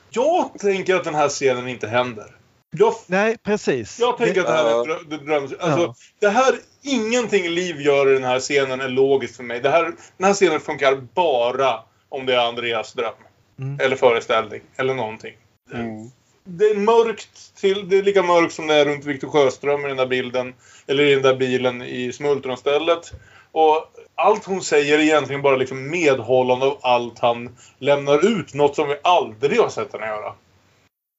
Jag 0.10 0.60
tänker 0.60 0.96
att 0.96 1.04
den 1.04 1.16
här 1.16 1.30
scenen 1.30 1.68
inte 1.68 1.88
händer. 1.88 2.36
Jag, 2.78 2.94
Nej, 3.08 3.38
precis. 3.44 4.00
jag 4.00 4.18
tänker 4.18 4.42
att 4.42 4.48
det 4.48 4.54
här 4.54 4.66
är 4.66 4.70
Ja. 4.70 4.84
drö- 4.84 5.10
det 5.10 5.18
dröms... 5.18 5.54
Alltså, 5.60 5.80
Ja. 5.82 5.96
det 6.20 6.30
här... 6.30 6.56
Ingenting 6.86 7.50
Liv 7.50 7.82
gör 7.82 8.10
i 8.12 8.14
den 8.14 8.24
här 8.24 8.40
scenen 8.40 8.82
är 8.82 8.90
logiskt 8.90 9.36
för 9.36 9.44
mig. 9.44 9.60
Det 9.62 9.70
här, 9.70 9.84
den 10.18 10.28
här 10.28 10.34
scenen 10.34 10.60
funkar 10.60 10.96
bara 11.14 11.80
om 12.10 12.26
det 12.26 12.34
är 12.34 12.48
Andreas 12.48 12.94
dröm. 12.94 13.14
Mm. 13.60 13.80
Eller 13.80 13.96
föreställning. 13.96 14.62
Eller 14.76 14.94
någonting. 14.94 15.34
Mm. 15.74 16.12
Det 16.44 16.66
är 16.66 16.76
mörkt 16.76 17.56
till... 17.56 17.90
Det 17.90 17.98
är 17.98 18.04
lika 18.04 18.24
mörkt 18.24 18.54
som 18.54 18.68
det 18.68 18.74
är 18.74 18.86
runt 18.86 19.06
Viktor 19.06 19.30
Sjöström 19.30 19.86
i 19.86 19.88
den 19.88 19.98
där 19.98 20.08
bilden. 20.08 20.54
Eller 20.88 21.04
i 21.04 21.14
den 21.14 21.24
där 21.24 21.36
bilen 21.36 21.82
i 21.82 22.14
Smultronstället. 22.14 23.14
Och 23.52 23.92
allt 24.16 24.46
hon 24.46 24.62
säger 24.62 25.00
är 25.00 25.04
egentligen 25.04 25.42
bara 25.42 25.56
liksom 25.56 25.90
medhållande 25.90 26.66
av 26.66 26.78
allt 26.82 27.20
han 27.20 27.56
lämnar 27.80 28.40
ut. 28.40 28.54
Något 28.54 28.76
som 28.76 28.88
vi 28.88 28.96
aldrig 29.04 29.60
har 29.60 29.70
sett 29.70 29.94
henne 29.94 30.06
göra. 30.06 30.34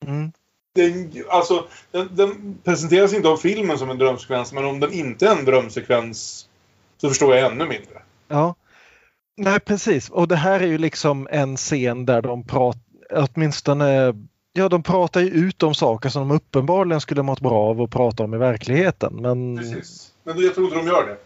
Mm. 0.07 0.33
Den, 0.75 1.25
alltså, 1.29 1.67
den, 1.91 2.09
den 2.17 2.59
presenteras 2.65 3.13
inte 3.13 3.29
av 3.29 3.37
filmen 3.37 3.79
som 3.79 3.91
en 3.91 3.99
drömsekvens, 3.99 4.53
men 4.53 4.65
om 4.65 4.81
den 4.81 4.93
inte 4.93 5.27
är 5.27 5.37
en 5.37 5.45
drömsekvens 5.45 6.49
så 6.97 7.09
förstår 7.09 7.35
jag 7.35 7.53
ännu 7.53 7.67
mindre. 7.67 8.03
Ja. 8.29 8.55
Nej, 9.37 9.61
precis. 9.61 10.11
Och 10.11 10.29
det 10.29 10.37
här 10.37 10.61
är 10.61 10.67
ju 10.67 10.79
liksom 10.79 11.29
en 11.31 11.57
scen 11.57 12.07
där 12.07 12.23
de 12.23 12.45
pratar, 12.45 12.81
åtminstone, 13.13 14.15
ja 14.53 14.69
de 14.69 14.83
pratar 14.83 15.21
ju 15.21 15.29
ut 15.29 15.63
om 15.63 15.75
saker 15.75 16.09
som 16.09 16.29
de 16.29 16.35
uppenbarligen 16.35 17.01
skulle 17.01 17.23
mått 17.23 17.41
bra 17.41 17.71
av 17.71 17.81
att 17.83 17.91
prata 17.91 18.25
om 18.25 18.35
i 18.35 18.39
verkligheten. 18.39 19.17
Men 19.17 19.57
Precis. 19.57 20.13
Men 20.25 20.41
jag 20.41 20.55
tror 20.55 20.67
inte 20.67 20.79
de 20.79 20.87
gör 20.87 21.07
det. 21.07 21.17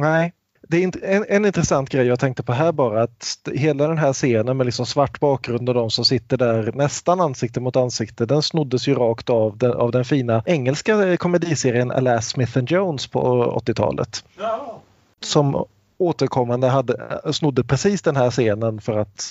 nej. 0.00 0.32
Det 0.68 0.84
är 0.84 1.04
en, 1.04 1.24
en 1.28 1.44
intressant 1.46 1.90
grej 1.90 2.06
jag 2.06 2.20
tänkte 2.20 2.42
på 2.42 2.52
här 2.52 2.72
bara 2.72 3.02
att 3.02 3.38
hela 3.52 3.88
den 3.88 3.98
här 3.98 4.12
scenen 4.12 4.56
med 4.56 4.66
liksom 4.66 4.86
svart 4.86 5.20
bakgrund 5.20 5.68
och 5.68 5.74
de 5.74 5.90
som 5.90 6.04
sitter 6.04 6.36
där 6.36 6.72
nästan 6.72 7.20
ansikte 7.20 7.60
mot 7.60 7.76
ansikte 7.76 8.26
den 8.26 8.42
snoddes 8.42 8.88
ju 8.88 8.94
rakt 8.94 9.30
av 9.30 9.58
den, 9.58 9.72
av 9.72 9.92
den 9.92 10.04
fina 10.04 10.42
engelska 10.46 11.16
komediserien 11.16 11.90
Alas 11.90 12.28
Smith 12.28 12.58
and 12.58 12.70
Jones 12.70 13.06
på 13.06 13.44
80-talet. 13.66 14.24
Ja. 14.38 14.80
som 15.20 15.64
återkommande 16.02 16.66
hade, 16.66 17.20
snodde 17.32 17.64
precis 17.64 18.02
den 18.02 18.16
här 18.16 18.30
scenen 18.30 18.80
för 18.80 18.98
att 18.98 19.24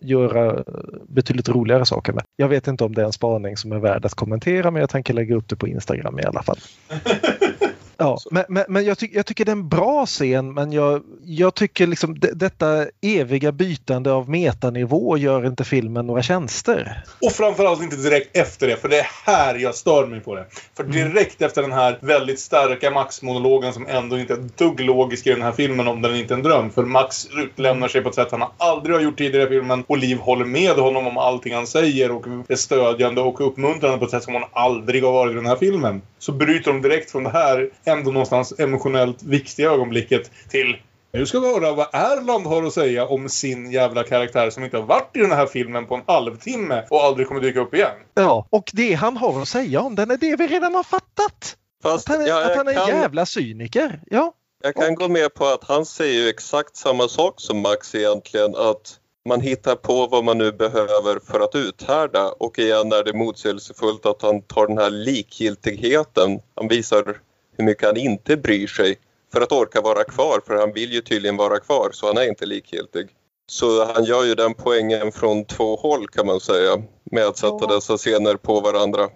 göra 0.00 0.64
betydligt 1.08 1.48
roligare 1.48 1.86
saker 1.86 2.12
med. 2.12 2.24
Jag 2.36 2.48
vet 2.48 2.66
inte 2.66 2.84
om 2.84 2.94
det 2.94 3.02
är 3.02 3.06
en 3.06 3.12
spaning 3.12 3.56
som 3.56 3.72
är 3.72 3.78
värd 3.78 4.04
att 4.04 4.14
kommentera 4.14 4.70
men 4.70 4.80
jag 4.80 4.90
tänker 4.90 5.14
lägga 5.14 5.36
upp 5.36 5.48
det 5.48 5.56
på 5.56 5.68
Instagram 5.68 6.18
i 6.18 6.22
alla 6.22 6.42
fall. 6.42 6.58
Ja, 7.96 8.18
men, 8.30 8.44
men, 8.48 8.64
men 8.68 8.84
jag, 8.84 8.98
ty 8.98 9.08
jag 9.12 9.26
tycker 9.26 9.44
det 9.44 9.50
är 9.50 9.56
en 9.56 9.68
bra 9.68 10.06
scen 10.06 10.54
men 10.54 10.72
jag, 10.72 11.02
jag 11.24 11.54
tycker 11.54 11.86
liksom 11.86 12.16
detta 12.18 12.86
eviga 13.00 13.52
bytande 13.52 14.12
av 14.12 14.30
metanivå 14.30 15.16
gör 15.16 15.46
inte 15.46 15.64
filmen 15.64 16.06
några 16.06 16.22
tjänster. 16.22 17.02
Och 17.20 17.32
framförallt 17.32 17.82
inte 17.82 17.96
direkt 17.96 18.36
efter 18.36 18.66
det, 18.66 18.76
för 18.76 18.88
det 18.88 18.98
är 18.98 19.06
här 19.26 19.54
jag 19.54 19.74
stör 19.74 20.06
mig 20.06 20.20
på 20.20 20.34
det. 20.34 20.46
För 20.76 20.84
direkt 20.84 21.42
efter 21.42 21.62
den 21.62 21.72
här 21.72 21.98
väldigt 22.00 22.40
starka 22.40 22.90
Max-monologen 22.90 23.72
som 23.72 23.86
ändå 23.86 24.18
inte 24.18 24.32
är 24.32 24.38
ett 24.38 24.58
dugg 24.58 24.80
logisk 24.80 25.26
i 25.26 25.30
den 25.30 25.42
här 25.42 25.52
filmen 25.52 25.88
om 25.88 26.02
den 26.02 26.16
inte 26.16 26.34
är 26.34 26.36
en 26.36 26.42
dröm. 26.42 26.70
För 26.70 26.82
Max 26.82 27.26
utlämnar 27.26 27.88
sig 27.88 28.02
på 28.02 28.08
ett 28.08 28.14
sätt 28.14 28.28
han 28.30 28.44
aldrig 28.56 28.96
har 28.96 29.02
gjort 29.02 29.18
tidigare 29.18 29.46
i 29.46 29.48
filmen. 29.48 29.84
Och 29.86 29.98
Liv 29.98 30.18
håller 30.18 30.44
med 30.44 30.76
honom 30.76 31.06
om 31.06 31.18
allting 31.18 31.54
han 31.54 31.66
säger 31.66 32.10
och 32.10 32.26
är 32.48 32.56
stödjande 32.56 33.20
och 33.20 33.46
uppmuntrande 33.46 33.98
på 33.98 34.04
ett 34.04 34.10
sätt 34.10 34.22
som 34.22 34.34
hon 34.34 34.44
aldrig 34.52 35.04
har 35.04 35.12
varit 35.12 35.32
i 35.32 35.34
den 35.34 35.46
här 35.46 35.56
filmen. 35.56 36.02
Så 36.18 36.32
bryter 36.32 36.72
de 36.72 36.82
direkt 36.82 37.10
från 37.10 37.24
det 37.24 37.30
här 37.30 37.70
ändå 37.84 38.10
någonstans 38.10 38.54
emotionellt 38.58 39.22
viktiga 39.22 39.70
ögonblicket 39.70 40.30
till 40.48 40.76
nu 41.12 41.26
ska 41.26 41.40
vi 41.40 41.46
höra 41.54 41.72
vad 41.72 41.88
Erland 41.92 42.46
har 42.46 42.62
att 42.62 42.72
säga 42.72 43.06
om 43.06 43.28
sin 43.28 43.70
jävla 43.72 44.02
karaktär 44.04 44.50
som 44.50 44.64
inte 44.64 44.76
har 44.76 44.84
varit 44.84 45.16
i 45.16 45.18
den 45.18 45.32
här 45.32 45.46
filmen 45.46 45.86
på 45.86 45.94
en 45.94 46.02
halvtimme 46.06 46.84
och 46.90 47.00
aldrig 47.02 47.28
kommer 47.28 47.40
dyka 47.40 47.60
upp 47.60 47.74
igen. 47.74 47.90
Ja, 48.14 48.46
och 48.50 48.70
det 48.72 48.94
han 48.94 49.16
har 49.16 49.42
att 49.42 49.48
säga 49.48 49.80
om 49.80 49.94
den 49.94 50.10
är 50.10 50.16
det 50.16 50.36
vi 50.36 50.46
redan 50.46 50.74
har 50.74 50.82
fattat. 50.82 51.56
Fast 51.82 52.10
Att 52.10 52.16
han 52.16 52.24
är, 52.24 52.28
ja, 52.28 52.50
att 52.50 52.56
han 52.56 52.68
är 52.68 52.72
en 52.72 52.78
kan- 52.86 52.88
jävla 53.00 53.26
cyniker. 53.26 54.00
Ja, 54.10 54.32
Jag 54.62 54.74
kan 54.74 54.94
gå 54.94 55.08
med 55.08 55.34
på 55.34 55.46
att 55.46 55.64
han 55.64 55.86
säger 55.86 56.22
ju 56.22 56.28
exakt 56.28 56.76
samma 56.76 57.08
sak 57.08 57.34
som 57.36 57.60
Max 57.60 57.94
egentligen. 57.94 58.54
Att 58.56 58.96
man 59.28 59.40
hittar 59.40 59.74
på 59.76 60.06
vad 60.06 60.24
man 60.24 60.38
nu 60.38 60.52
behöver 60.52 61.18
för 61.32 61.40
att 61.40 61.54
uthärda. 61.54 62.28
Och 62.28 62.58
igen 62.58 62.92
är 62.92 63.04
det 63.04 63.12
motsägelsefullt 63.12 64.06
att 64.06 64.22
han 64.22 64.42
tar 64.42 64.66
den 64.66 64.78
här 64.78 64.90
likgiltigheten. 64.90 66.40
Han 66.54 66.68
visar 66.68 67.16
hur 67.56 67.64
mycket 67.64 67.86
han 67.86 67.96
inte 67.96 68.36
bryr 68.36 68.66
sig 68.66 68.98
för 69.32 69.40
att 69.40 69.52
orka 69.52 69.80
vara 69.80 70.04
kvar. 70.04 70.40
För 70.46 70.54
han 70.54 70.72
vill 70.72 70.92
ju 70.92 71.00
tydligen 71.00 71.36
vara 71.36 71.60
kvar 71.60 71.90
så 71.92 72.06
han 72.06 72.16
är 72.16 72.28
inte 72.28 72.46
likgiltig. 72.46 73.08
Så 73.46 73.84
han 73.84 74.04
gör 74.04 74.24
ju 74.24 74.34
den 74.34 74.54
poängen 74.54 75.12
från 75.12 75.44
två 75.44 75.76
håll 75.76 76.08
kan 76.08 76.26
man 76.26 76.40
säga. 76.40 76.82
Med 77.10 77.26
att 77.26 77.38
sätta 77.38 77.66
dessa 77.66 77.96
scener 77.96 78.36
på 78.36 78.60
varandra. 78.60 79.08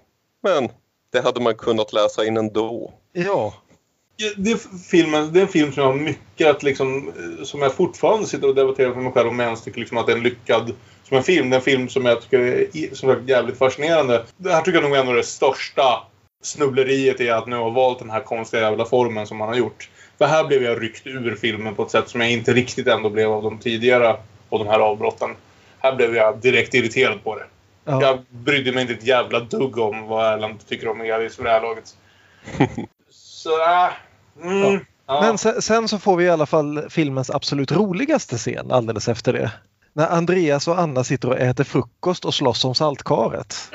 Men 0.43 0.69
det 1.13 1.21
hade 1.21 1.41
man 1.41 1.55
kunnat 1.55 1.93
läsa 1.93 2.25
in 2.25 2.37
ändå. 2.37 2.93
ja. 3.13 3.55
Ja, 4.21 4.29
Det 4.37 4.51
är, 4.51 4.89
filmen, 4.91 5.33
det 5.33 5.41
är 5.41 5.43
en 5.43 5.49
film 5.49 5.73
som 5.73 5.83
jag 5.83 5.93
har 5.93 5.99
mycket 5.99 6.47
att 6.51 6.63
liksom, 6.63 7.09
eh, 7.09 7.45
som 7.45 7.63
jag 7.63 7.75
fortfarande 7.75 8.27
sitter 8.27 8.49
och 8.49 8.55
debatterar 8.55 8.93
för 8.93 9.01
mig 9.01 9.13
själv 9.13 9.29
om 9.29 9.39
jag 9.39 9.47
ens 9.47 9.63
tycker 9.63 9.81
liksom 9.81 9.99
att 9.99 10.07
det 10.07 10.13
är 10.13 10.17
en 10.17 10.23
lyckad 10.23 10.73
som 11.05 11.17
en 11.17 11.23
film. 11.23 11.51
Det 11.51 11.57
är 11.57 11.59
en 11.59 11.65
film 11.65 11.89
som 11.89 12.05
jag 12.05 12.23
tycker 12.23 12.39
är 12.39 12.95
som 12.95 13.11
är 13.11 13.23
jävligt 13.27 13.59
fascinerande. 13.59 14.25
Det 14.37 14.53
här 14.53 14.63
tycker 14.63 14.83
jag 14.83 14.91
nog 14.91 15.09
är 15.09 15.15
det 15.15 15.23
största 15.23 15.83
snubbleriet 16.43 17.21
är 17.21 17.33
att 17.33 17.47
nu 17.47 17.57
har 17.57 17.71
valt 17.71 17.99
den 17.99 18.11
här 18.11 18.21
konstiga 18.21 18.63
jävla 18.63 18.85
formen 18.85 19.27
som 19.27 19.37
man 19.37 19.49
har 19.49 19.55
gjort. 19.55 19.91
För 20.19 20.27
här 20.27 20.45
blev 20.45 20.63
jag 20.63 20.83
ryckt 20.83 21.07
ur 21.07 21.35
filmen 21.35 21.75
på 21.75 21.83
ett 21.83 21.91
sätt 21.91 22.09
som 22.09 22.21
jag 22.21 22.31
inte 22.31 22.53
riktigt 22.53 22.87
ändå 22.87 23.11
blev 23.11 23.33
av 23.33 23.43
de 23.43 23.59
tidigare 23.59 24.17
och 24.49 24.59
de 24.59 24.69
här 24.69 24.79
avbrotten. 24.79 25.31
Här 25.79 25.97
blev 25.97 26.17
jag 26.17 26.39
direkt 26.39 26.75
irriterad 26.75 27.25
på 27.25 27.35
det. 27.35 27.45
Ja. 27.85 28.03
Jag 28.03 28.25
brydde 28.31 28.73
mig 28.73 28.83
inte 28.83 28.95
ett 28.95 29.07
jävla 29.07 29.41
dugg 29.41 29.79
om 29.79 30.07
vad 30.07 30.33
Erland 30.33 30.67
tycker 30.67 30.89
om 30.89 31.01
Elis 31.01 31.39
vid 31.39 31.47
det 31.47 31.51
här 31.51 31.61
laget. 31.61 31.97
Så, 33.11 33.51
äh, 33.51 33.91
mm, 34.43 34.85
ja. 35.07 35.21
Men 35.21 35.39
sen, 35.39 35.63
sen 35.63 35.89
så 35.89 35.99
får 35.99 36.17
vi 36.17 36.25
i 36.25 36.31
alla 36.31 36.47
fall 36.47 36.91
filmens 36.91 37.31
absolut 37.31 37.73
roligaste 37.73 38.37
scen 38.37 38.71
alldeles 38.71 39.09
efter 39.09 39.33
det. 39.33 39.53
När 39.93 40.09
Andreas 40.09 40.69
och 40.69 40.79
Anna 40.79 41.05
sitter 41.05 41.29
och 41.29 41.39
äter 41.39 41.65
frukost 41.65 42.25
och 42.25 42.35
slåss 42.35 42.65
om 42.65 42.75
saltkaret. 42.75 43.71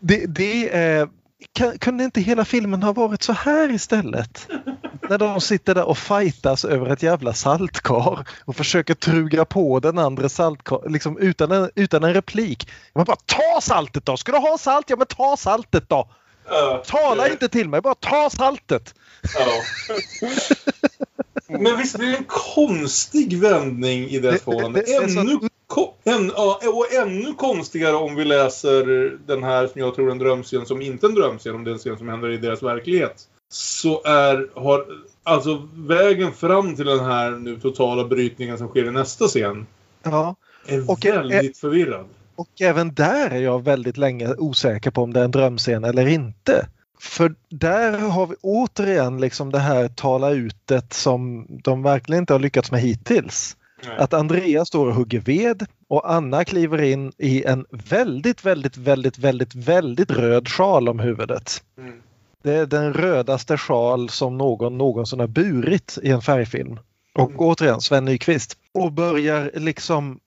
Det, 0.00 0.26
det 0.26 0.76
är, 0.76 1.08
kan, 1.52 1.78
kunde 1.78 2.04
inte 2.04 2.20
hela 2.20 2.44
filmen 2.44 2.82
ha 2.82 2.92
varit 2.92 3.22
så 3.22 3.32
här 3.32 3.70
istället? 3.70 4.48
När 5.08 5.18
de 5.18 5.40
sitter 5.40 5.74
där 5.74 5.88
och 5.88 5.98
fightas 5.98 6.64
över 6.64 6.92
ett 6.92 7.02
jävla 7.02 7.32
saltkar 7.32 8.26
och 8.44 8.56
försöker 8.56 8.94
truga 8.94 9.44
på 9.44 9.80
den 9.80 9.98
andra 9.98 10.28
saltkar 10.28 10.88
liksom 10.88 11.18
utan 11.18 11.52
en, 11.52 11.70
utan 11.74 12.04
en 12.04 12.14
replik. 12.14 12.70
Man 12.94 13.04
bara 13.04 13.16
ta 13.26 13.60
saltet 13.60 14.06
då! 14.06 14.16
Ska 14.16 14.32
du 14.32 14.38
ha 14.38 14.58
salt? 14.58 14.90
Ja 14.90 14.96
men 14.96 15.06
ta 15.06 15.36
saltet 15.36 15.88
då! 15.88 16.08
Ja, 16.48 16.82
Tala 16.86 17.24
det- 17.24 17.30
inte 17.30 17.48
till 17.48 17.68
mig, 17.68 17.80
bara 17.80 17.94
ta 17.94 18.30
saltet! 18.30 18.94
Ja. 19.34 19.62
Men 21.58 21.76
visst 21.78 21.98
blir 21.98 22.08
det 22.10 22.16
en 22.16 22.24
konstig 22.26 23.38
vändning 23.38 24.04
i 24.08 24.18
Det- 24.18 24.30
det- 24.30 24.70
det 24.74 24.94
är 24.94 25.08
så- 25.08 25.20
Ännu, 25.20 25.38
än, 26.04 26.32
ja, 26.36 26.60
och 26.74 26.92
ännu 26.92 27.34
konstigare 27.34 27.96
om 27.96 28.14
vi 28.14 28.24
läser 28.24 28.84
den 29.26 29.42
här 29.42 29.66
som 29.66 29.80
jag 29.80 29.94
tror 29.94 30.06
är 30.08 30.12
en 30.12 30.18
drömscen 30.18 30.66
som 30.66 30.82
inte 30.82 31.06
är 31.06 31.08
en 31.08 31.14
drömscen, 31.14 31.54
om 31.54 31.64
det 31.64 31.70
är 31.70 31.72
en 31.72 31.78
scen 31.78 31.98
som 31.98 32.08
händer 32.08 32.30
i 32.30 32.36
deras 32.36 32.62
verklighet. 32.62 33.22
Så 33.50 34.02
är, 34.04 34.48
har, 34.60 34.86
alltså 35.22 35.68
vägen 35.74 36.32
fram 36.32 36.76
till 36.76 36.86
den 36.86 37.00
här 37.04 37.30
nu 37.30 37.60
totala 37.60 38.04
brytningen 38.04 38.58
som 38.58 38.68
sker 38.68 38.84
i 38.84 38.90
nästa 38.90 39.26
scen 39.28 39.66
Ja. 40.02 40.36
är 40.66 40.90
Och- 40.90 41.04
väldigt 41.04 41.58
förvirrad. 41.58 42.06
Och 42.38 42.60
även 42.60 42.94
där 42.94 43.30
är 43.30 43.40
jag 43.40 43.64
väldigt 43.64 43.96
länge 43.96 44.34
osäker 44.34 44.90
på 44.90 45.02
om 45.02 45.12
det 45.12 45.20
är 45.20 45.24
en 45.24 45.30
drömscen 45.30 45.84
eller 45.84 46.06
inte. 46.06 46.66
För 47.00 47.34
där 47.50 47.98
har 47.98 48.26
vi 48.26 48.34
återigen 48.42 49.20
liksom 49.20 49.52
det 49.52 49.58
här 49.58 49.88
tala 49.88 50.30
utet 50.30 50.92
som 50.92 51.46
de 51.48 51.82
verkligen 51.82 52.22
inte 52.22 52.32
har 52.32 52.40
lyckats 52.40 52.70
med 52.70 52.80
hittills. 52.80 53.56
Att 53.98 54.14
Andreas 54.14 54.68
står 54.68 54.86
och 54.86 54.94
hugger 54.94 55.20
ved 55.20 55.66
och 55.88 56.12
Anna 56.12 56.44
kliver 56.44 56.82
in 56.82 57.12
i 57.18 57.44
en 57.44 57.66
väldigt, 57.70 58.44
väldigt, 58.44 58.76
väldigt, 58.76 59.18
väldigt, 59.18 59.54
väldigt 59.54 60.10
röd 60.10 60.48
sjal 60.48 60.88
om 60.88 60.98
huvudet. 60.98 61.62
Mm. 61.78 61.94
Det 62.42 62.54
är 62.54 62.66
den 62.66 62.92
rödaste 62.92 63.56
sjal 63.56 64.08
som 64.08 64.38
någon 64.38 64.78
någonsin 64.78 65.20
har 65.20 65.26
burit 65.26 65.98
i 66.02 66.10
en 66.10 66.22
färgfilm. 66.22 66.78
Och 67.14 67.32
återigen 67.36 67.80
Sven 67.80 68.04
Nykvist. 68.04 68.56
Och 68.74 68.92
börjar 68.92 69.50
liksom 69.54 70.20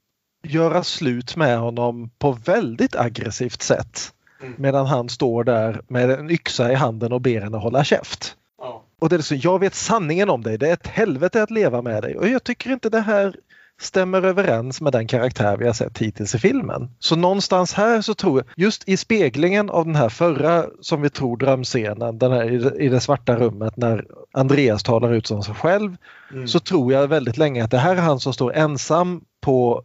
göra 0.43 0.83
slut 0.83 1.35
med 1.35 1.59
honom 1.59 2.09
på 2.19 2.31
väldigt 2.31 2.95
aggressivt 2.95 3.61
sätt. 3.61 4.13
Mm. 4.41 4.53
Medan 4.57 4.85
han 4.85 5.09
står 5.09 5.43
där 5.43 5.81
med 5.87 6.11
en 6.11 6.31
yxa 6.31 6.71
i 6.71 6.75
handen 6.75 7.13
och 7.13 7.21
ber 7.21 7.41
henne 7.41 7.57
hålla 7.57 7.83
käft. 7.83 8.35
Ja. 8.57 8.83
Och 9.01 9.09
det 9.09 9.15
är 9.15 9.17
liksom, 9.17 9.37
jag 9.37 9.59
vet 9.59 9.75
sanningen 9.75 10.29
om 10.29 10.43
dig, 10.43 10.57
det 10.57 10.69
är 10.69 10.73
ett 10.73 10.87
helvete 10.87 11.43
att 11.43 11.51
leva 11.51 11.81
med 11.81 12.03
dig. 12.03 12.17
Och 12.17 12.27
jag 12.27 12.43
tycker 12.43 12.71
inte 12.73 12.89
det 12.89 12.99
här 13.01 13.35
stämmer 13.81 14.21
överens 14.21 14.81
med 14.81 14.93
den 14.93 15.07
karaktär 15.07 15.57
vi 15.57 15.65
har 15.65 15.73
sett 15.73 15.97
hittills 15.97 16.35
i 16.35 16.39
filmen. 16.39 16.89
Så 16.99 17.15
någonstans 17.15 17.73
här 17.73 18.01
så 18.01 18.13
tror 18.13 18.39
jag, 18.39 18.45
just 18.55 18.89
i 18.89 18.97
speglingen 18.97 19.69
av 19.69 19.85
den 19.85 19.95
här 19.95 20.09
förra 20.09 20.65
som 20.81 21.01
vi 21.01 21.09
tror 21.09 21.37
drömscenen, 21.37 22.17
den 22.17 22.31
här 22.31 22.81
i 22.81 22.89
det, 22.89 22.99
svarta 22.99 23.35
rummet 23.35 23.77
när 23.77 24.05
Andreas 24.33 24.83
talar 24.83 25.13
ut 25.13 25.27
som 25.27 25.43
sig 25.43 25.55
själv, 25.55 25.97
Mm. 26.33 26.47
så 26.47 26.59
tror 26.59 26.93
jag 26.93 27.07
väldigt 27.07 27.37
länge 27.37 27.63
att 27.63 27.71
det 27.71 27.77
här 27.77 27.95
är 27.95 28.01
han 28.01 28.19
som 28.19 28.33
står 28.33 28.53
ensam 28.53 29.21
på 29.41 29.83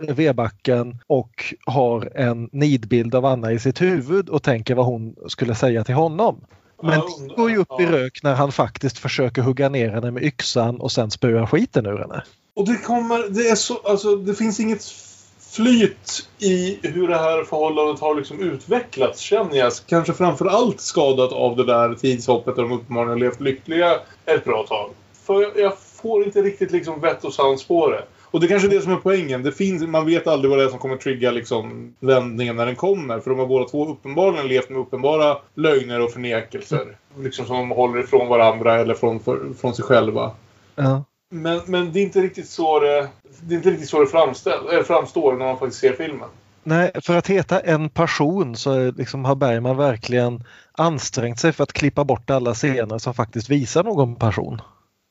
vedbacken 0.00 0.98
och 1.06 1.54
har 1.66 2.12
en 2.14 2.48
nidbild 2.52 3.14
av 3.14 3.24
Anna 3.24 3.52
i 3.52 3.58
sitt 3.58 3.80
huvud 3.80 4.28
och 4.28 4.42
tänker 4.42 4.74
vad 4.74 4.86
hon 4.86 5.14
skulle 5.28 5.54
säga 5.54 5.84
till 5.84 5.94
honom. 5.94 6.40
Men 6.82 7.00
det 7.28 7.34
går 7.34 7.50
ju 7.50 7.56
upp 7.56 7.80
i 7.80 7.86
rök 7.86 8.22
när 8.22 8.34
han 8.34 8.52
faktiskt 8.52 8.98
försöker 8.98 9.42
hugga 9.42 9.68
ner 9.68 9.90
henne 9.90 10.10
med 10.10 10.22
yxan 10.22 10.80
och 10.80 10.92
sen 10.92 11.10
spöa 11.10 11.46
skiten 11.46 11.86
ur 11.86 11.98
henne. 11.98 12.22
Och 12.54 12.66
det 12.66 12.76
kommer, 12.76 13.28
det 13.28 13.48
är 13.48 13.54
så, 13.54 13.80
alltså 13.84 14.16
det 14.16 14.34
finns 14.34 14.60
inget 14.60 14.84
flyt 15.50 16.28
i 16.38 16.78
hur 16.82 17.08
det 17.08 17.18
här 17.18 17.44
förhållandet 17.44 18.00
har 18.00 18.14
liksom 18.14 18.40
utvecklats 18.40 19.20
känner 19.20 19.56
jag. 19.56 19.72
Kanske 19.86 20.12
framför 20.12 20.46
allt 20.46 20.80
skadat 20.80 21.32
av 21.32 21.56
det 21.56 21.64
där 21.66 21.94
tidshoppet 21.94 22.56
där 22.56 22.62
de 22.62 22.72
uppenbarligen 22.72 23.12
har 23.12 23.18
levt 23.18 23.40
lyckliga 23.40 24.00
ett 24.26 24.44
bra 24.44 24.66
tag. 24.68 24.90
För 25.26 25.42
jag, 25.42 25.58
jag 25.58 25.78
får 25.78 26.24
inte 26.24 26.42
riktigt 26.42 26.70
liksom 26.70 27.00
vett 27.00 27.24
och 27.24 27.34
sans 27.34 27.64
på 27.64 27.90
det. 27.90 28.04
Och 28.30 28.40
det 28.40 28.46
är 28.46 28.48
kanske 28.48 28.68
är 28.68 28.70
det 28.70 28.80
som 28.80 28.92
är 28.92 28.96
poängen. 28.96 29.42
Det 29.42 29.52
finns, 29.52 29.82
man 29.82 30.06
vet 30.06 30.26
aldrig 30.26 30.50
vad 30.50 30.58
det 30.58 30.64
är 30.64 30.68
som 30.68 30.78
kommer 30.78 30.96
trigga 30.96 31.30
liksom 31.30 31.94
vändningen 32.00 32.56
när 32.56 32.66
den 32.66 32.76
kommer. 32.76 33.20
För 33.20 33.30
de 33.30 33.38
har 33.38 33.46
båda 33.46 33.68
två 33.68 33.88
uppenbarligen 33.88 34.48
levt 34.48 34.70
med 34.70 34.80
uppenbara 34.80 35.36
lögner 35.54 36.00
och 36.00 36.10
förnekelser. 36.10 36.96
Liksom 37.18 37.46
som 37.46 37.56
de 37.56 37.70
håller 37.70 38.00
ifrån 38.00 38.28
varandra 38.28 38.80
eller 38.80 38.94
från, 38.94 39.20
för, 39.20 39.40
från 39.60 39.74
sig 39.74 39.84
själva. 39.84 40.30
Ja. 40.74 41.04
Men, 41.30 41.60
men 41.66 41.92
det 41.92 42.00
är 42.00 42.02
inte 42.02 42.20
riktigt 42.20 42.48
så 42.48 42.80
det, 42.80 43.08
det, 43.40 43.54
är 43.54 43.56
inte 43.56 43.70
riktigt 43.70 43.88
så 43.88 44.00
det 44.00 44.06
framställ, 44.06 44.60
äh, 44.72 44.82
framstår 44.82 45.32
när 45.32 45.46
man 45.46 45.58
faktiskt 45.58 45.80
ser 45.80 45.92
filmen. 45.92 46.28
Nej, 46.62 46.90
för 47.02 47.16
att 47.16 47.26
heta 47.26 47.60
en 47.60 47.90
person 47.90 48.56
så 48.56 48.90
liksom 48.90 49.24
har 49.24 49.34
Bergman 49.34 49.76
verkligen 49.76 50.44
ansträngt 50.72 51.40
sig 51.40 51.52
för 51.52 51.62
att 51.62 51.72
klippa 51.72 52.04
bort 52.04 52.30
alla 52.30 52.54
scener 52.54 52.98
som 52.98 53.14
faktiskt 53.14 53.50
visar 53.50 53.84
någon 53.84 54.16
person. 54.16 54.60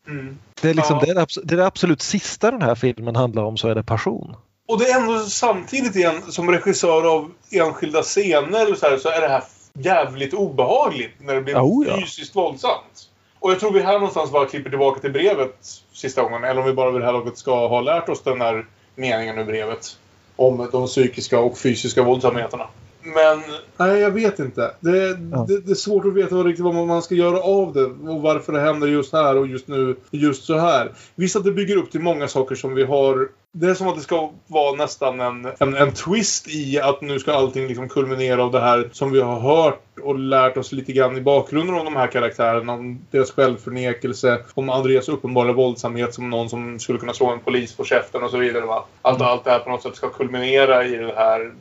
Mm. 0.07 0.37
Det 0.61 0.69
är, 0.69 0.73
liksom, 0.73 0.97
Ja. 0.99 1.05
det, 1.05 1.11
är 1.11 1.15
det, 1.15 1.27
det 1.43 1.53
är 1.53 1.57
det 1.57 1.65
absolut 1.65 2.01
sista 2.01 2.51
den 2.51 2.61
här 2.61 2.75
filmen 2.75 3.15
handlar 3.15 3.43
om 3.43 3.57
så 3.57 3.67
är 3.67 3.75
det 3.75 3.83
passion. 3.83 4.35
Och 4.67 4.79
det 4.79 4.85
är 4.89 4.99
ändå 4.99 5.19
samtidigt 5.19 5.95
igen, 5.95 6.21
som 6.31 6.51
regissör 6.51 7.15
av 7.15 7.31
enskilda 7.51 8.01
scener 8.01 8.75
så, 8.75 8.85
här, 8.85 8.97
så 8.97 9.09
är 9.09 9.21
det 9.21 9.27
här 9.27 9.43
jävligt 9.73 10.33
obehagligt 10.33 11.13
när 11.19 11.35
det 11.35 11.41
blir 11.41 11.55
Oh, 11.55 11.87
ja. 11.87 11.97
fysiskt 12.01 12.35
våldsamt. 12.35 13.09
Och 13.39 13.51
jag 13.51 13.59
tror 13.59 13.71
vi 13.71 13.81
här 13.81 13.93
någonstans 13.93 14.31
bara 14.31 14.45
klipper 14.45 14.69
tillbaka 14.69 14.99
till 15.01 15.11
brevet 15.11 15.55
sista 15.93 16.21
gången. 16.21 16.43
Eller 16.43 16.61
om 16.61 16.67
vi 16.67 16.73
bara 16.73 16.91
vid 16.91 17.01
det 17.01 17.05
här 17.05 17.13
laget 17.13 17.37
ska 17.37 17.67
ha 17.67 17.81
lärt 17.81 18.09
oss 18.09 18.21
den 18.23 18.41
här 18.41 18.65
meningen 18.95 19.37
ur 19.37 19.43
brevet. 19.45 19.97
Om 20.35 20.69
de 20.71 20.87
psykiska 20.87 21.39
och 21.39 21.57
fysiska 21.57 22.03
våldsamheterna. 22.03 22.67
Men... 23.01 23.43
Nej, 23.77 23.99
jag 23.99 24.11
vet 24.11 24.39
inte. 24.39 24.71
Det, 24.79 25.13
det, 25.13 25.61
det 25.61 25.71
är 25.71 25.75
svårt 25.75 26.05
att 26.05 26.13
veta 26.13 26.35
vad, 26.35 26.45
riktigt 26.45 26.65
vad 26.65 26.87
man 26.87 27.01
ska 27.01 27.15
göra 27.15 27.39
av 27.39 27.73
det. 27.73 27.85
Och 27.85 28.21
varför 28.21 28.53
det 28.53 28.59
händer 28.59 28.87
just 28.87 29.13
här 29.13 29.37
och 29.37 29.47
just 29.47 29.67
nu 29.67 29.95
just 30.11 30.43
så 30.43 30.57
här. 30.57 30.91
Visst 31.15 31.35
att 31.35 31.43
det 31.43 31.51
bygger 31.51 31.77
upp 31.77 31.91
till 31.91 32.01
många 32.01 32.27
saker 32.27 32.55
som 32.55 32.75
vi 32.75 32.83
har... 32.83 33.29
Det 33.51 33.67
är 33.67 33.73
som 33.73 33.87
att 33.87 33.95
det 33.95 34.01
ska 34.01 34.31
vara 34.47 34.75
nästan 34.75 35.19
en, 35.19 35.47
en, 35.59 35.73
en 35.75 35.93
twist 35.93 36.47
i 36.47 36.79
att 36.79 37.01
nu 37.01 37.19
ska 37.19 37.33
allting 37.33 37.67
liksom 37.67 37.89
kulminera 37.89 38.43
av 38.43 38.51
det 38.51 38.59
här 38.59 38.89
som 38.91 39.11
vi 39.11 39.21
har 39.21 39.39
hört 39.39 39.83
och 40.01 40.19
lärt 40.19 40.57
oss 40.57 40.71
lite 40.71 40.93
grann 40.93 41.17
i 41.17 41.21
bakgrunden 41.21 41.75
om 41.75 41.85
de 41.85 41.95
här 41.95 42.07
karaktärerna. 42.07 42.73
Om 42.73 43.01
deras 43.11 43.31
självförnekelse, 43.31 44.39
om 44.53 44.69
Andreas 44.69 45.09
uppenbara 45.09 45.53
våldsamhet 45.53 46.13
som 46.13 46.29
någon 46.29 46.49
som 46.49 46.79
skulle 46.79 46.99
kunna 46.99 47.13
slå 47.13 47.27
en 47.29 47.39
polis 47.39 47.75
på 47.75 47.83
käften 47.83 48.23
och 48.23 48.31
så 48.31 48.37
vidare. 48.37 48.65
Va? 48.65 48.85
Allt, 49.01 49.21
allt 49.21 49.43
det 49.43 49.51
här 49.51 49.59
på 49.59 49.69
något 49.69 49.83
sätt 49.83 49.95
ska 49.95 50.09
kulminera 50.09 50.85
i 50.85 50.95
det 50.95 51.13
här 51.15 51.51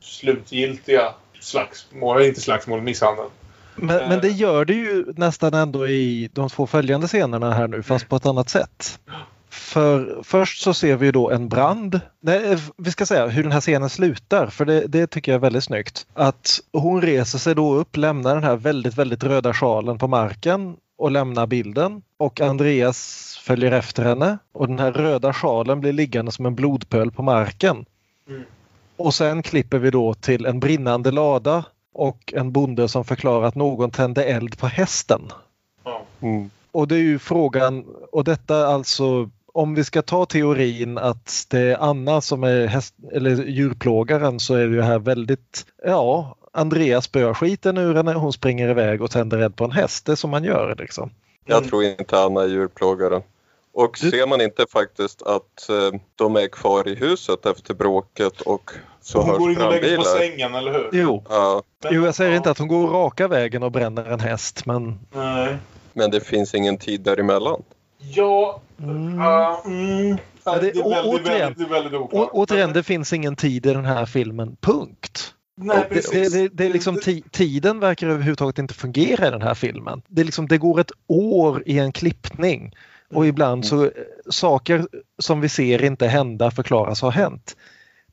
slutgiltiga 0.00 1.14
slagsmålet, 1.40 2.28
inte 2.28 2.40
slagsmålet, 2.40 2.84
misshandeln. 2.84 3.28
Men, 3.76 4.08
men 4.08 4.20
det 4.20 4.28
gör 4.28 4.64
det 4.64 4.74
ju 4.74 5.04
nästan 5.16 5.54
ändå 5.54 5.88
i 5.88 6.30
de 6.32 6.48
två 6.48 6.66
följande 6.66 7.06
scenerna 7.06 7.54
här 7.54 7.68
nu 7.68 7.82
fast 7.82 8.08
på 8.08 8.16
ett 8.16 8.26
annat 8.26 8.48
sätt. 8.48 9.00
För 9.50 10.20
först 10.22 10.62
så 10.62 10.74
ser 10.74 10.96
vi 10.96 11.06
ju 11.06 11.12
då 11.12 11.30
en 11.30 11.48
brand. 11.48 12.00
Nej, 12.20 12.58
vi 12.76 12.90
ska 12.90 13.06
säga 13.06 13.26
hur 13.26 13.42
den 13.42 13.52
här 13.52 13.60
scenen 13.60 13.90
slutar 13.90 14.46
för 14.46 14.64
det, 14.64 14.86
det 14.86 15.06
tycker 15.06 15.32
jag 15.32 15.36
är 15.36 15.42
väldigt 15.42 15.64
snyggt. 15.64 16.06
Att 16.14 16.60
hon 16.72 17.02
reser 17.02 17.38
sig 17.38 17.54
då 17.54 17.74
upp, 17.74 17.96
lämnar 17.96 18.34
den 18.34 18.44
här 18.44 18.56
väldigt, 18.56 18.94
väldigt 18.94 19.24
röda 19.24 19.54
sjalen 19.54 19.98
på 19.98 20.08
marken 20.08 20.76
och 20.98 21.10
lämnar 21.10 21.46
bilden. 21.46 22.02
Och 22.16 22.40
Andreas 22.40 23.38
följer 23.42 23.72
efter 23.72 24.04
henne 24.04 24.38
och 24.52 24.68
den 24.68 24.78
här 24.78 24.92
röda 24.92 25.32
sjalen 25.32 25.80
blir 25.80 25.92
liggande 25.92 26.32
som 26.32 26.46
en 26.46 26.54
blodpöl 26.54 27.10
på 27.10 27.22
marken. 27.22 27.84
Mm. 28.28 28.42
Och 29.00 29.14
sen 29.14 29.42
klipper 29.42 29.78
vi 29.78 29.90
då 29.90 30.14
till 30.14 30.46
en 30.46 30.60
brinnande 30.60 31.10
lada 31.10 31.64
och 31.92 32.32
en 32.36 32.52
bonde 32.52 32.88
som 32.88 33.04
förklarar 33.04 33.46
att 33.46 33.54
någon 33.54 33.90
tände 33.90 34.24
eld 34.24 34.58
på 34.58 34.66
hästen. 34.66 35.22
Mm. 36.20 36.50
Och 36.72 36.88
det 36.88 36.94
är 36.94 37.02
ju 37.02 37.18
frågan, 37.18 37.84
och 38.12 38.24
detta 38.24 38.66
alltså 38.66 39.30
om 39.52 39.74
vi 39.74 39.84
ska 39.84 40.02
ta 40.02 40.26
teorin 40.26 40.98
att 40.98 41.46
det 41.50 41.58
är 41.58 41.76
Anna 41.76 42.20
som 42.20 42.44
är 42.44 42.66
häst, 42.66 42.94
eller 43.12 43.44
djurplågaren 43.44 44.40
så 44.40 44.54
är 44.54 44.66
det 44.66 44.74
ju 44.74 44.82
här 44.82 44.98
väldigt, 44.98 45.66
ja, 45.84 46.36
Andreas 46.52 47.04
spöar 47.04 47.34
skiten 47.34 47.78
ur 47.78 47.94
henne, 47.94 48.12
hon 48.12 48.32
springer 48.32 48.68
iväg 48.68 49.02
och 49.02 49.10
tänder 49.10 49.38
eld 49.38 49.56
på 49.56 49.64
en 49.64 49.72
häst. 49.72 50.06
Det 50.06 50.12
är 50.12 50.16
som 50.16 50.30
man 50.30 50.44
gör 50.44 50.76
liksom. 50.78 51.10
Jag 51.44 51.64
tror 51.64 51.84
inte 51.84 52.20
Anna 52.20 52.42
är 52.42 52.48
djurplågaren. 52.48 53.22
Och 53.72 53.98
ser 53.98 54.26
man 54.26 54.40
inte 54.40 54.66
faktiskt 54.72 55.22
att 55.22 55.68
eh, 55.68 56.00
de 56.16 56.36
är 56.36 56.46
kvar 56.46 56.88
i 56.88 56.94
huset 56.94 57.46
efter 57.46 57.74
bråket 57.74 58.40
och 58.40 58.70
så 59.00 59.20
Hon 59.20 59.38
går 59.38 59.48
hörs 59.48 59.56
in 59.56 59.62
och 59.62 59.70
lägger 59.72 59.96
på 59.96 60.02
sängen, 60.02 60.54
eller 60.54 60.72
hur? 60.72 60.88
Jo. 60.92 61.24
Ja, 61.28 61.62
Jo, 61.90 62.04
jag 62.04 62.14
säger 62.14 62.36
inte 62.36 62.50
att 62.50 62.58
hon 62.58 62.68
går 62.68 62.88
raka 62.88 63.28
vägen 63.28 63.62
och 63.62 63.72
bränner 63.72 64.04
en 64.04 64.20
häst 64.20 64.66
men 64.66 64.98
Nej. 65.12 65.56
men 65.92 66.10
det 66.10 66.20
finns 66.20 66.54
ingen 66.54 66.78
tid 66.78 67.00
däremellan. 67.00 67.62
Ja... 67.98 68.60
ja, 69.16 69.62
mm. 69.64 70.16
Ja, 70.44 70.58
det- 70.58 70.60
det, 70.60 70.80
är 70.80 70.90
väldigt, 70.90 71.26
återigen. 71.26 71.54
det 71.56 71.64
är 71.64 71.68
väldigt 71.68 71.92
oklart. 71.94 72.28
Å, 72.28 72.30
återigen, 72.32 72.72
det 72.72 72.82
finns 72.82 73.12
ingen 73.12 73.36
tid 73.36 73.66
i 73.66 73.72
den 73.72 73.84
här 73.84 74.06
filmen. 74.06 74.56
Punkt. 74.60 75.34
Nej, 75.56 75.76
det, 75.88 75.94
precis. 75.94 76.32
det, 76.32 76.38
det, 76.42 76.48
det 76.52 76.64
är 76.66 76.70
liksom 76.72 76.96
ti, 77.00 77.22
tiden 77.30 77.80
verkar 77.80 78.08
överhuvudtaget 78.08 78.58
inte 78.58 78.74
fungera 78.74 79.28
i 79.28 79.30
den 79.30 79.42
här 79.42 79.54
filmen. 79.54 80.02
Det, 80.08 80.20
är 80.20 80.24
liksom, 80.24 80.48
det 80.48 80.58
går 80.58 80.80
ett 80.80 80.92
år 81.06 81.62
i 81.66 81.78
en 81.78 81.92
klippning 81.92 82.74
och 83.14 83.26
ibland 83.26 83.66
så 83.66 83.84
eh, 83.84 83.90
saker 84.30 84.86
som 85.18 85.40
vi 85.40 85.48
ser 85.48 85.84
inte 85.84 86.06
hända 86.06 86.50
förklaras 86.50 87.00
ha 87.00 87.10
hänt. 87.10 87.56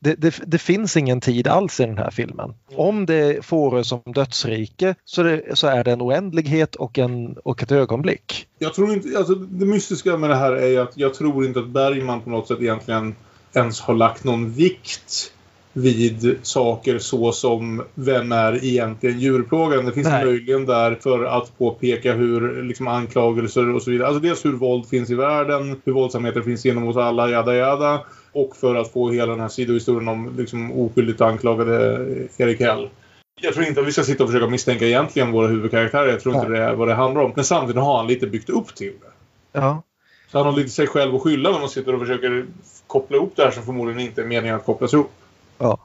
Det, 0.00 0.14
det, 0.14 0.40
det 0.46 0.58
finns 0.58 0.96
ingen 0.96 1.20
tid 1.20 1.46
alls 1.46 1.80
i 1.80 1.86
den 1.86 1.98
här 1.98 2.10
filmen. 2.10 2.54
Om 2.74 3.06
det 3.06 3.44
får 3.44 3.82
som 3.82 4.02
dödsrike 4.04 4.94
så, 5.04 5.22
det, 5.22 5.58
så 5.58 5.66
är 5.66 5.84
det 5.84 5.92
en 5.92 6.02
oändlighet 6.02 6.74
och, 6.74 6.98
en, 6.98 7.36
och 7.44 7.62
ett 7.62 7.72
ögonblick. 7.72 8.46
Jag 8.58 8.74
tror 8.74 8.92
inte, 8.92 9.18
alltså 9.18 9.34
det 9.34 9.66
mystiska 9.66 10.16
med 10.16 10.30
det 10.30 10.36
här 10.36 10.52
är 10.52 10.80
att 10.80 10.96
jag 10.96 11.14
tror 11.14 11.46
inte 11.46 11.60
att 11.60 11.68
Bergman 11.68 12.20
på 12.20 12.30
något 12.30 12.48
sätt 12.48 12.60
egentligen 12.60 13.14
ens 13.54 13.80
har 13.80 13.94
lagt 13.94 14.24
någon 14.24 14.50
vikt 14.50 15.32
vid 15.72 16.36
saker 16.42 16.98
så 16.98 17.32
som 17.32 17.82
vem 17.94 18.32
är 18.32 18.64
egentligen 18.64 19.20
djurplågaren. 19.20 19.86
Det 19.86 19.92
finns 19.92 20.08
Nej. 20.08 20.24
möjligen 20.24 20.66
där 20.66 20.94
för 20.94 21.24
att 21.24 21.58
påpeka 21.58 22.12
hur 22.12 22.62
liksom, 22.62 22.88
anklagelser 22.88 23.74
och 23.74 23.82
så 23.82 23.90
vidare. 23.90 24.08
Alltså 24.08 24.20
dels 24.22 24.44
hur 24.44 24.52
våld 24.52 24.86
finns 24.86 25.10
i 25.10 25.14
världen, 25.14 25.80
hur 25.84 25.92
våldsamheter 25.92 26.40
finns 26.40 26.64
genom 26.64 26.88
oss 26.88 26.96
alla, 26.96 27.30
jada 27.30 27.56
jada. 27.56 28.00
Och 28.32 28.56
för 28.56 28.74
att 28.74 28.92
få 28.92 29.10
hela 29.10 29.32
den 29.32 29.40
här 29.40 29.48
sidohistorien 29.48 30.08
om 30.08 30.34
liksom, 30.38 30.72
oskyldigt 30.72 31.20
anklagade 31.20 32.06
Erik 32.36 32.60
Hell. 32.60 32.88
Jag 33.40 33.54
tror 33.54 33.66
inte 33.66 33.80
att 33.80 33.86
vi 33.86 33.92
ska 33.92 34.02
sitta 34.02 34.24
och 34.24 34.30
försöka 34.30 34.50
misstänka 34.50 34.86
egentligen 34.86 35.32
våra 35.32 35.46
huvudkaraktärer. 35.46 36.08
Jag 36.08 36.20
tror 36.20 36.34
inte 36.34 36.48
det 36.48 36.58
är 36.58 36.74
vad 36.74 36.88
det 36.88 36.94
handlar 36.94 37.22
om. 37.22 37.32
Men 37.36 37.44
samtidigt 37.44 37.82
har 37.82 37.96
han 37.96 38.06
lite 38.06 38.26
byggt 38.26 38.50
upp 38.50 38.74
till 38.74 38.92
det. 39.00 39.10
Ja. 39.52 39.82
Så 40.32 40.38
han 40.38 40.46
har 40.46 40.52
lite 40.52 40.70
sig 40.70 40.86
själv 40.86 41.14
att 41.14 41.22
skylla 41.22 41.50
när 41.50 41.60
man 41.60 41.68
sitter 41.68 41.94
och 41.94 42.00
försöker 42.00 42.46
koppla 42.86 43.16
ihop 43.16 43.32
det 43.36 43.42
här 43.42 43.50
som 43.50 43.62
förmodligen 43.62 44.00
inte 44.00 44.22
är 44.22 44.26
meningen 44.26 44.56
att 44.56 44.64
kopplas 44.64 44.94
ihop. 44.94 45.10
Ja. 45.58 45.78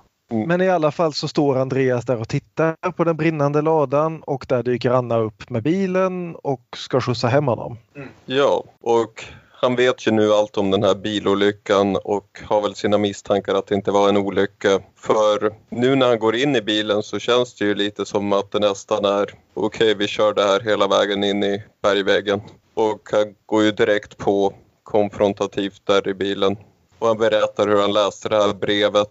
Men 0.48 0.62
i 0.62 0.70
alla 0.70 0.92
fall 0.92 1.14
så 1.14 1.28
står 1.28 1.58
Andreas 1.58 2.06
där 2.06 2.22
och 2.22 2.30
tittar 2.30 2.92
på 2.92 3.04
den 3.04 3.18
brinnande 3.18 3.62
ladan 3.62 4.24
och 4.24 4.46
där 4.50 4.64
dyker 4.64 4.92
Anna 4.92 5.18
upp 5.18 5.50
med 5.50 5.64
bilen 5.64 6.36
och 6.36 6.62
ska 6.76 7.02
skjutsa 7.02 7.28
hem 7.28 7.48
honom. 7.48 7.78
Ja, 8.26 8.64
och 8.82 9.26
han 9.52 9.76
vet 9.76 10.08
ju 10.08 10.12
nu 10.12 10.34
allt 10.34 10.58
om 10.58 10.72
den 10.72 10.84
här 10.84 10.96
bilolyckan 10.96 11.98
och 12.04 12.42
har 12.44 12.62
väl 12.62 12.76
sina 12.76 12.98
misstankar 12.98 13.56
att 13.56 13.68
det 13.68 13.76
inte 13.76 13.92
var 13.92 14.10
en 14.10 14.18
olycka. 14.18 14.80
För 14.96 15.54
nu 15.70 15.96
när 15.96 16.08
han 16.08 16.20
går 16.20 16.36
in 16.36 16.56
i 16.56 16.62
bilen 16.62 17.04
så 17.04 17.20
känns 17.20 17.56
det 17.56 17.66
ju 17.66 17.76
lite 17.76 18.06
som 18.06 18.34
att 18.34 18.52
det 18.52 18.60
nästan 18.60 19.06
är 19.06 19.24
okej, 19.24 19.36
okay, 19.54 19.94
vi 19.94 20.08
kör 20.08 20.34
det 20.34 20.44
här 20.44 20.60
hela 20.60 20.88
vägen 20.88 21.24
in 21.24 21.44
i 21.44 21.64
bergväggen. 21.82 22.42
Och 22.74 23.10
han 23.12 23.36
går 23.46 23.64
ju 23.64 23.72
direkt 23.72 24.18
på 24.18 24.54
konfrontativt 24.84 25.82
där 25.84 26.08
i 26.08 26.14
bilen. 26.14 26.58
Och 27.00 27.08
han 27.08 27.18
berättar 27.18 27.68
hur 27.68 27.82
han 27.82 27.94
läste 27.94 28.30
det 28.30 28.36
här 28.36 28.54
brevet 28.54 29.10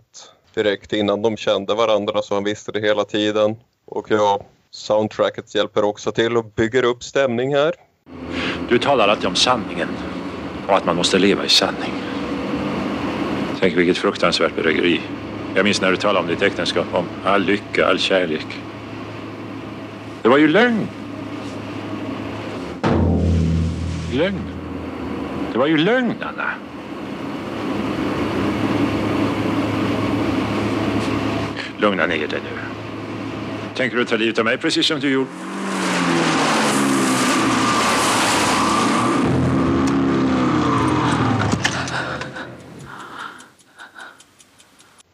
direkt 0.55 0.93
innan 0.93 1.23
de 1.23 1.37
kände 1.37 1.74
varandra 1.74 2.23
så 2.23 2.35
han 2.35 2.45
visste 2.45 2.73
det 2.73 2.81
hela 2.81 3.05
tiden. 3.05 3.57
Och 3.85 4.07
ja, 4.11 4.41
soundtracket 4.70 5.55
hjälper 5.55 5.85
också 5.85 6.12
till 6.12 6.37
och 6.37 6.45
bygger 6.45 6.83
upp 6.83 7.05
stämning 7.05 7.55
här. 7.55 7.74
Du 8.69 8.79
talar 8.79 9.09
alltid 9.09 9.27
om 9.27 9.35
sanningen 9.35 9.89
och 10.69 10.77
att 10.77 10.85
man 10.85 10.97
måste 10.97 11.19
leva 11.19 11.45
i 11.45 11.49
sanning. 11.49 11.93
Tänk 13.61 13.77
vilket 13.77 13.99
fruktansvärt 13.99 14.57
bedrägeri. 14.57 15.01
Jag 15.55 15.65
minns 15.65 15.81
när 15.81 15.91
du 15.91 15.97
talade 15.97 16.19
om 16.19 16.27
ditt 16.27 16.43
äktenskap, 16.43 16.87
om 16.93 17.07
all 17.24 17.43
lycka, 17.43 17.87
all 17.87 17.99
kärlek. 17.99 18.47
Det 20.23 20.29
var 20.29 20.39
ju 20.39 20.49
lögn. 20.49 20.89
Lögn. 24.12 24.43
Det 25.53 25.59
var 25.59 25.66
ju 25.66 25.77
lögn, 25.77 26.15
Anna. 26.20 26.51
Lugna 31.82 32.06
ner 32.06 32.26
dig 32.26 32.40
nu. 32.40 32.59
Tänker 33.76 33.96
du 33.96 34.04
ta 34.04 34.16
livet 34.16 34.38
av 34.38 34.44
mig 34.44 34.59
precis 34.59 34.86
som 34.86 35.00
du 35.00 35.12
gjorde? 35.12 35.30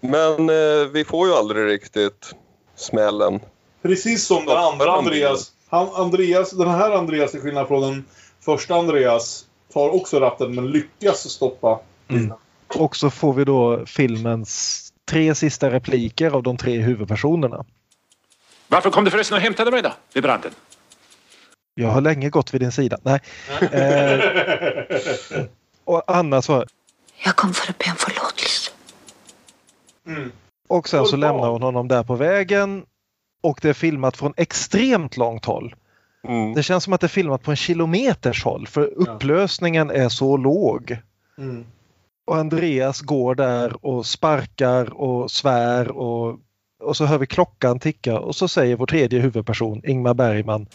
Men 0.00 0.50
eh, 0.50 0.88
vi 0.92 1.04
får 1.04 1.28
ju 1.28 1.34
aldrig 1.34 1.66
riktigt 1.66 2.34
smällen. 2.76 3.40
Precis 3.82 4.26
som 4.26 4.46
den 4.46 4.56
andra 4.56 4.92
Andreas. 4.92 5.52
Han, 5.68 5.88
Andreas. 5.94 6.50
Den 6.50 6.68
här 6.68 6.90
Andreas, 6.90 7.30
till 7.30 7.40
skillnad 7.40 7.68
från 7.68 7.82
den 7.82 8.04
första 8.40 8.74
Andreas, 8.74 9.44
tar 9.72 9.88
också 9.88 10.20
ratten 10.20 10.54
men 10.54 10.70
lyckas 10.70 11.30
stoppa 11.30 11.80
mm. 12.08 12.32
Och 12.74 12.96
så 12.96 13.10
får 13.10 13.32
vi 13.32 13.44
då 13.44 13.86
filmens 13.86 14.84
tre 15.08 15.34
sista 15.34 15.70
repliker 15.70 16.30
av 16.30 16.42
de 16.42 16.56
tre 16.56 16.78
huvudpersonerna. 16.78 17.64
Varför 18.68 18.90
kom 18.90 19.04
du 19.04 19.10
förresten 19.10 19.36
och 19.36 19.42
hämtade 19.42 19.70
mig 19.70 19.82
då, 19.82 19.92
vid 20.14 20.22
branden? 20.22 20.52
Jag 21.74 21.88
har 21.88 22.00
länge 22.00 22.30
gått 22.30 22.54
vid 22.54 22.60
din 22.60 22.72
sida. 22.72 22.98
Nej. 23.02 23.20
eh, 23.72 24.20
och 25.84 26.02
Anna 26.06 26.42
svarar. 26.42 26.66
Jag 27.24 27.36
kom 27.36 27.54
för 27.54 27.70
att 27.70 27.78
be 27.78 27.84
om 27.90 27.96
förlåtelse. 27.96 28.70
Mm. 30.06 30.32
Och 30.68 30.88
sen 30.88 31.06
så 31.06 31.16
lämnar 31.16 31.48
hon 31.48 31.62
honom 31.62 31.88
där 31.88 32.02
på 32.02 32.14
vägen. 32.14 32.84
Och 33.42 33.58
det 33.62 33.68
är 33.68 33.74
filmat 33.74 34.16
från 34.16 34.34
extremt 34.36 35.16
långt 35.16 35.44
håll. 35.44 35.74
Mm. 36.28 36.54
Det 36.54 36.62
känns 36.62 36.84
som 36.84 36.92
att 36.92 37.00
det 37.00 37.06
är 37.06 37.08
filmat 37.08 37.42
på 37.42 37.50
en 37.50 37.56
kilometers 37.56 38.44
håll 38.44 38.66
för 38.66 38.84
upplösningen 38.84 39.90
är 39.90 40.08
så 40.08 40.36
låg. 40.36 40.98
Mm. 41.38 41.66
Och 42.28 42.36
Andreas 42.36 43.00
går 43.00 43.34
där 43.34 43.86
och 43.86 44.06
sparkar 44.06 45.00
och 45.00 45.30
svär 45.30 45.88
och, 45.88 46.38
och 46.82 46.96
så 46.96 47.04
hör 47.04 47.18
vi 47.18 47.26
klockan 47.26 47.78
ticka 47.78 48.18
och 48.18 48.36
så 48.36 48.48
säger 48.48 48.76
vår 48.76 48.86
tredje 48.86 49.20
huvudperson, 49.20 49.80
Ingmar 49.84 50.14
Bergman. 50.14 50.66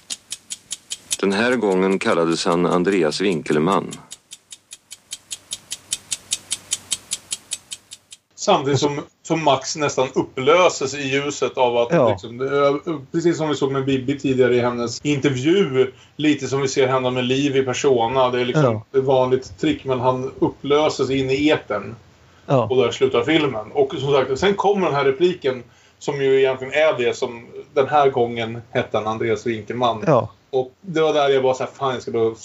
Den 1.20 1.32
här 1.32 1.56
gången 1.56 2.00
kallades 2.00 2.46
han 2.46 2.66
Andreas 2.66 3.22
Winkelman. 3.22 3.92
Samtidigt 8.44 8.80
som, 8.80 9.02
som 9.22 9.44
Max 9.44 9.76
nästan 9.76 10.08
upplöses 10.14 10.94
i 10.94 11.02
ljuset 11.02 11.58
av 11.58 11.78
att... 11.78 11.88
Ja. 11.92 12.10
Liksom, 12.10 12.38
det, 12.38 12.80
precis 13.12 13.38
som 13.38 13.50
vi 13.50 13.56
såg 13.56 13.72
med 13.72 13.86
Bibi 13.86 14.20
tidigare 14.20 14.56
i 14.56 14.60
hennes 14.60 15.06
intervju. 15.06 15.92
Lite 16.16 16.48
som 16.48 16.62
vi 16.62 16.68
ser 16.68 16.88
hända 16.88 17.12
med 17.12 17.24
Liv 17.24 17.58
i 17.58 17.64
Persona. 17.64 18.30
Det 18.30 18.42
är 18.42 18.46
liksom 18.46 18.64
ja. 18.92 19.00
ett 19.00 19.06
vanligt 19.06 19.60
trick 19.60 19.86
men 19.86 20.00
han 20.00 20.32
upplöses 20.40 21.10
in 21.10 21.30
i 21.30 21.48
eten. 21.48 21.96
Ja. 22.46 22.68
Och 22.70 22.78
där 22.78 22.92
slutar 22.92 23.24
filmen. 23.24 23.72
Och 23.72 23.94
som 24.00 24.12
sagt, 24.12 24.40
sen 24.40 24.56
kommer 24.56 24.86
den 24.86 24.96
här 24.96 25.06
repliken 25.06 25.64
som 26.00 26.22
ju 26.22 26.40
egentligen 26.40 26.74
är 26.74 26.98
det 26.98 27.18
som 27.18 27.48
den 27.74 27.88
här 27.88 28.10
gången 28.10 28.62
hette 28.70 28.98
han 28.98 29.08
Andreas 29.08 29.46
Winkelman. 29.46 30.04
Ja. 30.08 30.30
Och 30.50 30.72
det 30.82 31.02
var 31.02 31.14
där 31.14 31.30
jag 31.30 31.44
bara 31.44 31.54
såhär, 31.54 31.72
fan 31.72 31.94
jag 31.94 32.02
skulle 32.02 32.18
ha 32.18 32.36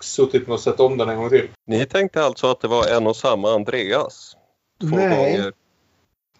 suttit 0.00 0.46
med 0.46 0.54
och 0.54 0.60
sett 0.60 0.80
om 0.80 0.96
den 0.96 1.08
en 1.08 1.16
gång 1.16 1.30
till. 1.30 1.48
Ni 1.66 1.86
tänkte 1.86 2.24
alltså 2.24 2.46
att 2.46 2.60
det 2.60 2.68
var 2.68 2.86
en 2.96 3.06
och 3.06 3.16
samma 3.16 3.54
Andreas? 3.54 4.37
Två 4.80 4.96
Nej. 4.96 5.08
Gånger. 5.08 5.52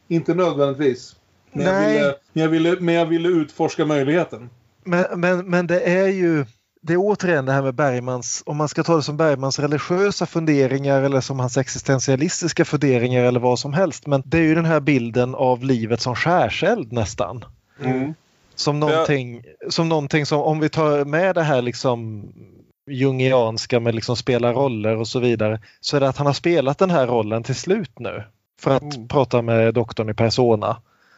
Inte 0.09 0.35
nödvändigtvis. 0.35 1.16
Men, 1.52 1.65
Nej. 1.65 1.94
Jag 1.94 1.98
ville, 1.98 2.15
men, 2.32 2.43
jag 2.43 2.48
ville, 2.48 2.81
men 2.81 2.94
jag 2.94 3.06
ville 3.06 3.28
utforska 3.28 3.85
möjligheten. 3.85 4.51
Men, 4.85 5.20
men, 5.20 5.51
men 5.51 5.66
det 5.66 5.81
är 5.81 6.09
ju 6.09 6.44
det 6.81 6.93
är 6.93 6.97
återigen 7.01 7.47
det 7.47 7.52
här 7.52 7.62
med 7.62 7.74
Bergmans, 7.74 8.43
om 8.47 8.56
man 8.56 8.69
ska 8.69 8.82
ta 8.82 8.97
det 8.97 9.02
som 9.02 9.16
Bergmans 9.16 9.59
religiösa 9.59 10.27
funderingar 10.27 11.02
eller 11.02 11.20
som 11.20 11.40
hans 11.40 11.56
existentialistiska 11.56 12.65
funderingar 12.65 13.24
eller 13.24 13.40
vad 13.40 13.59
som 13.59 13.73
helst. 13.73 14.06
Men 14.06 14.23
det 14.27 14.39
är 14.39 14.43
ju 14.43 14.55
den 14.55 14.65
här 14.65 14.81
bilden 14.81 15.35
av 15.35 15.65
livet 15.65 16.01
som 16.01 16.15
skärseld 16.15 16.93
nästan. 16.93 17.44
Mm. 17.85 18.15
Som, 18.55 18.81
någonting, 18.81 19.43
ja. 19.60 19.70
som 19.70 19.89
någonting 19.89 20.27
som, 20.27 20.40
om 20.40 20.60
vi 20.60 20.69
tar 20.69 21.05
med 21.05 21.35
det 21.35 21.43
här 21.43 21.62
liksom 21.62 22.28
jungianska 22.90 23.81
med 23.81 23.94
liksom 23.94 24.16
spela 24.16 24.52
roller 24.52 24.97
och 24.97 25.09
så 25.09 25.20
vidare, 25.20 25.60
så 25.81 25.97
är 25.97 26.01
det 26.01 26.09
att 26.09 26.16
han 26.16 26.27
har 26.27 26.35
spelat 26.35 26.78
den 26.78 26.90
här 26.90 27.06
rollen 27.06 27.43
till 27.43 27.55
slut 27.55 27.98
nu. 27.98 28.23
För 28.60 28.70
att 28.70 28.94
mm. 28.94 29.09
prata 29.09 29.43
med 29.43 29.74
doktorn 29.74 30.10
i 30.10 30.15
persona. 30.15 30.77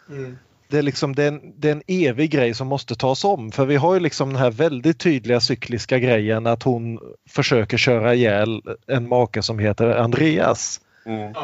Mm. 0.09 0.39
Det 0.69 0.79
är, 0.79 0.83
liksom, 0.83 1.15
det 1.15 1.25
är, 1.25 1.29
en, 1.29 1.41
det, 1.57 1.69
är 1.69 1.73
en, 1.73 1.83
evig 1.87 2.31
grej 2.31 2.55
som 2.55 2.67
måste 2.67 2.95
tas 2.95 3.25
om 3.25 3.53
för 3.53 3.67
vi 3.67 3.77
har 3.77 3.95
ju 3.95 4.01
liksom 4.01 4.29
den 4.29 4.43
här 4.43 4.51
väldigt 4.51 4.99
tydliga 4.99 5.41
cykliska 5.41 5.99
grejen 5.99 6.47
att 6.47 6.63
hon 6.63 6.99
försöker 7.29 7.77
köra 7.77 8.15
ihjäl 8.15 8.63
en 8.87 9.09
make 9.09 9.43
som 9.43 9.59
heter 9.59 9.87
Andreas. 9.87 10.81
Mm. 11.07 11.35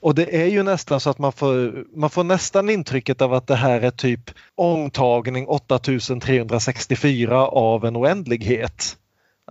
Och 0.00 0.14
det 0.14 0.42
är 0.42 0.46
ju 0.46 0.62
nästan 0.62 1.00
så 1.00 1.10
att 1.10 1.18
man 1.18 1.32
får, 1.32 1.84
man 1.98 2.10
får 2.10 2.24
nästan 2.24 2.70
intrycket 2.70 3.22
av 3.22 3.34
att 3.34 3.46
det 3.46 3.54
här 3.54 3.80
är 3.80 3.90
typ 3.90 4.30
omtagning 4.54 5.46
8364 5.48 7.46
av 7.46 7.84
en 7.84 7.96
oändlighet. 7.96 8.96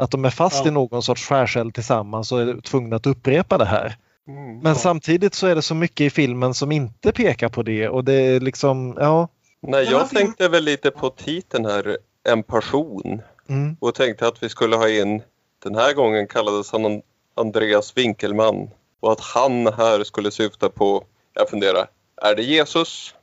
Att 0.01 0.11
de 0.11 0.25
är 0.25 0.29
fast 0.29 0.65
ja. 0.65 0.67
i 0.67 0.71
någon 0.71 1.03
sorts 1.03 1.23
skärseld 1.25 1.73
tillsammans 1.73 2.31
och 2.31 2.41
är 2.41 2.61
tvungna 2.61 2.95
att 2.95 3.05
upprepa 3.05 3.57
det 3.57 3.65
här. 3.65 3.95
Mm, 4.27 4.59
Men 4.59 4.73
ja. 4.73 4.75
samtidigt 4.75 5.33
så 5.33 5.47
är 5.47 5.55
det 5.55 5.61
så 5.61 5.75
mycket 5.75 6.01
i 6.01 6.09
filmen 6.09 6.53
som 6.53 6.71
inte 6.71 7.11
pekar 7.11 7.49
på 7.49 7.63
det 7.63 7.89
och 7.89 8.03
det 8.03 8.13
är 8.13 8.39
liksom, 8.39 8.97
ja. 8.99 9.27
Nej, 9.61 9.87
jag 9.91 10.09
tänkte 10.09 10.47
väl 10.47 10.63
lite 10.63 10.91
på 10.91 11.09
titeln 11.09 11.65
här, 11.65 11.97
En 12.29 12.43
passion. 12.43 13.21
Mm. 13.49 13.77
Och 13.79 13.95
tänkte 13.95 14.27
att 14.27 14.43
vi 14.43 14.49
skulle 14.49 14.75
ha 14.75 14.89
in, 14.89 15.21
den 15.63 15.75
här 15.75 15.93
gången 15.93 16.27
kallades 16.27 16.71
han 16.71 17.01
Andreas 17.35 17.97
Winkelman. 17.97 18.69
Och 18.99 19.11
att 19.11 19.19
han 19.19 19.67
här 19.67 20.03
skulle 20.03 20.31
syfta 20.31 20.69
på, 20.69 21.03
jag 21.33 21.49
funderar, 21.49 21.87
är 22.21 22.35
det 22.35 22.43
Jesus? 22.43 23.15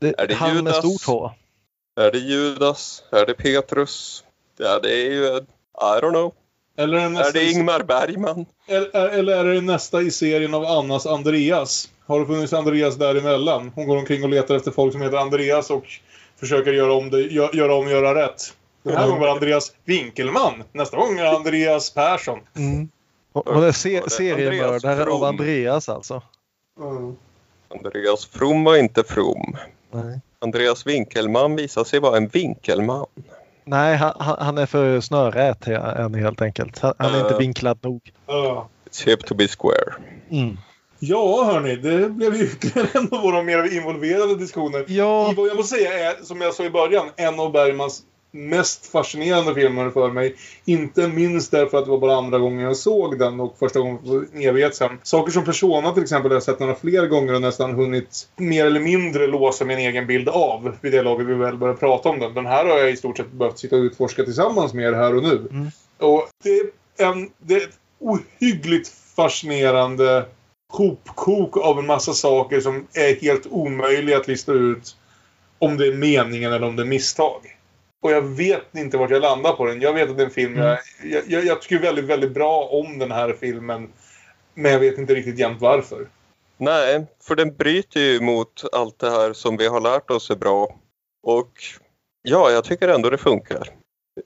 Det, 0.00 0.20
är 0.20 0.26
det 0.26 0.34
han 0.34 0.56
Judas? 0.56 0.64
med 0.64 0.74
stort 0.74 1.06
H. 1.06 1.30
Är 2.00 2.10
det 2.12 2.18
Judas? 2.18 3.04
Är 3.12 3.26
det 3.26 3.34
Petrus? 3.34 4.24
Ja, 4.58 4.80
det 4.82 5.06
är 5.06 5.10
ju 5.10 5.40
i 5.80 6.00
don't 6.00 6.10
know. 6.10 6.32
Eller 6.76 6.98
är, 6.98 7.10
det, 7.10 7.18
är 7.18 7.32
det 7.32 7.50
Ingmar 7.50 7.82
Bergman? 7.82 8.46
Eller, 8.66 9.08
eller 9.08 9.44
är 9.44 9.54
det 9.54 9.60
nästa 9.60 10.02
i 10.02 10.10
serien 10.10 10.54
av 10.54 10.64
Annas 10.64 11.06
Andreas? 11.06 11.88
Har 12.06 12.20
det 12.20 12.26
funnits 12.26 12.52
Andreas 12.52 12.96
däremellan? 12.96 13.72
Hon 13.74 13.86
går 13.86 13.96
omkring 13.96 14.24
och 14.24 14.28
letar 14.28 14.54
efter 14.54 14.70
folk 14.70 14.92
som 14.92 15.02
heter 15.02 15.16
Andreas 15.16 15.70
och 15.70 15.84
försöker 16.40 16.72
göra 16.72 16.92
om, 16.92 17.10
det, 17.10 17.20
gö, 17.20 17.48
göra, 17.52 17.74
om 17.74 17.88
göra 17.88 18.14
rätt. 18.14 18.54
Den 18.82 18.92
här 18.92 19.04
mm. 19.04 19.10
gången 19.10 19.22
var 19.22 19.34
Andreas 19.34 19.72
Winkelman. 19.84 20.62
Nästa 20.72 20.96
gång 20.96 21.18
är 21.18 21.24
Andreas 21.24 21.94
Persson. 21.94 22.38
Mm. 22.56 22.88
Och 23.32 23.60
det 23.60 23.68
är 23.68 23.72
se 23.72 24.10
seriemördare 24.10 25.10
av 25.10 25.24
Andreas 25.24 25.88
alltså? 25.88 26.22
Mm. 26.80 27.16
Andreas 27.74 28.26
From 28.26 28.64
var 28.64 28.76
inte 28.76 29.04
From. 29.04 29.56
Nej. 29.90 30.20
Andreas 30.38 30.86
Winkelman 30.86 31.56
visade 31.56 31.88
sig 31.88 32.00
vara 32.00 32.16
en 32.16 32.28
vinkelman. 32.28 33.06
Nej, 33.70 33.96
han, 33.96 34.36
han 34.38 34.58
är 34.58 34.66
för 34.66 35.00
snörät 35.00 35.66
än 35.66 36.14
helt 36.14 36.42
enkelt. 36.42 36.78
Han, 36.78 36.94
han 36.98 37.14
är 37.14 37.16
uh, 37.16 37.22
inte 37.22 37.38
vinklad 37.38 37.78
nog. 37.82 38.12
Uh. 38.30 38.62
It's 38.90 39.06
hip 39.06 39.26
to 39.26 39.34
be 39.34 39.48
square. 39.48 39.94
Mm. 40.30 40.58
Ja, 40.98 41.44
hörni, 41.44 41.76
det 41.76 42.10
blev 42.10 42.34
ju 42.34 42.44
ytterligare 42.52 42.88
en 42.94 43.08
av 43.12 43.22
våra 43.22 43.42
mer 43.42 43.76
involverade 43.76 44.36
diskussioner. 44.36 44.84
Ja. 44.88 45.32
I 45.32 45.34
vad 45.34 45.48
jag 45.48 45.56
måste 45.56 45.76
säga 45.76 46.10
är, 46.10 46.24
som 46.24 46.40
jag 46.40 46.54
sa 46.54 46.64
i 46.64 46.70
början, 46.70 47.06
en 47.16 47.40
av 47.40 47.52
Bergmans 47.52 48.02
mest 48.30 48.86
fascinerande 48.86 49.54
filmer 49.54 49.90
för 49.90 50.10
mig. 50.10 50.34
Inte 50.64 51.08
minst 51.08 51.50
därför 51.50 51.78
att 51.78 51.84
det 51.84 51.90
var 51.90 51.98
bara 51.98 52.16
andra 52.16 52.38
gången 52.38 52.60
jag 52.60 52.76
såg 52.76 53.18
den 53.18 53.40
och 53.40 53.58
första 53.58 53.80
gången 53.80 53.98
för 54.04 54.26
en 54.34 54.42
evighet 54.42 54.74
sedan. 54.74 54.98
Saker 55.02 55.32
som 55.32 55.44
Persona 55.44 55.92
till 55.92 56.02
exempel 56.02 56.30
har 56.30 56.36
jag 56.36 56.42
sett 56.42 56.60
några 56.60 56.74
fler 56.74 57.06
gånger 57.06 57.34
och 57.34 57.40
nästan 57.40 57.74
hunnit 57.74 58.28
mer 58.36 58.66
eller 58.66 58.80
mindre 58.80 59.26
låsa 59.26 59.64
min 59.64 59.78
egen 59.78 60.06
bild 60.06 60.28
av 60.28 60.76
vid 60.80 60.92
det 60.92 61.02
laget 61.02 61.26
vi 61.26 61.34
väl 61.34 61.56
började 61.56 61.80
prata 61.80 62.08
om 62.08 62.18
den. 62.18 62.34
Den 62.34 62.46
här 62.46 62.64
har 62.64 62.78
jag 62.78 62.90
i 62.90 62.96
stort 62.96 63.16
sett 63.16 63.32
behövt 63.32 63.58
sitta 63.58 63.76
och 63.76 63.82
utforska 63.82 64.24
tillsammans 64.24 64.74
med 64.74 64.84
er 64.84 64.92
här 64.92 65.16
och 65.16 65.22
nu. 65.22 65.48
Mm. 65.50 65.70
Och 65.98 66.28
det 66.42 66.50
är 66.50 67.06
en... 67.06 67.30
Det, 67.38 67.70
ohyggligt 68.00 68.88
fascinerande 69.16 70.26
hopkok 70.72 71.56
av 71.56 71.78
en 71.78 71.86
massa 71.86 72.12
saker 72.12 72.60
som 72.60 72.86
är 72.92 73.20
helt 73.20 73.46
omöjliga 73.46 74.16
att 74.16 74.28
lista 74.28 74.52
ut 74.52 74.96
om 75.58 75.76
det 75.76 75.86
är 75.86 75.92
meningen 75.92 76.52
eller 76.52 76.66
om 76.66 76.76
det 76.76 76.82
är 76.82 76.86
misstag. 76.86 77.56
Och 78.02 78.12
jag 78.12 78.22
vet 78.22 78.76
inte 78.76 78.96
vart 78.96 79.10
jag 79.10 79.22
landar 79.22 79.52
på 79.52 79.66
den. 79.66 79.80
Jag 79.80 79.92
vet 79.92 80.10
att 80.10 80.16
det 80.16 80.22
är 80.22 80.26
en 80.26 80.32
film 80.32 80.56
jag, 80.56 80.78
jag, 81.26 81.44
jag 81.44 81.62
tycker 81.62 81.78
väldigt, 81.78 82.04
väldigt 82.04 82.32
bra 82.32 82.64
om 82.64 82.98
den 82.98 83.10
här 83.10 83.36
filmen. 83.40 83.92
Men 84.54 84.72
jag 84.72 84.80
vet 84.80 84.98
inte 84.98 85.14
riktigt 85.14 85.38
jämt 85.38 85.60
varför. 85.60 86.08
Nej, 86.56 87.06
för 87.22 87.36
den 87.36 87.56
bryter 87.56 88.00
ju 88.00 88.20
mot 88.20 88.64
allt 88.72 88.98
det 88.98 89.10
här 89.10 89.32
som 89.32 89.56
vi 89.56 89.66
har 89.66 89.80
lärt 89.80 90.10
oss 90.10 90.30
är 90.30 90.36
bra. 90.36 90.78
Och 91.22 91.52
ja, 92.22 92.50
jag 92.50 92.64
tycker 92.64 92.88
ändå 92.88 93.10
det 93.10 93.18
funkar. 93.18 93.68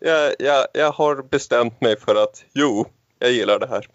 Jag, 0.00 0.34
jag, 0.38 0.66
jag 0.72 0.92
har 0.92 1.22
bestämt 1.22 1.80
mig 1.80 2.00
för 2.00 2.14
att 2.14 2.44
jo, 2.52 2.86
jag 3.18 3.32
gillar 3.32 3.58
det 3.58 3.66
här. 3.66 3.88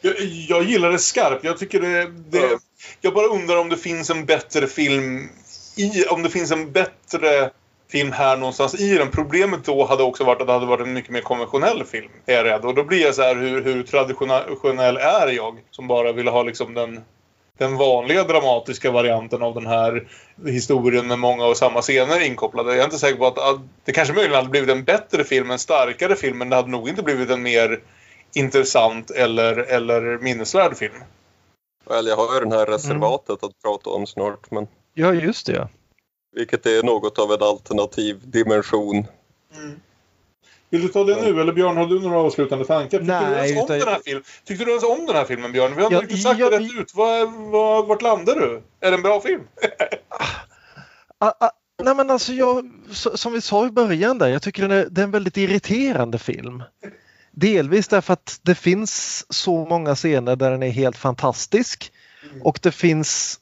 Jag, 0.00 0.14
jag 0.48 0.62
gillar 0.62 0.92
det 0.92 0.98
skarpt. 0.98 1.44
Jag 1.44 1.58
tycker 1.58 1.80
det, 1.80 2.06
det... 2.06 2.58
Jag 3.00 3.14
bara 3.14 3.26
undrar 3.26 3.56
om 3.56 3.68
det 3.68 3.76
finns 3.76 4.10
en 4.10 4.24
bättre 4.24 4.66
film 4.66 5.28
i... 5.76 6.04
Om 6.08 6.22
det 6.22 6.30
finns 6.30 6.52
en 6.52 6.72
bättre 6.72 7.50
film 7.92 8.12
här 8.12 8.36
någonstans 8.36 8.80
i 8.80 8.98
den. 8.98 9.10
Problemet 9.10 9.64
då 9.64 9.86
hade 9.86 10.02
också 10.02 10.24
varit 10.24 10.40
att 10.40 10.46
det 10.46 10.52
hade 10.52 10.66
varit 10.66 10.86
en 10.86 10.92
mycket 10.92 11.10
mer 11.10 11.20
konventionell 11.20 11.84
film. 11.84 12.10
Är 12.26 12.34
jag 12.34 12.44
rädd. 12.44 12.64
Och 12.64 12.74
då 12.74 12.84
blir 12.84 13.02
jag 13.02 13.14
så 13.14 13.22
här, 13.22 13.34
hur, 13.34 13.64
hur 13.64 13.82
traditionell 13.82 14.96
är 14.96 15.28
jag? 15.28 15.58
Som 15.70 15.88
bara 15.88 16.12
vill 16.12 16.28
ha 16.28 16.42
liksom 16.42 16.74
den, 16.74 17.00
den 17.58 17.76
vanliga 17.76 18.24
dramatiska 18.24 18.90
varianten 18.90 19.42
av 19.42 19.54
den 19.54 19.66
här 19.66 20.08
historien 20.46 21.06
med 21.06 21.18
många 21.18 21.44
och 21.44 21.56
samma 21.56 21.80
scener 21.80 22.26
inkopplade. 22.26 22.70
Jag 22.70 22.80
är 22.80 22.84
inte 22.84 22.98
säker 22.98 23.18
på 23.18 23.26
att, 23.26 23.38
att 23.38 23.60
det 23.84 23.92
kanske 23.92 24.14
möjligen 24.14 24.36
hade 24.36 24.48
blivit 24.48 24.70
en 24.70 24.84
bättre 24.84 25.24
film, 25.24 25.50
en 25.50 25.58
starkare 25.58 26.16
film, 26.16 26.38
men 26.38 26.48
det 26.48 26.56
hade 26.56 26.70
nog 26.70 26.88
inte 26.88 27.02
blivit 27.02 27.30
en 27.30 27.42
mer 27.42 27.80
intressant 28.34 29.10
eller, 29.10 29.56
eller 29.56 30.18
minnesvärd 30.18 30.76
film. 30.76 30.94
Väl, 31.88 32.06
jag 32.06 32.16
har 32.16 32.34
ju 32.34 32.40
den 32.40 32.52
här 32.52 32.66
reservatet 32.66 33.44
att 33.44 33.62
prata 33.62 33.90
om 33.90 34.06
snart, 34.06 34.50
men... 34.50 34.66
Ja, 34.94 35.12
just 35.14 35.46
det. 35.46 35.68
Vilket 36.34 36.66
är 36.66 36.82
något 36.82 37.18
av 37.18 37.32
en 37.32 37.42
alternativ 37.42 38.20
dimension. 38.24 39.06
Vill 40.70 40.82
du 40.82 40.88
ta 40.88 41.04
det 41.04 41.22
nu 41.22 41.40
eller 41.40 41.52
Björn, 41.52 41.76
har 41.76 41.86
du 41.86 42.00
några 42.00 42.18
avslutande 42.18 42.64
tankar? 42.64 42.98
Tyckte, 42.98 43.20
Nej, 43.20 43.30
du, 43.30 43.36
ens 43.36 43.52
om 43.58 43.64
utan- 43.64 43.78
den 43.78 43.88
här 43.88 44.00
film? 44.04 44.22
Tyckte 44.44 44.64
du 44.64 44.70
ens 44.70 44.84
om 44.84 45.06
den 45.06 45.16
här 45.16 45.24
filmen 45.24 45.52
Björn? 45.52 45.74
Vi 45.76 45.82
har 45.82 45.86
inte 45.86 45.94
Ja, 45.94 46.00
riktigt 46.02 46.22
sagt 46.22 46.40
ja, 46.40 46.50
det 46.50 46.58
rätt 46.58 46.72
ut. 46.78 46.94
Vad, 46.94 47.32
vad, 47.32 47.86
vart 47.86 48.02
landar 48.02 48.34
du? 48.34 48.62
Är 48.80 48.90
det 48.90 48.96
en 48.96 49.02
bra 49.02 49.20
film? 49.20 49.42
Ah, 51.18 51.32
ah, 51.40 51.50
nej 51.82 51.94
men 51.94 52.10
alltså 52.10 52.32
jag, 52.32 52.70
som 52.92 53.32
vi 53.32 53.40
sa 53.40 53.66
i 53.66 53.70
början 53.70 54.18
där, 54.18 54.28
jag 54.28 54.42
tycker 54.42 54.62
den 54.62 54.70
är, 54.70 54.86
det 54.90 55.00
är 55.00 55.04
en 55.04 55.10
väldigt 55.10 55.36
irriterande 55.36 56.18
film. 56.18 56.62
Delvis 57.30 57.88
därför 57.88 58.12
att 58.12 58.38
det 58.42 58.54
finns 58.54 59.26
så 59.32 59.64
många 59.64 59.94
scener 59.94 60.36
där 60.36 60.50
den 60.50 60.62
är 60.62 60.70
helt 60.70 60.96
fantastisk 60.96 61.92
och 62.42 62.58
det 62.62 62.72
finns 62.72 63.40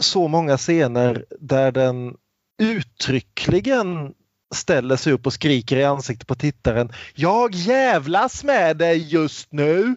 så 0.00 0.28
många 0.28 0.56
scener 0.56 1.24
där 1.40 1.72
den 1.72 2.16
uttryckligen 2.58 4.14
ställer 4.54 4.96
sig 4.96 5.12
upp 5.12 5.26
och 5.26 5.32
skriker 5.32 5.76
i 5.76 5.84
ansiktet 5.84 6.26
på 6.26 6.34
tittaren. 6.34 6.92
Jag 7.14 7.54
jävlas 7.54 8.44
med 8.44 8.76
dig 8.76 8.98
just 8.98 9.52
nu! 9.52 9.96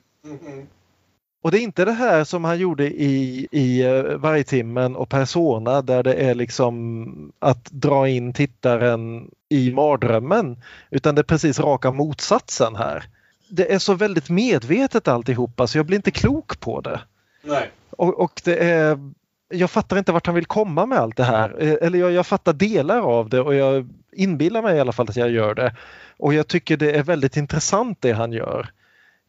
Och 1.44 1.52
det 1.52 1.60
är 1.60 1.62
inte 1.62 1.86
det 1.86 1.92
här 1.92 2.24
som 2.24 2.44
han 2.44 2.60
gjorde 2.60 2.88
i, 2.88 3.48
i 3.52 3.82
eh, 3.82 4.04
Vargtimmen 4.04 4.96
och 4.96 5.10
Persona 5.10 5.82
där 5.82 6.04
det 6.04 6.14
är 6.14 6.36
liksom 6.36 7.32
att 7.40 7.72
dra 7.72 8.08
in 8.08 8.34
tittaren 8.34 9.32
i 9.50 9.72
mardrömmen. 9.72 10.62
Utan 10.90 11.16
det 11.16 11.22
är 11.22 11.24
precis 11.24 11.60
raka 11.60 11.92
motsatsen 11.92 12.76
här. 12.76 13.04
Det 13.48 13.74
är 13.74 13.80
så 13.80 13.94
väldigt 13.94 14.30
medvetet 14.30 15.08
alltihopa 15.08 15.68
så 15.68 15.78
jag 15.78 15.86
blir 15.86 15.98
inte 15.98 16.12
klok 16.12 16.60
på 16.60 16.82
det. 16.82 17.02
Nej. 17.44 17.72
Och, 17.90 18.20
och 18.20 18.42
det 18.44 18.58
är, 18.58 19.14
jag 19.50 19.72
fattar 19.72 19.98
inte 19.98 20.12
vart 20.12 20.26
han 20.26 20.36
vill 20.36 20.46
komma 20.46 20.86
med 20.86 20.98
allt 20.98 21.18
det 21.18 21.24
här. 21.24 21.56
Eh, 21.60 21.88
Eller 21.88 22.00
jag, 22.00 22.12
jag 22.12 22.28
fattar 22.28 22.54
delar 22.54 23.00
av 23.00 23.30
det 23.30 23.42
och 23.42 23.56
jag 23.56 23.90
inbillar 24.12 24.62
mig 24.62 24.78
i 24.78 24.80
alla 24.80 24.92
fall 24.92 25.10
att 25.10 25.16
jag 25.16 25.32
gör 25.32 25.56
det. 25.56 25.76
Och 26.18 26.34
jag 26.34 26.48
tycker 26.48 26.78
det 26.78 26.92
är 26.92 27.04
väldigt 27.04 27.38
intressant 27.38 27.98
det 28.02 28.12
han 28.12 28.32
gör. 28.32 28.70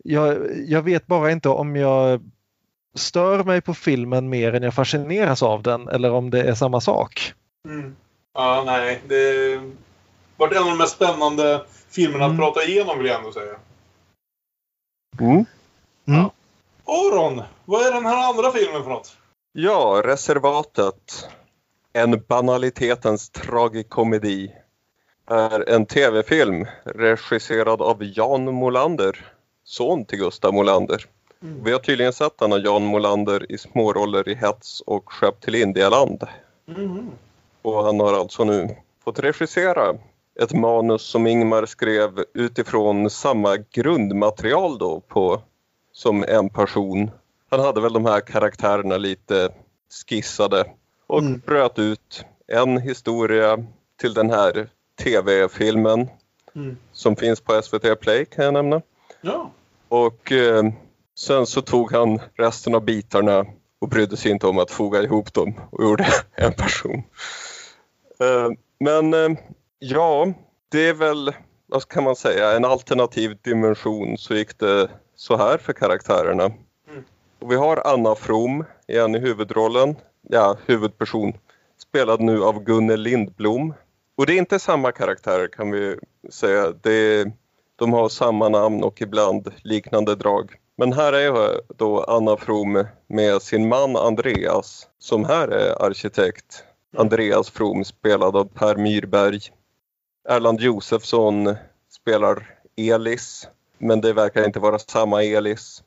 Jag, 0.04 0.38
jag 0.66 0.82
vet 0.82 1.06
bara 1.06 1.30
inte 1.30 1.48
om 1.48 1.76
jag 1.76 2.20
stör 2.94 3.44
mig 3.44 3.60
på 3.60 3.74
filmen 3.74 4.28
mer 4.28 4.54
än 4.54 4.62
jag 4.62 4.74
fascineras 4.74 5.42
av 5.42 5.62
den 5.62 5.88
eller 5.88 6.12
om 6.12 6.30
det 6.30 6.42
är 6.42 6.54
samma 6.54 6.80
sak. 6.80 7.32
Mm. 7.68 7.96
Ja, 8.34 8.62
nej. 8.66 9.02
Det 9.08 9.56
varit 10.36 10.52
en 10.52 10.62
av 10.62 10.68
de 10.68 10.78
mest 10.78 10.94
spännande 10.94 11.64
filmerna 11.90 12.24
att 12.26 12.38
prata 12.38 12.62
igenom 12.62 12.98
vill 12.98 13.06
jag 13.06 13.18
ändå 13.18 13.32
säga. 13.32 13.56
Mm. 15.20 15.44
Aron, 16.86 17.42
vad 17.64 17.86
är 17.86 17.92
den 17.92 18.06
här 18.06 18.28
andra 18.28 18.52
filmen 18.52 18.82
för 18.82 18.90
något? 18.90 19.16
Ja, 19.56 20.02
Reservatet. 20.04 21.28
En 21.92 22.22
banalitetens 22.28 23.30
tragikomedi. 23.30 24.54
Är 25.26 25.68
en 25.68 25.86
tv-film 25.86 26.66
regisserad 26.84 27.82
av 27.82 27.96
Jan 28.00 28.54
Molander, 28.54 29.32
son 29.64 30.04
till 30.04 30.18
Gustav 30.18 30.54
Molander. 30.54 31.06
Vi 31.40 31.72
har 31.72 31.78
tydligen 31.78 32.12
sett 32.12 32.38
denna 32.38 32.58
Jan 32.58 32.84
Molander 32.84 33.52
i 33.52 33.58
småroller 33.58 34.28
i 34.28 34.34
Hets 34.34 34.80
och 34.80 35.12
Skepp 35.12 35.40
till 35.40 35.54
Indialand. 35.54 36.22
Och 37.62 37.84
han 37.84 38.00
har 38.00 38.12
alltså 38.12 38.44
nu 38.44 38.76
fått 39.04 39.18
regissera 39.18 39.94
ett 40.40 40.52
manus 40.52 41.02
som 41.02 41.26
Ingmar 41.26 41.66
skrev 41.66 42.24
utifrån 42.34 43.10
samma 43.10 43.56
grundmaterial 43.56 44.78
då 44.78 45.00
på, 45.00 45.42
som 45.92 46.24
en 46.24 46.50
person. 46.50 47.10
Han 47.56 47.64
hade 47.64 47.80
väl 47.80 47.92
de 47.92 48.04
här 48.04 48.20
karaktärerna 48.20 48.96
lite 48.96 49.48
skissade 50.06 50.64
och 51.06 51.22
bröt 51.22 51.78
ut 51.78 52.24
en 52.46 52.78
historia 52.78 53.66
till 54.00 54.14
den 54.14 54.30
här 54.30 54.68
tv-filmen 55.02 56.08
Mm. 56.56 56.76
som 56.92 57.16
finns 57.16 57.40
på 57.40 57.62
SVT 57.62 58.00
Play 58.00 58.24
kan 58.24 58.44
jag 58.44 58.54
nämna. 58.54 58.82
Ja. 59.20 59.50
Och 59.88 60.32
eh, 60.32 60.62
sen 61.18 61.46
så 61.46 61.62
tog 61.62 61.92
han 61.92 62.20
resten 62.34 62.74
av 62.74 62.84
bitarna 62.84 63.46
och 63.80 63.88
brydde 63.88 64.16
sig 64.16 64.30
inte 64.30 64.46
om 64.46 64.58
att 64.58 64.70
foga 64.70 65.02
ihop 65.02 65.34
dem 65.34 65.54
och 65.70 65.84
gjorde 65.84 66.06
en 66.34 66.52
person. 66.52 67.02
Eh, 68.20 68.48
men 68.80 69.14
eh, 69.14 69.38
ja, 69.78 70.32
det 70.68 70.88
är 70.88 70.94
väl, 70.94 71.32
vad 71.66 71.88
kan 71.88 72.04
man 72.04 72.16
säga, 72.16 72.52
en 72.52 72.64
alternativ 72.64 73.38
dimension 73.42 74.18
så 74.18 74.34
gick 74.34 74.58
det 74.58 74.88
så 75.16 75.36
här 75.36 75.58
för 75.58 75.72
karaktärerna. 75.72 76.50
Och 77.44 77.52
vi 77.52 77.56
har 77.56 77.86
Anna 77.86 78.14
From 78.14 78.64
igen 78.88 79.14
i 79.14 79.18
huvudrollen, 79.18 79.96
ja 80.22 80.56
huvudperson, 80.66 81.32
spelad 81.78 82.20
nu 82.20 82.44
av 82.44 82.64
Gunnel 82.64 83.00
Lindblom. 83.00 83.74
Och 84.16 84.26
det 84.26 84.32
är 84.32 84.38
inte 84.38 84.58
samma 84.58 84.92
karaktärer 84.92 85.48
kan 85.48 85.70
vi 85.70 85.96
säga. 86.30 86.72
Det 86.82 87.32
de 87.76 87.92
har 87.92 88.08
samma 88.08 88.48
namn 88.48 88.84
och 88.84 89.02
ibland 89.02 89.52
liknande 89.62 90.14
drag. 90.14 90.54
Men 90.76 90.92
här 90.92 91.12
är 91.12 91.60
då 91.76 92.02
Anna 92.02 92.36
From 92.36 92.86
med 93.06 93.42
sin 93.42 93.68
man 93.68 93.96
Andreas 93.96 94.88
som 94.98 95.24
här 95.24 95.48
är 95.48 95.82
arkitekt. 95.82 96.64
Andreas 96.96 97.50
From 97.50 97.84
spelad 97.84 98.36
av 98.36 98.44
Per 98.44 98.76
Myrberg. 98.76 99.40
Erland 100.28 100.60
Josefsson 100.60 101.54
spelar 101.90 102.54
Elis 102.76 103.48
men 103.78 104.00
det 104.00 104.12
verkar 104.12 104.44
inte 104.44 104.60
vara 104.60 104.78
samma 104.78 105.22
Elis. 105.22 105.82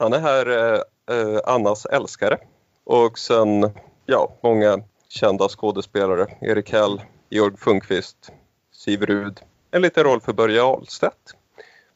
Han 0.00 0.12
är 0.12 0.20
här 0.20 0.46
eh, 0.46 0.80
eh, 1.16 1.40
Annas 1.44 1.86
älskare. 1.86 2.38
Och 2.84 3.18
sen, 3.18 3.70
ja, 4.06 4.38
många 4.42 4.82
kända 5.08 5.48
skådespelare. 5.48 6.26
Erik 6.40 6.72
Hell, 6.72 7.02
Georg 7.30 7.56
Funkvist, 7.56 8.32
Siv 8.72 9.06
Rud. 9.06 9.40
En 9.70 9.82
liten 9.82 10.04
roll 10.04 10.20
för 10.20 10.32
Börje 10.32 10.62
Ahlstedt. 10.62 11.34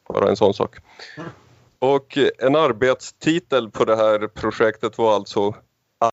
Bara 0.07 0.29
en 0.29 0.35
sån 0.35 0.53
sak. 0.53 0.75
Och 1.79 2.17
en 2.37 2.55
arbetstitel 2.55 3.71
på 3.71 3.85
det 3.85 3.95
här 3.95 4.27
projektet 4.27 4.97
var 4.97 5.15
alltså 5.15 5.55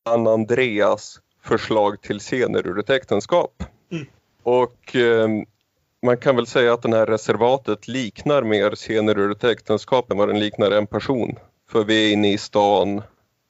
Ann 0.03 0.27
Andreas 0.27 1.19
förslag 1.43 2.01
till 2.01 2.19
scener 2.19 2.67
ur 2.67 2.79
ett 2.79 2.89
äktenskap. 2.89 3.63
Och 4.43 4.95
eh, 4.95 5.27
man 6.01 6.17
kan 6.17 6.35
väl 6.35 6.47
säga 6.47 6.73
att 6.73 6.81
den 6.81 6.93
här 6.93 7.05
reservatet 7.05 7.87
liknar 7.87 8.43
mer 8.43 8.71
scener 8.71 9.19
ur 9.19 9.31
ett 9.31 9.43
äktenskap 9.43 10.11
än 10.11 10.17
vad 10.17 10.27
den 10.27 10.39
liknar 10.39 10.71
en 10.71 10.87
person. 10.87 11.35
För 11.73 11.83
vi 11.83 12.09
är 12.09 12.13
inne 12.13 12.33
i 12.33 12.37
stan. 12.37 13.01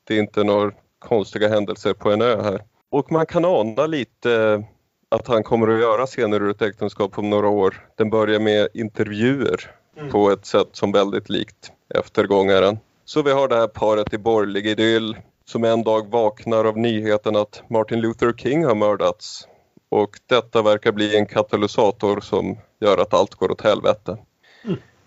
Det 0.08 0.16
är 0.16 0.20
inte 0.20 0.44
några 0.44 0.72
konstiga 1.00 1.48
händelser 1.48 1.94
på 1.94 2.12
en 2.12 2.22
ö 2.22 2.42
här. 2.42 2.62
Och 2.92 3.12
man 3.12 3.26
kan 3.26 3.46
ana 3.46 3.88
lite 3.88 4.64
att 5.10 5.28
han 5.28 5.44
kommer 5.44 5.68
att 5.68 5.80
göra 5.80 6.06
scener 6.06 6.44
ur 6.44 6.50
ett 6.50 6.62
äktenskap 6.62 7.18
om 7.18 7.30
några 7.30 7.48
år. 7.48 7.88
Den 7.96 8.10
börjar 8.10 8.40
med 8.40 8.68
intervjuer 8.74 9.72
på 10.12 10.32
ett 10.32 10.46
sätt 10.46 10.68
som 10.72 10.92
väldigt 10.92 11.30
likt 11.30 11.72
eftergångaren. 11.96 12.80
Så 13.06 13.22
vi 13.22 13.32
har 13.32 13.48
det 13.48 13.56
här 13.56 13.68
paret 13.68 14.14
i 14.14 14.18
borgerlig 14.18 14.68
idyll 14.68 15.18
som 15.46 15.64
en 15.64 15.84
dag 15.84 16.12
vaknar 16.12 16.66
av 16.66 16.78
nyheten 16.78 17.36
att 17.36 17.64
Martin 17.70 18.02
Luther 18.02 18.34
King 18.34 18.66
har 18.66 18.76
mördats. 18.76 19.48
Och 19.90 20.20
detta 20.26 20.62
verkar 20.62 20.92
bli 20.92 21.18
en 21.18 21.26
katalysator 21.26 22.20
som 22.22 22.58
gör 22.80 22.98
att 22.98 23.14
allt 23.14 23.36
går 23.36 23.52
åt 23.52 23.62
helvete. 23.62 24.18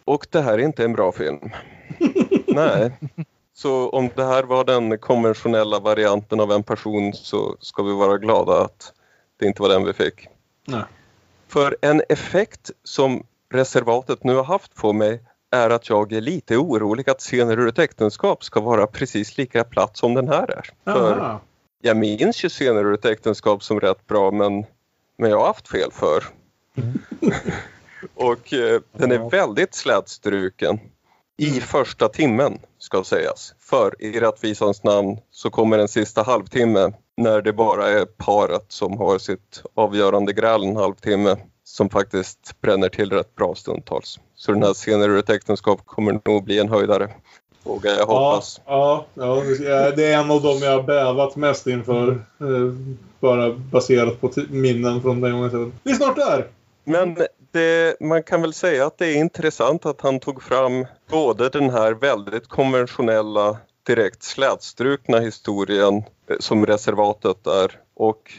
Och 0.04 0.26
det 0.30 0.40
här 0.40 0.58
är 0.58 0.62
inte 0.62 0.84
en 0.84 0.92
bra 0.92 1.12
film. 1.12 1.50
Nej. 2.56 2.92
Så 3.54 3.88
om 3.88 4.10
det 4.14 4.24
här 4.24 4.42
var 4.42 4.64
den 4.64 4.98
konventionella 4.98 5.80
varianten 5.80 6.40
av 6.40 6.52
en 6.52 6.62
person 6.62 7.12
så 7.12 7.56
ska 7.60 7.82
vi 7.82 7.92
vara 7.92 8.18
glada 8.18 8.64
att 8.64 8.92
det 9.38 9.46
inte 9.46 9.62
var 9.62 9.68
den 9.68 9.84
vi 9.84 9.92
fick. 9.92 10.28
Nej. 10.66 10.82
För 11.48 11.76
en 11.80 12.02
effekt 12.08 12.70
som 12.84 13.26
reservatet 13.52 14.24
nu 14.24 14.34
har 14.34 14.44
haft 14.44 14.74
på 14.74 14.92
mig 14.92 15.22
är 15.50 15.70
att 15.70 15.88
jag 15.88 16.12
är 16.12 16.20
lite 16.20 16.56
orolig 16.56 17.10
att 17.10 17.20
scener 17.20 17.58
ur 17.58 17.68
ett 17.68 17.78
äktenskap 17.78 18.44
ska 18.44 18.60
vara 18.60 18.86
precis 18.86 19.38
lika 19.38 19.64
platt 19.64 19.96
som 19.96 20.14
den 20.14 20.28
här 20.28 20.50
är. 20.50 20.70
För 20.84 21.18
Aha. 21.18 21.40
jag 21.82 21.96
minns 21.96 22.44
ju 22.44 22.48
scener 22.48 22.84
ur 22.84 22.94
ett 22.94 23.04
äktenskap 23.04 23.62
som 23.62 23.80
rätt 23.80 24.06
bra 24.06 24.30
men, 24.30 24.64
men 25.18 25.30
jag 25.30 25.38
har 25.38 25.46
haft 25.46 25.68
fel 25.68 25.90
för. 25.92 26.24
Och 28.14 28.52
eh, 28.52 28.80
den 28.92 29.12
är 29.12 29.30
väldigt 29.30 29.74
slätstruken 29.74 30.80
i 31.38 31.60
första 31.60 32.08
timmen 32.08 32.58
ska 32.78 33.04
sägas. 33.04 33.54
För 33.60 34.02
i 34.02 34.20
rättvisans 34.20 34.84
namn 34.84 35.18
så 35.30 35.50
kommer 35.50 35.78
en 35.78 35.88
sista 35.88 36.22
halvtimme 36.22 36.92
när 37.16 37.42
det 37.42 37.52
bara 37.52 37.88
är 37.88 38.04
paret 38.04 38.64
som 38.68 38.98
har 38.98 39.18
sitt 39.18 39.62
avgörande 39.74 40.32
gräl 40.32 40.62
en 40.64 40.76
halvtimme 40.76 41.36
som 41.64 41.90
faktiskt 41.90 42.60
bränner 42.60 42.88
till 42.88 43.10
rätt 43.10 43.34
bra 43.34 43.54
stundtals. 43.54 44.20
Så 44.34 44.52
den 44.52 44.62
här 44.62 44.74
scenen 44.74 45.10
ur 45.10 45.18
ett 45.18 45.30
äktenskap 45.30 45.80
kommer 45.84 46.20
nog 46.24 46.44
bli 46.44 46.58
en 46.58 46.68
höjdare. 46.68 47.10
Vågar 47.62 47.90
jag 47.90 48.06
hoppas. 48.06 48.60
Ja, 48.66 49.06
ja, 49.14 49.44
ja, 49.44 49.90
det 49.90 50.04
är 50.04 50.18
en 50.18 50.30
av 50.30 50.42
dem 50.42 50.58
jag 50.62 50.70
har 50.70 50.82
bävat 50.82 51.36
mest 51.36 51.66
inför. 51.66 52.08
Eh, 52.40 52.74
bara 53.20 53.52
baserat 53.52 54.20
på 54.20 54.30
minnen 54.48 55.02
från 55.02 55.20
den 55.20 55.32
gången. 55.32 55.72
Vi 55.82 55.90
är 55.90 55.94
snart 55.94 56.16
där! 56.16 56.46
Men 56.84 57.16
det, 57.50 58.00
man 58.00 58.22
kan 58.22 58.42
väl 58.42 58.52
säga 58.52 58.86
att 58.86 58.98
det 58.98 59.06
är 59.06 59.16
intressant 59.16 59.86
att 59.86 60.00
han 60.00 60.20
tog 60.20 60.42
fram 60.42 60.86
både 61.10 61.48
den 61.48 61.70
här 61.70 61.92
väldigt 61.92 62.48
konventionella 62.48 63.58
direkt 63.86 64.22
slätstrukna 64.22 65.18
historien 65.18 65.96
eh, 66.30 66.36
som 66.40 66.66
reservatet 66.66 67.46
är 67.46 67.80
och 67.94 68.32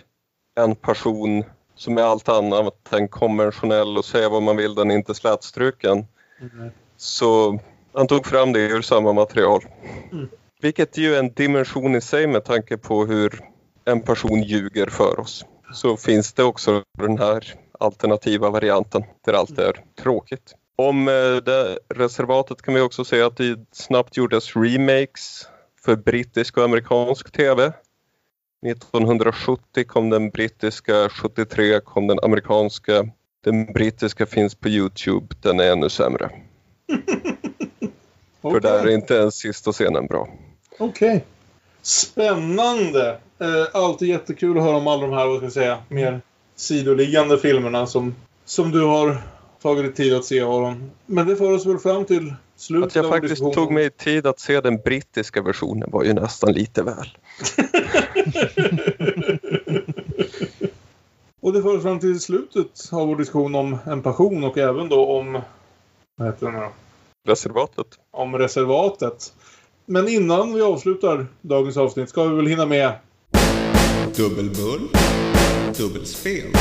en 0.55 0.75
person 0.75 1.43
som 1.75 1.97
är 1.97 2.01
allt 2.01 2.29
annat 2.29 2.93
än 2.93 3.07
konventionell 3.07 3.97
och 3.97 4.05
säga 4.05 4.29
vad 4.29 4.43
man 4.43 4.57
vill, 4.57 4.75
den 4.75 4.91
är 4.91 4.95
inte 4.95 5.13
slätstruken. 5.13 6.05
Så 6.97 7.59
han 7.93 8.07
tog 8.07 8.25
fram 8.25 8.53
det 8.53 8.59
ur 8.59 8.81
samma 8.81 9.13
material. 9.13 9.65
Mm. 10.11 10.29
Vilket 10.61 10.97
ju 10.97 11.15
är 11.15 11.19
en 11.19 11.33
dimension 11.33 11.95
i 11.95 12.01
sig 12.01 12.27
med 12.27 12.45
tanke 12.45 12.77
på 12.77 13.05
hur 13.05 13.41
en 13.85 14.01
person 14.01 14.43
ljuger 14.43 14.87
för 14.87 15.19
oss. 15.19 15.45
Så 15.73 15.97
finns 15.97 16.33
det 16.33 16.43
också 16.43 16.83
den 16.97 17.17
här 17.17 17.55
alternativa 17.79 18.49
varianten 18.49 19.03
där 19.25 19.33
allt 19.33 19.59
är 19.59 19.83
tråkigt. 20.01 20.55
Om 20.75 21.07
eh, 21.07 21.35
det 21.45 21.79
reservatet 21.95 22.61
kan 22.61 22.73
vi 22.73 22.81
också 22.81 23.05
säga 23.05 23.27
att 23.27 23.37
det 23.37 23.59
snabbt 23.71 24.17
gjordes 24.17 24.55
remakes 24.55 25.47
för 25.85 25.95
brittisk 25.95 26.57
och 26.57 26.63
amerikansk 26.63 27.31
tv. 27.31 27.73
1970 28.65 29.85
kom 29.87 30.09
den 30.09 30.29
brittiska, 30.29 31.09
73 31.09 31.79
kom 31.79 32.07
den 32.07 32.19
amerikanska. 32.23 33.09
Den 33.43 33.65
brittiska 33.73 34.25
finns 34.25 34.55
på 34.55 34.69
Youtube, 34.69 35.35
den 35.41 35.59
är 35.59 35.71
ännu 35.71 35.89
sämre. 35.89 36.29
För 38.41 38.59
där 38.59 38.87
är 38.87 38.91
inte 38.91 39.13
ens 39.13 39.35
sista 39.35 39.71
scenen 39.71 40.07
bra. 40.07 40.29
Okej. 40.79 41.25
Spännande! 41.81 43.19
Eh, 43.39 43.67
alltid 43.73 44.07
jättekul 44.07 44.57
att 44.57 44.63
höra 44.63 44.75
om 44.75 44.87
alla 44.87 45.01
de 45.01 45.13
här, 45.13 45.27
vad 45.27 45.37
ska 45.37 45.45
jag 45.45 45.53
säga, 45.53 45.77
mer 45.89 46.21
sidoliggande 46.57 47.37
filmerna 47.37 47.87
som, 47.87 48.15
som 48.45 48.71
du 48.71 48.81
har 48.81 49.17
tagit 49.61 49.83
dig 49.85 49.93
tid 49.93 50.13
att 50.13 50.25
se 50.25 50.41
Aron. 50.41 50.91
Men 51.05 51.27
det 51.27 51.35
för 51.35 51.51
oss 51.51 51.65
väl 51.65 51.77
fram 51.77 52.05
till 52.05 52.33
slutet 52.55 52.87
Att 52.87 52.95
jag 52.95 53.05
av 53.05 53.09
faktiskt 53.09 53.53
tog 53.53 53.71
mig 53.71 53.89
tid 53.89 54.27
att 54.27 54.39
se 54.39 54.61
den 54.61 54.77
brittiska 54.77 55.41
versionen 55.41 55.91
var 55.91 56.03
ju 56.03 56.13
nästan 56.13 56.53
lite 56.53 56.83
väl. 56.83 57.07
Och 61.41 61.53
det 61.53 61.61
för 61.61 61.77
oss 61.77 61.83
fram 61.83 61.99
till 61.99 62.19
slutet 62.19 62.89
av 62.91 63.07
vår 63.07 63.15
diskussion 63.15 63.55
om 63.55 63.77
en 63.85 64.01
passion 64.01 64.43
och 64.43 64.57
även 64.57 64.89
då 64.89 65.05
om... 65.05 65.41
Vad 66.15 66.27
heter 66.27 66.45
den 66.45 66.55
då? 66.55 66.71
Reservatet. 67.27 67.87
Om 68.11 68.37
reservatet. 68.37 69.33
Men 69.85 70.07
innan 70.07 70.53
vi 70.53 70.61
avslutar 70.61 71.27
dagens 71.41 71.77
avsnitt 71.77 72.09
ska 72.09 72.23
vi 72.23 72.35
väl 72.35 72.47
hinna 72.47 72.65
med... 72.65 72.91
Dubbelbull, 74.15 74.89
dubbelspel, 75.73 76.51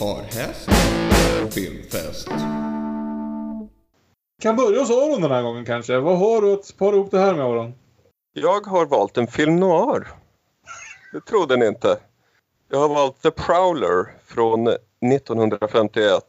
parhäst, 0.00 0.68
filmfest. 1.54 2.28
Kan 4.42 4.56
börja 4.56 4.80
hos 4.80 4.90
Aron 4.90 5.22
den 5.22 5.30
här 5.30 5.42
gången 5.42 5.64
kanske. 5.64 5.98
Vad 5.98 6.18
har 6.18 6.42
du 6.42 6.52
att 6.52 6.76
para 6.78 6.96
ihop 6.96 7.10
det 7.10 7.18
här 7.18 7.34
med 7.34 7.44
Aron? 7.44 7.74
Jag 8.32 8.66
har 8.66 8.86
valt 8.86 9.16
en 9.16 9.26
film 9.26 9.56
noir. 9.56 10.08
Det 11.12 11.20
trodde 11.20 11.56
ni 11.56 11.66
inte. 11.66 11.96
Jag 12.70 12.78
har 12.78 12.88
valt 12.88 13.22
The 13.22 13.30
Prowler 13.30 14.06
från 14.26 14.68
1951. 14.68 16.22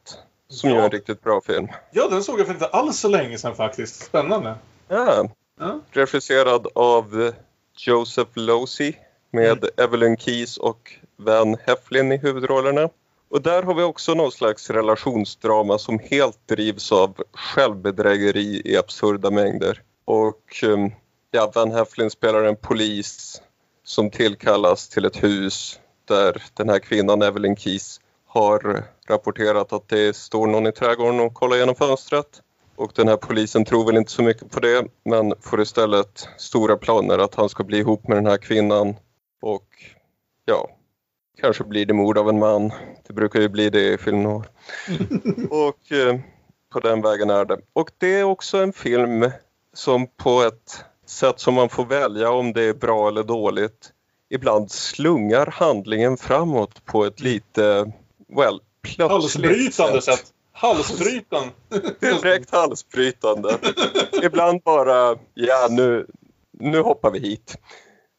Som 0.47 0.69
ju 0.69 0.75
är 0.75 0.83
en 0.83 0.89
riktigt 0.89 1.23
bra 1.23 1.41
film. 1.41 1.67
Ja, 1.91 2.07
den 2.09 2.23
såg 2.23 2.39
jag 2.39 2.45
för 2.45 2.53
inte 2.53 2.67
alls 2.67 2.99
så 2.99 3.07
länge 3.07 3.37
sedan 3.37 3.55
faktiskt. 3.55 4.05
Spännande. 4.05 4.55
Ja. 4.87 5.29
Ja. 5.59 5.79
Regisserad 5.91 6.67
av 6.75 7.31
Joseph 7.77 8.31
Losey 8.33 8.93
med 9.31 9.65
Evelyn 9.77 10.17
Keyes 10.17 10.57
och 10.57 10.93
Van 11.17 11.57
Heflin 11.65 12.11
i 12.11 12.17
huvudrollerna. 12.17 12.89
Och 13.29 13.41
där 13.41 13.63
har 13.63 13.73
vi 13.73 13.83
också 13.83 14.13
någon 14.13 14.31
slags 14.31 14.69
relationsdrama 14.69 15.77
som 15.77 15.99
helt 15.99 16.47
drivs 16.47 16.91
av 16.91 17.23
självbedrägeri 17.33 18.61
i 18.65 18.77
absurda 18.77 19.31
mängder. 19.31 19.81
Och 20.05 20.63
ehm, 20.63 20.91
ja, 21.31 21.51
Van 21.55 21.71
Heflin 21.71 22.09
spelar 22.09 22.43
en 22.43 22.55
polis 22.55 23.41
som 23.83 24.09
tillkallas 24.09 24.89
till 24.89 25.05
ett 25.05 25.23
hus 25.23 25.79
där 26.07 26.43
den 26.53 26.69
här 26.69 26.79
kvinnan 26.79 27.21
Evelyn 27.21 27.55
Keys, 27.55 27.99
har 28.25 28.83
rapporterat 29.07 29.73
att 29.73 29.89
det 29.89 30.15
står 30.15 30.47
någon 30.47 30.67
i 30.67 30.71
trädgården 30.71 31.19
och 31.19 31.33
kollar 31.33 31.57
genom 31.57 31.75
fönstret. 31.75 32.41
Och 32.75 32.91
den 32.95 33.07
här 33.07 33.17
polisen 33.17 33.65
tror 33.65 33.85
väl 33.85 33.97
inte 33.97 34.11
så 34.11 34.23
mycket 34.23 34.51
på 34.51 34.59
det 34.59 34.87
men 35.03 35.33
får 35.41 35.61
istället 35.61 36.29
stora 36.37 36.77
planer 36.77 37.17
att 37.17 37.35
han 37.35 37.49
ska 37.49 37.63
bli 37.63 37.77
ihop 37.77 38.07
med 38.07 38.17
den 38.17 38.25
här 38.25 38.37
kvinnan. 38.37 38.95
Och 39.41 39.67
ja, 40.45 40.69
kanske 41.41 41.63
blir 41.63 41.85
det 41.85 41.93
mord 41.93 42.17
av 42.17 42.29
en 42.29 42.39
man. 42.39 42.71
Det 43.07 43.13
brukar 43.13 43.39
ju 43.41 43.49
bli 43.49 43.69
det 43.69 43.93
i 43.93 43.97
film 43.97 44.23
noir. 44.23 44.45
Och 45.49 45.91
eh, 45.91 46.19
på 46.73 46.79
den 46.79 47.01
vägen 47.01 47.29
är 47.29 47.45
det. 47.45 47.59
Och 47.73 47.91
det 47.97 48.19
är 48.19 48.23
också 48.23 48.57
en 48.57 48.73
film 48.73 49.31
som 49.73 50.07
på 50.07 50.41
ett 50.41 50.85
sätt 51.05 51.39
som 51.39 51.53
man 51.53 51.69
får 51.69 51.85
välja 51.85 52.31
om 52.31 52.53
det 52.53 52.63
är 52.63 52.73
bra 52.73 53.07
eller 53.07 53.23
dåligt 53.23 53.91
ibland 54.29 54.71
slungar 54.71 55.45
handlingen 55.45 56.17
framåt 56.17 56.85
på 56.85 57.05
ett 57.05 57.19
lite, 57.19 57.91
well, 58.27 58.59
plötsligt 58.81 59.11
Halsbrytande 59.11 60.01
sätt. 60.01 60.25
Halsbrytande. 60.51 61.53
Direkt 61.99 62.51
halsbrytande. 62.51 63.57
Ibland 64.23 64.61
bara, 64.63 65.17
ja 65.33 65.67
nu, 65.69 66.07
nu 66.51 66.81
hoppar 66.81 67.11
vi 67.11 67.19
hit. 67.19 67.57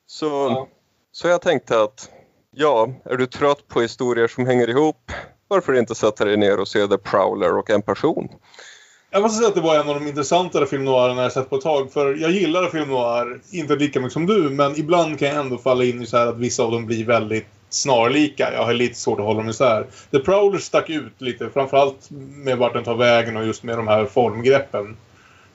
Så, 0.06 0.68
så 1.12 1.28
jag 1.28 1.42
tänkte 1.42 1.82
att, 1.82 2.10
ja, 2.58 2.88
är 3.04 3.16
du 3.16 3.26
trött 3.26 3.68
på 3.68 3.80
historier 3.80 4.28
som 4.28 4.46
hänger 4.46 4.70
ihop, 4.70 5.12
varför 5.48 5.74
inte 5.74 5.94
sätta 5.94 6.24
dig 6.24 6.36
ner 6.36 6.60
och 6.60 6.68
se 6.68 6.86
The 6.86 6.98
Prowler 6.98 7.58
och 7.58 7.70
en 7.70 7.82
person? 7.82 8.28
Jag 9.10 9.22
måste 9.22 9.38
säga 9.38 9.48
att 9.48 9.54
det 9.54 9.60
var 9.60 9.80
en 9.80 9.88
av 9.88 9.94
de 9.94 10.06
intressantare 10.06 10.66
film 10.66 10.84
noirerna 10.84 11.22
jag 11.22 11.32
sett 11.32 11.50
på 11.50 11.56
ett 11.56 11.62
tag. 11.62 11.92
För 11.92 12.14
jag 12.14 12.30
gillar 12.30 12.68
film 12.68 12.88
noir, 12.88 13.40
inte 13.50 13.76
lika 13.76 14.00
mycket 14.00 14.12
som 14.12 14.26
du, 14.26 14.50
men 14.50 14.76
ibland 14.76 15.18
kan 15.18 15.28
jag 15.28 15.36
ändå 15.36 15.58
falla 15.58 15.84
in 15.84 16.02
i 16.02 16.06
så 16.06 16.16
här 16.16 16.26
att 16.26 16.38
vissa 16.38 16.62
av 16.62 16.70
dem 16.70 16.86
blir 16.86 17.04
väldigt 17.04 17.46
snarlika. 17.68 18.52
Jag 18.52 18.64
har 18.64 18.74
lite 18.74 18.94
svårt 18.94 19.18
att 19.18 19.24
hålla 19.24 19.40
dem 19.40 19.48
isär. 19.48 19.86
The 20.10 20.18
Prowler 20.18 20.58
stack 20.58 20.90
ut 20.90 21.20
lite, 21.20 21.50
framförallt 21.50 22.10
med 22.10 22.58
vart 22.58 22.72
den 22.72 22.84
tar 22.84 22.96
vägen 22.96 23.36
och 23.36 23.46
just 23.46 23.62
med 23.62 23.78
de 23.78 23.88
här 23.88 24.04
formgreppen. 24.04 24.96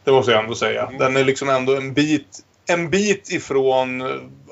Det 0.03 0.11
måste 0.11 0.31
jag 0.31 0.43
ändå 0.43 0.55
säga. 0.55 0.91
Den 0.99 1.17
är 1.17 1.23
liksom 1.23 1.49
ändå 1.49 1.75
en 1.75 1.93
bit, 1.93 2.39
en 2.67 2.89
bit 2.89 3.31
ifrån 3.31 4.03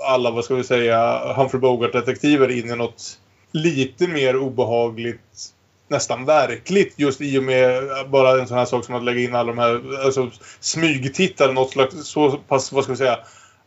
alla, 0.01 0.31
vad 0.31 0.45
ska 0.45 0.55
vi 0.55 0.63
säga, 0.63 1.33
Humphrey 1.33 1.61
Bogart-detektiver 1.61 2.51
in 2.51 2.69
i 2.69 2.75
något 2.75 3.19
lite 3.51 4.07
mer 4.07 4.35
obehagligt 4.37 5.53
nästan 5.87 6.25
verkligt 6.25 6.93
just 6.97 7.21
i 7.21 7.39
och 7.39 7.43
med 7.43 7.83
bara 8.09 8.41
en 8.41 8.47
sån 8.47 8.57
här 8.57 8.65
sak 8.65 8.85
som 8.85 8.95
att 8.95 9.03
lägga 9.03 9.19
in 9.19 9.35
alla 9.35 9.47
de 9.51 9.57
här 9.57 10.03
alltså, 10.05 10.31
smygtittar 10.59 11.53
något 11.53 11.71
slags 11.71 12.07
så 12.07 12.31
pass, 12.31 12.71
vad 12.71 12.83
ska 12.83 12.93
vi 12.93 12.97
säga, 12.97 13.19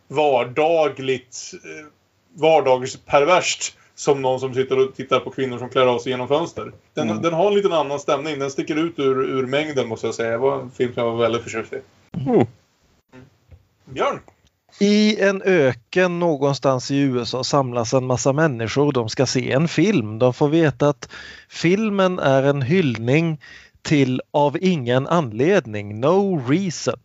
vardagligt 0.08 1.50
eh, 1.54 1.86
vardagsperverst 2.40 3.76
som 3.94 4.22
någon 4.22 4.40
som 4.40 4.54
sitter 4.54 4.78
och 4.78 4.94
tittar 4.96 5.20
på 5.20 5.30
kvinnor 5.30 5.58
som 5.58 5.68
klär 5.68 5.86
av 5.86 5.98
sig 5.98 6.12
genom 6.12 6.28
fönster. 6.28 6.72
Den, 6.94 7.10
Mm. 7.10 7.22
den 7.22 7.32
har 7.32 7.46
en 7.48 7.54
liten 7.54 7.72
annan 7.72 8.00
stämning. 8.00 8.38
Den 8.38 8.50
sticker 8.50 8.76
ut 8.76 8.98
ur, 8.98 9.22
ur 9.24 9.46
mängden 9.46 9.88
måste 9.88 10.06
jag 10.06 10.14
säga. 10.14 10.30
Det 10.30 10.38
var 10.38 10.60
en 10.60 10.70
film 10.70 10.94
som 10.94 11.04
jag 11.04 11.12
var 11.12 11.18
väldigt 11.18 11.42
förtjust 11.42 11.72
i. 11.72 11.80
Mm. 12.16 12.46
Björn? 13.84 14.20
I 14.80 15.20
en 15.20 15.42
öken 15.42 16.18
någonstans 16.18 16.90
i 16.90 16.98
USA 16.98 17.44
samlas 17.44 17.94
en 17.94 18.06
massa 18.06 18.32
människor. 18.32 18.92
De 18.92 19.08
ska 19.08 19.26
se 19.26 19.52
en 19.52 19.68
film. 19.68 20.18
De 20.18 20.34
får 20.34 20.48
veta 20.48 20.88
att 20.88 21.08
filmen 21.48 22.18
är 22.18 22.42
en 22.42 22.62
hyllning 22.62 23.40
till 23.82 24.20
Av 24.30 24.58
ingen 24.60 25.06
anledning, 25.06 26.00
No 26.00 26.44
reason. 26.48 27.00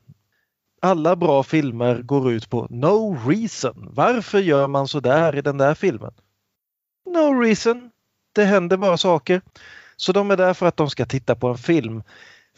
Alla 0.82 1.16
bra 1.16 1.44
filmer 1.44 2.02
går 2.02 2.32
ut 2.32 2.50
på 2.50 2.68
no 2.70 3.18
reason. 3.30 3.90
Varför 3.92 4.40
gör 4.40 4.68
man 4.68 4.88
så 4.88 5.00
där 5.00 5.36
i 5.36 5.42
den 5.42 5.58
där 5.58 5.74
filmen? 5.74 6.14
No 7.06 7.42
reason. 7.42 7.92
Det 8.34 8.44
händer 8.44 8.78
bara 8.78 8.98
saker. 8.98 9.42
Så 9.96 10.12
de 10.12 10.32
är 10.32 10.38
där 10.38 10.54
för 10.54 10.66
att 10.66 10.78
de 10.78 10.90
ska 10.90 11.06
titta 11.06 11.36
på 11.36 11.48
en 11.48 11.58
film. 11.58 12.04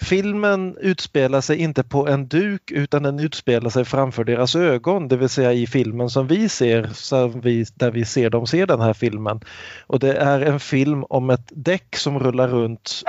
Filmen 0.02 0.78
utspelar 0.78 1.42
sig 1.42 1.58
inte 1.58 1.84
på 1.84 2.08
en 2.08 2.28
duk 2.28 2.72
utan 2.72 3.04
den 3.04 3.20
utspelar 3.20 3.70
sig 3.70 3.86
framför 3.86 4.24
deras 4.24 4.56
ögon, 4.56 5.08
det 5.08 5.18
vill 5.18 5.30
säga 5.30 5.54
i 5.54 5.68
filmen 5.68 6.10
som 6.10 6.28
vi 6.28 6.50
ser, 6.50 6.90
som 6.94 7.42
vi, 7.42 7.66
där 7.76 7.92
vi 7.92 8.06
ser 8.06 8.30
dem 8.30 8.48
se 8.48 8.66
den 8.66 8.82
här 8.82 8.94
filmen. 8.94 9.40
Och 9.88 10.00
det 10.00 10.14
är 10.14 10.42
en 10.42 10.60
film 10.60 11.04
om 11.04 11.30
ett 11.30 11.50
däck 11.52 11.96
som 11.96 12.20
rullar 12.20 12.48
runt 12.48 13.04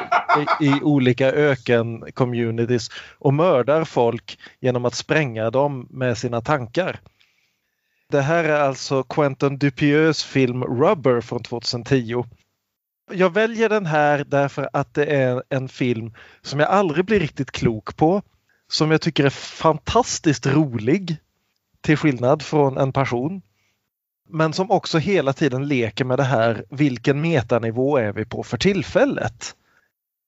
i, 0.60 0.66
i 0.66 0.80
olika 0.82 1.32
öken-communities 1.32 2.90
och 3.18 3.34
mördar 3.34 3.84
folk 3.84 4.38
genom 4.60 4.84
att 4.84 4.94
spränga 4.94 5.50
dem 5.50 5.86
med 5.90 6.18
sina 6.18 6.40
tankar. 6.40 7.00
Det 8.10 8.20
här 8.20 8.44
är 8.44 8.60
alltså 8.60 9.02
Quentin 9.02 9.58
Dupieus 9.58 10.24
film 10.24 10.64
Rubber 10.64 11.20
från 11.20 11.42
2010 11.42 12.24
jag 13.12 13.34
väljer 13.34 13.68
den 13.68 13.86
här 13.86 14.24
därför 14.28 14.68
att 14.72 14.94
det 14.94 15.04
är 15.04 15.42
en 15.48 15.68
film 15.68 16.14
som 16.42 16.60
jag 16.60 16.68
aldrig 16.68 17.04
blir 17.04 17.20
riktigt 17.20 17.50
klok 17.50 17.96
på. 17.96 18.22
Som 18.68 18.90
jag 18.90 19.00
tycker 19.00 19.24
är 19.24 19.30
fantastiskt 19.30 20.46
rolig. 20.46 21.16
Till 21.80 21.96
skillnad 21.96 22.42
från 22.42 22.78
en 22.78 22.92
person. 22.92 23.42
Men 24.28 24.52
som 24.52 24.70
också 24.70 24.98
hela 24.98 25.32
tiden 25.32 25.68
leker 25.68 26.04
med 26.04 26.18
det 26.18 26.24
här, 26.24 26.64
vilken 26.70 27.20
metanivå 27.20 27.96
är 27.96 28.12
vi 28.12 28.24
på 28.24 28.42
för 28.42 28.58
tillfället? 28.58 29.54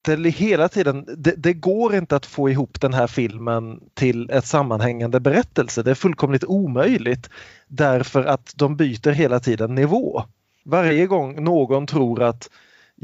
Det, 0.05 0.31
hela 0.31 0.69
tiden, 0.69 1.05
det, 1.17 1.35
det, 1.37 1.53
går 1.53 1.95
inte 1.95 2.17
att 2.17 2.27
få 2.27 2.51
ihop 2.51 2.81
den 2.81 2.95
här 2.95 3.07
filmen 3.07 3.81
till 3.95 4.31
ett 4.31 4.47
sammanhängande 4.47 5.21
berättelse. 5.21 5.83
Det 5.83 5.91
är 5.91 5.95
fullkomligt 5.95 6.45
omöjligt 6.45 7.31
därför 7.69 8.25
att 8.25 8.53
de 8.57 8.77
byter 8.77 9.11
hela 9.11 9.41
tiden 9.41 9.75
nivå. 9.75 10.25
Varje 10.65 11.07
gång 11.07 11.45
någon 11.45 11.87
tror 11.87 12.23
att 12.23 12.51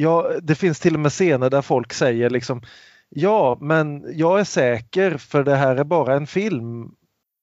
Ja, 0.01 0.33
det 0.43 0.55
finns 0.55 0.81
till 0.81 0.95
och 0.95 1.01
med 1.01 1.13
scener 1.13 1.51
där 1.51 1.63
folk 1.63 1.93
säger 1.93 2.31
liksom 2.31 2.63
Ja, 3.09 3.59
men 3.61 4.05
jag 4.19 4.41
är 4.41 4.45
säker 4.45 5.17
för 5.17 5.45
det 5.45 5.57
här 5.57 5.77
är 5.77 5.85
bara 5.85 6.17
en 6.17 6.27
film. 6.27 6.95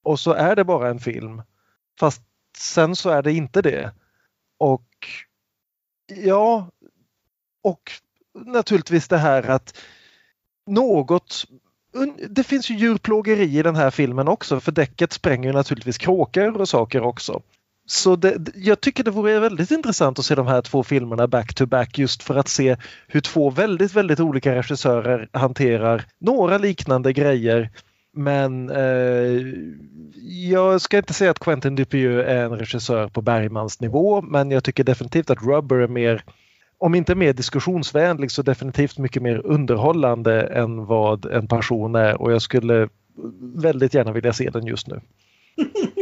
Och 0.03 0.19
så 0.19 0.33
är 0.33 0.55
det 0.55 0.63
bara 0.63 0.89
en 0.89 0.99
film. 0.99 1.41
Fast 1.99 2.21
sen 2.57 2.95
så 2.95 3.09
är 3.09 3.21
det 3.21 3.33
inte 3.33 3.61
det. 3.61 3.91
Och 4.57 4.87
ja, 6.07 6.69
och 7.63 7.91
naturligtvis 8.33 9.07
det 9.07 9.17
här 9.17 9.49
att 9.49 9.77
något 10.67 11.45
det 12.29 12.43
finns 12.43 12.69
ju 12.69 12.75
djurplågeri 12.75 13.59
i 13.59 13.63
den 13.63 13.75
här 13.75 13.91
filmen 13.91 14.27
också 14.27 14.59
för 14.59 14.71
däcket 14.71 15.13
spränger 15.13 15.53
naturligtvis 15.53 15.97
kråkor 15.97 16.61
och 16.61 16.69
saker 16.69 17.01
också. 17.01 17.41
Så 17.87 18.15
det, 18.15 18.51
jag 18.55 18.81
tycker 18.81 19.03
det 19.03 19.11
vore 19.11 19.39
väldigt 19.39 19.71
intressant 19.71 20.19
att 20.19 20.25
se 20.25 20.35
de 20.35 20.47
här 20.47 20.61
två 20.61 20.83
filmerna 20.83 21.27
back 21.27 21.53
to 21.53 21.65
back 21.65 21.97
just 21.97 22.23
för 22.23 22.35
att 22.35 22.47
se 22.47 22.77
hur 23.07 23.21
två 23.21 23.49
väldigt, 23.49 23.93
väldigt 23.93 24.19
olika 24.19 24.55
regissörer 24.55 25.29
hanterar 25.31 26.05
några 26.19 26.57
liknande 26.57 27.13
grejer. 27.13 27.69
Men 28.13 28.69
eh, 28.69 29.41
jag 30.51 30.81
ska 30.81 30.97
inte 30.97 31.13
säga 31.13 31.31
att 31.31 31.39
Quentin 31.39 31.75
Dupieux 31.75 32.27
är 32.27 32.45
en 32.45 32.59
regissör 32.59 33.07
på 33.07 33.21
Bergmans 33.21 33.81
nivå 33.81 34.21
men 34.21 34.51
jag 34.51 34.63
tycker 34.63 34.83
definitivt 34.83 35.29
att 35.29 35.43
Rubber 35.43 35.75
är 35.75 35.87
mer, 35.87 36.23
om 36.77 36.95
inte 36.95 37.15
mer 37.15 37.33
diskussionsvänlig 37.33 38.31
så 38.31 38.41
definitivt 38.41 38.97
mycket 38.97 39.21
mer 39.21 39.41
underhållande 39.45 40.41
än 40.41 40.85
vad 40.85 41.25
en 41.25 41.47
person 41.47 41.95
är 41.95 42.21
och 42.21 42.31
jag 42.31 42.41
skulle 42.41 42.89
väldigt 43.55 43.93
gärna 43.93 44.11
vilja 44.11 44.33
se 44.33 44.49
den 44.49 44.65
just 44.65 44.87
nu. 44.87 45.01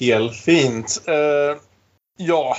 Helt 0.00 0.36
fint. 0.36 1.02
Uh, 1.08 1.58
ja, 2.16 2.56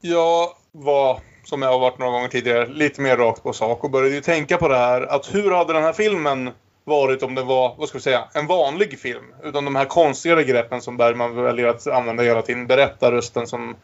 jag 0.00 0.48
var, 0.72 1.20
som 1.44 1.62
jag 1.62 1.72
har 1.72 1.78
varit 1.78 1.98
några 1.98 2.12
gånger 2.12 2.28
tidigare, 2.28 2.66
lite 2.66 3.00
mer 3.00 3.16
rakt 3.16 3.42
på 3.42 3.52
sak 3.52 3.84
och 3.84 3.90
började 3.90 4.14
ju 4.14 4.20
tänka 4.20 4.56
på 4.56 4.68
det 4.68 4.78
här 4.78 5.02
att 5.02 5.34
hur 5.34 5.50
hade 5.50 5.72
den 5.72 5.82
här 5.82 5.92
filmen 5.92 6.50
varit 6.84 7.22
om 7.22 7.34
det 7.34 7.42
var, 7.42 7.74
vad 7.78 7.88
ska 7.88 7.98
vi 7.98 8.02
säga, 8.02 8.24
en 8.34 8.46
vanlig 8.46 8.98
film? 8.98 9.24
Utan 9.42 9.64
de 9.64 9.76
här 9.76 9.84
konstigare 9.84 10.44
greppen 10.44 10.80
som 10.80 10.96
Bergman 10.96 11.42
väljer 11.42 11.66
att 11.66 11.86
använda 11.86 12.22
hela 12.22 12.42
tiden. 12.42 12.66
Berättarrösten 12.66 13.46
som 13.46 13.76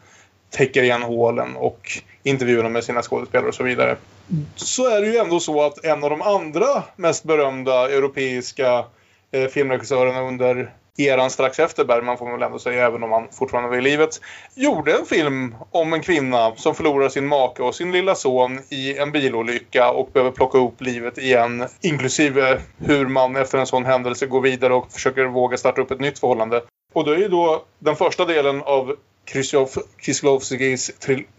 täcker 0.49 0.83
igen 0.83 1.03
hålen 1.03 1.55
och 1.55 1.91
intervjuerna 2.23 2.69
med 2.69 2.83
sina 2.83 3.01
skådespelare 3.01 3.47
och 3.47 3.55
så 3.55 3.63
vidare. 3.63 3.97
Så 4.55 4.89
är 4.89 5.01
det 5.01 5.07
ju 5.07 5.17
ändå 5.17 5.39
så 5.39 5.65
att 5.65 5.85
en 5.85 6.03
av 6.03 6.09
de 6.09 6.21
andra 6.21 6.83
mest 6.95 7.23
berömda 7.23 7.89
europeiska 7.89 8.85
eh, 9.31 9.47
filmregissörerna 9.47 10.21
under 10.21 10.73
eran 10.97 11.29
strax 11.29 11.59
efter 11.59 11.85
Bergman 11.85 12.17
får 12.17 12.25
man 12.25 12.33
väl 12.33 12.43
ändå 12.43 12.59
säga, 12.59 12.85
även 12.85 13.03
om 13.03 13.11
han 13.11 13.27
fortfarande 13.31 13.69
var 13.69 13.77
i 13.77 13.81
livet, 13.81 14.21
gjorde 14.55 14.93
en 14.93 15.05
film 15.05 15.55
om 15.71 15.93
en 15.93 16.01
kvinna 16.01 16.55
som 16.55 16.75
förlorar 16.75 17.09
sin 17.09 17.27
make 17.27 17.63
och 17.63 17.75
sin 17.75 17.91
lilla 17.91 18.15
son 18.15 18.59
i 18.69 18.97
en 18.97 19.11
bilolycka 19.11 19.91
och 19.91 20.09
behöver 20.13 20.31
plocka 20.31 20.57
upp 20.57 20.81
livet 20.81 21.17
igen. 21.17 21.65
Inklusive 21.81 22.61
hur 22.77 23.07
man 23.07 23.35
efter 23.35 23.57
en 23.57 23.67
sån 23.67 23.85
händelse 23.85 24.25
går 24.25 24.41
vidare 24.41 24.73
och 24.73 24.91
försöker 24.91 25.25
våga 25.25 25.57
starta 25.57 25.81
upp 25.81 25.91
ett 25.91 25.99
nytt 25.99 26.19
förhållande. 26.19 26.61
Och 26.93 27.05
då 27.05 27.11
är 27.11 27.17
ju 27.17 27.27
då 27.27 27.63
den 27.79 27.95
första 27.95 28.25
delen 28.25 28.61
av 28.61 28.95
Kieslowskis 30.01 30.91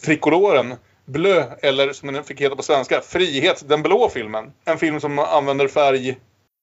Trikoloren 0.05 0.75
Blö, 1.05 1.45
eller 1.63 1.93
som 1.93 2.13
den 2.13 2.25
fick 2.25 2.41
heta 2.41 2.57
på 2.57 2.63
svenska, 2.63 3.01
Frihet, 3.01 3.69
den 3.69 3.83
blå 3.83 4.09
filmen. 4.09 4.53
En 4.65 4.79
film 4.79 5.01
som 5.01 5.19
använder 5.19 5.69
färg 5.69 6.17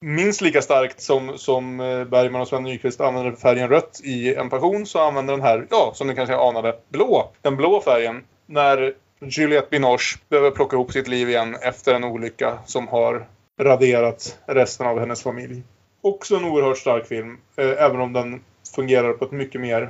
minst 0.04 0.42
lika 0.42 0.62
starkt 0.62 1.02
som, 1.02 1.38
som 1.38 1.80
eh, 1.80 2.04
Bergman 2.04 2.42
och 2.42 2.48
Sven 2.48 2.64
Nykvist 2.64 3.02
använder 3.02 3.32
färgen 3.32 3.70
rött 3.70 4.02
i 4.04 4.36
En 4.36 4.50
passion 4.50 4.86
så 4.86 5.00
använder 5.00 5.34
den 5.34 5.42
här, 5.42 5.68
ja, 5.70 5.92
som 5.96 6.08
ni 6.08 6.16
kanske 6.16 6.36
anade, 6.36 6.76
blå. 6.90 7.32
Den 7.42 7.56
blå 7.56 7.82
färgen. 7.82 8.24
När 8.46 8.94
Juliette 9.22 9.68
Binoche 9.72 10.18
behöver 10.30 10.52
plocka 10.52 10.76
ihop 10.76 10.92
sitt 10.92 11.08
liv 11.08 11.30
igen 11.30 11.56
efter 11.62 11.94
en 11.94 12.04
olycka 12.04 12.58
som 12.66 12.88
har 12.88 13.26
raderat 13.60 14.40
resten 14.46 14.88
av 14.88 15.00
hennes 15.00 15.24
familj. 15.24 15.64
Också 16.02 16.36
en 16.36 16.46
oerhört 16.46 16.78
stark 16.78 17.08
film, 17.08 17.38
eh, 17.56 17.84
även 17.84 18.02
om 18.02 18.14
den 18.14 18.42
fungerar 18.76 19.14
på 19.14 19.26
ett 19.26 19.32
mycket 19.32 19.62
mer 19.62 19.90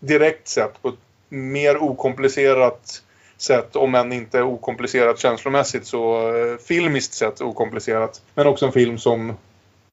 direkt 0.00 0.48
sätt. 0.48 0.82
På 0.82 0.88
ett 0.88 0.98
mer 1.28 1.82
okomplicerat 1.82 3.02
sätt, 3.38 3.76
om 3.76 3.94
än 3.94 4.12
inte 4.12 4.42
okomplicerat 4.42 5.18
känslomässigt 5.18 5.86
så 5.86 6.34
eh, 6.36 6.56
filmiskt 6.56 7.14
sett 7.14 7.40
okomplicerat. 7.40 8.22
Men 8.34 8.46
också 8.46 8.66
en 8.66 8.72
film 8.72 8.98
som 8.98 9.34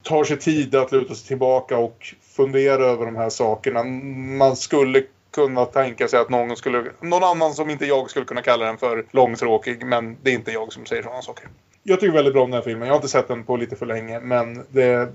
tar 0.04 0.24
sig 0.24 0.40
tid 0.40 0.76
att 0.76 0.92
luta 0.92 1.16
sig 1.16 1.28
tillbaka 1.28 1.78
och 1.78 2.16
fundera 2.36 2.86
över 2.86 3.06
de 3.06 3.16
här 3.16 3.30
sakerna. 3.30 3.84
Man 4.38 4.56
skulle 4.56 5.04
kunna 5.32 5.66
tänka 5.66 6.08
sig 6.08 6.20
att 6.20 6.30
någon, 6.30 6.56
skulle, 6.56 6.84
någon 7.02 7.24
annan 7.24 7.54
som 7.54 7.70
inte 7.70 7.86
jag 7.86 8.10
skulle 8.10 8.26
kunna 8.26 8.42
kalla 8.42 8.66
den 8.66 8.78
för 8.78 9.06
långtråkig, 9.12 9.86
men 9.86 10.18
det 10.22 10.30
är 10.30 10.34
inte 10.34 10.52
jag 10.52 10.74
som 10.74 10.86
säger 10.86 11.04
sådana 11.04 11.22
saker. 11.22 11.48
Jag 11.84 12.00
tycker 12.00 12.14
väldigt 12.14 12.34
bra 12.34 12.44
om 12.44 12.52
den 12.52 12.58
här 12.58 12.66
filmen. 12.66 12.88
Jag 12.88 12.94
har 12.94 12.98
inte 12.98 13.08
sett 13.08 13.28
den 13.28 13.44
på 13.44 13.58
lite 13.58 13.76
för 13.76 13.86
länge, 13.86 14.20
men 14.20 14.66
det, 14.70 15.14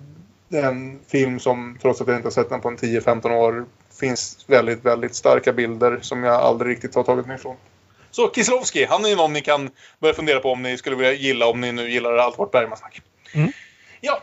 det 0.48 0.58
är 0.58 0.68
en 0.68 0.98
film 1.06 1.38
som, 1.38 1.78
trots 1.82 2.00
att 2.00 2.08
jag 2.08 2.16
inte 2.16 2.26
har 2.26 2.30
sett 2.30 2.48
den 2.48 2.60
på 2.60 2.68
en 2.68 2.76
10-15 2.76 3.30
år, 3.32 3.64
finns 4.00 4.44
väldigt, 4.46 4.84
väldigt 4.84 5.14
starka 5.14 5.52
bilder 5.52 5.98
som 6.02 6.24
jag 6.24 6.34
aldrig 6.34 6.72
riktigt 6.72 6.94
har 6.94 7.02
tagit 7.02 7.26
mig 7.26 7.36
ifrån. 7.36 7.56
Så 8.10 8.30
Kieslowski, 8.30 8.84
han 8.84 9.04
är 9.04 9.16
någon 9.16 9.32
ni 9.32 9.40
kan 9.40 9.70
börja 10.00 10.14
fundera 10.14 10.40
på 10.40 10.52
om 10.52 10.62
ni 10.62 10.78
skulle 10.78 10.96
vilja 10.96 11.12
gilla, 11.12 11.46
om 11.46 11.60
ni 11.60 11.72
nu 11.72 11.90
gillar 11.90 12.16
allt 12.16 12.38
vårt 12.38 12.52
Bergman-snack. 12.52 13.02
Mm. 13.34 13.52
Ja. 14.00 14.22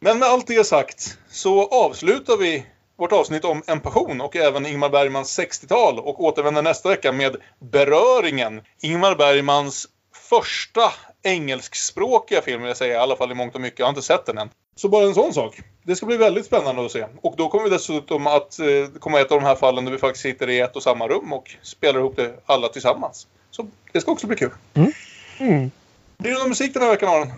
Men 0.00 0.18
med 0.18 0.28
allt 0.28 0.46
det 0.46 0.66
sagt 0.66 1.18
så 1.30 1.68
avslutar 1.68 2.36
vi 2.36 2.66
vårt 2.98 3.12
avsnitt 3.12 3.44
om 3.44 3.62
En 3.66 3.80
passion 3.80 4.20
och 4.20 4.36
även 4.36 4.66
Ingmar 4.66 4.88
Bergmans 4.88 5.38
60-tal 5.38 5.98
och 5.98 6.24
återvänder 6.24 6.62
nästa 6.62 6.88
vecka 6.88 7.12
med 7.12 7.36
Beröringen. 7.58 8.62
Ingmar 8.82 9.14
Bergmans 9.14 9.88
första 10.30 10.92
engelskspråkiga 11.22 12.42
film, 12.42 12.60
vill 12.60 12.68
jag 12.68 12.76
säga, 12.76 12.94
i 12.94 12.96
alla 12.96 13.16
fall 13.16 13.32
i 13.32 13.34
mångt 13.34 13.54
och 13.54 13.60
mycket. 13.60 13.78
Jag 13.78 13.86
har 13.86 13.90
inte 13.90 14.02
sett 14.02 14.26
den 14.26 14.38
än. 14.38 14.50
Så 14.76 14.88
bara 14.88 15.04
en 15.04 15.14
sån 15.14 15.34
sak. 15.34 15.60
Det 15.82 15.96
ska 15.96 16.06
bli 16.06 16.16
väldigt 16.16 16.46
spännande 16.46 16.84
att 16.84 16.92
se. 16.92 17.06
Och 17.22 17.34
då 17.36 17.48
kommer 17.48 17.64
vi 17.64 17.70
dessutom 17.70 18.26
att 18.26 18.58
eh, 18.58 18.66
komma 18.98 19.20
ett 19.20 19.32
av 19.32 19.40
de 19.40 19.46
här 19.46 19.56
fallen 19.56 19.84
där 19.84 19.92
vi 19.92 19.98
faktiskt 19.98 20.22
sitter 20.22 20.50
i 20.50 20.60
ett 20.60 20.76
och 20.76 20.82
samma 20.82 21.08
rum 21.08 21.32
och 21.32 21.56
spelar 21.62 22.00
ihop 22.00 22.16
det 22.16 22.34
alla 22.46 22.68
tillsammans. 22.68 23.26
Så 23.50 23.68
det 23.92 24.00
ska 24.00 24.12
också 24.12 24.26
bli 24.26 24.36
kul. 24.36 24.50
Mm. 24.74 24.92
Mm. 25.38 25.70
Blir 26.18 26.32
det 26.32 26.38
någon 26.38 26.48
musik 26.48 26.74
den 26.74 26.82
här 26.82 26.90
veckan, 26.90 27.08
Aron? 27.08 27.32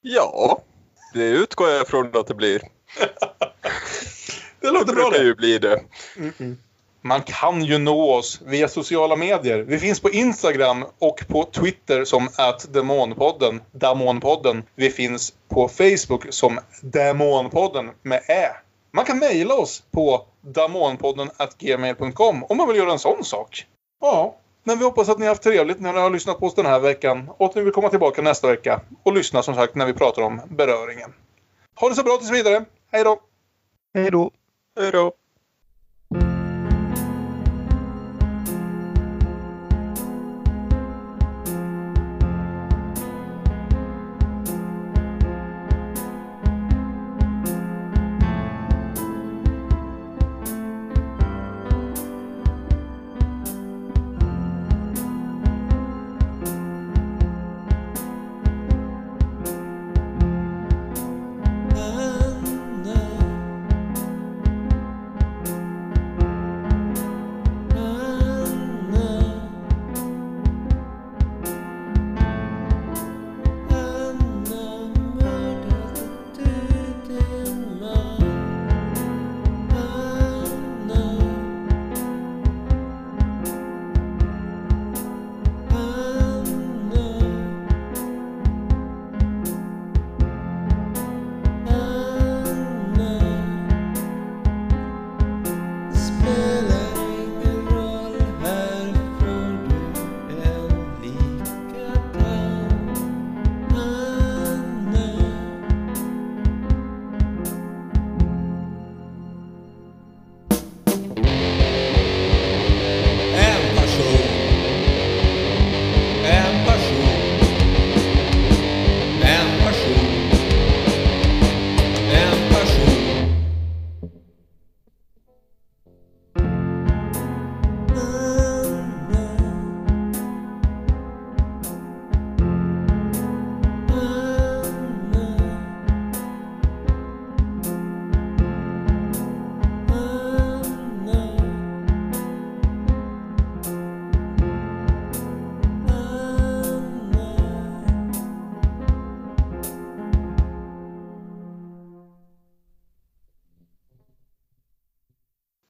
Ja, 0.00 0.62
det 1.14 1.24
utgår 1.24 1.70
jag 1.70 1.82
ifrån 1.82 2.16
att 2.16 2.26
det 2.26 2.34
blir. 2.34 2.60
det 4.60 4.70
låter 4.70 4.86
det 4.86 4.92
bra 4.92 5.10
det. 5.10 5.22
ju 5.22 5.34
bli 5.34 5.58
det. 5.58 5.80
Mm 6.16 6.32
-mm. 6.38 6.56
Man 7.06 7.22
kan 7.22 7.64
ju 7.64 7.78
nå 7.78 8.12
oss 8.12 8.40
via 8.46 8.68
sociala 8.68 9.16
medier. 9.16 9.58
Vi 9.58 9.78
finns 9.78 10.00
på 10.00 10.10
Instagram 10.10 10.84
och 10.98 11.24
på 11.28 11.44
Twitter 11.44 12.04
som 12.04 12.28
Demonpodden, 12.68 13.62
Damonpodden. 13.72 14.62
Vi 14.74 14.90
finns 14.90 15.32
på 15.48 15.68
Facebook 15.68 16.26
som 16.30 16.58
Demonpodden 16.82 17.90
med 18.02 18.20
Ä. 18.28 18.48
Man 18.92 19.04
kan 19.04 19.18
mejla 19.18 19.54
oss 19.54 19.82
på 19.90 20.26
damonpodden 20.40 21.30
gmail.com 21.58 22.44
om 22.44 22.56
man 22.56 22.68
vill 22.68 22.76
göra 22.76 22.92
en 22.92 22.98
sån 22.98 23.24
sak. 23.24 23.66
Ja, 24.00 24.36
men 24.62 24.78
vi 24.78 24.84
hoppas 24.84 25.08
att 25.08 25.18
ni 25.18 25.24
har 25.24 25.30
haft 25.30 25.42
trevligt 25.42 25.80
när 25.80 25.92
ni 25.92 25.98
har 25.98 26.10
lyssnat 26.10 26.40
på 26.40 26.46
oss 26.46 26.54
den 26.54 26.66
här 26.66 26.80
veckan 26.80 27.30
och 27.36 27.46
att 27.46 27.54
ni 27.54 27.62
vill 27.62 27.72
komma 27.72 27.88
tillbaka 27.88 28.22
nästa 28.22 28.48
vecka 28.48 28.80
och 29.02 29.12
lyssna 29.12 29.42
som 29.42 29.54
sagt 29.54 29.74
när 29.74 29.86
vi 29.86 29.92
pratar 29.92 30.22
om 30.22 30.40
beröringen. 30.48 31.14
Ha 31.80 31.88
det 31.88 31.94
så 31.94 32.02
bra 32.02 32.16
tills 32.16 32.30
vidare. 32.30 32.64
Hej 32.92 33.04
då! 33.04 33.20
Hej 33.94 34.10
då! 34.10 34.30
Hej 34.76 34.90
då! 34.92 35.12